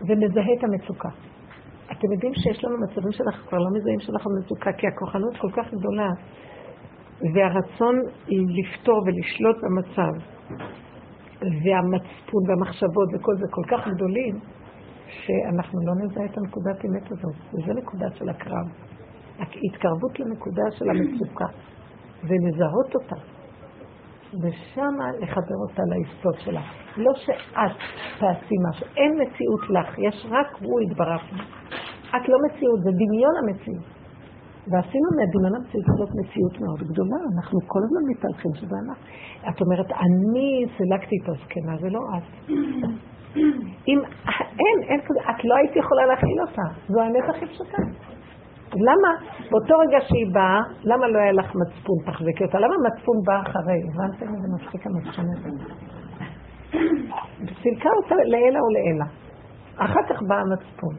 ומזהה 0.00 0.52
את 0.58 0.64
המצוקה. 0.64 1.08
אתם 2.02 2.12
יודעים 2.12 2.34
שיש 2.34 2.64
לנו 2.64 2.76
מצבים 2.78 3.12
שאנחנו 3.12 3.48
כבר 3.48 3.58
לא 3.58 3.70
מזהים 3.76 4.00
שאנחנו 4.00 4.30
מצוקה, 4.40 4.72
כי 4.72 4.86
הכוחנות 4.86 5.36
כל 5.36 5.50
כך 5.50 5.74
גדולה, 5.74 6.10
והרצון 7.34 7.94
לפתור 8.58 8.98
ולשלוט 9.06 9.56
במצב, 9.62 10.12
והמצפון 11.64 12.42
והמחשבות 12.48 13.08
וכל 13.14 13.36
זה 13.36 13.46
כל 13.50 13.62
כך 13.70 13.88
גדולים, 13.94 14.34
שאנחנו 15.06 15.78
לא 15.86 15.94
נזהה 16.04 16.24
את 16.24 16.38
הנקודת 16.38 16.84
אמת 16.84 17.12
הזאת. 17.12 17.36
וזו 17.54 17.72
נקודה 17.80 18.06
של 18.14 18.28
הקרב. 18.28 18.66
התקרבות 19.38 20.20
לנקודה 20.20 20.62
של 20.70 20.84
המצוקה, 20.90 21.46
ולזהות 22.22 22.94
אותה, 22.94 23.16
ושם 24.40 24.94
לחבר 25.20 25.58
אותה 25.68 25.82
ליסוד 25.82 26.34
שלה. 26.38 26.62
לא 26.96 27.12
שאת 27.14 27.76
תעשי 28.18 28.54
משהו, 28.68 28.86
אין 28.96 29.12
מציאות 29.22 29.70
לך, 29.70 29.98
יש 29.98 30.26
רק 30.30 30.46
הוא 30.60 30.80
יתברך. 30.80 31.22
את 32.16 32.28
לא 32.28 32.38
מציאות, 32.46 32.80
זה 32.84 32.90
דמיון 32.90 33.34
המציאות. 33.42 33.84
ועשינו 34.70 35.08
מהדמיון 35.16 35.54
המציאות 35.56 35.86
הזאת 35.88 36.08
מציאות 36.20 36.60
מאוד 36.60 36.80
גדולה, 36.90 37.18
אנחנו 37.34 37.58
כל 37.66 37.80
הזמן 37.84 38.02
מתהלכים 38.10 38.50
שזה 38.54 38.76
אנחנו. 38.82 39.04
את 39.48 39.60
אומרת, 39.60 39.90
אני 40.04 40.66
סילקתי 40.76 41.16
את 41.22 41.28
הזקנה, 41.28 41.76
זה 41.80 41.88
לא 41.90 42.00
את. 42.16 42.50
אם 43.88 43.98
אין, 44.62 44.76
אין 44.88 45.00
כזה, 45.06 45.20
את 45.30 45.44
לא 45.44 45.54
היית 45.54 45.76
יכולה 45.76 46.06
להכיל 46.06 46.40
אותה, 46.40 46.66
זו 46.88 47.00
האמת 47.00 47.24
הכי 47.28 47.46
פשוטה. 47.46 47.82
למה 48.74 49.10
באותו 49.50 49.74
רגע 49.78 49.98
שהיא 50.00 50.34
באה, 50.34 50.60
למה 50.84 51.08
לא 51.08 51.18
היה 51.18 51.32
לך 51.32 51.46
מצפון 51.46 51.96
תחזקי 52.06 52.44
אותה? 52.44 52.58
למה 52.58 52.74
מצפון 52.86 53.16
בא 53.26 53.40
אחרי? 53.42 53.80
הבנתם 53.88 54.34
איזה 54.34 54.48
מצחיק 54.54 54.86
המצפון 54.86 55.24
הזה? 55.36 55.48
סילקה 57.62 57.88
אותה 58.02 58.14
לעילה 58.14 58.58
או 58.60 58.68
לעילה. 58.74 59.04
אחר 59.76 60.00
כך 60.08 60.22
בא 60.28 60.34
המצפון. 60.34 60.94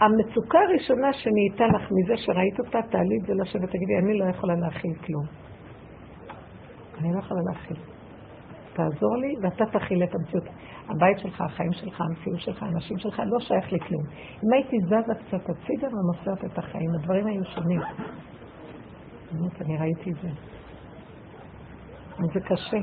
המצוקה 0.00 0.58
הראשונה 0.58 1.12
שנהייתה 1.12 1.66
לך 1.76 1.90
מזה 1.92 2.16
שראית 2.16 2.58
אותה, 2.58 2.78
תעלי 2.90 3.16
את 3.22 3.26
זה 3.26 3.32
לשבת, 3.42 3.68
תגידי, 3.68 3.98
אני 3.98 4.18
לא 4.18 4.24
יכולה 4.24 4.54
להכיל 4.54 4.94
כלום. 5.06 5.24
אני 6.98 7.14
לא 7.14 7.18
יכולה 7.18 7.40
להכיל. 7.52 7.95
תעזור 8.76 9.16
לי 9.16 9.34
ואתה 9.42 9.64
תכיל 9.78 10.04
את 10.04 10.14
המציאות. 10.14 10.44
הבית 10.88 11.18
שלך, 11.18 11.40
החיים 11.40 11.72
שלך, 11.72 12.00
המציאות 12.00 12.40
שלך, 12.40 12.62
האנשים 12.62 12.98
שלך, 12.98 13.22
לא 13.26 13.40
שייך 13.40 13.72
לי 13.72 13.80
כלום. 13.80 14.02
אם 14.44 14.52
הייתי 14.52 14.76
זזה 14.86 15.14
קצת 15.14 15.50
הצידה 15.50 15.88
ומוסרת 15.94 16.44
את 16.44 16.58
החיים, 16.58 16.90
הדברים 16.94 17.26
היו 17.26 17.44
שונים. 17.44 17.80
באמת, 19.32 19.62
אני 19.62 19.78
ראיתי 19.78 20.10
את 20.10 20.16
זה. 20.22 20.28
זה 22.34 22.40
קשה. 22.40 22.76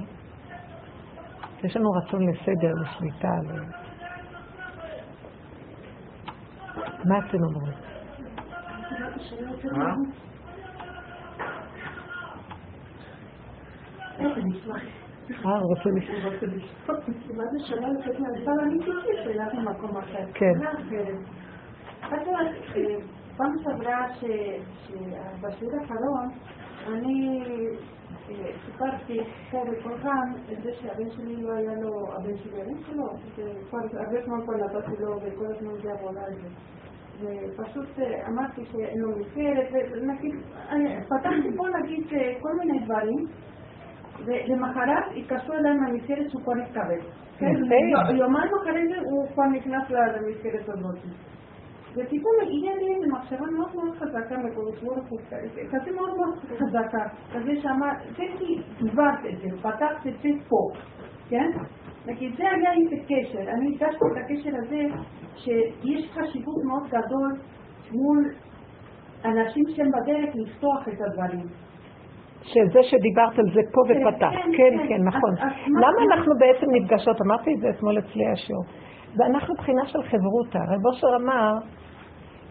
יש 1.64 1.78
לנו 1.78 1.90
רצון 1.92 2.30
לסדר, 2.30 2.74
לשליטה. 2.82 3.28
ל... 3.28 3.64
מה 7.06 7.20
אתם 7.20 7.38
אומרים? 7.44 7.74
מה? 9.72 9.96
אה, 15.32 15.60
רוצה 15.60 15.90
לשאול. 15.90 16.34
מה 17.38 17.44
זה 17.52 17.60
שלא 17.60 17.88
לתת 17.88 18.20
מהדבר 18.20 18.64
אמיתי 18.64 18.92
שאלה 19.24 19.46
במקום 19.54 19.98
אחר. 19.98 20.26
כן. 20.34 20.54
פעם 23.38 23.54
שעברה 23.64 24.08
שבשיעור 24.14 25.74
האחרון 25.82 26.30
אני 26.88 27.44
סיפרתי 28.66 29.20
פה 29.52 29.66
בפולחן 29.72 30.32
את 30.52 30.64
זה 30.64 30.70
שהבן 30.74 31.10
שלי 31.10 31.42
לא 31.42 31.54
היה 31.54 31.74
לו, 31.82 32.14
הבן 32.14 32.38
שלי, 32.38 32.62
הבן 32.62 32.84
שלו, 32.84 33.06
כבר 33.70 33.80
הרבה 34.00 34.26
זמן 34.26 34.42
כבר 34.44 34.54
נתתי 34.56 34.92
לו 35.00 35.20
וכל 35.22 35.46
הזמן 35.46 35.82
זה 35.84 35.92
עבודה 35.92 36.22
על 36.26 36.34
זה. 36.34 36.48
ופשוט 37.22 38.00
אמרתי 38.28 38.66
שאין 38.72 39.00
לו 39.00 39.10
מסגרת, 39.20 39.68
ונגיד, 39.72 40.36
פתחתי 41.08 41.58
פה 41.58 41.64
נגיד 41.80 42.08
כל 42.42 42.56
מיני 42.60 42.80
דברים 42.86 43.26
ולמחרת 44.26 45.04
התקשרו 45.16 45.54
אליי 45.54 45.74
מהמסגרת 45.78 46.30
שהוא 46.30 46.42
כבר 46.42 46.54
התקבל. 46.64 47.00
יומיים 48.16 48.52
אחרי 48.62 48.88
זה 48.88 48.96
הוא 49.10 49.28
כבר 49.34 49.46
נכנס 49.46 49.90
למסגרת 49.90 50.70
הזאת. 50.70 50.98
ופתאום 51.96 52.36
הגיעה 52.42 52.76
לי 52.76 52.96
איזו 52.96 53.16
מחשבה 53.16 53.46
מאוד 53.46 53.76
מאוד 53.76 53.98
חזקה 53.98 54.38
מקודש 54.38 54.84
ברוך 54.84 55.10
הוא, 55.10 55.20
כזה 55.72 55.92
מאוד 55.92 56.18
מאוד 56.18 56.40
חזקה, 56.60 57.06
כזה 57.34 57.52
שאמר, 57.62 57.92
זה 58.18 58.24
כי 58.38 58.62
דיברת 58.84 59.20
את 59.30 59.38
זה, 59.42 59.58
פתחת 59.58 60.08
את 60.08 60.14
זה 60.24 60.30
פה, 60.50 60.70
כן? 61.30 61.50
נגיד, 62.06 62.36
זה 62.38 62.44
היה 62.44 62.72
איזה 62.74 62.96
קשר, 63.08 63.52
אני 63.52 63.68
הגשתי 63.68 64.06
את 64.12 64.18
הקשר 64.24 64.58
הזה, 64.58 64.82
שיש 65.36 66.12
חשיבות 66.12 66.64
מאוד 66.64 66.84
גדול 66.88 67.40
מול 67.92 68.34
אנשים 69.26 69.64
שהם 69.68 69.88
בדרך 69.92 70.36
לפתוח 70.36 70.88
את 70.88 71.02
הדברים. 71.02 71.48
שזה 72.44 72.80
שדיברת 72.84 73.40
על 73.40 73.46
זה 73.54 73.62
פה 73.74 73.82
כן, 73.88 74.08
ופתח. 74.08 74.30
כן, 74.32 74.52
כן, 74.58 74.78
כן, 74.78 74.88
כן 74.88 75.04
נכון. 75.04 75.34
למה 75.84 76.00
אנחנו 76.14 76.34
בעצם 76.40 76.66
נפגשות? 76.72 77.22
אמרתי 77.22 77.54
את 77.54 77.60
זה 77.60 77.70
אתמול 77.70 78.00
אצלי 78.00 78.26
השיעור. 78.34 78.64
ואנחנו 79.18 79.54
בחינה 79.56 79.86
של 79.86 80.04
חברותה. 80.04 80.60
רב 80.60 80.86
אושר 80.86 81.08
אמר, 81.16 81.54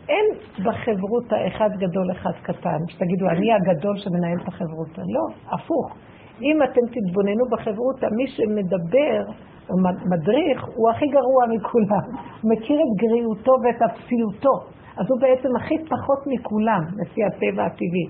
אין 0.08 0.26
בחברותה 0.58 1.36
אחד 1.46 1.70
גדול, 1.76 2.10
אחד 2.12 2.32
קטן, 2.42 2.78
שתגידו, 2.88 3.28
אני 3.28 3.52
הגדול 3.52 3.96
שמנהל 3.96 4.38
את 4.42 4.48
החברותה. 4.48 5.02
לא, 5.14 5.54
הפוך. 5.54 5.96
אם 6.42 6.62
אתם 6.62 6.84
תתבוננו 6.94 7.44
בחברותה, 7.52 8.06
מי 8.16 8.26
שמדבר 8.26 9.22
או 9.70 9.74
מדריך 10.10 10.64
הוא 10.76 10.90
הכי 10.90 11.06
גרוע 11.06 11.42
מכולם. 11.56 12.06
הוא 12.42 12.50
מכיר 12.52 12.78
את 12.80 12.92
גריעותו 13.02 13.52
ואת 13.64 13.82
אפסיותו. 13.82 14.54
אז 14.96 15.06
הוא 15.10 15.20
בעצם 15.20 15.48
הכי 15.56 15.74
פחות 15.78 16.18
מכולם, 16.26 16.82
לפי 17.00 17.20
הטבע 17.24 17.64
הטבעי. 17.64 18.06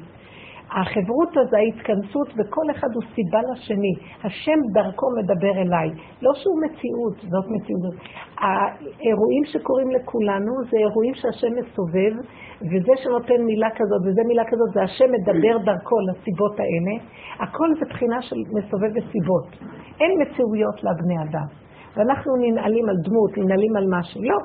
החברות 0.81 1.37
הזו, 1.37 1.57
ההתכנסות, 1.57 2.29
וכל 2.29 2.67
אחד 2.71 2.89
הוא 2.95 3.03
סיבה 3.15 3.41
לשני. 3.53 3.95
השם 4.25 4.59
דרכו 4.73 5.07
מדבר 5.19 5.55
אליי. 5.63 5.89
לא 6.23 6.33
שהוא 6.35 6.57
מציאות, 6.65 7.17
זאת 7.33 7.47
מציאות. 7.55 7.95
האירועים 8.39 9.45
שקורים 9.45 9.91
לכולנו 9.91 10.53
זה 10.71 10.77
אירועים 10.77 11.15
שהשם 11.15 11.53
מסובב, 11.61 12.13
וזה 12.71 12.93
שנותן 13.03 13.41
מילה 13.45 13.71
כזאת 13.71 14.01
וזה 14.07 14.23
מילה 14.29 14.45
כזאת, 14.45 14.71
זה 14.75 14.83
השם 14.83 15.09
מדבר 15.17 15.59
דרכו 15.59 15.97
לסיבות 16.09 16.61
האלה. 16.61 16.95
הכל 17.39 17.69
זה 17.79 17.85
בחינה 17.91 18.23
של 18.23 18.37
מסובב 18.57 18.91
וסיבות. 18.97 19.49
אין 20.01 20.13
מציאויות 20.23 20.77
לבני 20.85 21.17
אדם. 21.25 21.49
ואנחנו 21.97 22.33
ננעלים 22.37 22.89
על 22.89 22.97
דמות, 23.05 23.39
ננעלים 23.39 23.77
על 23.77 23.87
משהו. 23.89 24.23
לא. 24.23 24.39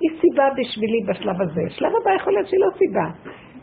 היא 0.00 0.10
סיבה 0.20 0.44
בשבילי 0.58 1.00
בשלב 1.08 1.42
הזה. 1.42 1.62
שלב 1.68 1.92
הבא 2.00 2.10
יכול 2.16 2.32
להיות 2.32 2.46
שהיא 2.46 2.60
לא 2.60 2.70
סיבה. 2.78 3.06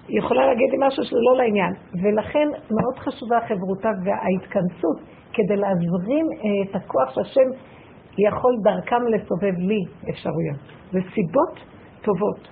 היא 0.08 0.20
יכולה 0.20 0.46
להגיד 0.46 0.70
לי 0.72 0.78
משהו 0.88 1.04
שזה 1.04 1.20
לא 1.32 1.38
לעניין. 1.38 1.74
ולכן 2.04 2.48
מאוד 2.78 2.98
חשובה 2.98 3.38
החברותה 3.38 3.90
וההתכנסות 4.04 4.98
כדי 5.34 5.56
להזרים 5.56 6.26
אה, 6.32 6.70
את 6.70 6.76
הכוח 6.76 7.10
שהשם 7.16 7.50
יכול 8.18 8.54
דרכם 8.64 9.02
לסובב 9.08 9.58
לי 9.58 9.82
אפשרויות. 10.10 10.60
זה 10.92 11.00
סיבות 11.14 11.56
טובות. 12.02 12.48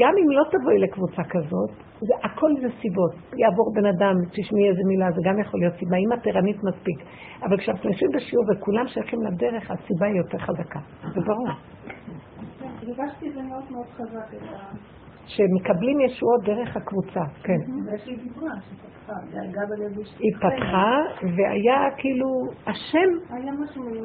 גם 0.00 0.12
אם 0.20 0.30
לא 0.30 0.44
תבואי 0.50 0.78
לקבוצה 0.78 1.22
כזאת, 1.30 1.70
זה, 2.00 2.14
הכל 2.22 2.50
זה 2.62 2.68
סיבות. 2.80 3.14
יעבור 3.36 3.72
בן 3.74 3.86
אדם, 3.86 4.14
תשמעי 4.32 4.68
איזה 4.68 4.82
מילה, 4.86 5.06
זה 5.10 5.20
גם 5.24 5.40
יכול 5.40 5.60
להיות 5.60 5.74
סיבה, 5.74 5.96
אם 5.96 6.12
את 6.12 6.26
ערנית 6.26 6.56
מספיק. 6.64 6.98
אבל 7.42 7.58
כשאנחנו 7.58 7.90
יושבים 7.90 8.10
בשיעור 8.14 8.44
וכולם 8.50 8.86
שייכים 8.86 9.22
לדרך, 9.22 9.70
הסיבה 9.70 10.06
היא 10.06 10.16
יותר 10.16 10.38
חזקה. 10.38 10.80
זה 11.14 11.20
ברור. 11.26 11.48
הרגשתי 12.82 13.28
את 13.28 13.34
זה 13.34 13.42
מאוד 13.42 13.64
מאוד 13.70 13.86
חזק. 13.86 14.28
שמקבלים 15.26 16.00
ישועות 16.00 16.42
דרך 16.44 16.76
הקבוצה, 16.76 17.20
כן. 17.42 17.60
היא 20.18 20.32
פתחה, 20.36 20.92
והיה 21.36 21.80
כאילו, 21.96 22.26
השם, 22.66 23.34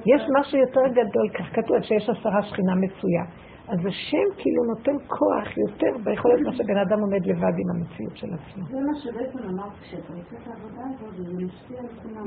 יש 0.05 0.21
משהו 0.39 0.57
יותר 0.59 0.87
גדול, 0.91 1.29
כך 1.33 1.45
כתוב 1.55 1.81
שיש 1.81 2.09
עשרה 2.09 2.41
שכינה 2.41 2.75
מצויה. 2.75 3.23
אז 3.67 3.79
השם 3.85 4.27
כאילו 4.37 4.63
נותן 4.63 4.97
כוח 5.07 5.57
יותר 5.57 5.97
ביכולת 6.03 6.39
מה 6.45 6.53
שבן 6.53 6.77
אדם 6.77 6.99
עומד 6.99 7.25
לבד 7.25 7.55
עם 7.61 7.69
המציאות 7.75 8.17
של 8.17 8.27
עצמו. 8.33 8.63
זה 8.69 8.77
מה 8.87 8.95
שבעצם 9.03 9.39
אמרת, 9.39 9.73
כשאתה 9.81 10.13
עושה 10.13 10.35
את 10.41 10.47
העבודה 10.47 10.81
הזאת, 10.93 11.15
זה 11.15 11.45
משפיע 11.45 11.79
על 11.79 11.87
כולם, 12.03 12.25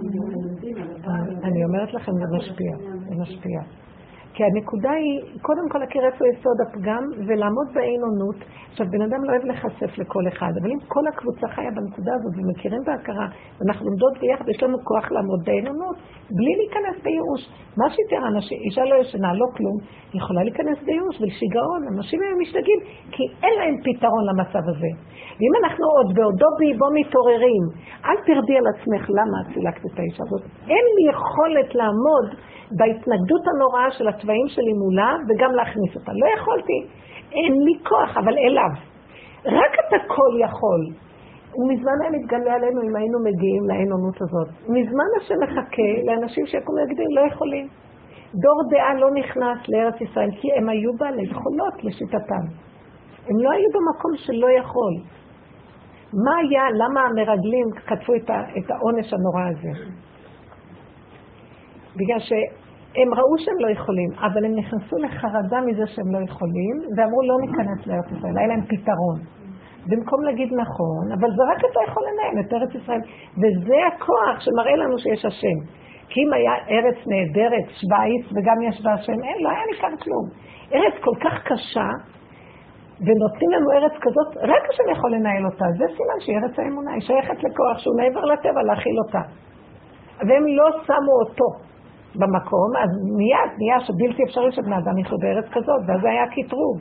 אני 1.45 1.65
אומרת 1.65 1.95
לכם, 1.95 2.12
זה 2.12 2.37
משפיע, 2.37 2.73
זה 3.09 3.15
משפיע. 3.23 3.61
כי 4.41 4.45
הנקודה 4.45 4.91
היא, 4.91 5.21
קודם 5.43 5.67
כל 5.71 5.79
להכיר 5.79 6.03
איפה 6.07 6.25
יסוד 6.33 6.59
הפגם 6.65 7.05
ולעמוד 7.27 7.69
באין 7.75 8.01
עונות. 8.09 8.39
עכשיו, 8.71 8.87
בן 8.93 9.03
אדם 9.07 9.21
לא 9.25 9.31
אוהב 9.33 9.45
להיחשף 9.45 9.99
לכל 9.99 10.25
אחד, 10.33 10.53
אבל 10.61 10.71
אם 10.75 10.81
כל 10.95 11.05
הקבוצה 11.11 11.47
חיה 11.55 11.71
בנקודה 11.77 12.12
הזאת 12.17 12.35
ומכירים 12.39 12.83
בהכרה, 12.87 13.29
ואנחנו 13.57 13.85
עומדות 13.89 14.15
ביחד, 14.21 14.49
יש 14.49 14.62
לנו 14.62 14.77
כוח 14.89 15.07
לעמוד 15.15 15.41
באין 15.47 15.67
עונות, 15.67 15.97
בלי 16.37 16.53
להיכנס 16.61 16.97
בייאוש. 17.05 17.43
מה 17.81 17.87
שתראה, 17.95 18.31
אישה 18.67 18.85
לא 18.91 18.95
ישנה, 19.03 19.31
לא 19.41 19.47
כלום, 19.57 19.77
יכולה 20.19 20.43
להיכנס 20.47 20.79
בייאוש 20.87 21.15
ולשיגעון. 21.21 21.81
אנשים 21.95 22.19
היום 22.23 22.39
משתגעים, 22.45 22.81
כי 23.15 23.23
אין 23.43 23.55
להם 23.61 23.77
פתרון 23.87 24.25
למצב 24.31 24.65
הזה. 24.73 24.91
ואם 25.39 25.53
אנחנו 25.61 25.85
עוד 25.97 26.09
בעודו 26.17 26.51
באיבו 26.59 26.89
מתעוררים, 26.99 27.65
אל 28.07 28.19
תרדי 28.27 28.57
על 28.61 28.67
עצמך 28.73 29.03
למה 29.19 29.37
את 29.41 29.49
סילקת 29.55 29.85
את 29.89 29.97
האישה 29.99 30.23
הזאת. 30.27 30.43
אין 30.73 30.85
לי 30.97 31.03
יכולת 31.12 31.71
לעמוד 31.79 32.27
בהתנגדות 32.79 33.45
הנוראה 33.51 33.91
של 33.91 34.09
הצבעים 34.31 34.48
שלי 34.48 34.73
מולה 34.73 35.12
וגם 35.28 35.52
להכניס 35.52 35.97
אותה. 35.97 36.12
לא 36.12 36.27
יכולתי. 36.36 36.78
אין 37.32 37.52
לי 37.65 37.74
כוח, 37.89 38.16
אבל 38.16 38.39
אליו. 38.39 38.73
רק 39.47 39.73
אתה 39.81 39.97
כל 40.07 40.32
יכול. 40.44 40.82
ומזמן 41.59 41.97
היה 42.02 42.11
מתגלה 42.11 42.55
עלינו 42.55 42.82
אם 42.82 42.97
היינו 42.97 43.19
מגיעים 43.24 43.62
לאין-אונות 43.69 44.16
הזאת. 44.23 44.48
מזמן 44.69 45.11
השם 45.20 45.35
מחכה 45.44 45.90
לאנשים 46.07 46.47
שיקומו 46.47 46.78
ויגידו, 46.78 47.02
לא 47.16 47.20
יכולים. 47.32 47.66
דור 48.35 48.59
דעה 48.70 48.94
לא 48.94 49.11
נכנס 49.11 49.59
לארץ 49.69 50.01
ישראל, 50.01 50.31
כי 50.40 50.48
הם 50.57 50.69
היו 50.69 50.90
בעלי 50.98 51.23
יכולות 51.23 51.85
לשיטתם. 51.85 52.44
הם 53.28 53.36
לא 53.44 53.51
היו 53.51 53.69
במקום 53.74 54.12
שלא 54.16 54.48
יכול. 54.61 54.94
מה 56.24 56.36
היה, 56.43 56.62
למה 56.74 57.01
המרגלים 57.01 57.66
כתבו 57.86 58.15
את 58.59 58.70
העונש 58.70 59.12
הנורא 59.12 59.44
הזה? 59.51 59.73
בגלל 61.97 62.20
שהם 62.95 63.15
ראו 63.15 63.39
שהם 63.39 63.59
לא 63.59 63.71
יכולים, 63.71 64.11
אבל 64.19 64.45
הם 64.45 64.55
נכנסו 64.55 64.97
לחרדה 64.99 65.61
מזה 65.61 65.87
שהם 65.87 66.15
לא 66.15 66.19
יכולים, 66.25 66.77
ואמרו 66.97 67.23
לא 67.23 67.37
ניכנס 67.41 67.87
לארץ 67.87 68.07
ישראל, 68.19 68.39
היה 68.39 68.47
להם 68.47 68.62
פתרון. 68.62 69.19
במקום 69.87 70.23
להגיד 70.23 70.49
נכון, 70.53 71.12
אבל 71.12 71.29
זה 71.37 71.43
רק 71.53 71.59
אתה 71.59 71.81
יכול 71.89 72.03
לנהל 72.09 72.47
את 72.47 72.53
ארץ 72.53 72.83
ישראל, 72.83 73.01
וזה 73.41 73.79
הכוח 73.89 74.41
שמראה 74.41 74.77
לנו 74.77 74.99
שיש 74.99 75.25
השם. 75.25 75.59
כי 76.09 76.21
אם 76.21 76.33
היה 76.33 76.55
ארץ 76.71 76.99
נהדרת, 77.07 77.67
שווייץ, 77.81 78.25
וגם 78.35 78.57
יש 78.69 78.83
בה 78.85 78.93
השם, 78.93 79.19
אין, 79.25 79.39
לא 79.43 79.49
היה 79.49 79.62
ניכר 79.71 80.05
כלום. 80.05 80.25
ארץ 80.75 80.95
כל 81.05 81.17
כך 81.25 81.35
קשה, 81.45 81.89
ונותנים 83.07 83.51
לנו 83.55 83.71
ארץ 83.77 83.93
כזאת, 84.05 84.37
רק 84.37 84.62
השם 84.71 84.91
יכול 84.93 85.11
לנהל 85.15 85.45
אותה. 85.47 85.65
זה 85.79 85.85
סימן 85.97 86.19
שהיא 86.21 86.37
ארץ 86.39 86.59
האמונה, 86.59 86.93
היא 86.93 87.01
שייכת 87.01 87.39
לכוח 87.45 87.79
שהוא 87.79 87.97
מעבר 87.97 88.25
לטבע 88.25 88.62
להכיל 88.62 88.97
אותה. 89.07 89.23
והם 90.19 90.45
לא 90.59 90.67
שמו 90.87 91.15
אותו 91.27 91.69
במקום, 92.15 92.69
אז 92.82 92.91
מיד 93.16 93.51
נהיה 93.59 93.81
שבלתי 93.81 94.23
אפשרי 94.23 94.53
שבני 94.53 94.77
אדם 94.78 94.99
יחיו 94.99 95.19
בארץ 95.19 95.45
כזאת, 95.53 95.81
ואז 95.87 96.01
זה 96.01 96.09
היה 96.11 96.24
קטרוג. 96.27 96.78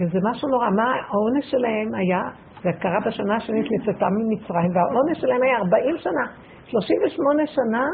וזה 0.00 0.18
משהו 0.30 0.48
נורא. 0.48 0.70
מה 0.70 0.94
העונש 1.08 1.50
שלהם 1.50 1.94
היה? 1.94 2.22
זה 2.62 2.70
קרה 2.80 3.00
בשנה 3.06 3.36
השנית 3.36 3.66
לצאתם 3.70 4.12
ממצרים, 4.18 4.70
והעונש 4.74 5.20
שלהם 5.20 5.42
היה 5.42 5.56
40 5.56 5.96
שנה, 5.98 6.24
38 6.66 7.46
שנה, 7.46 7.84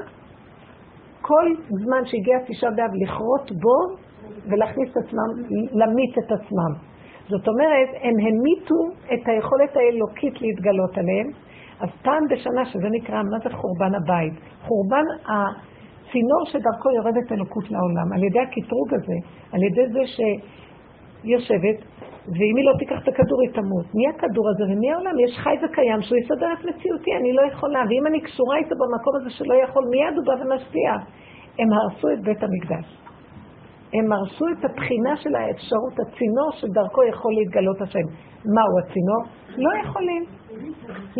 כל 1.20 1.46
זמן 1.68 2.02
שהגיע 2.04 2.38
תשעה 2.46 2.70
באב 2.70 2.90
לכרות 3.02 3.50
בו 3.62 3.76
ולהכניס 4.50 4.90
את 4.90 4.96
עצמם, 4.96 5.30
להמית 5.72 6.18
את 6.18 6.32
עצמם. 6.32 6.72
זאת 7.28 7.48
אומרת, 7.48 7.88
הם 8.02 8.14
המיתו 8.26 8.80
את 9.14 9.28
היכולת 9.28 9.76
האלוקית 9.76 10.40
להתגלות 10.40 10.98
עליהם, 10.98 11.30
אז 11.80 11.88
פעם 12.02 12.22
בשנה, 12.30 12.64
שזה 12.64 12.88
נקרא, 12.90 13.22
מה 13.22 13.38
זה 13.44 13.50
חורבן 13.50 13.94
הבית? 13.94 14.32
חורבן 14.66 15.04
הצינור 15.24 16.42
שדרכו 16.44 16.90
יורדת 16.90 17.32
אלוקות 17.32 17.70
לעולם, 17.70 18.12
על 18.14 18.24
ידי 18.24 18.40
הקטרוג 18.40 18.94
הזה, 18.94 19.16
על 19.52 19.62
ידי 19.62 19.86
זה 19.92 20.02
שיושבת, 20.14 21.78
ואם 22.36 22.56
היא 22.56 22.64
לא 22.64 22.78
תיקח 22.78 23.02
את 23.02 23.08
הכדור 23.08 23.40
היא 23.42 23.50
תמות. 23.50 23.86
מי 23.94 24.08
הכדור 24.08 24.44
הזה 24.50 24.64
ומי 24.72 24.92
העולם? 24.92 25.14
יש 25.24 25.38
חי 25.38 25.56
וקיים 25.64 26.02
שהוא 26.02 26.18
יסדר 26.18 26.52
את 26.52 26.64
מציאותי, 26.68 27.10
אני 27.20 27.32
לא 27.32 27.42
יכולה. 27.52 27.82
ואם 27.88 28.06
אני 28.06 28.20
קשורה 28.20 28.56
איתו 28.56 28.74
במקום 28.80 29.12
הזה 29.16 29.30
שלא 29.30 29.54
יכול, 29.64 29.84
מיד 29.90 30.14
הוא 30.16 30.24
בא 30.26 30.34
ומשפיע. 30.42 30.90
הם 31.58 31.68
הרסו 31.72 32.08
את 32.12 32.20
בית 32.20 32.42
המקדש. 32.42 32.99
הם 33.94 34.12
הרסו 34.12 34.46
את 34.54 34.64
הבחינה 34.64 35.16
של 35.16 35.34
האפשרות, 35.34 35.94
הצינור 36.02 36.50
שדרכו 36.58 37.02
יכול 37.12 37.32
להתגלות 37.38 37.80
השם. 37.80 38.06
מהו 38.54 38.72
הצינור? 38.80 39.22
לא 39.64 39.70
יכולים. 39.82 40.22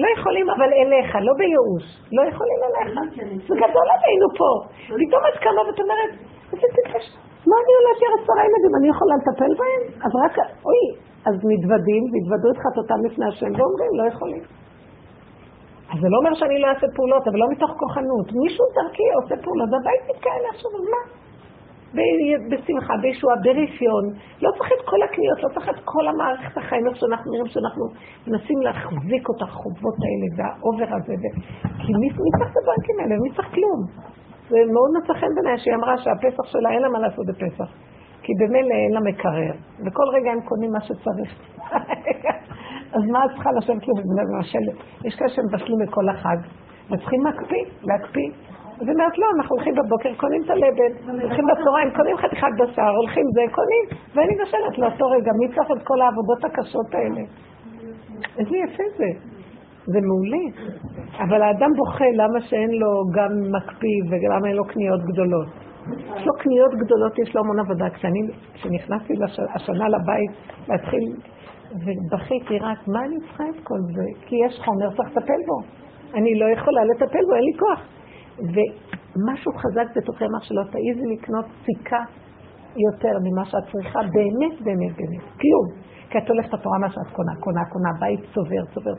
לא 0.03 0.09
יכולים, 0.17 0.47
אבל 0.51 0.71
אליך, 0.81 1.11
לא 1.27 1.33
בייאוש. 1.41 1.87
לא 2.17 2.23
יכולים 2.31 2.61
אליך. 2.67 2.91
זה 3.49 3.55
גדול 3.65 3.87
עלינו 3.95 4.27
פה. 4.39 4.51
פתאום 5.01 5.23
את 5.29 5.37
קמה 5.45 5.61
ואת 5.67 5.81
אומרת, 5.81 6.13
איזה 6.53 6.67
מה 7.49 7.57
אני 7.63 7.73
הולכת 7.79 8.03
על 8.09 8.15
עשרה 8.19 8.41
ילדים, 8.47 8.73
אני 8.79 8.89
יכולה 8.95 9.15
לטפל 9.21 9.53
בהם? 9.61 9.83
אז 10.05 10.13
רק, 10.25 10.35
אוי, 10.67 10.85
אז 11.29 11.35
מתוודים, 11.53 12.03
והתוודו 12.11 12.49
את 12.53 12.59
חטאותם 12.65 13.01
לפני 13.07 13.27
השם, 13.31 13.51
ואומרים, 13.57 13.93
לא 14.01 14.05
יכולים. 14.13 14.43
אז 15.91 15.99
זה 16.03 16.09
לא 16.13 16.17
אומר 16.21 16.35
שאני 16.35 16.59
לא 16.63 16.67
אעשה 16.73 16.87
פעולות, 16.97 17.25
אבל 17.29 17.39
לא 17.43 17.49
מתוך 17.53 17.71
כוחנות. 17.83 18.27
מישהו 18.43 18.65
דרכי 18.77 19.07
עושה 19.19 19.35
פעולות, 19.45 19.69
הבית 19.77 20.03
מתקיים 20.11 20.45
עכשיו, 20.53 20.71
אז 20.79 20.85
מה? 20.95 21.03
בשמחה, 22.51 22.95
בישועה, 23.03 23.37
ברפיון. 23.45 24.05
לא 24.43 24.51
צריך 24.57 24.71
את 24.77 24.83
כל 24.91 25.03
הקניות, 25.03 25.39
לא 25.45 25.49
צריך 25.55 25.69
את 25.69 25.81
כל 25.85 26.09
המערכת 26.09 26.57
החיים, 26.57 26.87
איך 26.87 26.97
שאנחנו 26.97 27.33
נראים 27.33 27.47
שאנחנו 27.47 27.85
מנסים 28.27 28.59
להחזיק 28.67 29.25
את 29.31 29.43
החובות 29.43 29.97
האלה 30.05 30.27
והאובר 30.37 30.91
הזה. 30.97 31.15
ו... 31.23 31.25
כי 31.83 31.93
מי, 32.01 32.09
מי 32.25 32.31
צריך 32.39 32.51
את 32.53 32.57
הבנקים 32.63 32.97
האלה? 33.01 33.15
מי 33.23 33.31
צריך 33.37 33.49
כלום? 33.55 33.81
זה 34.51 34.59
מאוד 34.75 34.91
מצא 34.97 35.13
חן 35.21 35.33
בעיניי 35.35 35.59
שהיא 35.59 35.75
אמרה 35.75 35.99
שהפסח 35.99 36.45
שלה 36.53 36.71
אין 36.71 36.83
לה 36.83 36.89
מה 36.89 36.99
לעשות 36.99 37.27
בפסח. 37.27 37.71
כי 38.23 38.33
במילא 38.41 38.75
אין 38.75 38.93
לה 38.93 39.01
מקרר, 39.01 39.55
וכל 39.85 40.07
רגע 40.15 40.31
הם 40.33 40.41
קונים 40.41 40.71
מה 40.73 40.81
שצריך. 40.81 41.31
אז 42.97 43.03
מה 43.13 43.25
את 43.25 43.31
צריכה 43.31 43.51
לשבת 43.59 43.83
לבשל? 44.19 44.65
יש 45.05 45.15
כאלה 45.17 45.31
שמבשלים 45.31 45.81
לכל 45.81 46.09
החג, 46.09 46.37
וצריכים 46.91 47.25
להקפיא, 47.25 47.65
להקפיא. 47.83 48.31
אז 48.81 48.87
היא 48.89 48.95
אומרת, 48.95 49.19
לא, 49.19 49.27
אנחנו 49.37 49.57
הולכים 49.57 49.75
בבוקר, 49.75 50.15
קונים 50.17 50.43
את 50.45 50.51
הלבן, 50.51 50.93
הולכים 51.23 51.45
בצהריים, 51.51 51.91
קונים 51.97 52.17
חתיכת 52.17 52.53
בשר, 52.59 52.91
הולכים 53.01 53.27
זה, 53.35 53.43
קונים, 53.57 53.85
ואני 54.15 54.33
מבשלת 54.35 54.79
לאותו 54.79 55.07
רגע, 55.07 55.33
מי 55.39 55.55
צריך 55.55 55.71
את 55.77 55.83
כל 55.87 56.01
העבודות 56.01 56.45
הקשות 56.45 56.95
האלה? 56.95 57.23
איזה 58.39 58.57
יפה 58.65 58.83
זה. 58.99 59.11
זה 59.87 59.99
מעולה. 60.09 60.45
אבל 61.25 61.43
האדם 61.43 61.71
בוכה 61.77 62.05
למה 62.15 62.41
שאין 62.41 62.71
לו 62.71 62.91
גם 63.17 63.33
מקפיא 63.57 63.99
ולמה 64.09 64.49
אין 64.49 64.57
לו 64.57 64.65
קניות 64.65 65.01
גדולות. 65.13 65.49
יש 66.17 66.27
לו 66.27 66.33
קניות 66.39 66.73
גדולות, 66.75 67.19
יש 67.19 67.35
לו 67.35 67.41
המון 67.41 67.59
עבודה. 67.61 67.91
כשאני, 67.91 68.21
כשנכנסתי 68.55 69.15
השנה 69.55 69.89
לבית 69.89 70.31
להתחיל, 70.69 71.05
ובכיתי 71.85 72.59
רק, 72.59 72.79
מה 72.89 73.05
אני 73.05 73.17
צריכה 73.21 73.45
את 73.45 73.65
כל 73.65 73.81
זה? 73.95 74.07
כי 74.27 74.37
יש 74.47 74.61
חומר, 74.65 74.97
צריך 74.97 75.09
לטפל 75.09 75.41
בו. 75.47 75.59
אני 76.15 76.39
לא 76.39 76.47
יכולה 76.57 76.85
לטפל 76.85 77.25
בו, 77.29 77.35
אין 77.35 77.45
לי 77.45 77.59
כוח. 77.59 78.00
ומשהו 78.39 79.53
חזק 79.53 79.97
בתוכי 79.97 80.25
אמר 80.25 80.41
שלא 80.41 80.63
תעיזי 80.73 81.07
לקנות 81.15 81.45
סיכה 81.65 82.03
יותר 82.77 83.15
ממה 83.25 83.45
שאת 83.45 83.65
צריכה, 83.73 84.01
באמת, 84.03 84.63
באמת, 84.63 84.97
באמת. 84.97 85.23
כלום. 85.41 85.67
כי 86.11 86.19
את 86.19 86.29
הולכת 86.29 86.53
לתורה 86.53 86.79
מה 86.79 86.91
שאת 86.91 87.13
קונה, 87.13 87.35
קונה, 87.41 87.65
קונה, 87.65 87.91
בית 88.01 88.21
צובר, 88.35 88.65
צובר. 88.75 88.95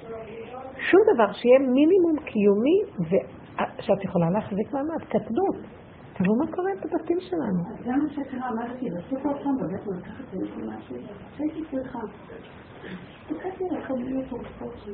שום 0.89 1.01
דבר 1.13 1.31
שיהיה 1.31 1.59
מינימום 1.59 2.15
קיומי 2.25 2.79
ושאת 3.09 4.03
יכולה 4.03 4.29
להחזיק 4.29 4.73
מעמד, 4.73 5.03
קטנות. 5.09 5.55
תראו 6.13 6.35
מה 6.35 6.55
קורה 6.55 6.71
בבתים 6.83 7.17
שלנו. 7.19 7.63
זה 7.83 7.91
מה 7.91 8.09
שקרה, 8.09 8.49
אמרתי, 8.49 8.85
בסוף 8.89 9.23
פעם 9.23 9.57
בבית 9.57 9.87
לקחת 9.87 10.33
משהו, 10.67 10.95
שהייתי 11.37 11.61
צריכה. 11.71 11.99
תקעתי 13.27 13.63
לך 13.71 13.91
בלי 13.91 14.25
תרופות 14.29 14.73
שלי. 14.83 14.93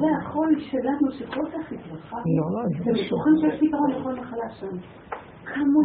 זה 0.00 0.06
החול 0.20 0.60
שלנו 0.60 1.10
שכל 1.10 1.46
כך 1.52 1.72
התרחב. 1.72 2.16
לא, 2.36 2.46
לא, 2.54 2.62
זה 2.84 2.90
בטוחים 2.92 3.34
שיש 3.40 3.60
פתרון 3.60 3.90
לכל 3.90 4.14
מחלה 4.14 4.50
שם. 4.50 4.76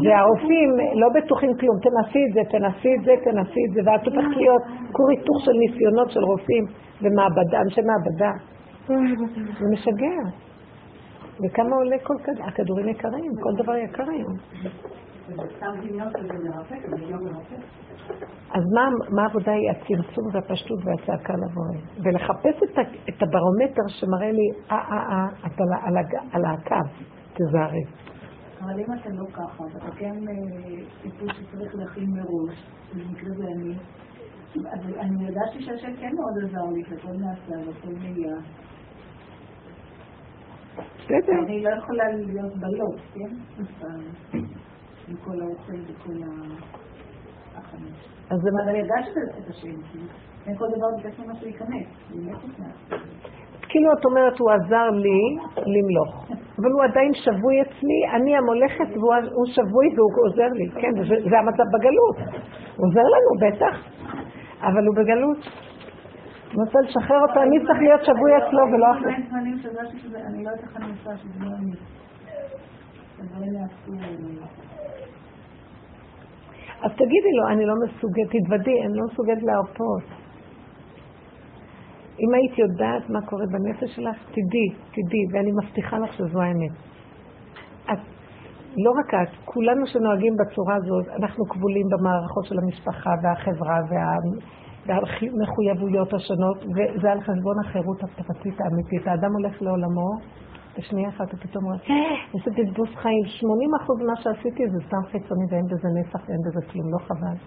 והרופאים 0.06 0.70
לא 1.02 1.08
בטוחים 1.16 1.50
כלום, 1.60 1.78
תנסי 1.80 2.20
את 2.28 2.34
זה, 2.34 2.42
תנסי 2.52 2.90
את 3.00 3.04
זה, 3.06 3.14
תנסי 3.24 3.62
את 3.68 3.74
זה, 3.74 3.82
ואת 3.86 4.06
הופכת 4.08 4.38
להיות 4.38 4.62
כור 4.92 5.10
היתוך 5.10 5.38
של 5.46 5.52
ניסיונות 5.52 6.10
של 6.12 6.24
רופאים 6.24 6.66
ומעבדה, 7.02 7.62
אנשי 7.62 7.82
מעבדה. 7.82 8.32
זה 9.60 9.66
משגע. 9.74 10.18
וכמה 11.44 11.76
עולה 11.76 11.98
כל 12.04 12.14
כדור? 12.24 12.46
הכדורים 12.48 12.88
יקרים, 12.88 13.32
כל 13.44 13.64
דבר 13.64 13.76
יקר 13.76 14.10
היום. 14.10 14.34
אז 18.54 18.64
מה, 18.76 18.90
מה 19.16 19.24
העבודה 19.24 19.52
היא? 19.52 19.72
הצמצום 19.72 20.26
והפשטות 20.34 20.80
והצעקה 20.86 21.34
לבורא. 21.34 21.78
ולחפש 22.04 22.64
את, 22.64 22.80
את 23.10 23.24
הברומטר 23.24 23.88
שמראה 23.88 24.32
לי, 24.32 24.48
אה, 24.72 24.78
אה, 24.78 24.98
אה, 25.12 25.28
את 25.46 25.60
על, 25.60 25.98
על, 25.98 26.06
על 26.32 26.46
הקו, 26.46 26.90
תזהרי. 27.34 27.84
אבל 28.62 28.80
אם 28.80 28.94
אתה 28.94 29.10
לא 29.10 29.26
ככה, 29.34 29.64
ואתה 29.64 29.92
כן 29.96 30.16
סיפור 31.02 31.28
שצריך 31.34 31.76
להכין 31.76 32.10
מראש, 32.10 32.68
במקרה 32.94 33.30
זה 33.38 33.44
אני, 33.56 33.76
אני 35.00 35.28
ידעתי 35.28 35.62
שהשם 35.62 35.96
כן 36.00 36.12
מאוד 36.16 36.34
עזר 36.44 36.66
לי, 36.74 36.84
שהכל 36.84 37.14
נעשה 37.14 37.70
והכל 37.70 37.94
נהיה. 38.00 38.36
בסדר. 40.76 41.44
אני 41.46 41.64
לא 41.64 41.70
יכולה 41.70 42.04
להיות 42.12 42.56
בלוט, 42.56 43.00
כן? 43.14 43.36
עם 45.08 45.16
כל 45.16 45.42
האוכל 45.42 45.80
וכל 45.88 46.14
החמש. 47.56 47.98
אז 48.30 48.40
זה 48.42 48.50
אבל 48.54 48.70
אני 48.70 48.80
יודעת 48.80 49.06
שזה 49.06 49.22
את 49.40 49.50
השם, 49.50 49.76
אין 50.48 50.58
כל 50.58 50.66
דבר 50.78 50.88
ביקש 50.98 51.20
ממנו 51.20 51.36
שהוא 51.36 51.48
ייכנס. 51.48 51.88
כאילו 53.70 53.94
את 54.00 54.06
אומרת, 54.06 54.40
הוא 54.40 54.52
עזר 54.52 54.90
לי 54.90 55.22
למלוך, 55.58 56.30
אבל 56.60 56.72
הוא 56.72 56.84
עדיין 56.84 57.14
שבוי 57.14 57.62
אצלי, 57.62 58.00
אני 58.16 58.38
המולכת 58.38 58.90
והוא 58.98 59.46
שבוי 59.46 59.88
והוא 59.96 60.12
עוזר 60.28 60.50
לי, 60.60 60.82
כן, 60.82 60.94
זה, 61.10 61.16
זה 61.30 61.36
המצב 61.40 61.68
בגלות. 61.74 62.18
הוא 62.76 62.88
עוזר 62.88 63.06
לנו, 63.14 63.32
בטח, 63.46 63.76
אבל 64.62 64.86
הוא 64.88 64.96
בגלות. 64.96 65.38
אני 65.38 66.64
רוצה 66.64 66.80
לשחרר 66.80 67.22
אותו, 67.22 67.42
אני 67.42 67.60
צריך 67.66 67.80
להיות 67.80 68.02
שבוי 68.04 68.32
אצלו 68.38 68.64
ולא 68.74 68.88
אחר. 68.92 69.10
אני 70.28 70.44
לא 70.44 70.50
יודעת 70.50 70.64
איך 70.64 70.78
אני 70.78 70.86
עושה 70.90 71.18
שזה 71.18 71.46
לא 71.46 71.52
אני. 71.60 71.76
אז 76.86 76.92
תגידי 76.92 77.32
לו, 77.38 77.48
אני 77.54 77.66
לא 77.66 77.74
מסוגלת, 77.86 78.30
תתוודי, 78.30 78.78
אני 78.86 78.98
לא 78.98 79.04
מסוגלת 79.12 79.44
להרפות. 79.44 80.04
אם 82.20 82.34
היית 82.34 82.58
יודעת 82.58 83.10
מה 83.10 83.22
קורה 83.22 83.46
בנפש 83.52 83.96
שלך, 83.96 84.18
תדעי, 84.32 84.70
תדעי, 84.96 85.24
ואני 85.34 85.52
מבטיחה 85.52 85.98
לך 86.00 86.14
שזו 86.14 86.42
האמת. 86.42 86.72
את, 87.92 88.00
לא 88.78 88.92
רק 89.00 89.14
את, 89.14 89.36
כולנו 89.46 89.88
שנוהגים 89.88 90.34
בצורה 90.38 90.76
הזאת, 90.76 91.08
אנחנו 91.20 91.46
כבולים 91.46 91.88
במערכות 91.90 92.46
של 92.46 92.56
המשפחה 92.60 93.10
והחברה 93.24 93.78
וה, 93.90 94.16
והמחויבויות 94.86 96.14
השונות, 96.14 96.58
וזה 96.76 97.12
על 97.12 97.22
חשבון 97.22 97.56
החירות 97.66 98.04
הפרטית 98.04 98.62
האמיתית. 98.62 99.08
האדם 99.08 99.32
הולך 99.34 99.62
לעולמו, 99.62 100.10
בשנייה 100.78 101.10
אחת 101.10 101.32
הוא 101.32 101.40
פתאום 101.40 101.66
אומר, 101.66 101.78
איזה 102.34 102.52
בזבוז 102.58 102.90
חיים, 102.96 103.24
80% 104.00 104.04
ממה 104.04 104.16
שעשיתי 104.16 104.64
זה 104.70 104.78
סתם 104.88 105.04
חיצוני 105.12 105.46
ואין 105.50 105.66
בזה 105.72 105.88
נפח 106.00 106.22
ואין 106.28 106.42
בזה 106.48 106.62
כלום, 106.72 106.88
לא 106.94 107.00
חבל. 107.08 107.38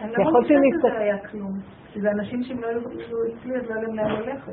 אני 0.00 0.12
לא 0.12 0.30
חושבת 0.30 0.60
שזה 0.82 0.98
היה 0.98 1.18
כלום. 1.18 1.52
זה 1.94 2.10
אנשים 2.10 2.42
שאם 2.42 2.60
לא 2.60 2.66
היו 2.66 2.80
אצלי, 2.80 3.56
אז 3.56 3.62
לא 3.68 3.74
היה 3.74 3.82
להם 3.82 3.94
לאן 3.96 4.10
ללכת. 4.10 4.52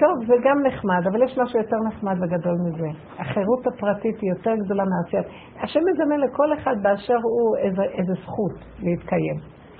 טוב, 0.00 0.26
זה 0.26 0.34
גם 0.44 0.56
נחמד, 0.66 1.02
אבל 1.12 1.22
יש 1.22 1.38
משהו 1.38 1.58
יותר 1.58 1.76
נחמד 1.88 2.16
וגדול 2.22 2.56
מזה. 2.66 2.88
החירות 3.18 3.66
הפרטית 3.66 4.20
היא 4.20 4.30
יותר 4.30 4.54
גדולה 4.64 4.84
מהעשיית. 4.84 5.26
השם 5.60 5.80
מזמן 5.92 6.20
לכל 6.20 6.54
אחד 6.54 6.76
באשר 6.82 7.16
הוא 7.22 7.56
איזה, 7.56 7.82
איזה 7.82 8.12
זכות 8.22 8.56
להתקיים. 8.82 9.36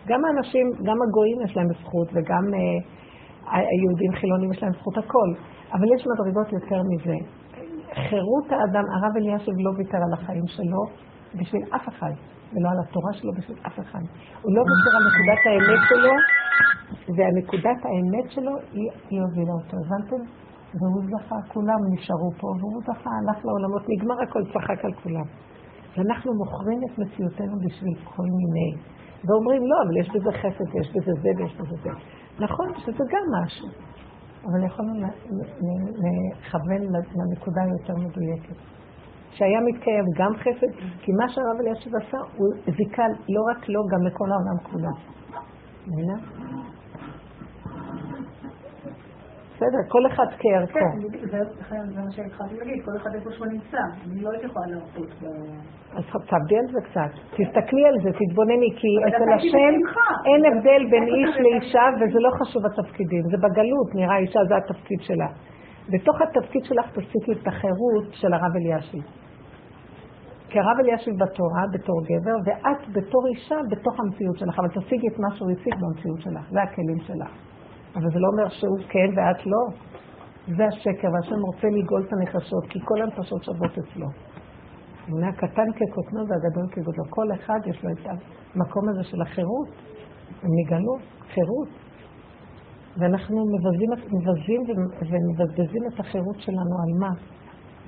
גם 0.07 0.25
האנשים, 0.25 0.67
גם 0.83 0.97
הגויים 1.03 1.41
יש 1.45 1.57
להם 1.57 1.69
זכות, 1.81 2.09
וגם 2.15 2.45
אה, 2.55 2.61
היהודים 3.53 4.13
חילונים 4.13 4.53
יש 4.53 4.63
להם 4.63 4.73
זכות 4.73 4.99
הכל. 4.99 5.29
אבל 5.73 5.87
יש 5.95 6.07
מדרגות 6.07 6.53
יותר 6.53 6.83
מזה. 6.91 7.17
חירות 7.95 8.47
האדם, 8.53 8.85
הרב 8.95 9.17
אלישיב 9.17 9.55
לא 9.59 9.71
ויתר 9.77 9.99
על 10.07 10.13
החיים 10.13 10.47
שלו 10.47 10.83
בשביל 11.35 11.63
אף 11.77 11.89
אחד, 11.89 12.13
ולא 12.53 12.69
על 12.73 12.79
התורה 12.85 13.13
שלו 13.13 13.33
בשביל 13.39 13.59
אף 13.67 13.81
אחד. 13.81 14.05
הוא 14.43 14.53
לא 14.57 14.61
ויתר 14.69 14.93
על 14.97 15.05
נקודת 15.09 15.43
האמת 15.49 15.83
שלו, 15.89 16.15
והנקודת 17.17 17.81
האמת 17.87 18.31
שלו 18.31 18.53
היא, 19.11 19.21
הובילה 19.23 19.53
אותו, 19.53 19.77
הבנתם? 19.83 20.23
והוא 20.79 21.03
זכה, 21.13 21.37
כולם 21.53 21.81
נשארו 21.93 22.31
פה, 22.41 22.47
והוא 22.61 22.83
זכה, 22.83 23.11
הלך 23.19 23.45
לעולמות, 23.45 23.83
נגמר 23.89 24.15
הכל, 24.23 24.43
צחק 24.53 24.85
על 24.85 24.93
כולם. 25.03 25.29
ואנחנו 25.97 26.31
מוכרים 26.35 26.81
את 26.87 26.99
מציאותנו 26.99 27.57
בשביל 27.65 27.97
כל 28.05 28.29
מיני. 28.39 28.71
ואומרים, 29.25 29.63
לא, 29.71 29.77
אבל 29.85 29.97
יש 30.01 30.09
בזה 30.15 30.33
חסד, 30.41 30.75
ויש 30.75 30.89
בזה 30.95 31.13
זה, 31.23 31.29
ויש 31.37 31.55
בזה 31.57 31.77
זה. 31.83 31.91
נכון, 32.39 32.69
שזה 32.77 33.05
גם 33.13 33.25
משהו. 33.37 33.69
אבל 34.47 34.67
יכולנו 34.67 34.95
לכוון 35.01 36.83
לנקודה 37.19 37.63
היותר 37.63 37.95
מדויקת. 37.95 38.57
שהיה 39.31 39.61
מתקיים 39.61 40.05
גם 40.17 40.33
חסד, 40.37 40.73
כי 41.03 41.13
מה 41.13 41.29
שהרב 41.29 41.61
אלישיב 41.61 41.93
עשה, 41.97 42.19
הוא 42.37 42.49
זיכה 42.65 43.03
לא 43.29 43.41
רק 43.51 43.69
לו, 43.69 43.81
גם 43.93 44.03
לכל 44.07 44.29
העולם 44.33 44.59
כולו. 44.71 44.95
מבינה? 45.87 46.17
בסדר, 49.65 49.83
כל 49.89 50.07
אחד 50.07 50.27
כערכו. 50.39 50.79
כן, 51.71 51.85
זה 51.95 52.01
מה 52.01 52.11
שהתחלתי 52.11 52.57
להגיד, 52.59 52.85
כל 52.85 52.97
אחד 52.97 53.15
איפה 53.15 53.31
שהוא 53.31 53.47
נמצא. 53.47 53.83
אני 54.11 54.21
לא 54.21 54.31
הייתי 54.31 54.47
יכולה 54.47 54.67
להרפות. 54.67 55.09
אז 55.97 56.05
תעבדי 56.27 56.59
על 56.59 56.67
זה 56.73 56.81
קצת. 56.89 57.13
תסתכלי 57.37 57.87
על 57.87 57.95
זה, 58.03 58.11
תתבונני, 58.21 58.71
כי 58.77 58.89
אצל 59.09 59.33
השם 59.33 59.75
אין 60.29 60.43
הבדל 60.53 60.83
בין 60.91 61.05
איש 61.15 61.37
לאישה, 61.41 61.83
וזה 61.97 62.19
לא 62.21 62.31
חשוב 62.41 62.63
התפקידים. 62.67 63.23
זה 63.31 63.37
בגלות, 63.37 63.95
נראה 63.95 64.17
אישה, 64.19 64.41
זה 64.49 64.57
התפקיד 64.57 65.01
שלה. 65.01 65.29
בתוך 65.93 66.17
התפקיד 66.23 66.65
שלך 66.65 66.87
תוסיפי 66.95 67.33
את 67.33 67.47
החירות 67.47 68.07
של 68.11 68.33
הרב 68.33 68.53
אלישיב. 68.57 69.03
כי 70.49 70.59
הרב 70.59 70.79
אלישיב 70.81 71.15
בתורה, 71.23 71.63
בתור 71.73 71.99
גבר, 72.09 72.37
ואת 72.45 72.89
בתור 72.93 73.27
אישה, 73.27 73.57
בתוך 73.71 74.01
המציאות 74.01 74.39
שלך. 74.39 74.59
אבל 74.59 74.69
תשיגי 74.69 75.09
את 75.09 75.19
מה 75.19 75.37
שהוא 75.37 75.51
הציג 75.51 75.75
במציאות 75.81 76.21
שלך. 76.21 76.51
זה 76.51 76.63
הכלים 76.63 77.01
שלך. 77.01 77.54
אבל 77.97 78.11
זה 78.13 78.19
לא 78.19 78.29
אומר 78.33 78.49
שהוא 78.49 78.79
כן 78.89 79.09
ואת 79.17 79.47
לא. 79.47 79.63
זה 80.57 80.65
השקר, 80.67 81.09
והשם 81.13 81.41
רוצה 81.47 81.67
לגאול 81.67 82.03
את 82.07 82.13
הנפשות, 82.13 82.65
כי 82.69 82.79
כל 82.85 83.03
הנפשות 83.03 83.45
שוות 83.45 83.79
אצלו. 83.79 84.07
הוא 85.09 85.21
הקטן 85.25 85.69
כקוטנו 85.77 86.21
והגדול 86.29 86.67
כגודלו. 86.71 87.05
כל 87.11 87.27
אחד 87.35 87.61
יש 87.67 87.85
לו 87.85 87.91
את 87.91 88.07
המקום 88.07 88.89
הזה 88.89 89.05
של 89.05 89.23
החירות, 89.23 89.69
המגלות, 90.43 91.01
חירות. 91.35 91.69
ואנחנו 92.99 93.37
מבזים, 93.55 93.91
מבזים 94.13 94.61
ומבזבזים 94.69 95.83
את 95.95 96.01
החירות 96.01 96.37
שלנו 96.39 96.75
על 96.83 96.99
מה? 97.01 97.13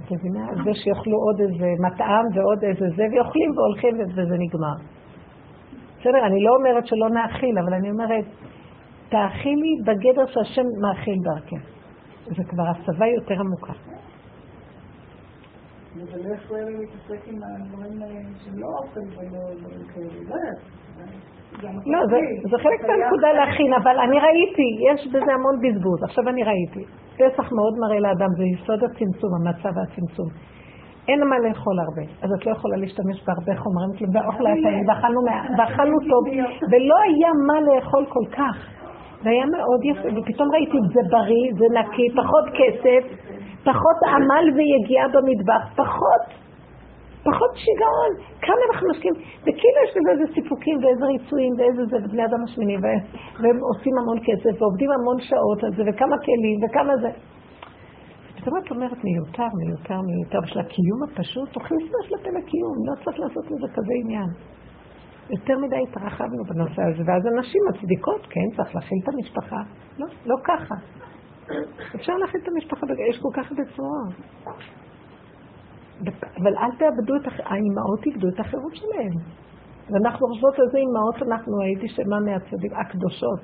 את 0.04 0.12
מבינה? 0.12 0.46
זה 0.64 0.70
שיאכלו 0.74 1.18
עוד 1.18 1.40
איזה 1.40 1.68
מטעם 1.86 2.24
ועוד 2.34 2.64
איזה 2.64 2.86
זה, 2.96 3.04
ואוכלים 3.12 3.50
והולכים 3.56 3.94
וזה 4.16 4.36
נגמר. 4.44 4.76
בסדר, 6.00 6.26
אני 6.26 6.42
לא 6.42 6.50
אומרת 6.56 6.86
שלא 6.86 7.08
נאכיל, 7.08 7.58
אבל 7.58 7.74
אני 7.74 7.90
אומרת, 7.90 8.24
תאכילי 9.08 9.74
בגדר 9.86 10.26
שהשם 10.26 10.66
מאכיל 10.82 11.18
דרכך. 11.22 11.66
זה 12.26 12.44
כבר 12.48 12.64
הסבה 12.68 13.06
יותר 13.06 13.34
עמוקה. 13.40 13.72
אבל 15.96 16.28
לא 16.28 16.34
יכול 16.34 16.58
להתעסק 16.58 17.28
עם 17.28 17.38
הדברים 17.42 18.00
שהם 18.44 18.58
לא 18.58 18.66
אוכל 18.78 19.00
ולא 19.00 19.40
כאלה, 19.94 20.50
לא, 21.62 21.98
זה 22.50 22.56
חלק 22.62 22.80
מהנקודה 22.88 23.32
להכין, 23.32 23.72
אבל 23.72 23.98
אני 23.98 24.18
ראיתי, 24.20 24.68
יש 24.92 25.06
בזה 25.06 25.32
המון 25.34 25.56
בזבוז. 25.62 26.02
עכשיו 26.04 26.28
אני 26.28 26.42
ראיתי. 26.42 26.84
פסח 27.14 27.52
מאוד 27.52 27.74
מראה 27.82 28.00
לאדם, 28.00 28.28
זה 28.38 28.44
יסוד 28.44 28.84
הצמצום, 28.84 29.30
המצב 29.38 29.70
והצמצום. 29.76 30.28
אין 31.08 31.20
מה 31.28 31.38
לאכול 31.38 31.76
הרבה, 31.80 32.12
אז 32.22 32.30
את 32.38 32.46
לא 32.46 32.50
יכולה 32.52 32.76
להשתמש 32.76 33.24
בהרבה 33.26 33.60
חומרים, 33.62 33.90
והאוכל 34.14 34.46
היה 34.46 34.56
פעמים, 34.62 34.88
ואכלנו 35.58 35.98
טוב, 36.10 36.22
ולא 36.70 36.96
היה 37.06 37.30
מה 37.46 37.60
לאכול 37.60 38.06
כל 38.08 38.36
כך. 38.36 38.56
זה 39.26 39.30
היה 39.30 39.46
מאוד 39.56 39.80
יפה, 39.90 40.08
ופתאום 40.16 40.48
ראיתי 40.54 40.76
את 40.82 40.88
זה 40.94 41.02
בריא, 41.12 41.46
זה 41.58 41.66
נקי, 41.78 42.06
פחות 42.20 42.46
כסף, 42.58 43.02
פחות 43.68 43.98
עמל 44.14 44.46
ויגיעה 44.56 45.06
במטבח, 45.14 45.62
פחות, 45.80 46.24
פחות 47.26 47.52
שיגעון. 47.62 48.12
כמה 48.46 48.60
אנחנו 48.68 48.84
משקיעים, 48.90 49.16
וכאילו 49.44 49.78
יש 49.84 49.92
לזה 49.96 50.10
איזה 50.14 50.26
סיפוקים 50.34 50.76
ואיזה 50.82 51.04
ריצויים 51.12 51.52
ואיזה 51.58 51.82
זה, 51.90 51.96
ובני 52.04 52.24
אדם 52.28 52.40
משמינים, 52.44 52.80
והם 53.40 53.58
עושים 53.70 53.94
המון 54.00 54.18
כסף 54.26 54.52
ועובדים 54.62 54.90
המון 54.96 55.18
שעות 55.28 55.60
על 55.64 55.72
זה, 55.76 55.82
וכמה 55.86 56.16
כלים 56.26 56.58
וכמה 56.62 56.94
זה. 57.02 57.10
פתאום 58.36 58.54
את 58.58 58.70
אומרת 58.70 58.98
מיותר, 59.08 59.50
מיותר, 59.60 60.00
מיותר, 60.08 60.40
בשביל 60.44 60.60
הקיום 60.64 61.00
הפשוט, 61.06 61.48
תוכניס 61.56 61.84
את 61.90 62.10
לפה 62.14 62.30
לקיום, 62.38 62.76
לא 62.88 62.94
צריך 63.04 63.16
לעשות 63.22 63.44
לזה 63.50 63.68
כזה 63.76 63.92
עניין. 64.02 64.30
יותר 65.30 65.58
מדי 65.58 65.76
התרחבנו 65.88 66.44
בנושא 66.44 66.82
הזה, 66.82 67.02
ואז 67.06 67.22
הנשים 67.26 67.60
מצדיקות, 67.70 68.26
כן, 68.30 68.56
צריך 68.56 68.74
להכיל 68.74 68.98
את 69.02 69.08
המשפחה. 69.08 69.60
לא, 69.98 70.06
לא 70.26 70.36
ככה. 70.44 70.74
אפשר 71.94 72.12
להכיל 72.12 72.40
את 72.42 72.48
המשפחה, 72.48 72.86
יש 73.10 73.18
כל 73.22 73.28
כך 73.34 73.50
הרבה 73.50 73.62
צורות. 73.76 74.14
אבל 76.38 76.56
אל 76.56 76.70
תאבדו 76.78 77.16
את, 77.16 77.26
האימהות 77.44 78.06
איבדו 78.06 78.28
את 78.28 78.40
החירות 78.40 78.74
שלהן. 78.74 79.12
ואנחנו 79.90 80.26
חושבות 80.26 80.54
איזה 80.60 80.78
אימהות 80.78 81.22
אנחנו, 81.22 81.62
הייתי 81.62 81.88
שמה 81.88 82.20
מהצדיק, 82.20 82.72
הקדושות. 82.72 83.40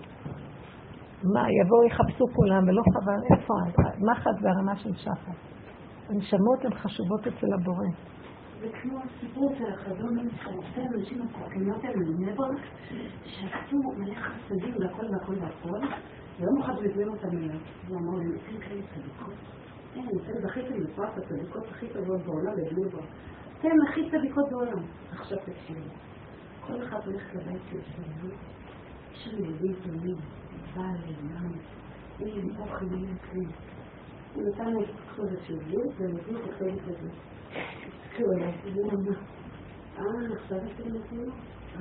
מה, 1.35 1.43
יבואו 1.51 1.85
יחפשו 1.87 2.25
כולם, 2.35 2.63
ולא 2.69 2.83
חבל, 2.95 3.21
איפה 3.33 3.55
את? 3.69 4.01
מחט 4.01 4.37
והרמה 4.43 4.77
של 4.77 4.95
שחר. 4.95 5.33
הנשמות 6.09 6.65
הן 6.65 6.75
חשובות 6.75 7.21
אצל 7.21 7.47
הבורא. 7.55 8.12
זה 8.63 8.69
כמו 8.83 8.99
הסיפור 8.99 9.55
של 9.59 9.73
החזון 9.73 10.29
של 10.45 10.51
שתי 10.71 10.81
אנשים 10.81 11.23
הסכנות 11.23 11.85
האלה 11.85 12.35
ברק, 12.37 12.61
שעשו 13.25 13.77
מלא 13.97 14.15
חסדים 14.15 14.75
והכל 14.81 15.07
והכל 15.11 15.35
והכל, 15.41 15.87
ויום 16.41 16.63
אחד 16.63 16.73
הוא 16.75 16.85
הזמין 16.85 17.09
אותם 17.09 17.29
אליו, 17.29 17.61
הוא 17.89 17.99
אמר 17.99 18.19
להם, 18.19 18.33
אתם 18.35 18.59
כאלה 18.61 18.83
צדיקות? 18.95 19.35
כן, 19.95 20.01
אתם 20.01 20.49
זכיתם 20.49 20.75
לפרס 20.75 21.11
הצדיקות 21.17 21.69
הכי 21.71 21.87
טובות 21.89 22.21
בעולם 22.21 22.53
בבני 22.53 22.89
ברק. 22.91 23.05
אתם 23.59 23.69
הכי 23.89 24.11
צדיקות 24.11 24.51
בעולם. 24.51 24.83
עכשיו 25.11 25.39
תקשיבו, 25.39 25.89
כל 26.67 26.83
אחד 26.83 27.01
הולך 27.07 27.35
לבית 27.35 27.63
של 27.71 27.81
שלנו, 27.83 28.35
יש 29.13 29.25
שם 29.25 29.45
ילדים 29.45 29.75
טובים, 29.75 30.17
בעל, 30.77 31.15
אמם, 31.21 31.53
אין 32.21 32.51
אוכל, 32.59 32.85
אין 32.85 33.17
כלום. 33.31 33.51
הוא 34.35 34.43
נתן 34.49 34.67
לי 34.67 34.85
את 34.85 35.17
כל 35.17 35.23
השיעור, 35.41 35.93
והם 35.99 36.17
הביאו 36.17 36.39
את 36.45 36.51
החלק 36.51 36.83
הזה. 36.85 37.09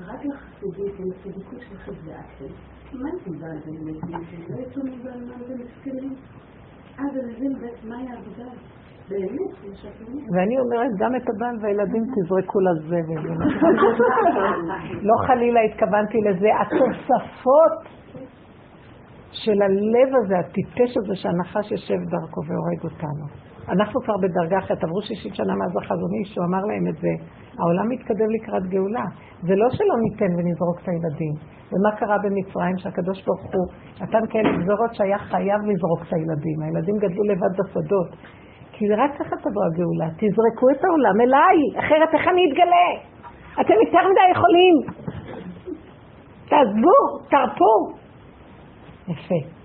רק 0.07 0.25
לחסידית, 0.25 0.99
עם 0.99 1.05
הצדיקות 1.11 1.59
שלכם 1.59 1.91
ואתם. 2.05 2.53
מה 2.93 3.09
בעל 3.25 3.57
וילדים? 3.65 4.21
לא 4.49 4.61
יצאו 4.61 4.83
מבעל 4.83 5.25
מה 5.25 5.35
זה 5.47 5.55
מסכנים? 5.55 6.15
אה, 6.99 7.03
ולבין 7.13 7.53
בית, 7.59 7.83
מהי 7.83 8.07
העבודה? 8.07 8.51
ואני 10.35 10.59
אומרת, 10.59 10.91
גם 10.99 11.15
את 11.15 11.29
הבעל 11.29 11.55
והילדים 11.61 12.03
תזרקו 12.03 12.59
לזבל. 12.59 13.23
לא 15.01 15.13
חלילה 15.27 15.59
התכוונתי 15.61 16.17
לזה. 16.17 16.47
התוספות 16.61 17.73
של 19.31 19.61
הלב 19.61 20.15
הזה, 20.23 20.39
הטיפש 20.39 20.97
הזה, 20.97 21.15
שהנחש 21.15 21.71
יושב 21.71 22.09
דרכו 22.09 22.41
והורג 22.47 22.83
אותנו. 22.83 23.50
אנחנו 23.69 24.01
כבר 24.01 24.17
בדרגה 24.17 24.57
אחרת, 24.59 24.83
עברו 24.83 25.01
שישים 25.01 25.33
שנה 25.33 25.53
מאז 25.55 25.71
החזון 25.77 26.13
איש, 26.19 26.37
הוא 26.37 26.45
אמר 26.45 26.63
להם 26.69 26.87
את 26.89 26.97
זה. 27.01 27.13
העולם 27.59 27.89
מתקדם 27.89 28.29
לקראת 28.35 28.63
גאולה. 28.69 29.05
זה 29.41 29.55
לא 29.55 29.67
שלא 29.69 29.95
ניתן 30.03 30.31
ונזרוק 30.37 30.77
את 30.83 30.87
הילדים. 30.87 31.33
ומה 31.71 31.91
קרה 31.99 32.17
במצרים 32.23 32.77
שהקדוש 32.77 33.25
ברוך 33.25 33.41
הוא 33.53 33.67
נתן 34.01 34.23
כאלה 34.29 34.49
גזורות 34.57 34.95
שהיה 34.95 35.17
חייב 35.17 35.61
לזרוק 35.69 36.01
את 36.07 36.13
הילדים. 36.13 36.57
הילדים 36.61 36.95
גדלו 36.97 37.23
לבד 37.23 37.53
בשדות. 37.59 38.09
כי 38.71 38.85
רק 38.93 39.11
ככה 39.19 39.35
תבוא 39.43 39.63
הגאולה. 39.67 40.07
תזרקו 40.19 40.69
את 40.69 40.83
העולם 40.85 41.21
אליי, 41.21 41.57
אחרת 41.79 42.09
איך 42.13 42.27
אני 42.27 42.41
אתגלה? 42.49 42.87
אתם 43.61 43.73
יותר 43.85 44.03
מדי 44.09 44.27
יכולים. 44.31 44.75
תעזבו, 46.49 47.27
תרפו. 47.29 47.73
יפה. 49.07 49.60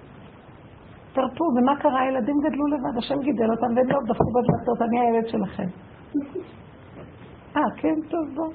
תרפו, 1.16 1.44
ומה 1.44 1.76
קרה? 1.76 2.00
הילדים 2.00 2.36
גדלו 2.44 2.66
לבד, 2.66 2.98
השם 2.98 3.18
גידל 3.26 3.50
אותם 3.50 3.70
והם 3.76 3.88
לא 3.94 4.00
דפקו 4.08 4.30
בדלתות, 4.36 4.78
אני 4.86 4.96
הילד 5.00 5.28
שלכם. 5.28 5.68
אה, 7.56 7.62
כן, 7.76 7.96
טוב, 8.10 8.24
בוא. 8.34 8.50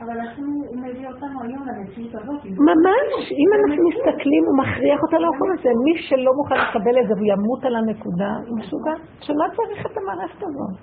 אבל 0.00 0.16
הוא 0.36 0.82
מביא 0.82 1.08
אותנו 1.08 1.36
היום 1.42 1.62
למציאות 1.68 2.14
הזאת. 2.14 2.44
ממש, 2.44 3.22
אם 3.42 3.48
אנחנו 3.56 3.82
מסתכלים, 3.90 4.42
הוא 4.48 4.56
מכריח 4.62 5.00
אותנו 5.02 5.20
לאכול 5.20 5.48
את 5.54 5.58
זה. 5.62 5.70
מי 5.84 5.94
שלא 6.08 6.32
מוכן 6.38 6.58
לקבל 6.64 6.94
את 7.00 7.06
זה 7.08 7.14
וימות 7.20 7.64
על 7.64 7.76
הנקודה, 7.76 8.32
הוא 8.46 8.58
משוגע. 8.58 8.96
שמה 9.20 9.44
צריך 9.56 9.86
את 9.86 9.96
המערכת 9.98 10.42
הזאת? 10.42 10.74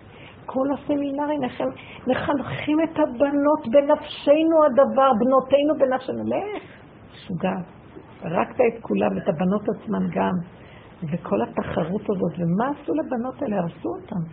כל 0.46 0.68
הסמינרים, 0.74 1.44
איך 1.44 1.62
הם 1.62 1.70
מחנכים 2.08 2.78
את 2.84 2.96
הבנות 3.00 3.62
בנפשנו 3.72 4.58
הדבר, 4.66 5.10
בנותינו 5.20 5.74
בנפשנו. 5.80 6.24
לך, 6.24 6.64
משוגע. 7.12 7.77
הרגת 8.22 8.56
את 8.56 8.82
כולם, 8.82 9.18
את 9.18 9.28
הבנות 9.28 9.62
עצמן 9.70 10.08
גם. 10.12 10.34
וכל 11.04 11.42
התחרות 11.42 12.02
הזאת, 12.02 12.34
ומה 12.38 12.70
עשו 12.70 12.94
לבנות 12.94 13.42
האלה? 13.42 13.58
הרסו 13.58 13.90
אותן. 13.90 14.24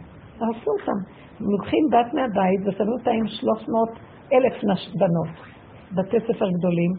הרסו 0.40 0.70
אותן. 0.81 0.98
לוקחים 1.40 1.85
בת 1.93 2.15
מהבית 2.15 2.61
ושמים 2.66 2.93
אותה 2.98 3.11
עם 3.11 3.27
300 3.27 3.89
אלף 4.32 4.55
בנות, 4.98 5.35
בתי 5.93 6.16
ספר 6.20 6.48
גדולים. 6.59 6.93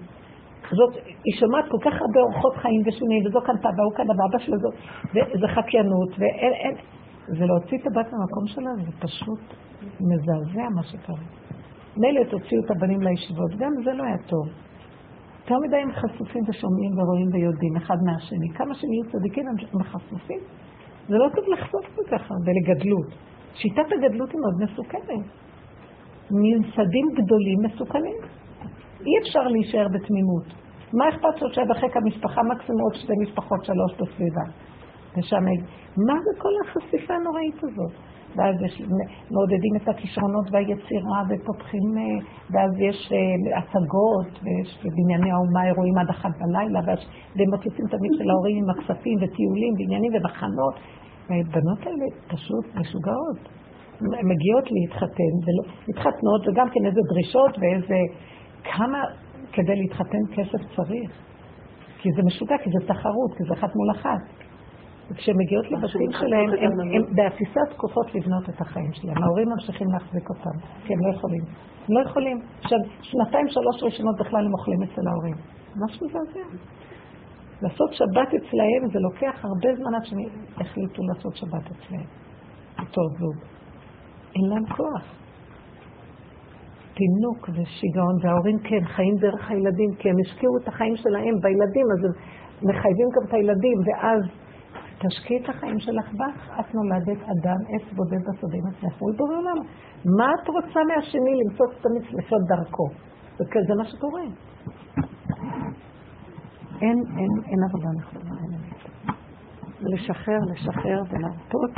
זאת, 0.71 0.93
היא 0.95 1.35
שומעת 1.39 1.65
כל 1.69 1.77
כך 1.85 1.93
הרבה 2.01 2.19
אורחות 2.19 2.55
חיים 2.55 2.81
ושונים, 2.85 3.25
וזו 3.25 3.39
קנתה, 3.41 3.69
והוא 3.77 3.93
קנה, 3.95 4.13
ואבא 4.17 4.39
שלה 4.39 4.57
זו, 4.57 4.69
וזה 5.09 5.47
חקיינות, 5.47 6.09
ואין, 6.19 6.53
אין, 6.53 6.75
זה 7.27 7.45
להוציא 7.45 7.77
את 7.77 7.87
הבת 7.87 8.07
מהמקום 8.13 8.45
שלה, 8.47 8.71
זה 8.85 8.91
פשוט 8.99 9.43
מזעזע 10.09 10.69
מה 10.75 10.83
שקרה. 10.83 11.25
מילא 11.97 12.23
תוציאו 12.23 12.61
את 12.65 12.71
הבנים 12.71 13.01
לישיבות, 13.01 13.51
גם 13.57 13.71
זה 13.85 13.93
לא 13.93 14.03
היה 14.03 14.17
טוב. 14.27 14.64
יותר 15.45 15.59
מדי 15.67 15.77
הם 15.77 15.91
חשופים 15.91 16.43
ושומעים 16.47 16.91
ורואים 16.97 17.27
ויודעים 17.33 17.75
אחד 17.77 17.97
מהשני. 18.05 18.49
כמה 18.57 18.73
שהם 18.75 18.91
יהיו 18.93 19.11
צדיקים 19.11 19.45
הם 19.47 19.83
חשופים. 19.83 20.39
זה 21.07 21.15
לא 21.15 21.27
טוב 21.35 21.45
לחשוף 21.53 21.85
כל 21.95 22.05
כך 22.11 22.31
הרבה 22.31 22.51
לגדלות. 22.59 23.09
שיטת 23.53 23.87
הגדלות 23.95 24.29
היא 24.31 24.39
מאוד 24.43 24.57
מסוכנת. 24.63 25.25
ממסדים 26.31 27.05
גדולים 27.17 27.59
מסוכנים. 27.65 28.17
אי 29.05 29.13
אפשר 29.21 29.47
להישאר 29.47 29.87
בתמימות. 29.87 30.47
מה 30.93 31.09
אכפת 31.09 31.37
שיושב 31.37 31.61
בחיק 31.69 31.97
המשפחה, 31.97 32.41
מקסימום 32.43 32.81
עוד 32.81 32.95
שתי 32.95 33.13
משפחות, 33.23 33.65
שלוש 33.65 33.91
בסביבה. 33.93 34.45
ושם, 35.17 35.45
מה 36.07 36.15
זה 36.25 36.41
כל 36.41 36.53
החשיפה 36.63 37.13
הנוראית 37.13 37.63
הזאת? 37.63 37.93
ואז 38.35 38.55
יש, 38.65 38.81
מעודדים 39.31 39.73
את 39.75 39.87
הכישרונות 39.87 40.47
והיצירה 40.51 41.19
ופותחים, 41.29 41.87
אה, 41.97 42.03
ואז 42.51 42.71
יש 42.87 42.99
אה, 43.11 43.57
הצגות, 43.59 44.31
ויש 44.43 44.69
בבנייני 44.83 45.31
האומה 45.31 45.61
אירועים 45.67 45.97
עד 45.97 46.09
אחת 46.09 46.33
בלילה, 46.41 46.79
והם 47.35 47.49
מוצאים 47.53 47.87
תמיד 47.95 48.11
של 48.17 48.29
ההורים 48.29 48.57
עם 48.61 48.69
הכספים 48.69 49.17
וטיולים 49.21 49.73
ועניינים 49.77 50.11
ומחנות. 50.15 50.75
והבנות 51.29 51.81
האלה 51.85 52.07
פשוט 52.27 52.65
משוגעות. 52.75 53.39
מגיעות 54.01 54.65
להתחתן, 54.75 55.33
מתחתנות, 55.89 56.41
וגם 56.47 56.67
כן 56.73 56.85
איזה 56.85 57.01
דרישות 57.09 57.53
ואיזה... 57.59 57.99
כמה 58.73 58.99
כדי 59.51 59.75
להתחתן 59.75 60.23
כסף 60.35 60.75
צריך. 60.75 61.11
כי 61.97 62.09
זה 62.15 62.21
משוגע, 62.25 62.55
כי 62.63 62.69
זה 62.69 62.87
תחרות, 62.87 63.31
כי 63.37 63.43
זה 63.47 63.53
אחת 63.53 63.75
מול 63.75 63.91
אחת. 63.91 64.44
וכשהן 65.11 65.35
מגיעות 65.37 65.65
לבתים 65.71 66.11
שלהם, 66.11 66.49
הן 66.95 67.15
באפיסת 67.15 67.67
תקופות 67.69 68.15
לבנות 68.15 68.49
את 68.49 68.61
החיים 68.61 68.93
שלהם. 68.93 69.23
ההורים 69.23 69.47
ממשיכים 69.49 69.87
להחזיק 69.93 70.29
אותם, 70.29 70.55
כי 70.83 70.93
הם 70.93 70.99
לא 71.05 71.15
יכולים. 71.15 71.43
הם 71.87 71.97
לא 71.97 72.09
יכולים. 72.09 72.37
עכשיו, 72.61 72.79
שנתיים, 73.01 73.47
שלוש 73.47 73.83
ראשונות 73.83 74.15
בכלל 74.19 74.45
הם 74.45 74.53
אוכלים 74.53 74.83
אצל 74.83 75.07
ההורים. 75.07 75.35
משהו 75.85 76.07
מזעזע. 76.07 76.45
לעשות 77.61 77.93
שבת 77.93 78.27
אצלהם 78.27 78.81
זה 78.93 78.99
לוקח 78.99 79.45
הרבה 79.45 79.75
זמן 79.75 79.95
עד 79.95 80.05
שהם 80.05 80.19
החליטו 80.57 81.01
לעשות 81.09 81.35
שבת 81.35 81.65
אצלהם. 81.71 82.07
אותו 82.79 83.01
זוג. 83.19 83.35
אין 84.35 84.49
להם 84.49 84.65
כוח. 84.65 85.03
פינוק 86.97 87.49
ושיגעון, 87.49 88.15
וההורים 88.21 88.57
כן, 88.59 88.85
חיים 88.85 89.15
דרך 89.15 89.51
הילדים, 89.51 89.89
כי 89.99 90.09
הם 90.09 90.15
השקיעו 90.25 90.57
את 90.57 90.67
החיים 90.67 90.95
שלהם 90.95 91.35
בילדים, 91.41 91.87
אז 91.93 92.05
הם 92.05 92.11
מחייבים 92.69 93.07
גם 93.15 93.27
את 93.27 93.33
הילדים, 93.33 93.77
ואז 93.85 94.21
תשקיעי 94.99 95.43
את 95.43 95.49
החיים 95.49 95.79
שלך 95.79 96.13
בך, 96.13 96.59
את 96.59 96.75
נולדת 96.75 97.21
אדם, 97.23 97.59
עץ 97.69 97.93
בודד 97.95 98.21
בשדה 98.27 98.57
עם 98.57 98.67
עצמך, 98.67 98.93
הוא 98.99 99.13
בורא 99.17 99.37
עולם. 99.37 99.59
מה 100.17 100.27
את 100.33 100.47
רוצה 100.47 100.79
מהשני 100.89 101.33
למצוא 101.41 101.65
את 101.65 101.85
המצוות 101.85 102.41
דרכו? 102.47 102.87
וזה 103.35 103.73
מה 103.77 103.85
שקורה. 103.85 104.21
אין, 106.81 106.97
אין, 107.17 107.31
אין 107.45 107.59
עבודה 107.69 107.89
נכונה, 107.99 108.35
אין 108.41 108.53
אמת. 108.53 108.75
לשחרר, 109.81 110.39
לשחרר 110.53 111.01
ולהרפות, 111.09 111.71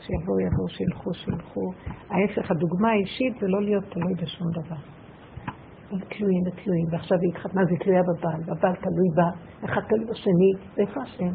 שיבואו, 0.00 0.40
יבואו, 0.40 0.68
שילכו, 0.68 1.14
שילכו. 1.14 1.70
ההפך, 2.10 2.50
הדוגמה 2.50 2.90
האישית 2.90 3.34
זה 3.40 3.46
לא 3.48 3.62
להיות 3.62 3.84
תלוי 3.84 4.14
בשום 4.14 4.48
דבר. 4.50 4.80
הם 5.90 5.98
תלויים 5.98 6.42
ותלויים, 6.46 6.86
ועכשיו 6.92 7.18
היא 7.22 7.30
התחתנה, 7.32 7.62
אז 7.62 7.68
היא 7.70 7.78
תלויה 7.78 8.02
בבעל, 8.02 8.40
והבעל 8.46 8.74
תלוי 8.74 9.08
בה, 9.16 9.28
אחד 9.64 9.80
תלוי 9.88 10.04
בשני, 10.10 10.52
ואיפה 10.76 11.00
השם? 11.02 11.32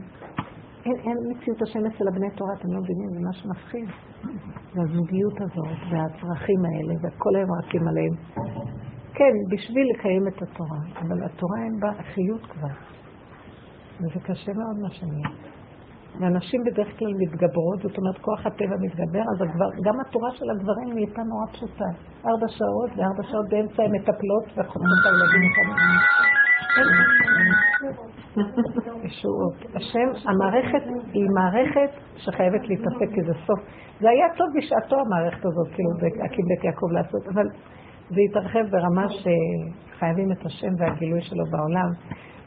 אין, 0.85 0.95
אין 1.05 1.17
מציאות 1.29 1.61
השם 1.61 1.79
אצל 1.85 2.07
הבני 2.07 2.29
תורה, 2.35 2.53
אתם 2.59 2.67
לא 2.73 2.79
מבינים, 2.81 3.09
זה 3.13 3.19
משהו 3.29 3.49
מפחיד. 3.49 3.87
והזוגיות 4.75 5.41
הזאת, 5.41 5.79
והצרכים 5.89 6.61
האלה, 6.65 6.93
וכל 7.03 7.35
היום 7.35 7.49
רצים 7.59 7.87
עליהם. 7.87 8.13
כן, 9.13 9.33
בשביל 9.51 9.85
לקיים 9.93 10.27
את 10.27 10.41
התורה, 10.41 10.81
אבל 11.01 11.23
התורה 11.23 11.63
אין 11.63 11.79
בה 11.79 11.91
חיות 12.13 12.41
כבר. 12.41 12.75
וזה 13.99 14.19
קשה 14.23 14.51
מאוד 14.53 14.77
מה 14.81 14.89
שנהיה. 14.89 15.29
ואנשים 16.19 16.61
בדרך 16.65 16.99
כלל 16.99 17.13
מתגברות, 17.17 17.79
זאת 17.81 17.97
אומרת 17.97 18.17
כוח 18.21 18.45
הטבע 18.45 18.75
מתגבר, 18.79 19.23
אז 19.33 19.41
הגבר, 19.41 19.69
גם 19.85 19.99
התורה 19.99 20.31
של 20.31 20.49
הגברים 20.49 20.93
נהייתה 20.93 21.21
נורא 21.23 21.45
פשוטה. 21.53 21.89
ארבע 22.27 22.47
שעות, 22.47 22.89
וארבע 22.95 23.23
שעות 23.31 23.49
באמצע 23.49 23.83
הן 23.83 23.91
מטפלות 23.95 24.45
וחותמות 24.57 24.97
את 25.01 25.05
הילדים. 25.05 25.43
ישועות. 29.03 29.75
השם, 29.75 30.29
המערכת 30.29 30.83
היא 31.13 31.29
מערכת 31.35 31.91
שחייבת 32.15 32.69
להתעסק, 32.69 33.09
כי 33.15 33.21
זה 33.21 33.33
סוף. 33.45 33.59
זה 33.99 34.09
היה 34.09 34.25
טוב 34.37 34.47
בשעתו 34.57 34.95
המערכת 34.99 35.45
הזאת, 35.45 35.67
כאילו, 35.75 35.89
להקים 36.01 36.45
בית 36.47 36.63
יעקב 36.63 36.91
לעשות, 36.91 37.27
אבל 37.33 37.47
זה 38.09 38.21
יתרחב 38.21 38.65
ברמה 38.71 39.05
שחייבים 39.09 40.31
את 40.31 40.45
השם 40.45 40.73
והגילוי 40.77 41.21
שלו 41.21 41.45
בעולם, 41.51 41.89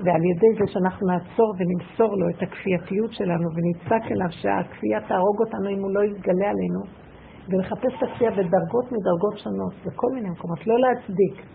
ועל 0.00 0.24
ידי 0.30 0.52
זה 0.58 0.72
שאנחנו 0.72 1.06
נעצור 1.06 1.54
ונמסור 1.58 2.16
לו 2.16 2.28
את 2.28 2.42
הכפייתיות 2.42 3.12
שלנו 3.12 3.48
ונצעק 3.54 4.12
אליו 4.12 4.30
שהכפייה 4.30 5.00
תהרוג 5.08 5.36
אותנו 5.40 5.68
אם 5.68 5.80
הוא 5.82 5.90
לא 5.94 6.00
יתגלה 6.04 6.48
עלינו, 6.54 6.80
ולחפש 7.48 7.92
את 7.98 8.02
הכפייה 8.02 8.30
בדרגות 8.30 8.86
מדרגות 8.92 9.38
שונות, 9.38 9.74
בכל 9.86 10.10
מיני 10.14 10.28
מקומות, 10.30 10.66
לא 10.66 10.76
להצדיק. 10.78 11.46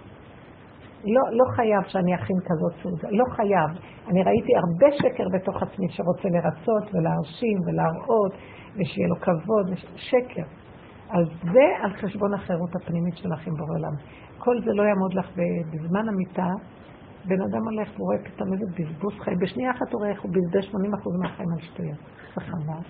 לא, 1.04 1.22
לא 1.32 1.46
חייב 1.56 1.84
שאני 1.88 2.16
אכין 2.16 2.38
כזאת 2.46 2.74
סעודה, 2.82 3.08
לא 3.12 3.24
חייב. 3.36 3.70
אני 4.08 4.24
ראיתי 4.24 4.52
הרבה 4.56 4.88
שקר 4.92 5.24
בתוך 5.34 5.64
עצמי 5.64 5.88
שרוצה 5.90 6.30
לרצות 6.30 6.94
ולהרשים 6.94 7.58
ולהראות 7.66 8.34
ושיהיה 8.76 9.08
לו 9.08 9.16
כבוד, 9.16 9.68
שקר. 9.96 10.44
אז 11.10 11.26
זה 11.54 11.66
על 11.82 11.94
חשבון 11.94 12.34
החירות 12.34 12.70
הפנימית 12.76 13.18
שלך 13.18 13.48
עם 13.48 13.54
בורא 13.54 13.78
עולם. 13.78 13.96
כל 14.38 14.56
זה 14.66 14.72
לא 14.74 14.84
יעמוד 14.84 15.14
לך 15.14 15.30
בזמן 15.72 16.10
המיטה, 16.10 16.52
בן 17.26 17.42
אדם 17.42 17.64
הולך 17.64 18.00
ורואה 18.00 18.18
פתאום 18.18 18.54
איזה 18.54 18.66
בזבוז 18.78 19.14
חיים. 19.20 19.38
בשנייה 19.40 19.72
אחת 19.72 19.92
הוא 19.92 20.00
רואה 20.00 20.10
איך 20.10 20.22
הוא 20.22 20.32
בזבז 20.32 20.76
80% 20.76 20.76
מהחיים 21.22 21.50
על 21.52 21.60
שטויות. 21.60 22.00
חבל. 22.34 22.84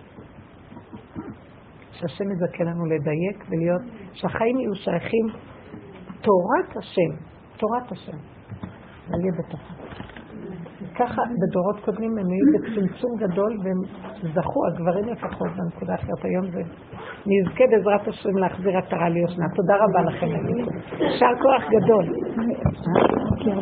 שהשם 1.92 2.32
יזכה 2.32 2.64
לנו 2.64 2.86
לדייק 2.86 3.46
ולהיות, 3.50 3.82
שהחיים 4.14 4.60
יהיו 4.60 4.76
שייכים 4.76 5.26
תורת 6.22 6.78
השם, 6.78 7.24
תורת 7.60 7.92
השם. 7.92 8.18
נהיה 9.10 9.32
בתוכה. 9.40 9.74
ככה 10.96 11.22
בדורות 11.42 11.80
קודמים 11.86 12.12
הם 12.18 12.26
היו 12.34 12.48
בצמצום 12.54 13.12
גדול 13.18 13.58
והם 13.64 13.82
זכו, 14.34 14.60
הגברים 14.68 15.06
לפחות, 15.06 15.48
בנקודה 15.58 15.96
אחרת 15.96 16.24
היום 16.24 16.46
זה 16.52 16.62
נזכה 17.28 17.64
בעזרת 17.72 18.08
השם 18.08 18.38
להחזיר 18.38 18.78
עטרה 18.78 19.10
ליושנה. 19.10 19.46
תודה 19.56 19.76
רבה 19.76 20.02
לכם. 20.02 20.28
יישר 21.00 21.34
כוח 21.42 21.64
גדול. 21.70 22.06
כן, 23.44 23.58